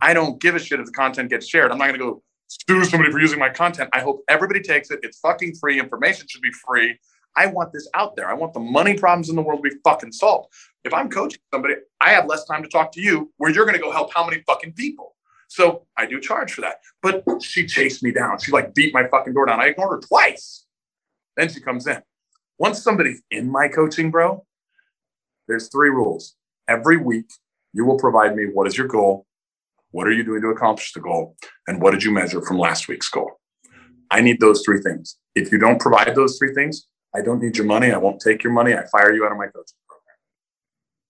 I 0.00 0.12
don't 0.12 0.40
give 0.40 0.56
a 0.56 0.58
shit 0.58 0.80
if 0.80 0.86
the 0.86 0.92
content 0.92 1.30
gets 1.30 1.46
shared. 1.46 1.70
I'm 1.70 1.78
not 1.78 1.86
going 1.86 2.00
to 2.00 2.04
go 2.04 2.22
sue 2.48 2.84
somebody 2.84 3.12
for 3.12 3.20
using 3.20 3.38
my 3.38 3.50
content. 3.50 3.90
I 3.92 4.00
hope 4.00 4.24
everybody 4.28 4.60
takes 4.60 4.90
it. 4.90 4.98
It's 5.04 5.20
fucking 5.20 5.54
free. 5.54 5.78
Information 5.78 6.26
should 6.28 6.42
be 6.42 6.50
free. 6.66 6.98
I 7.36 7.46
want 7.46 7.72
this 7.72 7.88
out 7.94 8.16
there. 8.16 8.28
I 8.28 8.34
want 8.34 8.54
the 8.54 8.60
money 8.60 8.94
problems 8.94 9.28
in 9.28 9.36
the 9.36 9.42
world 9.42 9.62
to 9.62 9.70
be 9.70 9.76
fucking 9.84 10.10
solved. 10.10 10.52
If 10.82 10.92
I'm 10.92 11.08
coaching 11.08 11.40
somebody, 11.52 11.74
I 12.00 12.10
have 12.10 12.26
less 12.26 12.44
time 12.46 12.64
to 12.64 12.68
talk 12.68 12.90
to 12.92 13.00
you 13.00 13.32
where 13.36 13.52
you're 13.52 13.66
going 13.66 13.76
to 13.76 13.82
go 13.82 13.92
help 13.92 14.12
how 14.12 14.26
many 14.26 14.42
fucking 14.48 14.72
people. 14.72 15.14
So 15.46 15.86
I 15.96 16.06
do 16.06 16.20
charge 16.20 16.54
for 16.54 16.62
that. 16.62 16.80
But 17.02 17.22
she 17.40 17.66
chased 17.66 18.02
me 18.02 18.10
down. 18.10 18.40
She 18.40 18.50
like 18.50 18.74
beat 18.74 18.92
my 18.92 19.06
fucking 19.06 19.32
door 19.32 19.46
down. 19.46 19.60
I 19.60 19.66
ignored 19.66 20.02
her 20.02 20.08
twice. 20.08 20.66
Then 21.36 21.48
she 21.48 21.60
comes 21.60 21.86
in. 21.86 22.02
Once 22.58 22.82
somebody's 22.82 23.22
in 23.30 23.50
my 23.50 23.68
coaching, 23.68 24.10
bro, 24.10 24.44
there's 25.48 25.68
three 25.68 25.90
rules. 25.90 26.36
Every 26.68 26.96
week, 26.96 27.26
you 27.72 27.84
will 27.84 27.98
provide 27.98 28.36
me 28.36 28.44
what 28.44 28.66
is 28.66 28.78
your 28.78 28.86
goal, 28.86 29.26
what 29.90 30.06
are 30.06 30.12
you 30.12 30.24
doing 30.24 30.42
to 30.42 30.48
accomplish 30.48 30.92
the 30.92 31.00
goal? 31.00 31.36
And 31.66 31.80
what 31.80 31.92
did 31.92 32.02
you 32.02 32.10
measure 32.10 32.40
from 32.42 32.58
last 32.58 32.88
week's 32.88 33.08
goal? 33.08 33.40
I 34.10 34.20
need 34.20 34.40
those 34.40 34.62
three 34.64 34.80
things. 34.80 35.16
If 35.34 35.50
you 35.50 35.58
don't 35.58 35.80
provide 35.80 36.14
those 36.14 36.38
three 36.38 36.54
things, 36.54 36.86
I 37.14 37.20
don't 37.20 37.40
need 37.40 37.56
your 37.56 37.66
money. 37.66 37.92
I 37.92 37.96
won't 37.96 38.20
take 38.20 38.42
your 38.42 38.52
money. 38.52 38.74
I 38.74 38.84
fire 38.86 39.12
you 39.12 39.24
out 39.24 39.32
of 39.32 39.38
my 39.38 39.46
coaching 39.46 39.78
program. 39.88 40.16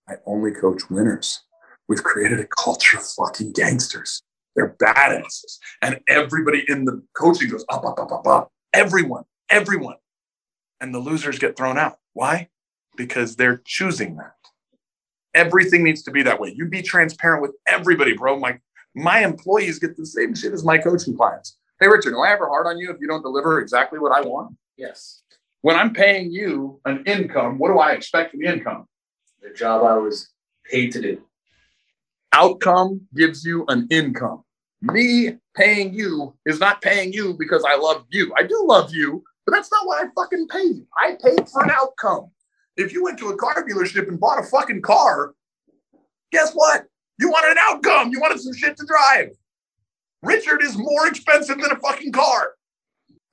I 0.09 0.14
only 0.26 0.53
coach 0.53 0.90
winners. 0.90 1.42
We've 1.88 2.03
created 2.03 2.40
a 2.40 2.47
culture 2.47 2.99
of 2.99 3.05
fucking 3.05 3.53
gangsters. 3.53 4.22
They're 4.57 4.76
badasses. 4.82 5.59
And 5.82 6.01
everybody 6.09 6.64
in 6.68 6.84
the 6.84 7.03
coaching 7.14 7.51
goes 7.51 7.64
up, 7.70 7.84
up, 7.84 7.99
up, 7.99 8.12
up, 8.12 8.26
up. 8.26 8.53
Everyone, 8.72 9.24
everyone. 9.51 9.97
And 10.85 10.95
the 10.95 10.99
losers 10.99 11.39
get 11.39 11.57
thrown 11.57 11.78
out. 11.78 11.97
Why? 12.12 12.51
Because 12.95 13.37
they're 13.37 13.62
choosing 13.64 14.16
that. 14.16 14.35
Everything 15.32 15.82
needs 15.82 16.03
to 16.03 16.11
be 16.11 16.22
that 16.24 16.39
way. 16.39 16.53
You 16.55 16.66
be 16.66 16.82
transparent 16.82 17.41
with 17.41 17.53
everybody, 17.66 18.14
bro. 18.14 18.39
My 18.39 18.59
my 18.95 19.20
employees 19.20 19.78
get 19.78 19.97
the 19.97 20.05
same 20.05 20.35
shit 20.35 20.53
as 20.53 20.62
my 20.62 20.76
coaching 20.76 21.16
clients. 21.16 21.57
Hey, 21.80 21.89
Richard, 21.89 22.11
do 22.11 22.20
I 22.20 22.32
ever 22.32 22.47
hard 22.49 22.66
on 22.66 22.76
you 22.76 22.91
if 22.91 22.99
you 23.01 23.09
don't 23.09 23.22
deliver 23.22 23.61
exactly 23.61 23.99
what 23.99 24.12
I 24.12 24.20
want? 24.20 24.57
Yes. 24.76 25.22
When 25.62 25.74
I'm 25.74 25.95
paying 25.95 26.30
you 26.30 26.82
an 26.85 27.03
income, 27.07 27.57
what 27.57 27.68
do 27.68 27.78
I 27.78 27.93
expect 27.93 28.32
from 28.32 28.41
the 28.41 28.47
income? 28.47 28.87
The 29.41 29.55
job 29.55 29.85
I 29.85 29.97
was 29.97 30.28
paid 30.70 30.93
to 30.93 31.01
do. 31.01 31.22
Outcome 32.35 33.01
gives 33.16 33.43
you 33.43 33.64
an 33.68 33.89
income. 33.91 34.45
Me 34.82 35.39
paying 35.57 35.95
you 35.95 36.37
is 36.45 36.61
not 36.61 36.82
paying 36.82 37.11
you 37.11 37.32
because 37.39 37.64
I 37.66 37.74
love 37.76 38.05
you. 38.11 38.35
I 38.37 38.43
do 38.43 38.64
love 38.66 38.93
you, 38.93 39.24
but 39.47 39.53
that's 39.53 39.70
not 39.70 39.86
what 39.86 40.03
I 40.03 40.09
fucking 40.14 40.49
paid. 40.49 40.86
I 40.99 41.16
paid 41.22 41.49
for 41.49 41.62
an 41.62 41.70
outcome. 41.70 42.30
If 42.76 42.92
you 42.92 43.05
went 43.05 43.18
to 43.18 43.28
a 43.28 43.36
car 43.36 43.64
dealership 43.66 44.09
and 44.09 44.18
bought 44.18 44.40
a 44.40 44.47
fucking 44.47 44.82
car, 44.82 45.34
guess 46.32 46.53
what? 46.53 46.84
You 47.18 47.30
wanted 47.30 47.53
an 47.53 47.59
outcome. 47.61 48.11
You 48.11 48.20
wanted 48.20 48.40
some 48.40 48.55
shit 48.55 48.76
to 48.76 48.86
drive. 48.86 49.30
Richard 50.22 50.62
is 50.62 50.76
more 50.76 51.07
expensive 51.07 51.59
than 51.59 51.70
a 51.70 51.78
fucking 51.80 52.12
car. 52.12 52.55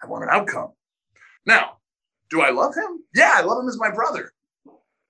I 0.03 0.07
want 0.07 0.23
an 0.23 0.29
outcome. 0.31 0.71
Now, 1.45 1.77
do 2.29 2.41
I 2.41 2.49
love 2.51 2.75
him? 2.75 3.03
Yeah, 3.15 3.33
I 3.35 3.41
love 3.41 3.63
him 3.63 3.69
as 3.69 3.77
my 3.77 3.91
brother. 3.91 4.31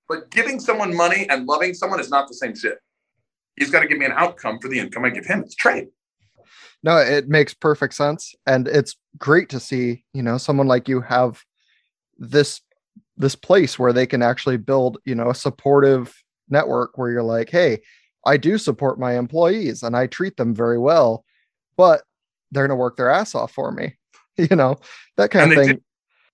But 0.08 0.30
giving 0.30 0.60
someone 0.60 0.96
money 0.96 1.28
and 1.30 1.46
loving 1.46 1.74
someone 1.74 2.00
is 2.00 2.10
not 2.10 2.28
the 2.28 2.34
same 2.34 2.56
shit. 2.56 2.78
He's 3.56 3.70
got 3.70 3.82
to 3.82 3.88
give 3.88 3.98
me 3.98 4.06
an 4.06 4.14
outcome 4.14 4.60
for 4.60 4.70
the 4.70 4.80
income 4.80 5.06
I 5.06 5.10
give 5.10 5.26
him. 5.26 5.42
It's 5.42 5.56
trade. 5.56 5.88
No, 6.84 6.98
it 6.98 7.28
makes 7.30 7.54
perfect 7.54 7.94
sense. 7.94 8.34
And 8.48 8.68
it's 8.68 8.96
great 9.18 9.50
to 9.50 9.60
see, 9.60 10.04
you 10.14 10.24
know, 10.24 10.38
someone 10.38 10.68
like 10.68 10.88
you 10.90 11.02
have 11.02 11.44
this 12.18 12.62
this 13.18 13.36
place 13.36 13.78
where 13.78 13.94
they 13.94 14.08
can 14.08 14.22
actually 14.24 14.58
build, 14.58 14.98
you 15.06 15.14
know, 15.14 15.30
a 15.30 15.36
supportive 15.36 16.16
network 16.50 16.98
where 16.98 17.12
you're 17.12 17.22
like, 17.24 17.50
hey, 17.50 17.80
I 18.26 18.38
do 18.38 18.58
support 18.58 19.00
my 19.00 19.18
employees 19.18 19.84
and 19.84 19.96
I 19.96 20.08
treat 20.08 20.38
them 20.38 20.56
very 20.56 20.80
well, 20.80 21.24
but 21.78 22.02
they're 22.52 22.68
going 22.68 22.76
to 22.78 22.82
work 22.82 22.98
their 22.98 23.10
ass 23.10 23.36
off 23.36 23.52
for 23.52 23.72
me, 23.72 23.96
you 24.38 24.56
know, 24.56 24.78
that 25.18 25.30
kind 25.32 25.52
And 25.52 25.52
of 25.54 25.58
thing. 25.66 25.76
did- 25.76 25.84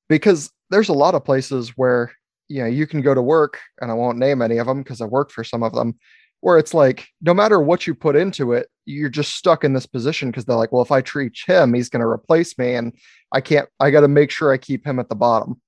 Because 0.07 0.51
there's 0.69 0.89
a 0.89 0.93
lot 0.93 1.15
of 1.15 1.25
places 1.25 1.69
where, 1.77 2.11
you 2.47 2.61
know, 2.61 2.67
you 2.67 2.87
can 2.87 3.01
go 3.01 3.13
to 3.13 3.21
work, 3.21 3.59
and 3.81 3.91
I 3.91 3.93
won't 3.93 4.17
name 4.17 4.41
any 4.41 4.57
of 4.57 4.67
them 4.67 4.81
because 4.83 5.01
I 5.01 5.05
worked 5.05 5.31
for 5.33 5.43
some 5.43 5.63
of 5.63 5.73
them, 5.73 5.97
where 6.41 6.57
it's 6.57 6.73
like, 6.73 7.07
no 7.21 7.33
matter 7.33 7.59
what 7.59 7.87
you 7.87 7.95
put 7.95 8.15
into 8.15 8.53
it, 8.53 8.67
you're 8.85 9.09
just 9.09 9.35
stuck 9.35 9.63
in 9.63 9.73
this 9.73 9.85
position 9.85 10.29
because 10.29 10.45
they're 10.45 10.55
like, 10.55 10.71
well, 10.71 10.81
if 10.81 10.91
I 10.91 11.01
treat 11.01 11.37
him, 11.45 11.73
he's 11.73 11.89
going 11.89 12.01
to 12.01 12.07
replace 12.07 12.57
me. 12.57 12.75
And 12.75 12.93
I 13.31 13.41
can't, 13.41 13.67
I 13.79 13.89
got 13.91 14.01
to 14.01 14.07
make 14.07 14.31
sure 14.31 14.53
I 14.53 14.57
keep 14.57 14.85
him 14.85 14.99
at 14.99 15.09
the 15.09 15.15
bottom 15.15 15.59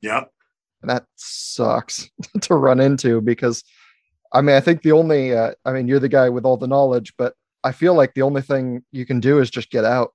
Yeah. 0.00 0.24
and 0.82 0.90
that 0.90 1.04
sucks 1.16 2.10
to 2.40 2.54
run 2.54 2.80
into 2.80 3.20
because 3.20 3.62
i 4.32 4.40
mean 4.40 4.56
i 4.56 4.60
think 4.60 4.82
the 4.82 4.90
only 4.92 5.32
uh, 5.34 5.52
i 5.64 5.72
mean 5.72 5.86
you're 5.86 6.00
the 6.00 6.08
guy 6.08 6.28
with 6.28 6.44
all 6.44 6.56
the 6.56 6.66
knowledge 6.66 7.14
but 7.16 7.34
i 7.62 7.70
feel 7.72 7.94
like 7.94 8.12
the 8.14 8.22
only 8.22 8.42
thing 8.42 8.82
you 8.90 9.06
can 9.06 9.20
do 9.20 9.38
is 9.38 9.48
just 9.50 9.70
get 9.70 9.84
out 9.84 10.12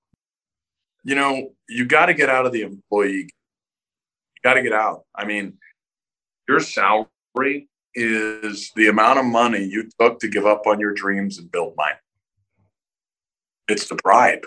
you 1.03 1.15
know, 1.15 1.49
you 1.67 1.85
got 1.85 2.05
to 2.07 2.13
get 2.13 2.29
out 2.29 2.45
of 2.45 2.51
the 2.51 2.61
employee. 2.61 3.21
You 4.35 4.39
got 4.43 4.53
to 4.53 4.61
get 4.61 4.71
out. 4.71 5.05
I 5.15 5.25
mean, 5.25 5.57
your 6.47 6.59
salary 6.59 7.69
is 7.95 8.71
the 8.75 8.87
amount 8.87 9.19
of 9.19 9.25
money 9.25 9.63
you 9.63 9.89
took 9.99 10.19
to 10.19 10.27
give 10.27 10.45
up 10.45 10.65
on 10.65 10.79
your 10.79 10.93
dreams 10.93 11.37
and 11.37 11.51
build 11.51 11.73
mine. 11.77 11.95
It's 13.67 13.87
the 13.87 13.95
bribe. 13.95 14.45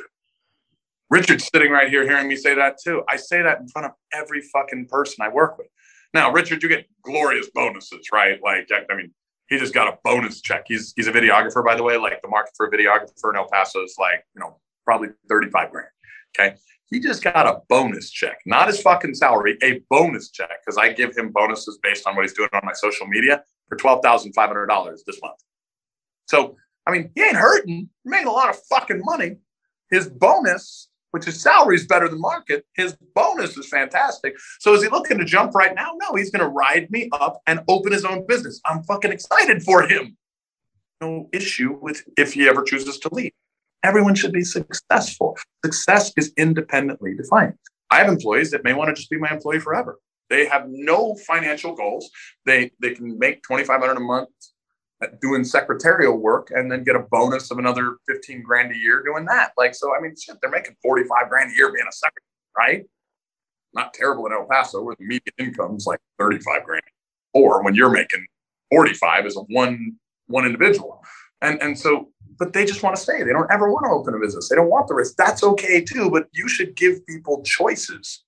Richard's 1.11 1.49
sitting 1.53 1.71
right 1.71 1.89
here 1.89 2.05
hearing 2.05 2.29
me 2.29 2.37
say 2.37 2.55
that 2.55 2.79
too. 2.83 3.03
I 3.09 3.17
say 3.17 3.43
that 3.43 3.61
in 3.61 3.69
front 3.69 3.87
of 3.87 3.93
every 4.13 4.41
fucking 4.41 4.87
person 4.87 5.25
I 5.25 5.29
work 5.29 5.59
with. 5.59 5.69
Now, 6.13 6.33
Richard, 6.33 6.63
you 6.63 6.69
get 6.69 6.87
glorious 7.03 7.51
bonuses, 7.55 8.09
right? 8.13 8.39
Like, 8.43 8.69
I 8.91 8.95
mean, 8.95 9.13
he 9.49 9.59
just 9.59 9.75
got 9.75 9.89
a 9.89 9.99
bonus 10.05 10.41
check. 10.41 10.65
He's 10.67 10.93
he's 10.97 11.07
a 11.07 11.13
videographer, 11.13 11.65
by 11.65 11.75
the 11.75 11.83
way. 11.83 11.97
Like 11.97 12.23
the 12.23 12.29
market 12.29 12.53
for 12.57 12.67
a 12.67 12.71
videographer 12.71 13.31
in 13.31 13.37
El 13.37 13.49
Paso 13.49 13.83
is 13.83 13.97
like, 13.99 14.25
you 14.35 14.41
know, 14.41 14.59
probably 14.85 15.09
35 15.29 15.71
grand. 15.71 15.89
Okay. 16.39 16.57
He 16.91 17.01
just 17.01 17.25
got 17.25 17.47
a 17.47 17.61
bonus 17.69 18.11
check, 18.11 18.39
not 18.47 18.69
his 18.69 18.81
fucking 18.81 19.15
salary, 19.15 19.57
a 19.63 19.81
bonus 19.91 20.31
check, 20.31 20.51
because 20.65 20.77
I 20.77 20.93
give 20.93 21.17
him 21.17 21.31
bonuses 21.33 21.79
based 21.83 22.07
on 22.07 22.15
what 22.15 22.23
he's 22.23 22.35
doing 22.35 22.51
on 22.53 22.61
my 22.65 22.75
social 22.75 23.07
media 23.07 23.43
for 23.69 23.77
$12,500 23.77 24.99
this 25.07 25.21
month. 25.23 25.39
So, 26.27 26.57
I 26.87 26.93
mean, 26.93 27.11
he 27.15 27.23
ain't 27.23 27.37
hurting. 27.37 27.89
He 28.05 28.11
made 28.11 28.27
a 28.27 28.31
lot 28.31 28.51
of 28.51 28.59
fucking 28.71 29.01
money. 29.03 29.37
His 29.91 30.09
bonus, 30.09 30.89
which 31.11 31.25
his 31.25 31.41
salary 31.41 31.77
is 31.77 31.87
better 31.87 32.09
than 32.09 32.21
market, 32.21 32.67
his 32.75 32.97
bonus 33.15 33.57
is 33.57 33.69
fantastic. 33.69 34.35
So, 34.61 34.75
is 34.75 34.83
he 34.83 34.89
looking 34.89 35.19
to 35.19 35.25
jump 35.25 35.55
right 35.55 35.75
now? 35.75 35.93
No, 35.97 36.15
he's 36.15 36.31
going 36.31 36.45
to 36.45 36.49
ride 36.49 36.91
me 36.91 37.09
up 37.13 37.41
and 37.47 37.61
open 37.69 37.93
his 37.93 38.05
own 38.05 38.27
business. 38.27 38.61
I'm 38.65 38.83
fucking 38.85 39.13
excited 39.13 39.63
for 39.63 39.83
him. 39.83 40.17
No 41.01 41.29
issue 41.33 41.79
with 41.81 42.05
if 42.17 42.35
he 42.35 42.49
ever 42.49 42.63
chooses 42.63 42.99
to 43.01 43.09
leave. 43.13 43.33
Everyone 43.85 44.15
should 44.15 44.33
be 44.33 44.43
successful. 44.43 45.37
Success 45.65 46.13
is 46.17 46.33
independently 46.37 47.15
defined. 47.15 47.55
I 47.91 47.99
have 47.99 48.09
employees 48.09 48.51
that 48.51 48.65
may 48.65 48.73
want 48.73 48.89
to 48.89 48.95
just 48.95 49.11
be 49.11 49.19
my 49.19 49.31
employee 49.31 49.61
forever. 49.61 49.99
They 50.31 50.47
have 50.47 50.65
no 50.67 51.15
financial 51.27 51.77
goals. 51.77 52.11
They 52.47 52.73
they 52.81 52.95
can 52.95 53.19
make 53.19 53.43
twenty 53.43 53.63
five 53.63 53.81
hundred 53.81 53.99
a 53.99 54.01
month 54.01 54.31
doing 55.21 55.45
secretarial 55.45 56.17
work 56.17 56.51
and 56.51 56.73
then 56.73 56.83
get 56.83 56.97
a 56.97 57.01
bonus 57.01 57.51
of 57.51 57.59
another 57.59 57.97
fifteen 58.09 58.43
grand 58.43 58.73
a 58.73 58.77
year 58.77 59.03
doing 59.05 59.27
that. 59.27 59.53
Like 59.59 59.75
so, 59.75 59.95
I 59.95 60.01
mean, 60.01 60.15
shit, 60.19 60.37
they're 60.41 60.51
making 60.51 60.77
forty 60.83 61.05
five 61.05 61.29
grand 61.29 61.53
a 61.53 61.57
year 61.57 61.71
being 61.71 61.87
a 61.89 61.93
secretary, 61.93 62.25
right? 62.57 62.85
Not 63.75 63.93
terrible 63.93 64.25
in 64.27 64.33
El 64.33 64.47
Paso, 64.51 64.83
where 64.83 64.97
the 64.99 65.05
median 65.05 65.35
income 65.39 65.77
is 65.77 65.87
like 65.87 66.01
thirty 66.19 66.39
five 66.39 66.65
grand, 66.65 66.83
or 67.35 67.63
when 67.63 67.75
you're 67.75 67.91
making 67.91 68.25
forty 68.71 68.95
five 68.95 69.27
as 69.27 69.37
a 69.37 69.41
one 69.41 69.97
one 70.27 70.47
individual. 70.47 71.03
And 71.43 71.61
and 71.61 71.79
so 71.79 72.09
but 72.39 72.53
they 72.53 72.65
just 72.65 72.83
want 72.83 72.97
to 72.97 73.03
stay. 73.03 73.23
They 73.23 73.33
don't 73.33 73.51
ever 73.51 73.71
want 73.71 73.85
to 73.87 73.91
open 73.91 74.15
a 74.15 74.19
business. 74.19 74.49
They 74.49 74.57
don't 74.57 74.71
want 74.71 74.89
the 74.89 74.95
risk. 74.95 75.17
That's 75.17 75.43
okay 75.43 75.83
too, 75.83 76.11
but 76.11 76.27
you 76.33 76.49
should 76.49 76.75
give 76.75 77.05
people 77.07 77.43
choices. 77.43 78.25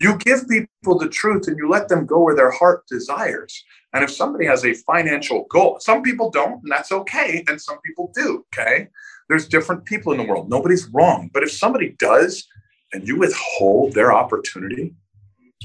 You 0.00 0.16
give 0.16 0.48
people 0.48 0.98
the 0.98 1.08
truth 1.08 1.48
and 1.48 1.56
you 1.58 1.68
let 1.68 1.88
them 1.88 2.06
go 2.06 2.20
where 2.20 2.36
their 2.36 2.52
heart 2.52 2.86
desires. 2.86 3.64
And 3.92 4.04
if 4.04 4.10
somebody 4.10 4.46
has 4.46 4.64
a 4.64 4.74
financial 4.74 5.46
goal, 5.50 5.78
some 5.80 6.02
people 6.02 6.30
don't, 6.30 6.62
and 6.62 6.70
that's 6.70 6.92
okay. 6.92 7.42
And 7.48 7.60
some 7.60 7.80
people 7.80 8.12
do. 8.14 8.44
Okay. 8.54 8.88
There's 9.28 9.48
different 9.48 9.84
people 9.84 10.12
in 10.12 10.18
the 10.18 10.24
world. 10.24 10.48
Nobody's 10.48 10.88
wrong. 10.92 11.30
But 11.32 11.42
if 11.42 11.52
somebody 11.52 11.96
does 11.98 12.46
and 12.92 13.06
you 13.06 13.18
withhold 13.18 13.92
their 13.92 14.12
opportunity, 14.12 14.94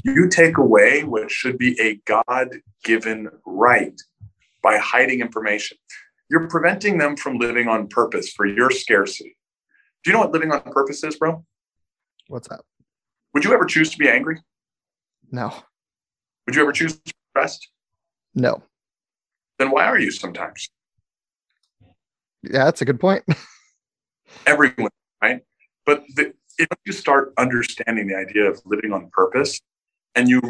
you 0.04 0.28
take 0.28 0.58
away 0.58 1.04
what 1.04 1.32
should 1.32 1.58
be 1.58 1.80
a 1.80 1.96
God 2.06 2.50
given 2.84 3.30
right 3.46 4.00
by 4.62 4.78
hiding 4.78 5.22
information 5.22 5.78
you're 6.30 6.48
preventing 6.48 6.98
them 6.98 7.16
from 7.16 7.38
living 7.38 7.68
on 7.68 7.88
purpose 7.88 8.32
for 8.32 8.46
your 8.46 8.70
scarcity. 8.72 9.38
Do 10.04 10.10
you 10.12 10.14
know 10.14 10.22
what 10.22 10.32
living 10.32 10.52
on 10.52 10.62
purpose 10.62 11.04
is, 11.04 11.16
bro? 11.18 11.46
what's 12.28 12.48
that 12.48 12.62
Would 13.34 13.44
you 13.44 13.54
ever 13.54 13.66
choose 13.66 13.90
to 13.92 13.98
be 13.98 14.08
angry? 14.10 14.40
no 15.32 15.52
Would 16.46 16.56
you 16.56 16.62
ever 16.62 16.72
choose 16.72 16.94
to 16.96 17.02
be 17.06 17.12
depressed? 17.34 17.70
no 18.36 18.64
Then 19.60 19.72
why 19.72 19.86
are 19.86 20.00
you 20.00 20.12
sometimes? 20.12 20.70
yeah 22.44 22.66
that's 22.66 22.82
a 22.82 22.86
good 22.86 23.00
point 23.00 23.24
Everyone, 24.46 24.90
right? 25.22 25.42
But 25.86 26.04
the, 26.16 26.34
if 26.58 26.68
you 26.86 26.92
start 26.92 27.34
understanding 27.38 28.08
the 28.08 28.16
idea 28.16 28.50
of 28.50 28.62
living 28.66 28.92
on 28.92 29.10
purpose 29.12 29.62
and 30.16 30.28
you 30.28 30.42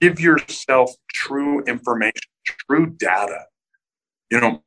give 0.00 0.20
yourself 0.20 0.92
true 1.12 1.62
information, 1.64 2.22
true 2.44 2.86
data, 2.86 3.46
you 4.30 4.40
know, 4.40 4.62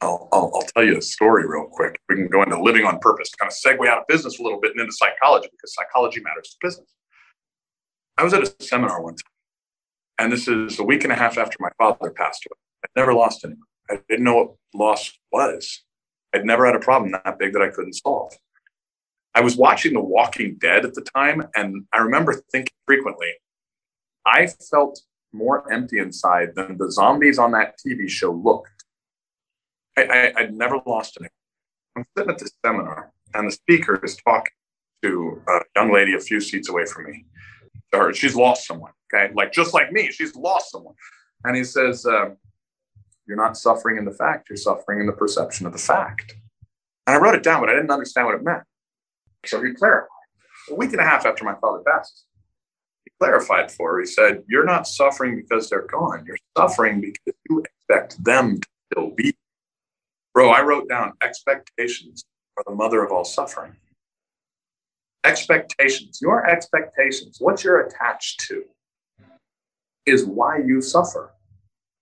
I'll, 0.00 0.28
I'll, 0.32 0.50
I'll 0.54 0.66
tell 0.74 0.84
you 0.84 0.96
a 0.96 1.02
story 1.02 1.46
real 1.46 1.66
quick. 1.66 2.00
We 2.08 2.16
can 2.16 2.28
go 2.28 2.42
into 2.42 2.60
living 2.60 2.86
on 2.86 2.98
purpose, 3.00 3.30
kind 3.34 3.50
of 3.50 3.56
segue 3.56 3.86
out 3.86 3.98
of 3.98 4.06
business 4.06 4.38
a 4.38 4.42
little 4.42 4.60
bit 4.60 4.72
and 4.72 4.80
into 4.80 4.92
psychology 4.92 5.48
because 5.52 5.74
psychology 5.74 6.20
matters 6.20 6.50
to 6.50 6.56
business. 6.66 6.88
I 8.16 8.24
was 8.24 8.32
at 8.32 8.42
a 8.42 8.54
seminar 8.60 9.02
one 9.02 9.14
time, 9.14 9.32
and 10.18 10.32
this 10.32 10.48
is 10.48 10.78
a 10.78 10.84
week 10.84 11.04
and 11.04 11.12
a 11.12 11.16
half 11.16 11.38
after 11.38 11.56
my 11.60 11.70
father 11.78 12.10
passed 12.10 12.46
away. 12.46 12.58
I'd 12.84 13.00
never 13.00 13.14
lost 13.14 13.44
anyone. 13.44 13.62
I 13.90 13.98
didn't 14.08 14.24
know 14.24 14.36
what 14.36 14.54
loss 14.74 15.12
was. 15.32 15.82
I'd 16.34 16.44
never 16.44 16.64
had 16.64 16.76
a 16.76 16.80
problem 16.80 17.12
that 17.12 17.38
big 17.38 17.52
that 17.52 17.62
I 17.62 17.68
couldn't 17.68 17.94
solve. 17.94 18.32
I 19.34 19.40
was 19.42 19.56
watching 19.56 19.94
The 19.94 20.00
Walking 20.00 20.56
Dead 20.60 20.84
at 20.84 20.94
the 20.94 21.02
time, 21.14 21.42
and 21.54 21.84
I 21.92 21.98
remember 21.98 22.42
thinking 22.52 22.72
frequently, 22.86 23.32
I 24.26 24.48
felt 24.70 25.00
more 25.32 25.70
empty 25.72 25.98
inside 25.98 26.54
than 26.54 26.78
the 26.78 26.90
zombies 26.90 27.38
on 27.38 27.52
that 27.52 27.76
TV 27.78 28.08
show 28.08 28.32
looked. 28.32 28.84
I, 30.08 30.32
I, 30.36 30.42
would 30.42 30.54
never 30.54 30.80
lost 30.86 31.16
anyone. 31.18 31.30
I'm 31.96 32.04
sitting 32.16 32.32
at 32.32 32.38
this 32.38 32.52
seminar, 32.64 33.12
and 33.34 33.48
the 33.48 33.52
speaker 33.52 34.00
is 34.04 34.16
talking 34.16 34.52
to 35.02 35.42
a 35.48 35.60
young 35.76 35.92
lady 35.92 36.14
a 36.14 36.20
few 36.20 36.40
seats 36.40 36.68
away 36.68 36.86
from 36.86 37.06
me. 37.06 37.24
She's 38.14 38.36
lost 38.36 38.66
someone, 38.66 38.92
okay? 39.12 39.32
Like 39.34 39.52
just 39.52 39.74
like 39.74 39.92
me, 39.92 40.10
she's 40.12 40.36
lost 40.36 40.70
someone. 40.70 40.94
And 41.44 41.56
he 41.56 41.64
says, 41.64 42.06
um, 42.06 42.36
You're 43.26 43.36
not 43.36 43.56
suffering 43.56 43.96
in 43.96 44.04
the 44.04 44.12
fact, 44.12 44.48
you're 44.48 44.56
suffering 44.56 45.00
in 45.00 45.06
the 45.06 45.12
perception 45.12 45.66
of 45.66 45.72
the 45.72 45.78
fact. 45.78 46.34
And 47.06 47.16
I 47.16 47.18
wrote 47.18 47.34
it 47.34 47.42
down, 47.42 47.60
but 47.60 47.68
I 47.68 47.74
didn't 47.74 47.90
understand 47.90 48.26
what 48.26 48.36
it 48.36 48.44
meant. 48.44 48.62
So 49.46 49.62
he 49.62 49.72
clarified. 49.72 50.08
A 50.70 50.74
week 50.74 50.92
and 50.92 51.00
a 51.00 51.04
half 51.04 51.26
after 51.26 51.44
my 51.44 51.54
father 51.54 51.82
passes, 51.84 52.24
he 53.04 53.10
clarified 53.18 53.70
for 53.72 53.94
her. 53.94 54.00
He 54.00 54.06
said, 54.06 54.44
You're 54.48 54.64
not 54.64 54.86
suffering 54.86 55.36
because 55.36 55.68
they're 55.68 55.86
gone. 55.86 56.24
You're 56.26 56.36
suffering 56.56 57.00
because 57.00 57.34
you 57.48 57.62
expect 57.64 58.22
them 58.22 58.60
to 58.60 58.68
still 58.92 59.10
be. 59.10 59.34
Bro, 60.40 60.52
I 60.52 60.62
wrote 60.62 60.88
down 60.88 61.12
expectations 61.22 62.24
are 62.56 62.64
the 62.66 62.74
mother 62.74 63.04
of 63.04 63.12
all 63.12 63.26
suffering. 63.26 63.76
Expectations, 65.22 66.20
your 66.22 66.48
expectations, 66.48 67.36
what 67.40 67.62
you're 67.62 67.80
attached 67.80 68.40
to, 68.48 68.64
is 70.06 70.24
why 70.24 70.56
you 70.56 70.80
suffer. 70.80 71.34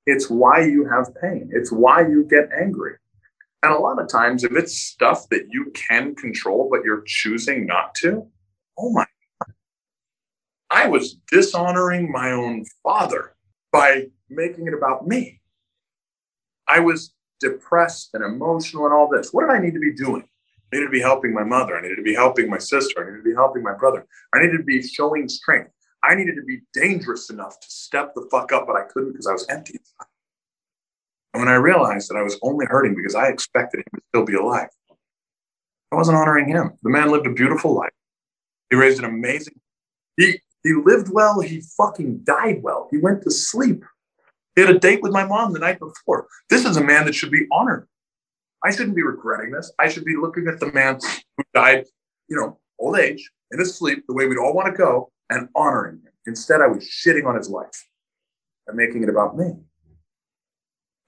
It's 0.06 0.30
why 0.30 0.60
you 0.60 0.88
have 0.88 1.12
pain. 1.20 1.50
It's 1.52 1.72
why 1.72 2.02
you 2.02 2.28
get 2.30 2.48
angry. 2.56 2.92
And 3.64 3.72
a 3.72 3.78
lot 3.78 4.00
of 4.00 4.08
times, 4.08 4.44
if 4.44 4.52
it's 4.52 4.78
stuff 4.78 5.28
that 5.30 5.48
you 5.50 5.72
can 5.74 6.14
control, 6.14 6.68
but 6.70 6.84
you're 6.84 7.02
choosing 7.08 7.66
not 7.66 7.92
to, 7.96 8.24
oh 8.78 8.92
my 8.92 9.04
God. 9.40 9.54
I 10.70 10.86
was 10.86 11.16
dishonoring 11.32 12.12
my 12.12 12.30
own 12.30 12.66
father 12.84 13.34
by 13.72 14.06
making 14.30 14.68
it 14.68 14.74
about 14.74 15.08
me. 15.08 15.40
I 16.68 16.78
was 16.78 17.12
depressed 17.40 18.10
and 18.14 18.24
emotional 18.24 18.84
and 18.84 18.94
all 18.94 19.08
this. 19.08 19.32
What 19.32 19.42
did 19.42 19.50
I 19.50 19.58
need 19.58 19.74
to 19.74 19.80
be 19.80 19.92
doing? 19.92 20.22
I 20.72 20.76
needed 20.76 20.86
to 20.86 20.92
be 20.92 21.00
helping 21.00 21.32
my 21.32 21.44
mother. 21.44 21.76
I 21.76 21.82
needed 21.82 21.96
to 21.96 22.02
be 22.02 22.14
helping 22.14 22.50
my 22.50 22.58
sister. 22.58 23.00
I 23.00 23.06
needed 23.06 23.24
to 23.24 23.30
be 23.30 23.34
helping 23.34 23.62
my 23.62 23.74
brother. 23.74 24.06
I 24.34 24.40
needed 24.40 24.58
to 24.58 24.64
be 24.64 24.82
showing 24.82 25.28
strength. 25.28 25.70
I 26.04 26.14
needed 26.14 26.36
to 26.36 26.42
be 26.42 26.60
dangerous 26.72 27.30
enough 27.30 27.58
to 27.60 27.70
step 27.70 28.14
the 28.14 28.28
fuck 28.30 28.52
up, 28.52 28.66
but 28.66 28.76
I 28.76 28.84
couldn't 28.84 29.12
because 29.12 29.26
I 29.26 29.32
was 29.32 29.46
empty. 29.48 29.78
And 31.34 31.42
when 31.42 31.48
I 31.48 31.56
realized 31.56 32.10
that 32.10 32.16
I 32.16 32.22
was 32.22 32.38
only 32.42 32.66
hurting 32.66 32.94
because 32.94 33.14
I 33.14 33.28
expected 33.28 33.78
him 33.78 33.84
to 33.96 34.00
still 34.08 34.24
be 34.24 34.34
alive, 34.34 34.68
I 35.92 35.96
wasn't 35.96 36.18
honoring 36.18 36.48
him. 36.48 36.72
The 36.82 36.90
man 36.90 37.10
lived 37.10 37.26
a 37.26 37.32
beautiful 37.32 37.74
life. 37.74 37.92
He 38.70 38.76
raised 38.76 38.98
an 38.98 39.04
amazing. 39.04 39.58
He 40.16 40.40
he 40.62 40.74
lived 40.74 41.08
well. 41.10 41.40
He 41.40 41.62
fucking 41.76 42.24
died 42.24 42.62
well. 42.62 42.88
He 42.90 42.98
went 42.98 43.22
to 43.22 43.30
sleep. 43.30 43.84
He 44.58 44.66
had 44.66 44.74
a 44.74 44.78
date 44.80 45.02
with 45.02 45.12
my 45.12 45.24
mom 45.24 45.52
the 45.52 45.60
night 45.60 45.78
before. 45.78 46.26
This 46.50 46.64
is 46.64 46.76
a 46.76 46.82
man 46.82 47.04
that 47.04 47.14
should 47.14 47.30
be 47.30 47.46
honored. 47.52 47.86
I 48.64 48.72
shouldn't 48.72 48.96
be 48.96 49.04
regretting 49.04 49.52
this. 49.52 49.72
I 49.78 49.88
should 49.88 50.04
be 50.04 50.16
looking 50.16 50.48
at 50.48 50.58
the 50.58 50.72
man 50.72 50.98
who 51.36 51.44
died, 51.54 51.84
you 52.26 52.36
know, 52.36 52.58
old 52.80 52.98
age 52.98 53.30
in 53.52 53.60
his 53.60 53.76
sleep, 53.76 54.02
the 54.08 54.14
way 54.14 54.26
we'd 54.26 54.36
all 54.36 54.52
want 54.52 54.66
to 54.66 54.76
go, 54.76 55.12
and 55.30 55.48
honoring 55.54 55.98
him. 55.98 56.12
Instead, 56.26 56.60
I 56.60 56.66
was 56.66 56.82
shitting 56.82 57.24
on 57.24 57.36
his 57.36 57.48
life 57.48 57.86
and 58.66 58.76
making 58.76 59.04
it 59.04 59.08
about 59.08 59.38
me. 59.38 59.52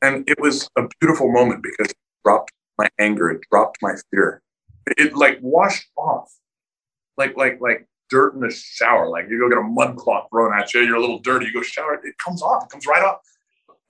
And 0.00 0.22
it 0.28 0.38
was 0.38 0.68
a 0.76 0.82
beautiful 1.00 1.32
moment 1.32 1.64
because 1.64 1.90
it 1.90 1.98
dropped 2.24 2.52
my 2.78 2.86
anger, 3.00 3.30
it 3.30 3.40
dropped 3.50 3.78
my 3.82 3.96
fear. 4.12 4.42
It 4.96 5.16
like 5.16 5.40
washed 5.42 5.88
off. 5.96 6.32
Like 7.16 7.36
like 7.36 7.60
like 7.60 7.88
dirt 8.10 8.34
in 8.34 8.42
the 8.42 8.50
shower. 8.52 9.08
Like 9.08 9.26
you 9.28 9.40
go 9.40 9.48
get 9.48 9.58
a 9.58 9.62
mud 9.62 9.96
cloth 9.96 10.28
thrown 10.30 10.56
at 10.56 10.72
you, 10.72 10.82
you're 10.82 10.98
a 10.98 11.00
little 11.00 11.18
dirty, 11.18 11.46
you 11.46 11.52
go 11.52 11.62
shower, 11.62 11.94
it 11.94 12.14
comes 12.24 12.42
off, 12.42 12.66
it 12.66 12.70
comes 12.70 12.86
right 12.86 13.02
off. 13.02 13.18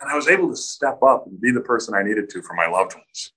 And 0.01 0.11
I 0.11 0.17
was 0.17 0.29
able 0.29 0.49
to 0.49 0.57
step 0.57 1.03
up 1.03 1.27
and 1.27 1.41
be 1.41 1.51
the 1.51 1.61
person 1.61 1.95
I 1.95 2.03
needed 2.03 2.31
to 2.31 2.43
for 2.43 2.55
my 2.55 2.67
loved 2.67 2.95
ones. 2.95 3.33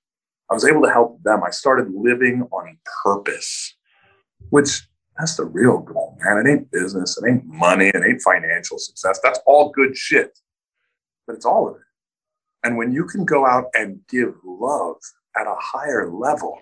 I 0.50 0.54
was 0.54 0.66
able 0.66 0.84
to 0.84 0.92
help 0.92 1.22
them. 1.24 1.44
I 1.44 1.50
started 1.50 1.92
living 1.94 2.48
on 2.52 2.78
purpose, 3.04 3.76
which 4.50 4.88
that's 5.18 5.36
the 5.36 5.46
real 5.46 5.80
goal, 5.80 6.18
man. 6.24 6.46
It 6.46 6.50
ain't 6.50 6.72
business, 6.72 7.18
it 7.18 7.30
ain't 7.30 7.46
money, 7.46 7.88
it 7.88 8.04
ain't 8.06 8.22
financial 8.22 8.78
success. 8.78 9.20
That's 9.22 9.40
all 9.46 9.72
good 9.72 9.96
shit, 9.96 10.38
but 11.28 11.36
it's 11.36 11.46
all 11.46 11.70
of 11.70 11.76
it. 11.76 11.82
And 12.64 12.78
when 12.78 12.92
you 12.92 13.06
can 13.06 13.26
go 13.26 13.46
out 13.46 13.66
and 13.74 14.00
give 14.10 14.34
love 14.46 14.98
at 15.38 15.48
a 15.48 15.56
higher 15.60 16.10
level, 16.10 16.60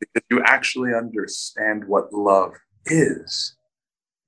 because 0.00 0.22
you 0.30 0.42
actually 0.44 0.94
understand 0.94 1.84
what 1.86 2.12
love 2.12 2.54
is, 2.86 3.56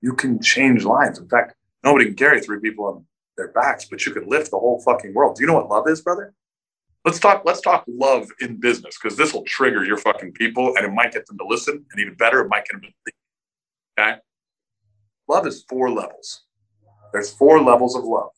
you 0.00 0.12
can 0.12 0.40
change 0.40 0.84
lives. 0.84 1.18
In 1.18 1.28
fact, 1.28 1.54
nobody 1.82 2.06
can 2.06 2.14
carry 2.14 2.40
three 2.40 2.60
people 2.60 2.84
on 2.86 3.06
their 3.36 3.48
backs, 3.48 3.86
but 3.90 4.04
you 4.06 4.12
can 4.12 4.28
lift 4.28 4.50
the 4.50 4.58
whole 4.58 4.80
fucking 4.80 5.14
world. 5.14 5.36
Do 5.36 5.42
you 5.42 5.46
know 5.46 5.54
what 5.54 5.68
love 5.68 5.88
is, 5.88 6.00
brother? 6.00 6.34
Let's 7.04 7.18
talk. 7.18 7.42
Let's 7.44 7.60
talk 7.60 7.84
love 7.86 8.28
in 8.40 8.58
business 8.58 8.96
because 9.00 9.16
this 9.18 9.34
will 9.34 9.44
trigger 9.44 9.84
your 9.84 9.98
fucking 9.98 10.32
people, 10.32 10.74
and 10.76 10.86
it 10.86 10.92
might 10.92 11.12
get 11.12 11.26
them 11.26 11.36
to 11.38 11.46
listen, 11.46 11.84
and 11.90 12.00
even 12.00 12.14
better, 12.14 12.40
it 12.40 12.48
might 12.48 12.64
get 12.64 12.80
them 12.80 12.82
to 12.82 12.88
think. 13.04 13.16
Okay. 13.98 14.18
Love 15.28 15.46
is 15.46 15.64
four 15.68 15.90
levels. 15.90 16.44
There's 17.12 17.30
four 17.30 17.62
levels 17.62 17.94
of 17.94 18.04
love. 18.04 18.30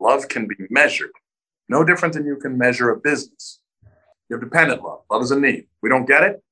Love 0.00 0.28
can 0.28 0.46
be 0.46 0.54
measured, 0.70 1.10
no 1.68 1.84
different 1.84 2.14
than 2.14 2.26
you 2.26 2.36
can 2.36 2.58
measure 2.58 2.90
a 2.90 2.96
business. 2.96 3.60
You 4.28 4.36
have 4.36 4.40
dependent 4.40 4.82
love. 4.82 5.00
Love 5.10 5.22
is 5.22 5.30
a 5.30 5.38
need. 5.38 5.66
We 5.82 5.88
don't 5.88 6.06
get 6.06 6.22
it. 6.22 6.42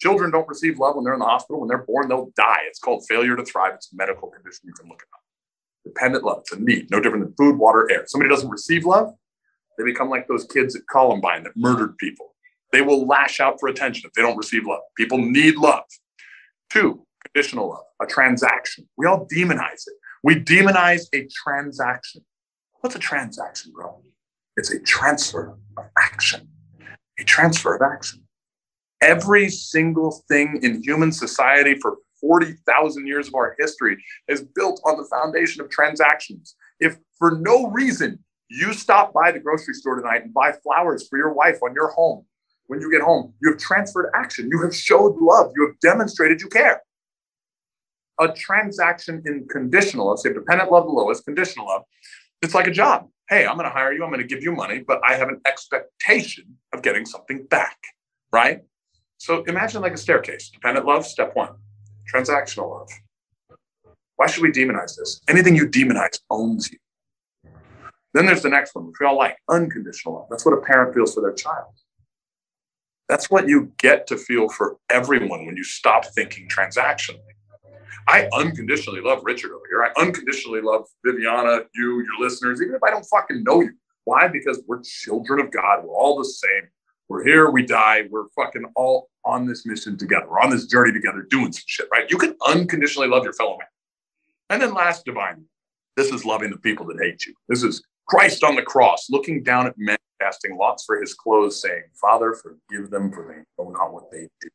Children 0.00 0.30
don't 0.30 0.48
receive 0.48 0.78
love 0.78 0.96
when 0.96 1.04
they're 1.04 1.14
in 1.14 1.20
the 1.20 1.26
hospital. 1.26 1.60
When 1.60 1.68
they're 1.68 1.84
born, 1.84 2.08
they'll 2.08 2.32
die. 2.36 2.60
It's 2.66 2.78
called 2.78 3.04
failure 3.08 3.36
to 3.36 3.44
thrive. 3.44 3.74
It's 3.74 3.92
a 3.92 3.96
medical 3.96 4.28
condition. 4.28 4.62
You 4.66 4.72
can 4.72 4.88
look 4.88 5.02
it 5.02 5.08
up. 5.14 5.21
Dependent 5.84 6.24
love. 6.24 6.40
It's 6.40 6.52
a 6.52 6.60
need, 6.60 6.90
no 6.90 7.00
different 7.00 7.24
than 7.24 7.34
food, 7.34 7.58
water, 7.58 7.90
air. 7.90 8.04
Somebody 8.06 8.30
doesn't 8.30 8.50
receive 8.50 8.84
love, 8.84 9.12
they 9.78 9.84
become 9.84 10.10
like 10.10 10.28
those 10.28 10.44
kids 10.44 10.76
at 10.76 10.82
Columbine 10.90 11.44
that 11.44 11.56
murdered 11.56 11.96
people. 11.98 12.34
They 12.72 12.82
will 12.82 13.06
lash 13.06 13.40
out 13.40 13.58
for 13.60 13.68
attention 13.68 14.06
if 14.06 14.12
they 14.14 14.22
don't 14.22 14.36
receive 14.36 14.66
love. 14.66 14.80
People 14.96 15.18
need 15.18 15.56
love. 15.56 15.84
Two, 16.70 17.04
conditional 17.26 17.68
love, 17.70 17.84
a 18.00 18.06
transaction. 18.06 18.88
We 18.96 19.06
all 19.06 19.26
demonize 19.26 19.86
it. 19.86 19.94
We 20.22 20.36
demonize 20.36 21.06
a 21.12 21.26
transaction. 21.44 22.24
What's 22.80 22.96
a 22.96 23.00
transaction, 23.00 23.72
bro? 23.74 24.02
It's 24.56 24.70
a 24.70 24.80
transfer 24.80 25.56
of 25.76 25.84
action. 25.98 26.48
A 27.18 27.24
transfer 27.24 27.74
of 27.74 27.82
action. 27.82 28.22
Every 29.00 29.48
single 29.48 30.22
thing 30.28 30.60
in 30.62 30.82
human 30.82 31.12
society 31.12 31.74
for 31.80 31.96
40,000 32.22 33.06
years 33.06 33.28
of 33.28 33.34
our 33.34 33.54
history 33.58 34.02
is 34.28 34.42
built 34.42 34.80
on 34.86 34.96
the 34.96 35.04
foundation 35.04 35.60
of 35.60 35.68
transactions. 35.68 36.56
If 36.80 36.96
for 37.18 37.32
no 37.32 37.66
reason 37.68 38.18
you 38.48 38.72
stop 38.72 39.12
by 39.12 39.32
the 39.32 39.40
grocery 39.40 39.74
store 39.74 39.96
tonight 39.96 40.24
and 40.24 40.32
buy 40.32 40.52
flowers 40.62 41.06
for 41.08 41.18
your 41.18 41.34
wife 41.34 41.58
on 41.62 41.74
your 41.74 41.88
home, 41.88 42.24
when 42.68 42.80
you 42.80 42.90
get 42.90 43.02
home, 43.02 43.34
you 43.42 43.50
have 43.50 43.60
transferred 43.60 44.10
action. 44.14 44.48
You 44.50 44.62
have 44.62 44.74
showed 44.74 45.16
love. 45.20 45.52
You 45.54 45.66
have 45.66 45.78
demonstrated 45.80 46.40
you 46.40 46.48
care 46.48 46.80
a 48.20 48.32
transaction 48.32 49.22
in 49.26 49.46
conditional 49.48 50.08
love, 50.08 50.20
say 50.20 50.32
dependent 50.32 50.70
love 50.70 50.84
the 50.84 50.92
lowest, 50.92 51.24
conditional 51.24 51.66
love, 51.66 51.82
it's 52.40 52.54
like 52.54 52.66
a 52.66 52.70
job. 52.70 53.08
Hey, 53.28 53.46
I'm 53.46 53.56
going 53.56 53.68
to 53.68 53.74
hire 53.74 53.92
you. 53.92 54.04
I'm 54.04 54.10
going 54.10 54.20
to 54.20 54.26
give 54.26 54.42
you 54.42 54.52
money, 54.52 54.80
but 54.80 55.00
I 55.06 55.14
have 55.14 55.28
an 55.28 55.40
expectation 55.46 56.58
of 56.72 56.82
getting 56.82 57.06
something 57.06 57.46
back, 57.46 57.78
right? 58.32 58.62
So 59.18 59.42
imagine 59.44 59.80
like 59.80 59.94
a 59.94 59.98
staircase. 59.98 60.50
Dependent 60.50 60.86
love, 60.86 61.06
step 61.06 61.34
one. 61.34 61.54
Transactional 62.10 62.70
love. 62.70 62.90
Why 64.16 64.26
should 64.26 64.42
we 64.42 64.50
demonize 64.50 64.96
this? 64.96 65.20
Anything 65.28 65.56
you 65.56 65.66
demonize 65.66 66.18
owns 66.30 66.70
you. 66.70 66.78
Then 68.14 68.26
there's 68.26 68.42
the 68.42 68.50
next 68.50 68.74
one, 68.74 68.86
which 68.86 68.96
we 69.00 69.06
all 69.06 69.16
like 69.16 69.36
unconditional 69.48 70.14
love. 70.14 70.26
That's 70.30 70.44
what 70.44 70.52
a 70.52 70.60
parent 70.60 70.94
feels 70.94 71.14
for 71.14 71.22
their 71.22 71.32
child. 71.32 71.72
That's 73.08 73.30
what 73.30 73.48
you 73.48 73.72
get 73.78 74.06
to 74.08 74.16
feel 74.16 74.48
for 74.48 74.76
everyone 74.90 75.46
when 75.46 75.56
you 75.56 75.64
stop 75.64 76.04
thinking 76.06 76.48
transactionally. 76.48 77.20
I 78.08 78.28
unconditionally 78.32 79.00
love 79.00 79.22
Richard 79.24 79.52
over 79.52 79.64
here. 79.70 79.84
I 79.84 80.00
unconditionally 80.00 80.60
love 80.60 80.86
Viviana, 81.04 81.60
you, 81.74 82.04
your 82.04 82.20
listeners, 82.20 82.60
even 82.60 82.74
if 82.74 82.82
I 82.82 82.90
don't 82.90 83.04
fucking 83.04 83.44
know 83.44 83.60
you. 83.60 83.72
Why? 84.04 84.28
Because 84.28 84.62
we're 84.66 84.82
children 84.82 85.40
of 85.40 85.50
God. 85.52 85.84
We're 85.84 85.94
all 85.94 86.18
the 86.18 86.24
same. 86.24 86.68
We're 87.12 87.24
here, 87.24 87.50
we 87.50 87.62
die. 87.66 88.04
We're 88.08 88.28
fucking 88.34 88.64
all 88.74 89.10
on 89.26 89.46
this 89.46 89.66
mission 89.66 89.98
together. 89.98 90.26
We're 90.30 90.40
on 90.40 90.48
this 90.48 90.64
journey 90.64 90.94
together 90.94 91.26
doing 91.28 91.52
some 91.52 91.64
shit, 91.66 91.86
right? 91.92 92.10
You 92.10 92.16
can 92.16 92.34
unconditionally 92.46 93.06
love 93.06 93.22
your 93.22 93.34
fellow 93.34 93.58
man. 93.58 93.68
And 94.48 94.62
then 94.62 94.72
last, 94.72 95.04
divine. 95.04 95.44
This 95.94 96.10
is 96.10 96.24
loving 96.24 96.48
the 96.48 96.56
people 96.56 96.86
that 96.86 96.96
hate 96.98 97.26
you. 97.26 97.34
This 97.50 97.64
is 97.64 97.82
Christ 98.08 98.42
on 98.42 98.56
the 98.56 98.62
cross, 98.62 99.10
looking 99.10 99.42
down 99.42 99.66
at 99.66 99.74
men, 99.76 99.98
casting 100.22 100.56
lots 100.56 100.86
for 100.86 100.98
his 100.98 101.12
clothes, 101.12 101.60
saying, 101.60 101.82
Father, 102.00 102.32
forgive 102.32 102.88
them 102.88 103.12
for 103.12 103.28
they 103.28 103.62
know 103.62 103.68
not 103.72 103.92
what 103.92 104.10
they 104.10 104.26
do. 104.40 104.48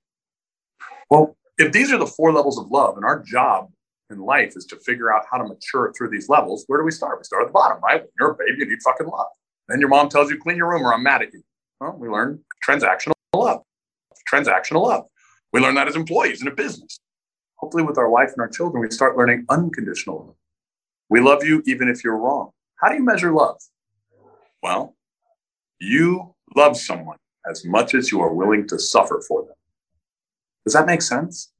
Well, 1.12 1.38
if 1.60 1.72
these 1.72 1.92
are 1.92 2.00
the 2.00 2.08
four 2.08 2.34
levels 2.34 2.58
of 2.58 2.72
love 2.72 2.96
and 2.96 3.06
our 3.06 3.20
job 3.20 3.70
in 4.10 4.18
life 4.18 4.54
is 4.56 4.66
to 4.66 4.78
figure 4.78 5.14
out 5.14 5.26
how 5.30 5.38
to 5.38 5.44
mature 5.44 5.94
through 5.96 6.10
these 6.10 6.28
levels, 6.28 6.64
where 6.66 6.80
do 6.80 6.86
we 6.86 6.92
start? 6.92 7.20
We 7.20 7.24
start 7.24 7.44
at 7.44 7.50
the 7.50 7.54
bottom, 7.54 7.84
right? 7.84 8.02
When 8.02 8.10
you're 8.20 8.32
a 8.32 8.36
baby, 8.36 8.62
you 8.62 8.66
need 8.66 8.82
fucking 8.84 9.06
love. 9.06 9.28
Then 9.68 9.80
your 9.80 9.90
mom 9.90 10.10
tells 10.10 10.32
you, 10.32 10.40
clean 10.40 10.58
your 10.58 10.72
room 10.72 10.82
or 10.82 10.92
I'm 10.92 11.04
mad 11.04 11.22
at 11.22 11.32
you. 11.32 11.44
Well, 11.80 11.96
we 11.98 12.10
learn 12.10 12.40
transactional 12.68 13.14
love. 13.34 13.62
Transactional 14.32 14.84
love. 14.84 15.06
We 15.54 15.60
learn 15.60 15.76
that 15.76 15.88
as 15.88 15.96
employees 15.96 16.42
in 16.42 16.48
a 16.48 16.56
business. 16.56 17.00
Hopefully, 17.56 17.84
with 17.84 17.98
our 17.98 18.10
wife 18.10 18.30
and 18.30 18.42
our 18.42 18.50
children, 18.50 18.82
we 18.82 18.90
start 18.92 19.18
learning 19.18 19.46
unconditional 19.50 20.26
love. 20.26 20.36
We 21.10 21.22
love 21.22 21.44
you 21.44 21.64
even 21.66 21.88
if 21.88 22.04
you're 22.04 22.18
wrong. 22.18 22.52
How 22.76 22.90
do 22.90 22.96
you 22.96 23.04
measure 23.04 23.32
love? 23.32 23.58
Well, 24.62 24.96
you 25.80 26.36
love 26.56 26.78
someone 26.78 27.18
as 27.50 27.64
much 27.66 27.94
as 27.94 28.12
you 28.12 28.22
are 28.22 28.34
willing 28.34 28.68
to 28.68 28.80
suffer 28.80 29.22
for 29.28 29.44
them. 29.44 29.56
Does 30.66 30.74
that 30.74 30.86
make 30.86 31.02
sense? 31.02 31.52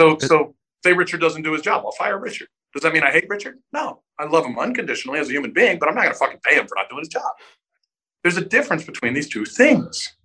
So, 0.00 0.18
so 0.18 0.54
say 0.84 0.92
Richard 0.92 1.20
doesn't 1.20 1.42
do 1.42 1.52
his 1.52 1.62
job, 1.62 1.82
I'll 1.84 1.92
fire 1.92 2.18
Richard. 2.18 2.48
Does 2.72 2.82
that 2.82 2.92
mean 2.92 3.02
I 3.02 3.10
hate 3.10 3.26
Richard? 3.28 3.58
No, 3.72 4.02
I 4.18 4.24
love 4.24 4.44
him 4.44 4.58
unconditionally 4.58 5.18
as 5.18 5.28
a 5.28 5.32
human 5.32 5.52
being, 5.52 5.78
but 5.78 5.88
I'm 5.88 5.94
not 5.94 6.02
going 6.02 6.12
to 6.12 6.18
fucking 6.18 6.40
pay 6.42 6.56
him 6.56 6.66
for 6.66 6.74
not 6.74 6.88
doing 6.88 7.00
his 7.00 7.08
job. 7.08 7.22
There's 8.26 8.38
a 8.38 8.44
difference 8.44 8.82
between 8.82 9.14
these 9.14 9.28
two 9.28 9.44
things. 9.44 10.16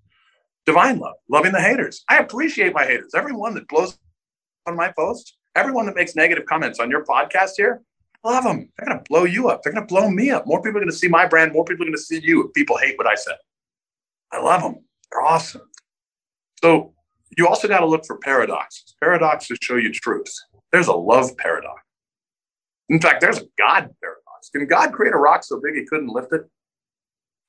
Divine 0.65 0.97
love, 0.97 1.17
loving 1.29 1.51
the 1.51 1.61
haters. 1.61 2.03
I 2.09 2.17
appreciate 2.17 2.73
my 2.73 2.83
haters. 2.83 3.11
Everyone 3.13 3.53
that 3.53 3.67
blows 3.67 3.95
on 4.65 4.75
my 4.75 4.91
posts, 4.97 5.37
everyone 5.55 5.85
that 5.85 5.93
makes 5.93 6.15
negative 6.15 6.47
comments 6.47 6.79
on 6.79 6.89
your 6.89 7.05
podcast 7.05 7.51
here, 7.57 7.83
love 8.23 8.43
them. 8.43 8.67
They're 8.75 8.87
going 8.87 8.97
to 8.97 9.03
blow 9.07 9.25
you 9.25 9.49
up. 9.49 9.61
They're 9.61 9.71
going 9.71 9.85
to 9.85 9.93
blow 9.93 10.09
me 10.09 10.31
up. 10.31 10.47
More 10.47 10.63
people 10.63 10.77
are 10.77 10.81
going 10.81 10.89
to 10.89 10.97
see 10.97 11.09
my 11.09 11.27
brand. 11.27 11.53
More 11.53 11.63
people 11.63 11.83
are 11.83 11.89
going 11.89 11.95
to 11.95 12.01
see 12.01 12.19
you 12.23 12.47
if 12.47 12.53
people 12.53 12.75
hate 12.75 12.97
what 12.97 13.05
I 13.05 13.13
said. 13.13 13.35
I 14.31 14.41
love 14.41 14.63
them. 14.63 14.83
They're 15.11 15.21
awesome. 15.21 15.69
So 16.63 16.95
you 17.37 17.47
also 17.47 17.67
got 17.67 17.81
to 17.81 17.85
look 17.85 18.07
for 18.07 18.17
paradoxes. 18.17 18.95
Paradoxes 18.99 19.59
show 19.61 19.75
you 19.75 19.91
truth. 19.91 20.33
There's 20.71 20.87
a 20.87 20.93
love 20.93 21.37
paradox. 21.37 21.83
In 22.89 22.99
fact, 22.99 23.21
there's 23.21 23.37
a 23.37 23.45
God 23.59 23.91
paradox. 24.01 24.49
Can 24.51 24.65
God 24.65 24.91
create 24.91 25.13
a 25.13 25.17
rock 25.17 25.43
so 25.43 25.61
big 25.63 25.75
he 25.75 25.85
couldn't 25.85 26.09
lift 26.09 26.33
it? 26.33 26.49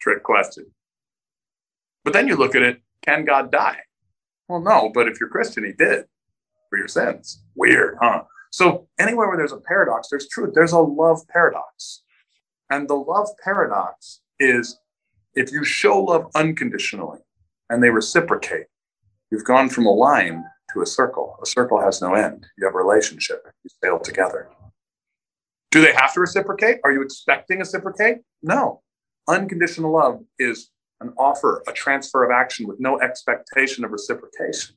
Trick 0.03 0.23
question. 0.23 0.67
But 2.05 2.13
then 2.13 2.29
you 2.29 2.37
look 2.37 2.55
at 2.55 2.63
it 2.63 2.83
can 3.03 3.25
God 3.25 3.51
die? 3.51 3.79
Well, 4.49 4.61
no, 4.61 4.91
but 4.93 5.09
if 5.09 5.19
you're 5.19 5.29
Christian, 5.29 5.65
he 5.65 5.73
did 5.73 6.05
for 6.69 6.79
your 6.79 6.89
sins. 6.89 7.43
Weird, 7.57 7.97
huh? 8.01 8.25
So, 8.51 8.87
anywhere 8.99 9.29
where 9.29 9.37
there's 9.37 9.53
a 9.53 9.57
paradox, 9.57 10.09
there's 10.11 10.29
truth. 10.29 10.51
There's 10.55 10.73
a 10.73 10.79
love 10.79 11.27
paradox. 11.29 12.03
And 12.71 12.89
the 12.89 12.95
love 12.95 13.29
paradox 13.43 14.21
is 14.39 14.79
if 15.35 15.51
you 15.51 15.65
show 15.65 15.99
love 15.99 16.27
unconditionally 16.35 17.21
and 17.71 17.83
they 17.83 17.91
reciprocate, 17.91 18.67
You've 19.33 19.45
gone 19.45 19.71
from 19.71 19.87
a 19.87 19.91
line 19.91 20.45
to 20.75 20.83
a 20.83 20.87
circle. 20.87 21.39
A 21.43 21.47
circle 21.47 21.81
has 21.81 22.03
no 22.03 22.13
end. 22.13 22.47
You 22.59 22.67
have 22.67 22.75
a 22.75 22.77
relationship. 22.77 23.43
You 23.65 23.71
sail 23.83 23.99
together. 23.99 24.51
Do 25.71 25.81
they 25.81 25.95
have 25.95 26.13
to 26.13 26.21
reciprocate? 26.21 26.81
Are 26.85 26.93
you 26.93 27.01
expecting 27.01 27.61
reciprocate? 27.61 28.19
No. 28.43 28.82
Unconditional 29.29 29.93
love 29.93 30.23
is 30.39 30.71
an 31.01 31.13
offer, 31.19 31.63
a 31.69 31.73
transfer 31.73 32.25
of 32.25 32.31
action 32.31 32.67
with 32.67 32.81
no 32.81 33.01
expectation 33.01 33.85
of 33.85 33.91
reciprocation. 33.91 34.77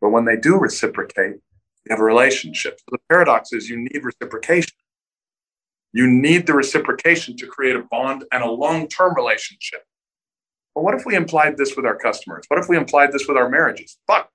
But 0.00 0.10
when 0.10 0.24
they 0.24 0.36
do 0.36 0.56
reciprocate, 0.56 1.36
you 1.36 1.90
have 1.90 2.00
a 2.00 2.04
relationship. 2.04 2.78
So 2.80 2.84
the 2.92 2.98
paradox 3.08 3.52
is 3.52 3.68
you 3.68 3.76
need 3.76 4.02
reciprocation. 4.02 4.72
You 5.92 6.06
need 6.06 6.46
the 6.46 6.54
reciprocation 6.54 7.36
to 7.38 7.46
create 7.46 7.76
a 7.76 7.82
bond 7.90 8.24
and 8.32 8.42
a 8.42 8.50
long 8.50 8.88
term 8.88 9.14
relationship. 9.14 9.82
But 10.74 10.84
what 10.84 10.94
if 10.94 11.06
we 11.06 11.14
implied 11.14 11.56
this 11.56 11.74
with 11.74 11.86
our 11.86 11.96
customers? 11.96 12.44
What 12.48 12.60
if 12.60 12.68
we 12.68 12.76
implied 12.76 13.12
this 13.12 13.26
with 13.26 13.38
our 13.38 13.48
marriages? 13.48 13.96
Fuck, 14.06 14.28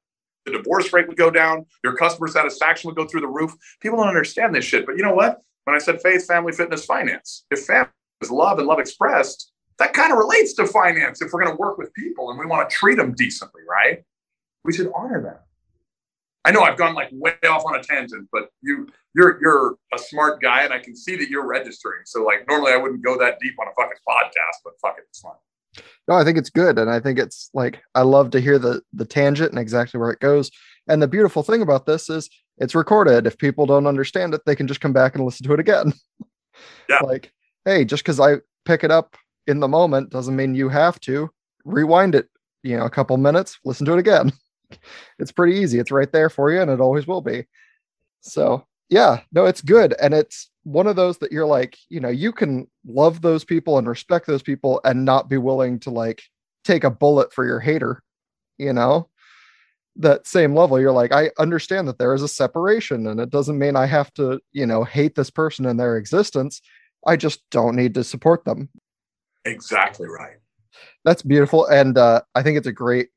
the 0.45 0.53
divorce 0.53 0.91
rate 0.91 1.07
would 1.07 1.17
go 1.17 1.29
down, 1.29 1.65
your 1.83 1.95
customer 1.95 2.27
satisfaction 2.27 2.87
would 2.87 2.95
go 2.95 3.05
through 3.05 3.21
the 3.21 3.27
roof. 3.27 3.53
People 3.79 3.99
don't 3.99 4.07
understand 4.07 4.55
this 4.55 4.65
shit. 4.65 4.85
But 4.85 4.97
you 4.97 5.03
know 5.03 5.13
what? 5.13 5.41
When 5.65 5.75
I 5.75 5.79
said 5.79 6.01
faith, 6.01 6.25
family, 6.25 6.53
fitness, 6.53 6.85
finance, 6.85 7.45
if 7.51 7.65
family 7.65 7.89
is 8.21 8.31
love 8.31 8.59
and 8.59 8.67
love 8.67 8.79
expressed, 8.79 9.51
that 9.79 9.93
kind 9.93 10.11
of 10.11 10.17
relates 10.17 10.53
to 10.53 10.67
finance 10.67 11.21
if 11.21 11.31
we're 11.31 11.43
going 11.43 11.55
to 11.55 11.59
work 11.59 11.77
with 11.77 11.93
people 11.93 12.29
and 12.29 12.39
we 12.39 12.45
want 12.45 12.69
to 12.69 12.75
treat 12.75 12.95
them 12.95 13.13
decently, 13.13 13.61
right? 13.69 14.03
We 14.63 14.73
should 14.73 14.91
honor 14.95 15.21
them. 15.21 15.37
I 16.43 16.51
know 16.51 16.61
I've 16.61 16.77
gone 16.77 16.95
like 16.95 17.09
way 17.11 17.35
off 17.47 17.63
on 17.65 17.75
a 17.75 17.83
tangent, 17.83 18.27
but 18.31 18.49
you 18.61 18.87
you're 19.15 19.39
you're 19.41 19.75
a 19.93 19.99
smart 19.99 20.41
guy 20.41 20.63
and 20.63 20.73
I 20.73 20.79
can 20.79 20.95
see 20.95 21.15
that 21.17 21.29
you're 21.29 21.47
registering. 21.47 22.01
So 22.05 22.23
like 22.23 22.47
normally 22.47 22.73
I 22.73 22.77
wouldn't 22.77 23.03
go 23.03 23.17
that 23.19 23.39
deep 23.39 23.53
on 23.59 23.67
a 23.67 23.71
fucking 23.79 23.99
podcast, 24.07 24.57
but 24.63 24.73
fuck 24.81 24.95
it, 24.97 25.05
it's 25.09 25.19
fun. 25.19 25.33
No, 26.07 26.15
I 26.15 26.23
think 26.23 26.37
it's 26.37 26.49
good, 26.49 26.79
and 26.79 26.89
I 26.89 26.99
think 26.99 27.19
it's 27.19 27.49
like 27.53 27.81
I 27.93 28.01
love 28.01 28.31
to 28.31 28.41
hear 28.41 28.57
the 28.57 28.81
the 28.91 29.05
tangent 29.05 29.51
and 29.51 29.59
exactly 29.59 29.99
where 29.99 30.09
it 30.09 30.19
goes. 30.19 30.49
And 30.87 31.01
the 31.01 31.07
beautiful 31.07 31.43
thing 31.43 31.61
about 31.61 31.85
this 31.85 32.09
is 32.09 32.29
it's 32.57 32.75
recorded. 32.75 33.27
If 33.27 33.37
people 33.37 33.65
don't 33.65 33.87
understand 33.87 34.33
it, 34.33 34.41
they 34.45 34.55
can 34.55 34.67
just 34.67 34.81
come 34.81 34.93
back 34.93 35.15
and 35.15 35.23
listen 35.23 35.45
to 35.47 35.53
it 35.53 35.59
again. 35.59 35.93
Yeah. 36.89 36.99
like, 37.03 37.31
hey, 37.65 37.85
just 37.85 38.03
because 38.03 38.19
I 38.19 38.37
pick 38.65 38.83
it 38.83 38.91
up 38.91 39.15
in 39.47 39.59
the 39.59 39.67
moment 39.67 40.09
doesn't 40.09 40.35
mean 40.35 40.55
you 40.55 40.69
have 40.69 40.99
to 41.01 41.29
rewind 41.65 42.15
it. 42.15 42.29
You 42.63 42.77
know, 42.77 42.85
a 42.85 42.89
couple 42.89 43.17
minutes, 43.17 43.59
listen 43.65 43.85
to 43.87 43.93
it 43.93 43.99
again. 43.99 44.31
it's 45.19 45.31
pretty 45.31 45.57
easy. 45.57 45.79
It's 45.79 45.91
right 45.91 46.11
there 46.11 46.29
for 46.29 46.51
you, 46.51 46.61
and 46.61 46.69
it 46.69 46.81
always 46.81 47.07
will 47.07 47.21
be. 47.21 47.45
So 48.21 48.65
yeah, 48.89 49.21
no, 49.31 49.45
it's 49.45 49.61
good, 49.61 49.95
and 50.01 50.13
it's 50.13 50.51
one 50.63 50.87
of 50.87 50.95
those 50.95 51.17
that 51.19 51.31
you're 51.31 51.45
like, 51.45 51.77
you 51.89 51.99
know, 51.99 52.09
you 52.09 52.31
can 52.31 52.67
love 52.85 53.21
those 53.21 53.43
people 53.43 53.77
and 53.77 53.87
respect 53.87 54.27
those 54.27 54.43
people 54.43 54.79
and 54.83 55.05
not 55.05 55.29
be 55.29 55.37
willing 55.37 55.79
to 55.79 55.89
like 55.89 56.21
take 56.63 56.83
a 56.83 56.91
bullet 56.91 57.33
for 57.33 57.45
your 57.45 57.59
hater, 57.59 58.03
you 58.57 58.73
know? 58.73 59.07
That 59.97 60.27
same 60.27 60.55
level, 60.55 60.79
you're 60.79 60.91
like, 60.91 61.11
I 61.11 61.31
understand 61.37 61.87
that 61.87 61.97
there 61.97 62.13
is 62.13 62.21
a 62.21 62.27
separation 62.27 63.07
and 63.07 63.19
it 63.19 63.29
doesn't 63.29 63.57
mean 63.57 63.75
I 63.75 63.87
have 63.87 64.13
to, 64.13 64.39
you 64.51 64.65
know, 64.65 64.83
hate 64.83 65.15
this 65.15 65.29
person 65.29 65.65
and 65.65 65.79
their 65.79 65.97
existence. 65.97 66.61
I 67.05 67.15
just 67.15 67.41
don't 67.49 67.75
need 67.75 67.93
to 67.95 68.03
support 68.03 68.45
them. 68.45 68.69
Exactly 69.45 70.07
right. 70.07 70.37
That's 71.03 71.21
beautiful. 71.21 71.65
And 71.65 71.97
uh, 71.97 72.21
I 72.35 72.43
think 72.43 72.57
it's 72.57 72.67
a 72.67 72.71
great, 72.71 73.09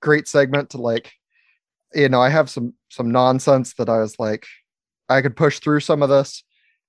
great 0.00 0.26
segment 0.26 0.70
to 0.70 0.78
like, 0.78 1.12
you 1.94 2.08
know, 2.08 2.20
I 2.20 2.28
have 2.30 2.50
some 2.50 2.74
some 2.90 3.10
nonsense 3.10 3.74
that 3.74 3.88
I 3.88 3.98
was 3.98 4.18
like, 4.18 4.46
I 5.08 5.22
could 5.22 5.36
push 5.36 5.58
through 5.58 5.80
some 5.80 6.02
of 6.02 6.08
this 6.08 6.42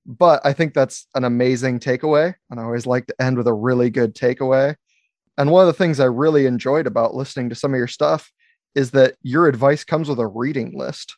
but 0.05 0.41
I 0.43 0.53
think 0.53 0.73
that's 0.73 1.05
an 1.13 1.23
amazing 1.23 1.79
takeaway. 1.79 2.33
And 2.49 2.59
I 2.59 2.63
always 2.63 2.87
like 2.87 3.05
to 3.07 3.21
end 3.21 3.37
with 3.37 3.47
a 3.47 3.53
really 3.53 3.91
good 3.91 4.15
takeaway. 4.15 4.75
And 5.37 5.51
one 5.51 5.61
of 5.61 5.67
the 5.67 5.77
things 5.77 5.99
I 5.99 6.05
really 6.05 6.47
enjoyed 6.47 6.87
about 6.87 7.13
listening 7.13 7.49
to 7.49 7.55
some 7.55 7.73
of 7.73 7.77
your 7.77 7.87
stuff 7.87 8.31
is 8.73 8.91
that 8.91 9.15
your 9.21 9.47
advice 9.47 9.83
comes 9.83 10.09
with 10.09 10.19
a 10.19 10.27
reading 10.27 10.77
list. 10.77 11.15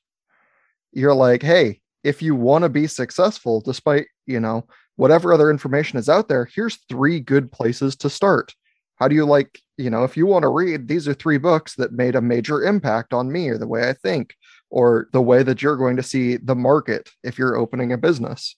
You're 0.92 1.16
like, 1.16 1.42
hey, 1.42 1.80
if 2.04 2.22
you 2.22 2.36
want 2.36 2.64
to 2.64 2.70
be 2.70 2.86
successful, 2.86 3.62
despite, 3.62 4.08
you 4.26 4.42
know, 4.42 4.68
whatever 5.02 5.34
other 5.34 5.50
information 5.50 5.98
is 5.98 6.08
out 6.08 6.28
there, 6.28 6.48
here's 6.54 6.78
three 6.88 7.20
good 7.20 7.52
places 7.52 7.96
to 7.98 8.10
start. 8.10 8.54
How 8.98 9.08
do 9.08 9.16
you 9.16 9.26
like, 9.26 9.60
you 9.78 9.90
know, 9.90 10.04
if 10.04 10.16
you 10.16 10.28
want 10.28 10.44
to 10.44 10.50
read, 10.50 10.88
these 10.88 11.08
are 11.08 11.14
three 11.14 11.40
books 11.40 11.76
that 11.76 11.92
made 11.92 12.16
a 12.16 12.22
major 12.22 12.64
impact 12.64 13.14
on 13.14 13.32
me 13.32 13.50
or 13.50 13.58
the 13.58 13.68
way 13.68 13.90
I 13.90 13.94
think, 13.94 14.36
or 14.70 15.08
the 15.12 15.22
way 15.22 15.42
that 15.42 15.62
you're 15.62 15.76
going 15.76 15.98
to 15.98 16.04
see 16.04 16.38
the 16.38 16.56
market 16.56 17.10
if 17.24 17.40
you're 17.40 17.58
opening 17.58 17.92
a 17.92 17.98
business 17.98 18.56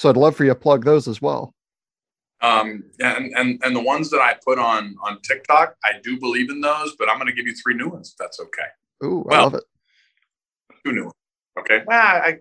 so 0.00 0.08
I'd 0.08 0.16
love 0.16 0.34
for 0.34 0.44
you 0.44 0.50
to 0.50 0.54
plug 0.54 0.84
those 0.86 1.06
as 1.06 1.20
well. 1.20 1.54
Um, 2.40 2.84
and 3.00 3.30
and 3.36 3.60
and 3.62 3.76
the 3.76 3.82
ones 3.82 4.08
that 4.10 4.20
I 4.20 4.34
put 4.42 4.58
on 4.58 4.96
on 5.02 5.20
TikTok, 5.20 5.74
I 5.84 5.92
do 6.02 6.18
believe 6.18 6.48
in 6.48 6.62
those, 6.62 6.96
but 6.98 7.10
I'm 7.10 7.16
going 7.16 7.26
to 7.26 7.34
give 7.34 7.46
you 7.46 7.54
three 7.54 7.74
new 7.74 7.88
ones 7.88 8.12
if 8.12 8.16
that's 8.16 8.40
okay. 8.40 8.68
Ooh, 9.04 9.26
I 9.30 9.42
love 9.42 9.54
it. 9.54 9.64
Two 10.86 10.92
new 10.92 11.02
ones. 11.02 11.14
Okay. 11.58 11.82
Well, 11.86 12.00
I, 12.00 12.28
I, 12.28 12.36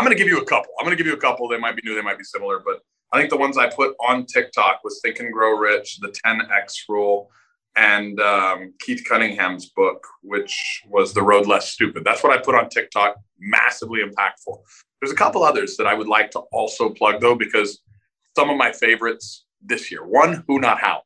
I'm 0.00 0.06
going 0.06 0.16
to 0.16 0.24
give 0.24 0.32
you 0.32 0.40
a 0.40 0.46
couple. 0.46 0.72
I'm 0.80 0.86
going 0.86 0.96
to 0.96 1.04
give 1.04 1.06
you 1.06 1.12
a 1.12 1.20
couple. 1.20 1.46
They 1.46 1.58
might 1.58 1.76
be 1.76 1.82
new, 1.84 1.94
they 1.94 2.00
might 2.00 2.16
be 2.16 2.24
similar, 2.24 2.58
but 2.64 2.80
I 3.12 3.18
think 3.18 3.28
the 3.28 3.36
ones 3.36 3.58
I 3.58 3.68
put 3.68 3.94
on 4.00 4.24
TikTok 4.24 4.80
was 4.82 4.98
Think 5.04 5.20
and 5.20 5.30
Grow 5.30 5.58
Rich, 5.58 5.98
the 5.98 6.08
10x 6.24 6.88
Rule, 6.88 7.30
and 7.76 8.18
um, 8.18 8.72
Keith 8.80 9.04
Cunningham's 9.06 9.66
book, 9.66 10.02
which 10.22 10.80
was 10.88 11.12
The 11.12 11.20
Road 11.20 11.46
Less 11.46 11.72
Stupid. 11.72 12.02
That's 12.02 12.22
what 12.22 12.32
I 12.32 12.40
put 12.40 12.54
on 12.54 12.70
TikTok. 12.70 13.16
Massively 13.38 14.00
impactful. 14.00 14.62
There's 15.02 15.12
a 15.12 15.16
couple 15.16 15.42
others 15.42 15.76
that 15.76 15.86
I 15.86 15.92
would 15.92 16.08
like 16.08 16.30
to 16.30 16.38
also 16.50 16.88
plug 16.88 17.20
though, 17.20 17.34
because 17.34 17.82
some 18.34 18.48
of 18.48 18.56
my 18.56 18.72
favorites 18.72 19.44
this 19.60 19.90
year. 19.90 20.06
One, 20.06 20.44
who 20.48 20.60
not 20.60 20.80
how. 20.80 21.02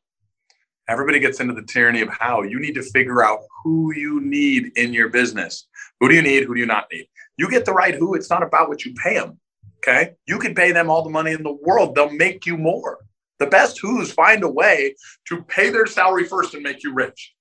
Everybody 0.87 1.19
gets 1.19 1.41
into 1.41 1.53
the 1.53 1.63
tyranny 1.63 1.99
of 1.99 2.07
how. 2.17 2.43
You 2.43 2.61
need 2.61 2.75
to 2.75 2.83
figure 2.83 3.25
out 3.25 3.39
who 3.61 3.93
you 3.93 4.21
need 4.21 4.71
in 4.77 4.93
your 4.93 5.09
business. 5.09 5.67
Who 5.99 6.07
do 6.07 6.15
you 6.15 6.21
need? 6.21 6.43
Who 6.43 6.53
do 6.53 6.61
you 6.61 6.65
not 6.65 6.87
need? 6.93 7.09
You 7.37 7.49
get 7.49 7.65
the 7.65 7.73
right 7.73 7.95
who. 7.95 8.15
It's 8.15 8.29
not 8.29 8.43
about 8.43 8.69
what 8.69 8.85
you 8.85 8.93
pay 8.93 9.15
them. 9.15 9.39
Okay. 9.77 10.13
You 10.27 10.39
can 10.39 10.55
pay 10.55 10.71
them 10.71 10.89
all 10.89 11.03
the 11.03 11.09
money 11.09 11.31
in 11.31 11.43
the 11.43 11.53
world. 11.53 11.95
They'll 11.95 12.09
make 12.09 12.45
you 12.45 12.57
more. 12.57 12.99
The 13.39 13.45
best 13.47 13.79
who's 13.79 14.11
find 14.11 14.43
a 14.43 14.49
way 14.49 14.95
to 15.27 15.43
pay 15.43 15.69
their 15.69 15.85
salary 15.85 16.23
first 16.23 16.53
and 16.53 16.63
make 16.63 16.83
you 16.83 16.93
rich. 16.93 17.33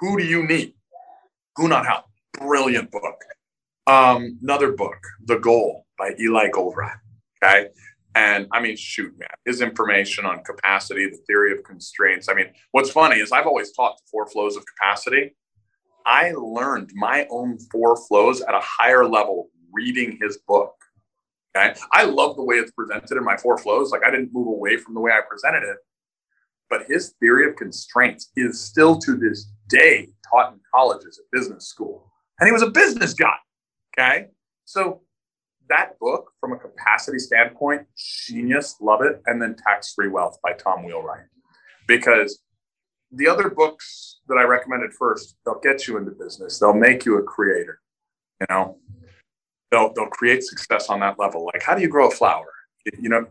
Who 0.00 0.18
do 0.18 0.24
you 0.24 0.46
need? 0.46 0.74
Who 1.56 1.68
not 1.68 1.86
how. 1.86 2.04
Brilliant 2.38 2.90
book. 2.90 3.24
Um, 3.86 4.38
another 4.42 4.72
book, 4.72 4.98
The 5.24 5.38
Goal 5.38 5.86
by 5.96 6.14
Eli 6.20 6.50
Goldratt. 6.50 6.98
Okay. 7.42 7.68
And 8.14 8.48
I 8.52 8.60
mean, 8.60 8.76
shoot, 8.76 9.16
man, 9.16 9.28
his 9.44 9.60
information 9.60 10.26
on 10.26 10.42
capacity, 10.42 11.08
the 11.08 11.18
theory 11.26 11.52
of 11.52 11.62
constraints. 11.62 12.28
I 12.28 12.34
mean, 12.34 12.46
what's 12.72 12.90
funny 12.90 13.20
is 13.20 13.30
I've 13.30 13.46
always 13.46 13.72
taught 13.72 13.96
the 13.96 14.02
four 14.10 14.26
flows 14.26 14.56
of 14.56 14.64
capacity. 14.66 15.36
I 16.08 16.32
learned 16.32 16.90
my 16.94 17.26
own 17.30 17.58
four 17.70 17.94
flows 17.94 18.40
at 18.40 18.54
a 18.54 18.60
higher 18.62 19.04
level 19.04 19.50
reading 19.70 20.18
his 20.20 20.38
book. 20.48 20.74
Okay. 21.54 21.78
I 21.92 22.04
love 22.04 22.36
the 22.36 22.42
way 22.42 22.56
it's 22.56 22.70
presented 22.70 23.18
in 23.18 23.24
my 23.24 23.36
four 23.36 23.58
flows. 23.58 23.90
Like 23.90 24.04
I 24.04 24.10
didn't 24.10 24.32
move 24.32 24.46
away 24.46 24.78
from 24.78 24.94
the 24.94 25.00
way 25.00 25.12
I 25.12 25.20
presented 25.28 25.68
it. 25.68 25.76
But 26.70 26.86
his 26.88 27.14
theory 27.20 27.46
of 27.48 27.56
constraints 27.56 28.30
is 28.36 28.58
still 28.58 28.98
to 29.00 29.16
this 29.16 29.50
day 29.68 30.08
taught 30.30 30.54
in 30.54 30.60
colleges 30.74 31.18
at 31.18 31.38
business 31.38 31.68
school. 31.68 32.10
And 32.40 32.48
he 32.48 32.52
was 32.52 32.62
a 32.62 32.70
business 32.70 33.12
guy. 33.12 33.36
Okay. 33.98 34.28
So 34.64 35.02
that 35.68 35.98
book, 35.98 36.30
from 36.40 36.52
a 36.52 36.58
capacity 36.58 37.18
standpoint, 37.18 37.86
genius, 38.26 38.76
love 38.80 39.02
it. 39.02 39.20
And 39.26 39.42
then 39.42 39.56
Tax 39.56 39.92
Free 39.92 40.08
Wealth 40.08 40.38
by 40.42 40.54
Tom 40.54 40.84
Wheelwright. 40.84 41.26
Because 41.86 42.40
the 43.12 43.28
other 43.28 43.48
books 43.50 44.20
that 44.28 44.36
I 44.36 44.44
recommended 44.44 44.92
first, 44.92 45.36
they'll 45.44 45.60
get 45.60 45.86
you 45.86 45.96
into 45.96 46.10
business. 46.10 46.58
They'll 46.58 46.74
make 46.74 47.04
you 47.04 47.18
a 47.18 47.22
creator. 47.22 47.80
You 48.40 48.46
know, 48.50 48.78
they'll 49.70 49.92
they'll 49.94 50.06
create 50.06 50.44
success 50.44 50.88
on 50.88 51.00
that 51.00 51.18
level. 51.18 51.46
Like, 51.52 51.62
how 51.62 51.74
do 51.74 51.82
you 51.82 51.88
grow 51.88 52.08
a 52.08 52.10
flower? 52.10 52.46
You 52.98 53.08
know, 53.08 53.26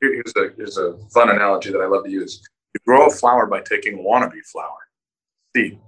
here's 0.00 0.32
a 0.36 0.50
here's 0.56 0.78
a 0.78 0.96
fun 1.12 1.30
analogy 1.30 1.70
that 1.70 1.80
I 1.80 1.86
love 1.86 2.04
to 2.04 2.10
use. 2.10 2.42
You 2.74 2.80
grow 2.86 3.06
a 3.06 3.10
flower 3.10 3.46
by 3.46 3.60
taking 3.60 3.98
wannabe 3.98 4.44
flower, 4.50 4.78
seed, 5.54 5.78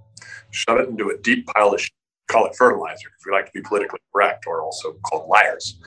shove 0.51 0.79
it 0.79 0.89
into 0.89 1.09
a 1.09 1.17
deep 1.17 1.47
pile 1.47 1.73
of 1.73 1.81
shit, 1.81 1.91
call 2.27 2.45
it 2.45 2.55
fertilizer 2.55 3.09
if 3.09 3.25
we 3.25 3.31
like 3.31 3.47
to 3.47 3.51
be 3.53 3.61
politically 3.61 3.99
correct, 4.13 4.45
or 4.47 4.61
also 4.61 4.93
called 5.05 5.27
liars. 5.27 5.79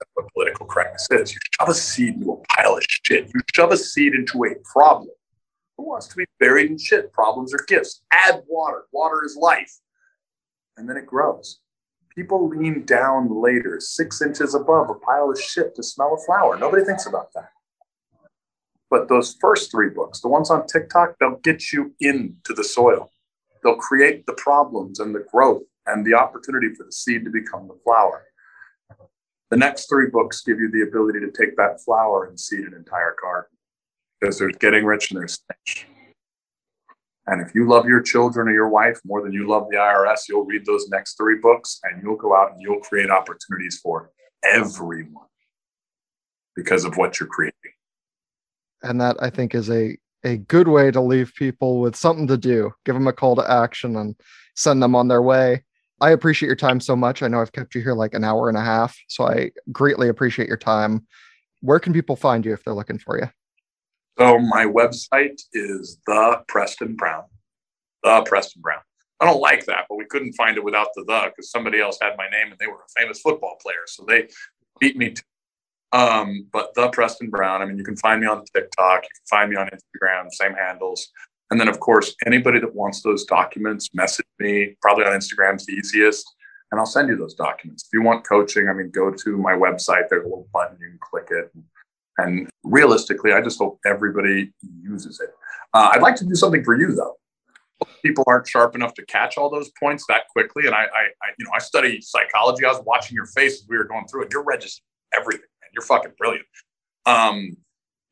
That's 0.00 0.10
what 0.14 0.32
political 0.32 0.66
correctness 0.66 1.06
is. 1.10 1.32
You 1.34 1.38
shove 1.58 1.68
a 1.68 1.74
seed 1.74 2.14
into 2.14 2.32
a 2.32 2.36
pile 2.56 2.76
of 2.76 2.84
shit. 2.88 3.30
You 3.34 3.40
shove 3.54 3.70
a 3.70 3.76
seed 3.76 4.14
into 4.14 4.44
a 4.44 4.54
problem. 4.72 5.10
Who 5.80 5.88
wants 5.88 6.08
to 6.08 6.16
be 6.16 6.26
buried 6.38 6.70
in 6.70 6.76
shit? 6.76 7.10
Problems 7.10 7.54
are 7.54 7.64
gifts. 7.66 8.02
Add 8.12 8.42
water. 8.46 8.84
Water 8.92 9.24
is 9.24 9.34
life. 9.34 9.72
And 10.76 10.86
then 10.86 10.98
it 10.98 11.06
grows. 11.06 11.60
People 12.14 12.48
lean 12.48 12.84
down 12.84 13.30
later, 13.42 13.80
six 13.80 14.20
inches 14.20 14.54
above 14.54 14.90
a 14.90 14.94
pile 14.94 15.30
of 15.30 15.40
shit 15.40 15.74
to 15.76 15.82
smell 15.82 16.18
a 16.20 16.26
flower. 16.26 16.58
Nobody 16.58 16.84
thinks 16.84 17.06
about 17.06 17.32
that. 17.34 17.48
But 18.90 19.08
those 19.08 19.38
first 19.40 19.70
three 19.70 19.88
books, 19.88 20.20
the 20.20 20.28
ones 20.28 20.50
on 20.50 20.66
TikTok, 20.66 21.14
they'll 21.18 21.36
get 21.36 21.72
you 21.72 21.94
into 21.98 22.52
the 22.54 22.64
soil. 22.64 23.10
They'll 23.62 23.76
create 23.76 24.26
the 24.26 24.34
problems 24.34 25.00
and 25.00 25.14
the 25.14 25.24
growth 25.32 25.62
and 25.86 26.04
the 26.04 26.12
opportunity 26.12 26.74
for 26.74 26.84
the 26.84 26.92
seed 26.92 27.24
to 27.24 27.30
become 27.30 27.68
the 27.68 27.80
flower. 27.84 28.26
The 29.48 29.56
next 29.56 29.88
three 29.88 30.10
books 30.10 30.42
give 30.42 30.60
you 30.60 30.70
the 30.70 30.82
ability 30.82 31.20
to 31.20 31.30
take 31.30 31.56
that 31.56 31.80
flower 31.82 32.26
and 32.26 32.38
seed 32.38 32.66
an 32.66 32.74
entire 32.74 33.16
garden 33.22 33.56
because 34.20 34.38
there's 34.38 34.56
getting 34.56 34.84
rich 34.84 35.10
and 35.10 35.20
there's 35.20 35.40
snitch. 35.44 35.86
And 37.26 37.40
if 37.40 37.54
you 37.54 37.68
love 37.68 37.86
your 37.86 38.02
children 38.02 38.48
or 38.48 38.52
your 38.52 38.68
wife 38.68 39.00
more 39.04 39.22
than 39.22 39.32
you 39.32 39.48
love 39.48 39.68
the 39.70 39.76
IRS, 39.76 40.20
you'll 40.28 40.44
read 40.44 40.66
those 40.66 40.88
next 40.88 41.16
three 41.16 41.38
books 41.38 41.78
and 41.84 42.02
you'll 42.02 42.16
go 42.16 42.34
out 42.34 42.52
and 42.52 42.60
you'll 42.60 42.80
create 42.80 43.10
opportunities 43.10 43.78
for 43.82 44.10
everyone 44.44 45.26
because 46.56 46.84
of 46.84 46.96
what 46.96 47.20
you're 47.20 47.28
creating. 47.28 47.54
And 48.82 49.00
that 49.00 49.16
I 49.20 49.30
think 49.30 49.54
is 49.54 49.70
a 49.70 49.96
a 50.24 50.36
good 50.36 50.68
way 50.68 50.90
to 50.90 51.00
leave 51.00 51.32
people 51.34 51.80
with 51.80 51.96
something 51.96 52.26
to 52.26 52.36
do. 52.36 52.72
Give 52.84 52.94
them 52.94 53.06
a 53.06 53.12
call 53.12 53.36
to 53.36 53.50
action 53.50 53.96
and 53.96 54.14
send 54.54 54.82
them 54.82 54.94
on 54.94 55.08
their 55.08 55.22
way. 55.22 55.64
I 56.00 56.10
appreciate 56.10 56.46
your 56.46 56.56
time 56.56 56.80
so 56.80 56.96
much. 56.96 57.22
I 57.22 57.28
know 57.28 57.40
I've 57.40 57.52
kept 57.52 57.74
you 57.74 57.82
here 57.82 57.94
like 57.94 58.14
an 58.14 58.24
hour 58.24 58.48
and 58.48 58.58
a 58.58 58.62
half, 58.62 58.98
so 59.08 59.26
I 59.26 59.50
greatly 59.72 60.08
appreciate 60.08 60.48
your 60.48 60.56
time. 60.56 61.06
Where 61.60 61.78
can 61.78 61.92
people 61.92 62.16
find 62.16 62.44
you 62.44 62.52
if 62.52 62.64
they're 62.64 62.74
looking 62.74 62.98
for 62.98 63.18
you? 63.18 63.30
So 64.20 64.38
my 64.38 64.66
website 64.66 65.40
is 65.54 65.98
the 66.06 66.42
Preston 66.46 66.94
Brown. 66.94 67.24
The 68.02 68.22
Preston 68.26 68.60
Brown. 68.60 68.80
I 69.18 69.24
don't 69.24 69.40
like 69.40 69.64
that, 69.64 69.86
but 69.88 69.96
we 69.96 70.04
couldn't 70.04 70.34
find 70.34 70.58
it 70.58 70.64
without 70.64 70.88
the 70.94 71.04
the 71.04 71.30
because 71.30 71.50
somebody 71.50 71.80
else 71.80 71.98
had 72.02 72.18
my 72.18 72.28
name 72.28 72.50
and 72.50 72.58
they 72.58 72.66
were 72.66 72.74
a 72.74 73.00
famous 73.00 73.22
football 73.22 73.56
player, 73.62 73.86
so 73.86 74.04
they 74.06 74.28
beat 74.78 74.98
me. 74.98 75.14
To, 75.14 75.22
um, 75.92 76.46
but 76.52 76.74
the 76.74 76.90
Preston 76.90 77.30
Brown. 77.30 77.62
I 77.62 77.64
mean, 77.64 77.78
you 77.78 77.84
can 77.84 77.96
find 77.96 78.20
me 78.20 78.26
on 78.26 78.44
TikTok. 78.54 79.04
You 79.04 79.08
can 79.08 79.26
find 79.30 79.50
me 79.50 79.56
on 79.56 79.68
Instagram. 79.68 80.30
Same 80.30 80.52
handles. 80.52 81.08
And 81.50 81.58
then, 81.58 81.68
of 81.68 81.80
course, 81.80 82.14
anybody 82.26 82.60
that 82.60 82.74
wants 82.74 83.02
those 83.02 83.24
documents, 83.24 83.88
message 83.94 84.26
me. 84.38 84.76
Probably 84.82 85.06
on 85.06 85.12
Instagram's 85.12 85.64
the 85.64 85.72
easiest, 85.72 86.30
and 86.70 86.78
I'll 86.78 86.84
send 86.84 87.08
you 87.08 87.16
those 87.16 87.34
documents. 87.34 87.84
If 87.86 87.94
you 87.94 88.02
want 88.02 88.28
coaching, 88.28 88.68
I 88.68 88.74
mean, 88.74 88.90
go 88.90 89.10
to 89.10 89.36
my 89.38 89.52
website. 89.52 90.10
There's 90.10 90.26
a 90.26 90.28
little 90.28 90.48
button 90.52 90.76
you 90.78 90.90
can 90.90 90.98
click 91.00 91.28
it. 91.30 91.50
And 91.54 91.64
realistically, 92.64 93.32
I 93.32 93.40
just 93.40 93.58
hope 93.58 93.78
everybody 93.86 94.52
uses 94.82 95.20
it. 95.20 95.30
Uh, 95.72 95.90
I'd 95.92 96.02
like 96.02 96.16
to 96.16 96.24
do 96.24 96.34
something 96.34 96.64
for 96.64 96.78
you, 96.78 96.94
though 96.94 97.16
people 98.02 98.24
aren't 98.26 98.46
sharp 98.46 98.74
enough 98.74 98.94
to 98.94 99.04
catch 99.06 99.36
all 99.36 99.50
those 99.50 99.70
points 99.80 100.04
that 100.08 100.28
quickly. 100.28 100.66
And 100.66 100.74
I, 100.74 100.82
I, 100.82 101.02
I, 101.22 101.28
you 101.38 101.44
know, 101.44 101.50
I 101.54 101.58
study 101.58 102.00
psychology. 102.00 102.64
I 102.64 102.68
was 102.68 102.82
watching 102.84 103.14
your 103.14 103.26
face 103.26 103.62
as 103.62 103.66
we 103.68 103.76
were 103.76 103.84
going 103.84 104.06
through 104.06 104.24
it. 104.24 104.32
You're 104.32 104.44
registering 104.44 104.84
everything, 105.18 105.46
man. 105.60 105.70
You're 105.72 105.84
fucking 105.84 106.12
brilliant. 106.18 106.46
Um, 107.06 107.56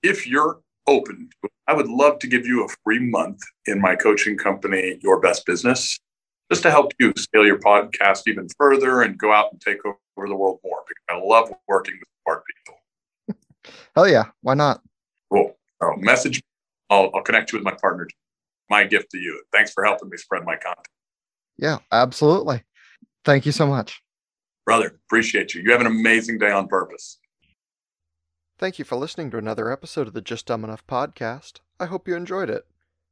if 0.03 0.27
you're 0.27 0.61
open, 0.87 1.29
I 1.67 1.75
would 1.75 1.89
love 1.89 2.19
to 2.21 2.27
give 2.27 2.47
you 2.47 2.65
a 2.65 2.69
free 2.85 2.99
month 2.99 3.41
in 3.67 3.81
my 3.81 3.95
coaching 3.95 4.39
company, 4.39 4.99
Your 5.03 5.21
Best 5.21 5.45
Business, 5.45 5.99
just 6.51 6.63
to 6.63 6.71
help 6.71 6.93
you 6.99 7.13
scale 7.17 7.45
your 7.45 7.59
podcast 7.59 8.23
even 8.27 8.49
further 8.57 9.03
and 9.03 9.19
go 9.19 9.33
out 9.33 9.53
and 9.53 9.61
take 9.61 9.79
over 9.85 10.29
the 10.29 10.37
world 10.37 10.61
more. 10.65 10.83
Because 10.87 11.05
I 11.11 11.27
love 11.27 11.53
working 11.67 11.95
with 11.99 12.09
smart 12.25 12.43
people. 12.47 12.78
Hell 13.95 14.09
yeah, 14.09 14.25
why 14.43 14.55
not? 14.55 14.83
Cool. 15.31 15.57
Oh, 15.81 15.95
message. 15.97 16.43
I'll, 16.91 17.11
I'll 17.15 17.23
connect 17.23 17.53
you 17.53 17.59
with 17.59 17.65
my 17.65 17.77
partner 17.81 18.09
my 18.69 18.85
gift 18.85 19.11
to 19.11 19.19
you. 19.19 19.43
Thanks 19.53 19.73
for 19.73 19.85
helping 19.85 20.09
me 20.09 20.17
spread 20.17 20.45
my 20.45 20.57
content. 20.57 20.89
Yeah, 21.57 21.79
absolutely. 21.91 22.63
Thank 23.25 23.47
you 23.47 23.53
so 23.53 23.67
much. 23.67 24.01
Brother, 24.65 24.99
appreciate 25.07 25.55
you. 25.55 25.63
You 25.63 25.73
have 25.73 25.81
an 25.81 25.87
amazing 25.87 26.39
day 26.39 26.51
on 26.51 26.69
purpose. 26.69 27.19
Thank 28.59 28.79
you 28.79 28.85
for 28.85 28.97
listening 28.97 29.31
to 29.31 29.39
another 29.39 29.73
episode 29.73 30.09
of 30.09 30.15
the 30.15 30.21
Just 30.21 30.47
Dumb 30.47 30.65
Enough 30.65 30.87
podcast. 30.87 31.61
I 31.81 31.87
hope 31.87 32.09
you 32.09 32.17
enjoyed 32.17 32.51
it. 32.51 32.67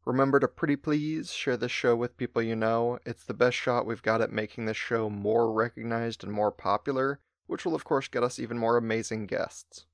Remember 0.05 0.39
to 0.39 0.49
pretty 0.49 0.77
please 0.77 1.33
share 1.33 1.57
this 1.57 1.73
show 1.73 1.97
with 1.97 2.17
people 2.17 2.43
you 2.43 2.55
know. 2.55 2.99
It's 3.05 3.25
the 3.25 3.35
best 3.35 3.57
shot 3.57 3.87
we've 3.87 4.03
got 4.03 4.21
at 4.21 4.31
making 4.31 4.67
this 4.67 4.77
show 4.77 5.09
more 5.11 5.53
recognized 5.53 6.23
and 6.23 6.33
more 6.33 6.53
popular, 6.53 7.21
which 7.47 7.65
will, 7.65 7.75
of 7.75 7.85
course, 7.85 8.07
get 8.07 8.23
us 8.23 8.39
even 8.39 8.59
more 8.59 8.77
amazing 8.77 9.27
guests. 9.27 9.87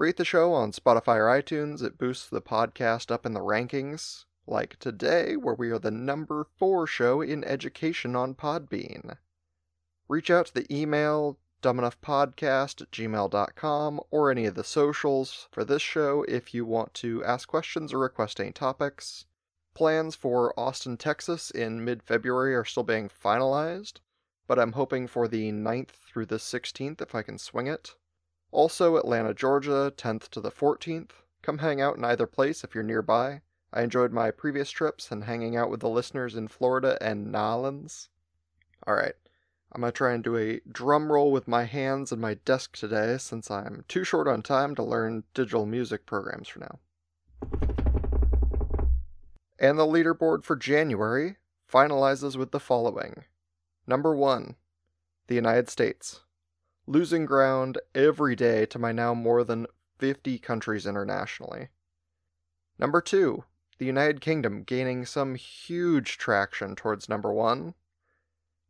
Rate 0.00 0.16
the 0.16 0.24
show 0.24 0.52
on 0.52 0.70
Spotify 0.70 1.16
or 1.16 1.26
iTunes, 1.26 1.82
it 1.82 1.98
boosts 1.98 2.28
the 2.28 2.40
podcast 2.40 3.10
up 3.10 3.26
in 3.26 3.32
the 3.32 3.40
rankings 3.40 4.26
like 4.46 4.78
today, 4.78 5.36
where 5.36 5.56
we 5.56 5.70
are 5.70 5.78
the 5.80 5.90
number 5.90 6.46
four 6.56 6.86
show 6.86 7.20
in 7.20 7.42
education 7.42 8.14
on 8.14 8.36
Podbean. 8.36 9.16
Reach 10.08 10.30
out 10.30 10.46
to 10.46 10.54
the 10.54 10.72
email 10.72 11.36
dumbenoughpodcast 11.62 12.80
at 12.80 12.92
gmail.com 12.92 14.00
or 14.12 14.30
any 14.30 14.46
of 14.46 14.54
the 14.54 14.62
socials 14.62 15.48
for 15.50 15.64
this 15.64 15.82
show 15.82 16.22
if 16.28 16.54
you 16.54 16.64
want 16.64 16.94
to 16.94 17.24
ask 17.24 17.48
questions 17.48 17.92
or 17.92 17.98
request 17.98 18.38
any 18.38 18.52
topics. 18.52 19.26
Plans 19.74 20.14
for 20.14 20.54
Austin, 20.56 20.96
Texas 20.96 21.50
in 21.50 21.84
mid 21.84 22.04
February 22.04 22.54
are 22.54 22.64
still 22.64 22.84
being 22.84 23.08
finalized, 23.08 23.94
but 24.46 24.60
I'm 24.60 24.74
hoping 24.74 25.08
for 25.08 25.26
the 25.26 25.50
9th 25.50 25.88
through 25.88 26.26
the 26.26 26.36
16th 26.36 27.00
if 27.00 27.16
I 27.16 27.22
can 27.22 27.36
swing 27.36 27.66
it. 27.66 27.96
Also, 28.50 28.96
Atlanta, 28.96 29.34
Georgia, 29.34 29.92
10th 29.96 30.28
to 30.30 30.40
the 30.40 30.50
14th. 30.50 31.10
Come 31.42 31.58
hang 31.58 31.80
out 31.80 31.96
in 31.96 32.04
either 32.04 32.26
place 32.26 32.64
if 32.64 32.74
you're 32.74 32.82
nearby. 32.82 33.42
I 33.72 33.82
enjoyed 33.82 34.12
my 34.12 34.30
previous 34.30 34.70
trips 34.70 35.10
and 35.10 35.24
hanging 35.24 35.56
out 35.56 35.70
with 35.70 35.80
the 35.80 35.88
listeners 35.88 36.34
in 36.34 36.48
Florida 36.48 36.96
and 37.00 37.30
Nolans. 37.30 38.08
Alright, 38.86 39.16
I'm 39.70 39.82
gonna 39.82 39.92
try 39.92 40.14
and 40.14 40.24
do 40.24 40.36
a 40.36 40.60
drum 40.70 41.12
roll 41.12 41.30
with 41.30 41.46
my 41.46 41.64
hands 41.64 42.10
and 42.10 42.20
my 42.20 42.34
desk 42.34 42.76
today 42.76 43.18
since 43.18 43.50
I'm 43.50 43.84
too 43.86 44.04
short 44.04 44.26
on 44.26 44.40
time 44.40 44.74
to 44.76 44.82
learn 44.82 45.24
digital 45.34 45.66
music 45.66 46.06
programs 46.06 46.48
for 46.48 46.60
now. 46.60 46.78
And 49.58 49.78
the 49.78 49.86
leaderboard 49.86 50.44
for 50.44 50.56
January 50.56 51.36
finalizes 51.70 52.36
with 52.36 52.52
the 52.52 52.60
following 52.60 53.24
Number 53.86 54.16
1, 54.16 54.54
the 55.26 55.34
United 55.34 55.68
States. 55.68 56.20
Losing 56.90 57.26
ground 57.26 57.76
every 57.94 58.34
day 58.34 58.64
to 58.64 58.78
my 58.78 58.92
now 58.92 59.12
more 59.12 59.44
than 59.44 59.66
50 59.98 60.38
countries 60.38 60.86
internationally. 60.86 61.68
Number 62.78 63.02
2, 63.02 63.44
the 63.76 63.84
United 63.84 64.22
Kingdom 64.22 64.62
gaining 64.62 65.04
some 65.04 65.34
huge 65.34 66.16
traction 66.16 66.74
towards 66.74 67.06
number 67.06 67.30
one. 67.30 67.74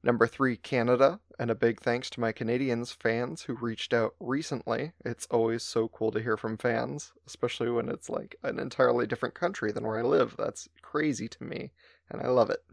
Number 0.02 0.26
three, 0.26 0.56
Canada, 0.56 1.20
and 1.38 1.48
a 1.48 1.54
big 1.54 1.80
thanks 1.80 2.10
to 2.10 2.20
my 2.20 2.32
Canadians 2.32 2.90
fans 2.90 3.42
who 3.42 3.54
reached 3.54 3.94
out 3.94 4.16
recently. 4.18 4.94
It's 5.04 5.28
always 5.30 5.62
so 5.62 5.86
cool 5.86 6.10
to 6.10 6.20
hear 6.20 6.36
from 6.36 6.56
fans, 6.56 7.12
especially 7.24 7.70
when 7.70 7.88
it's 7.88 8.10
like 8.10 8.34
an 8.42 8.58
entirely 8.58 9.06
different 9.06 9.36
country 9.36 9.70
than 9.70 9.86
where 9.86 9.96
I 10.00 10.02
live. 10.02 10.34
That's 10.36 10.68
crazy 10.82 11.28
to 11.28 11.44
me, 11.44 11.70
and 12.10 12.20
I 12.20 12.26
love 12.26 12.50
it. 12.50 12.64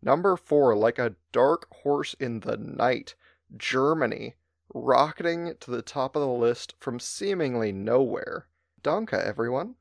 Number 0.00 0.36
four, 0.36 0.76
like 0.76 1.00
a 1.00 1.16
dark 1.32 1.66
horse 1.82 2.14
in 2.20 2.38
the 2.38 2.56
night, 2.56 3.16
Germany, 3.56 4.36
rocketing 4.74 5.54
to 5.60 5.70
the 5.70 5.82
top 5.82 6.16
of 6.16 6.20
the 6.20 6.28
list 6.28 6.74
from 6.80 7.00
seemingly 7.00 7.72
nowhere. 7.72 8.48
Donka, 8.82 9.24
everyone. 9.24 9.76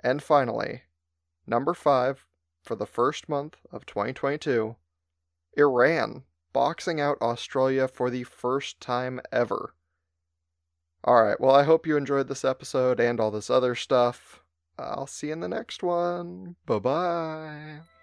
And 0.00 0.22
finally, 0.22 0.82
number 1.46 1.74
five 1.74 2.24
for 2.64 2.74
the 2.74 2.86
first 2.86 3.28
month 3.28 3.58
of 3.70 3.86
2022, 3.86 4.76
Iran 5.56 6.24
boxing 6.52 7.00
out 7.00 7.18
Australia 7.20 7.86
for 7.86 8.10
the 8.10 8.24
first 8.24 8.80
time 8.80 9.20
ever. 9.30 9.74
Alright, 11.06 11.40
well, 11.40 11.54
I 11.54 11.62
hope 11.62 11.86
you 11.86 11.96
enjoyed 11.96 12.28
this 12.28 12.44
episode 12.44 12.98
and 12.98 13.20
all 13.20 13.30
this 13.30 13.50
other 13.50 13.74
stuff. 13.74 14.42
I'll 14.78 15.06
see 15.06 15.28
you 15.28 15.34
in 15.34 15.40
the 15.40 15.48
next 15.48 15.82
one. 15.82 16.56
Bye 16.66 16.78
bye. 16.78 17.97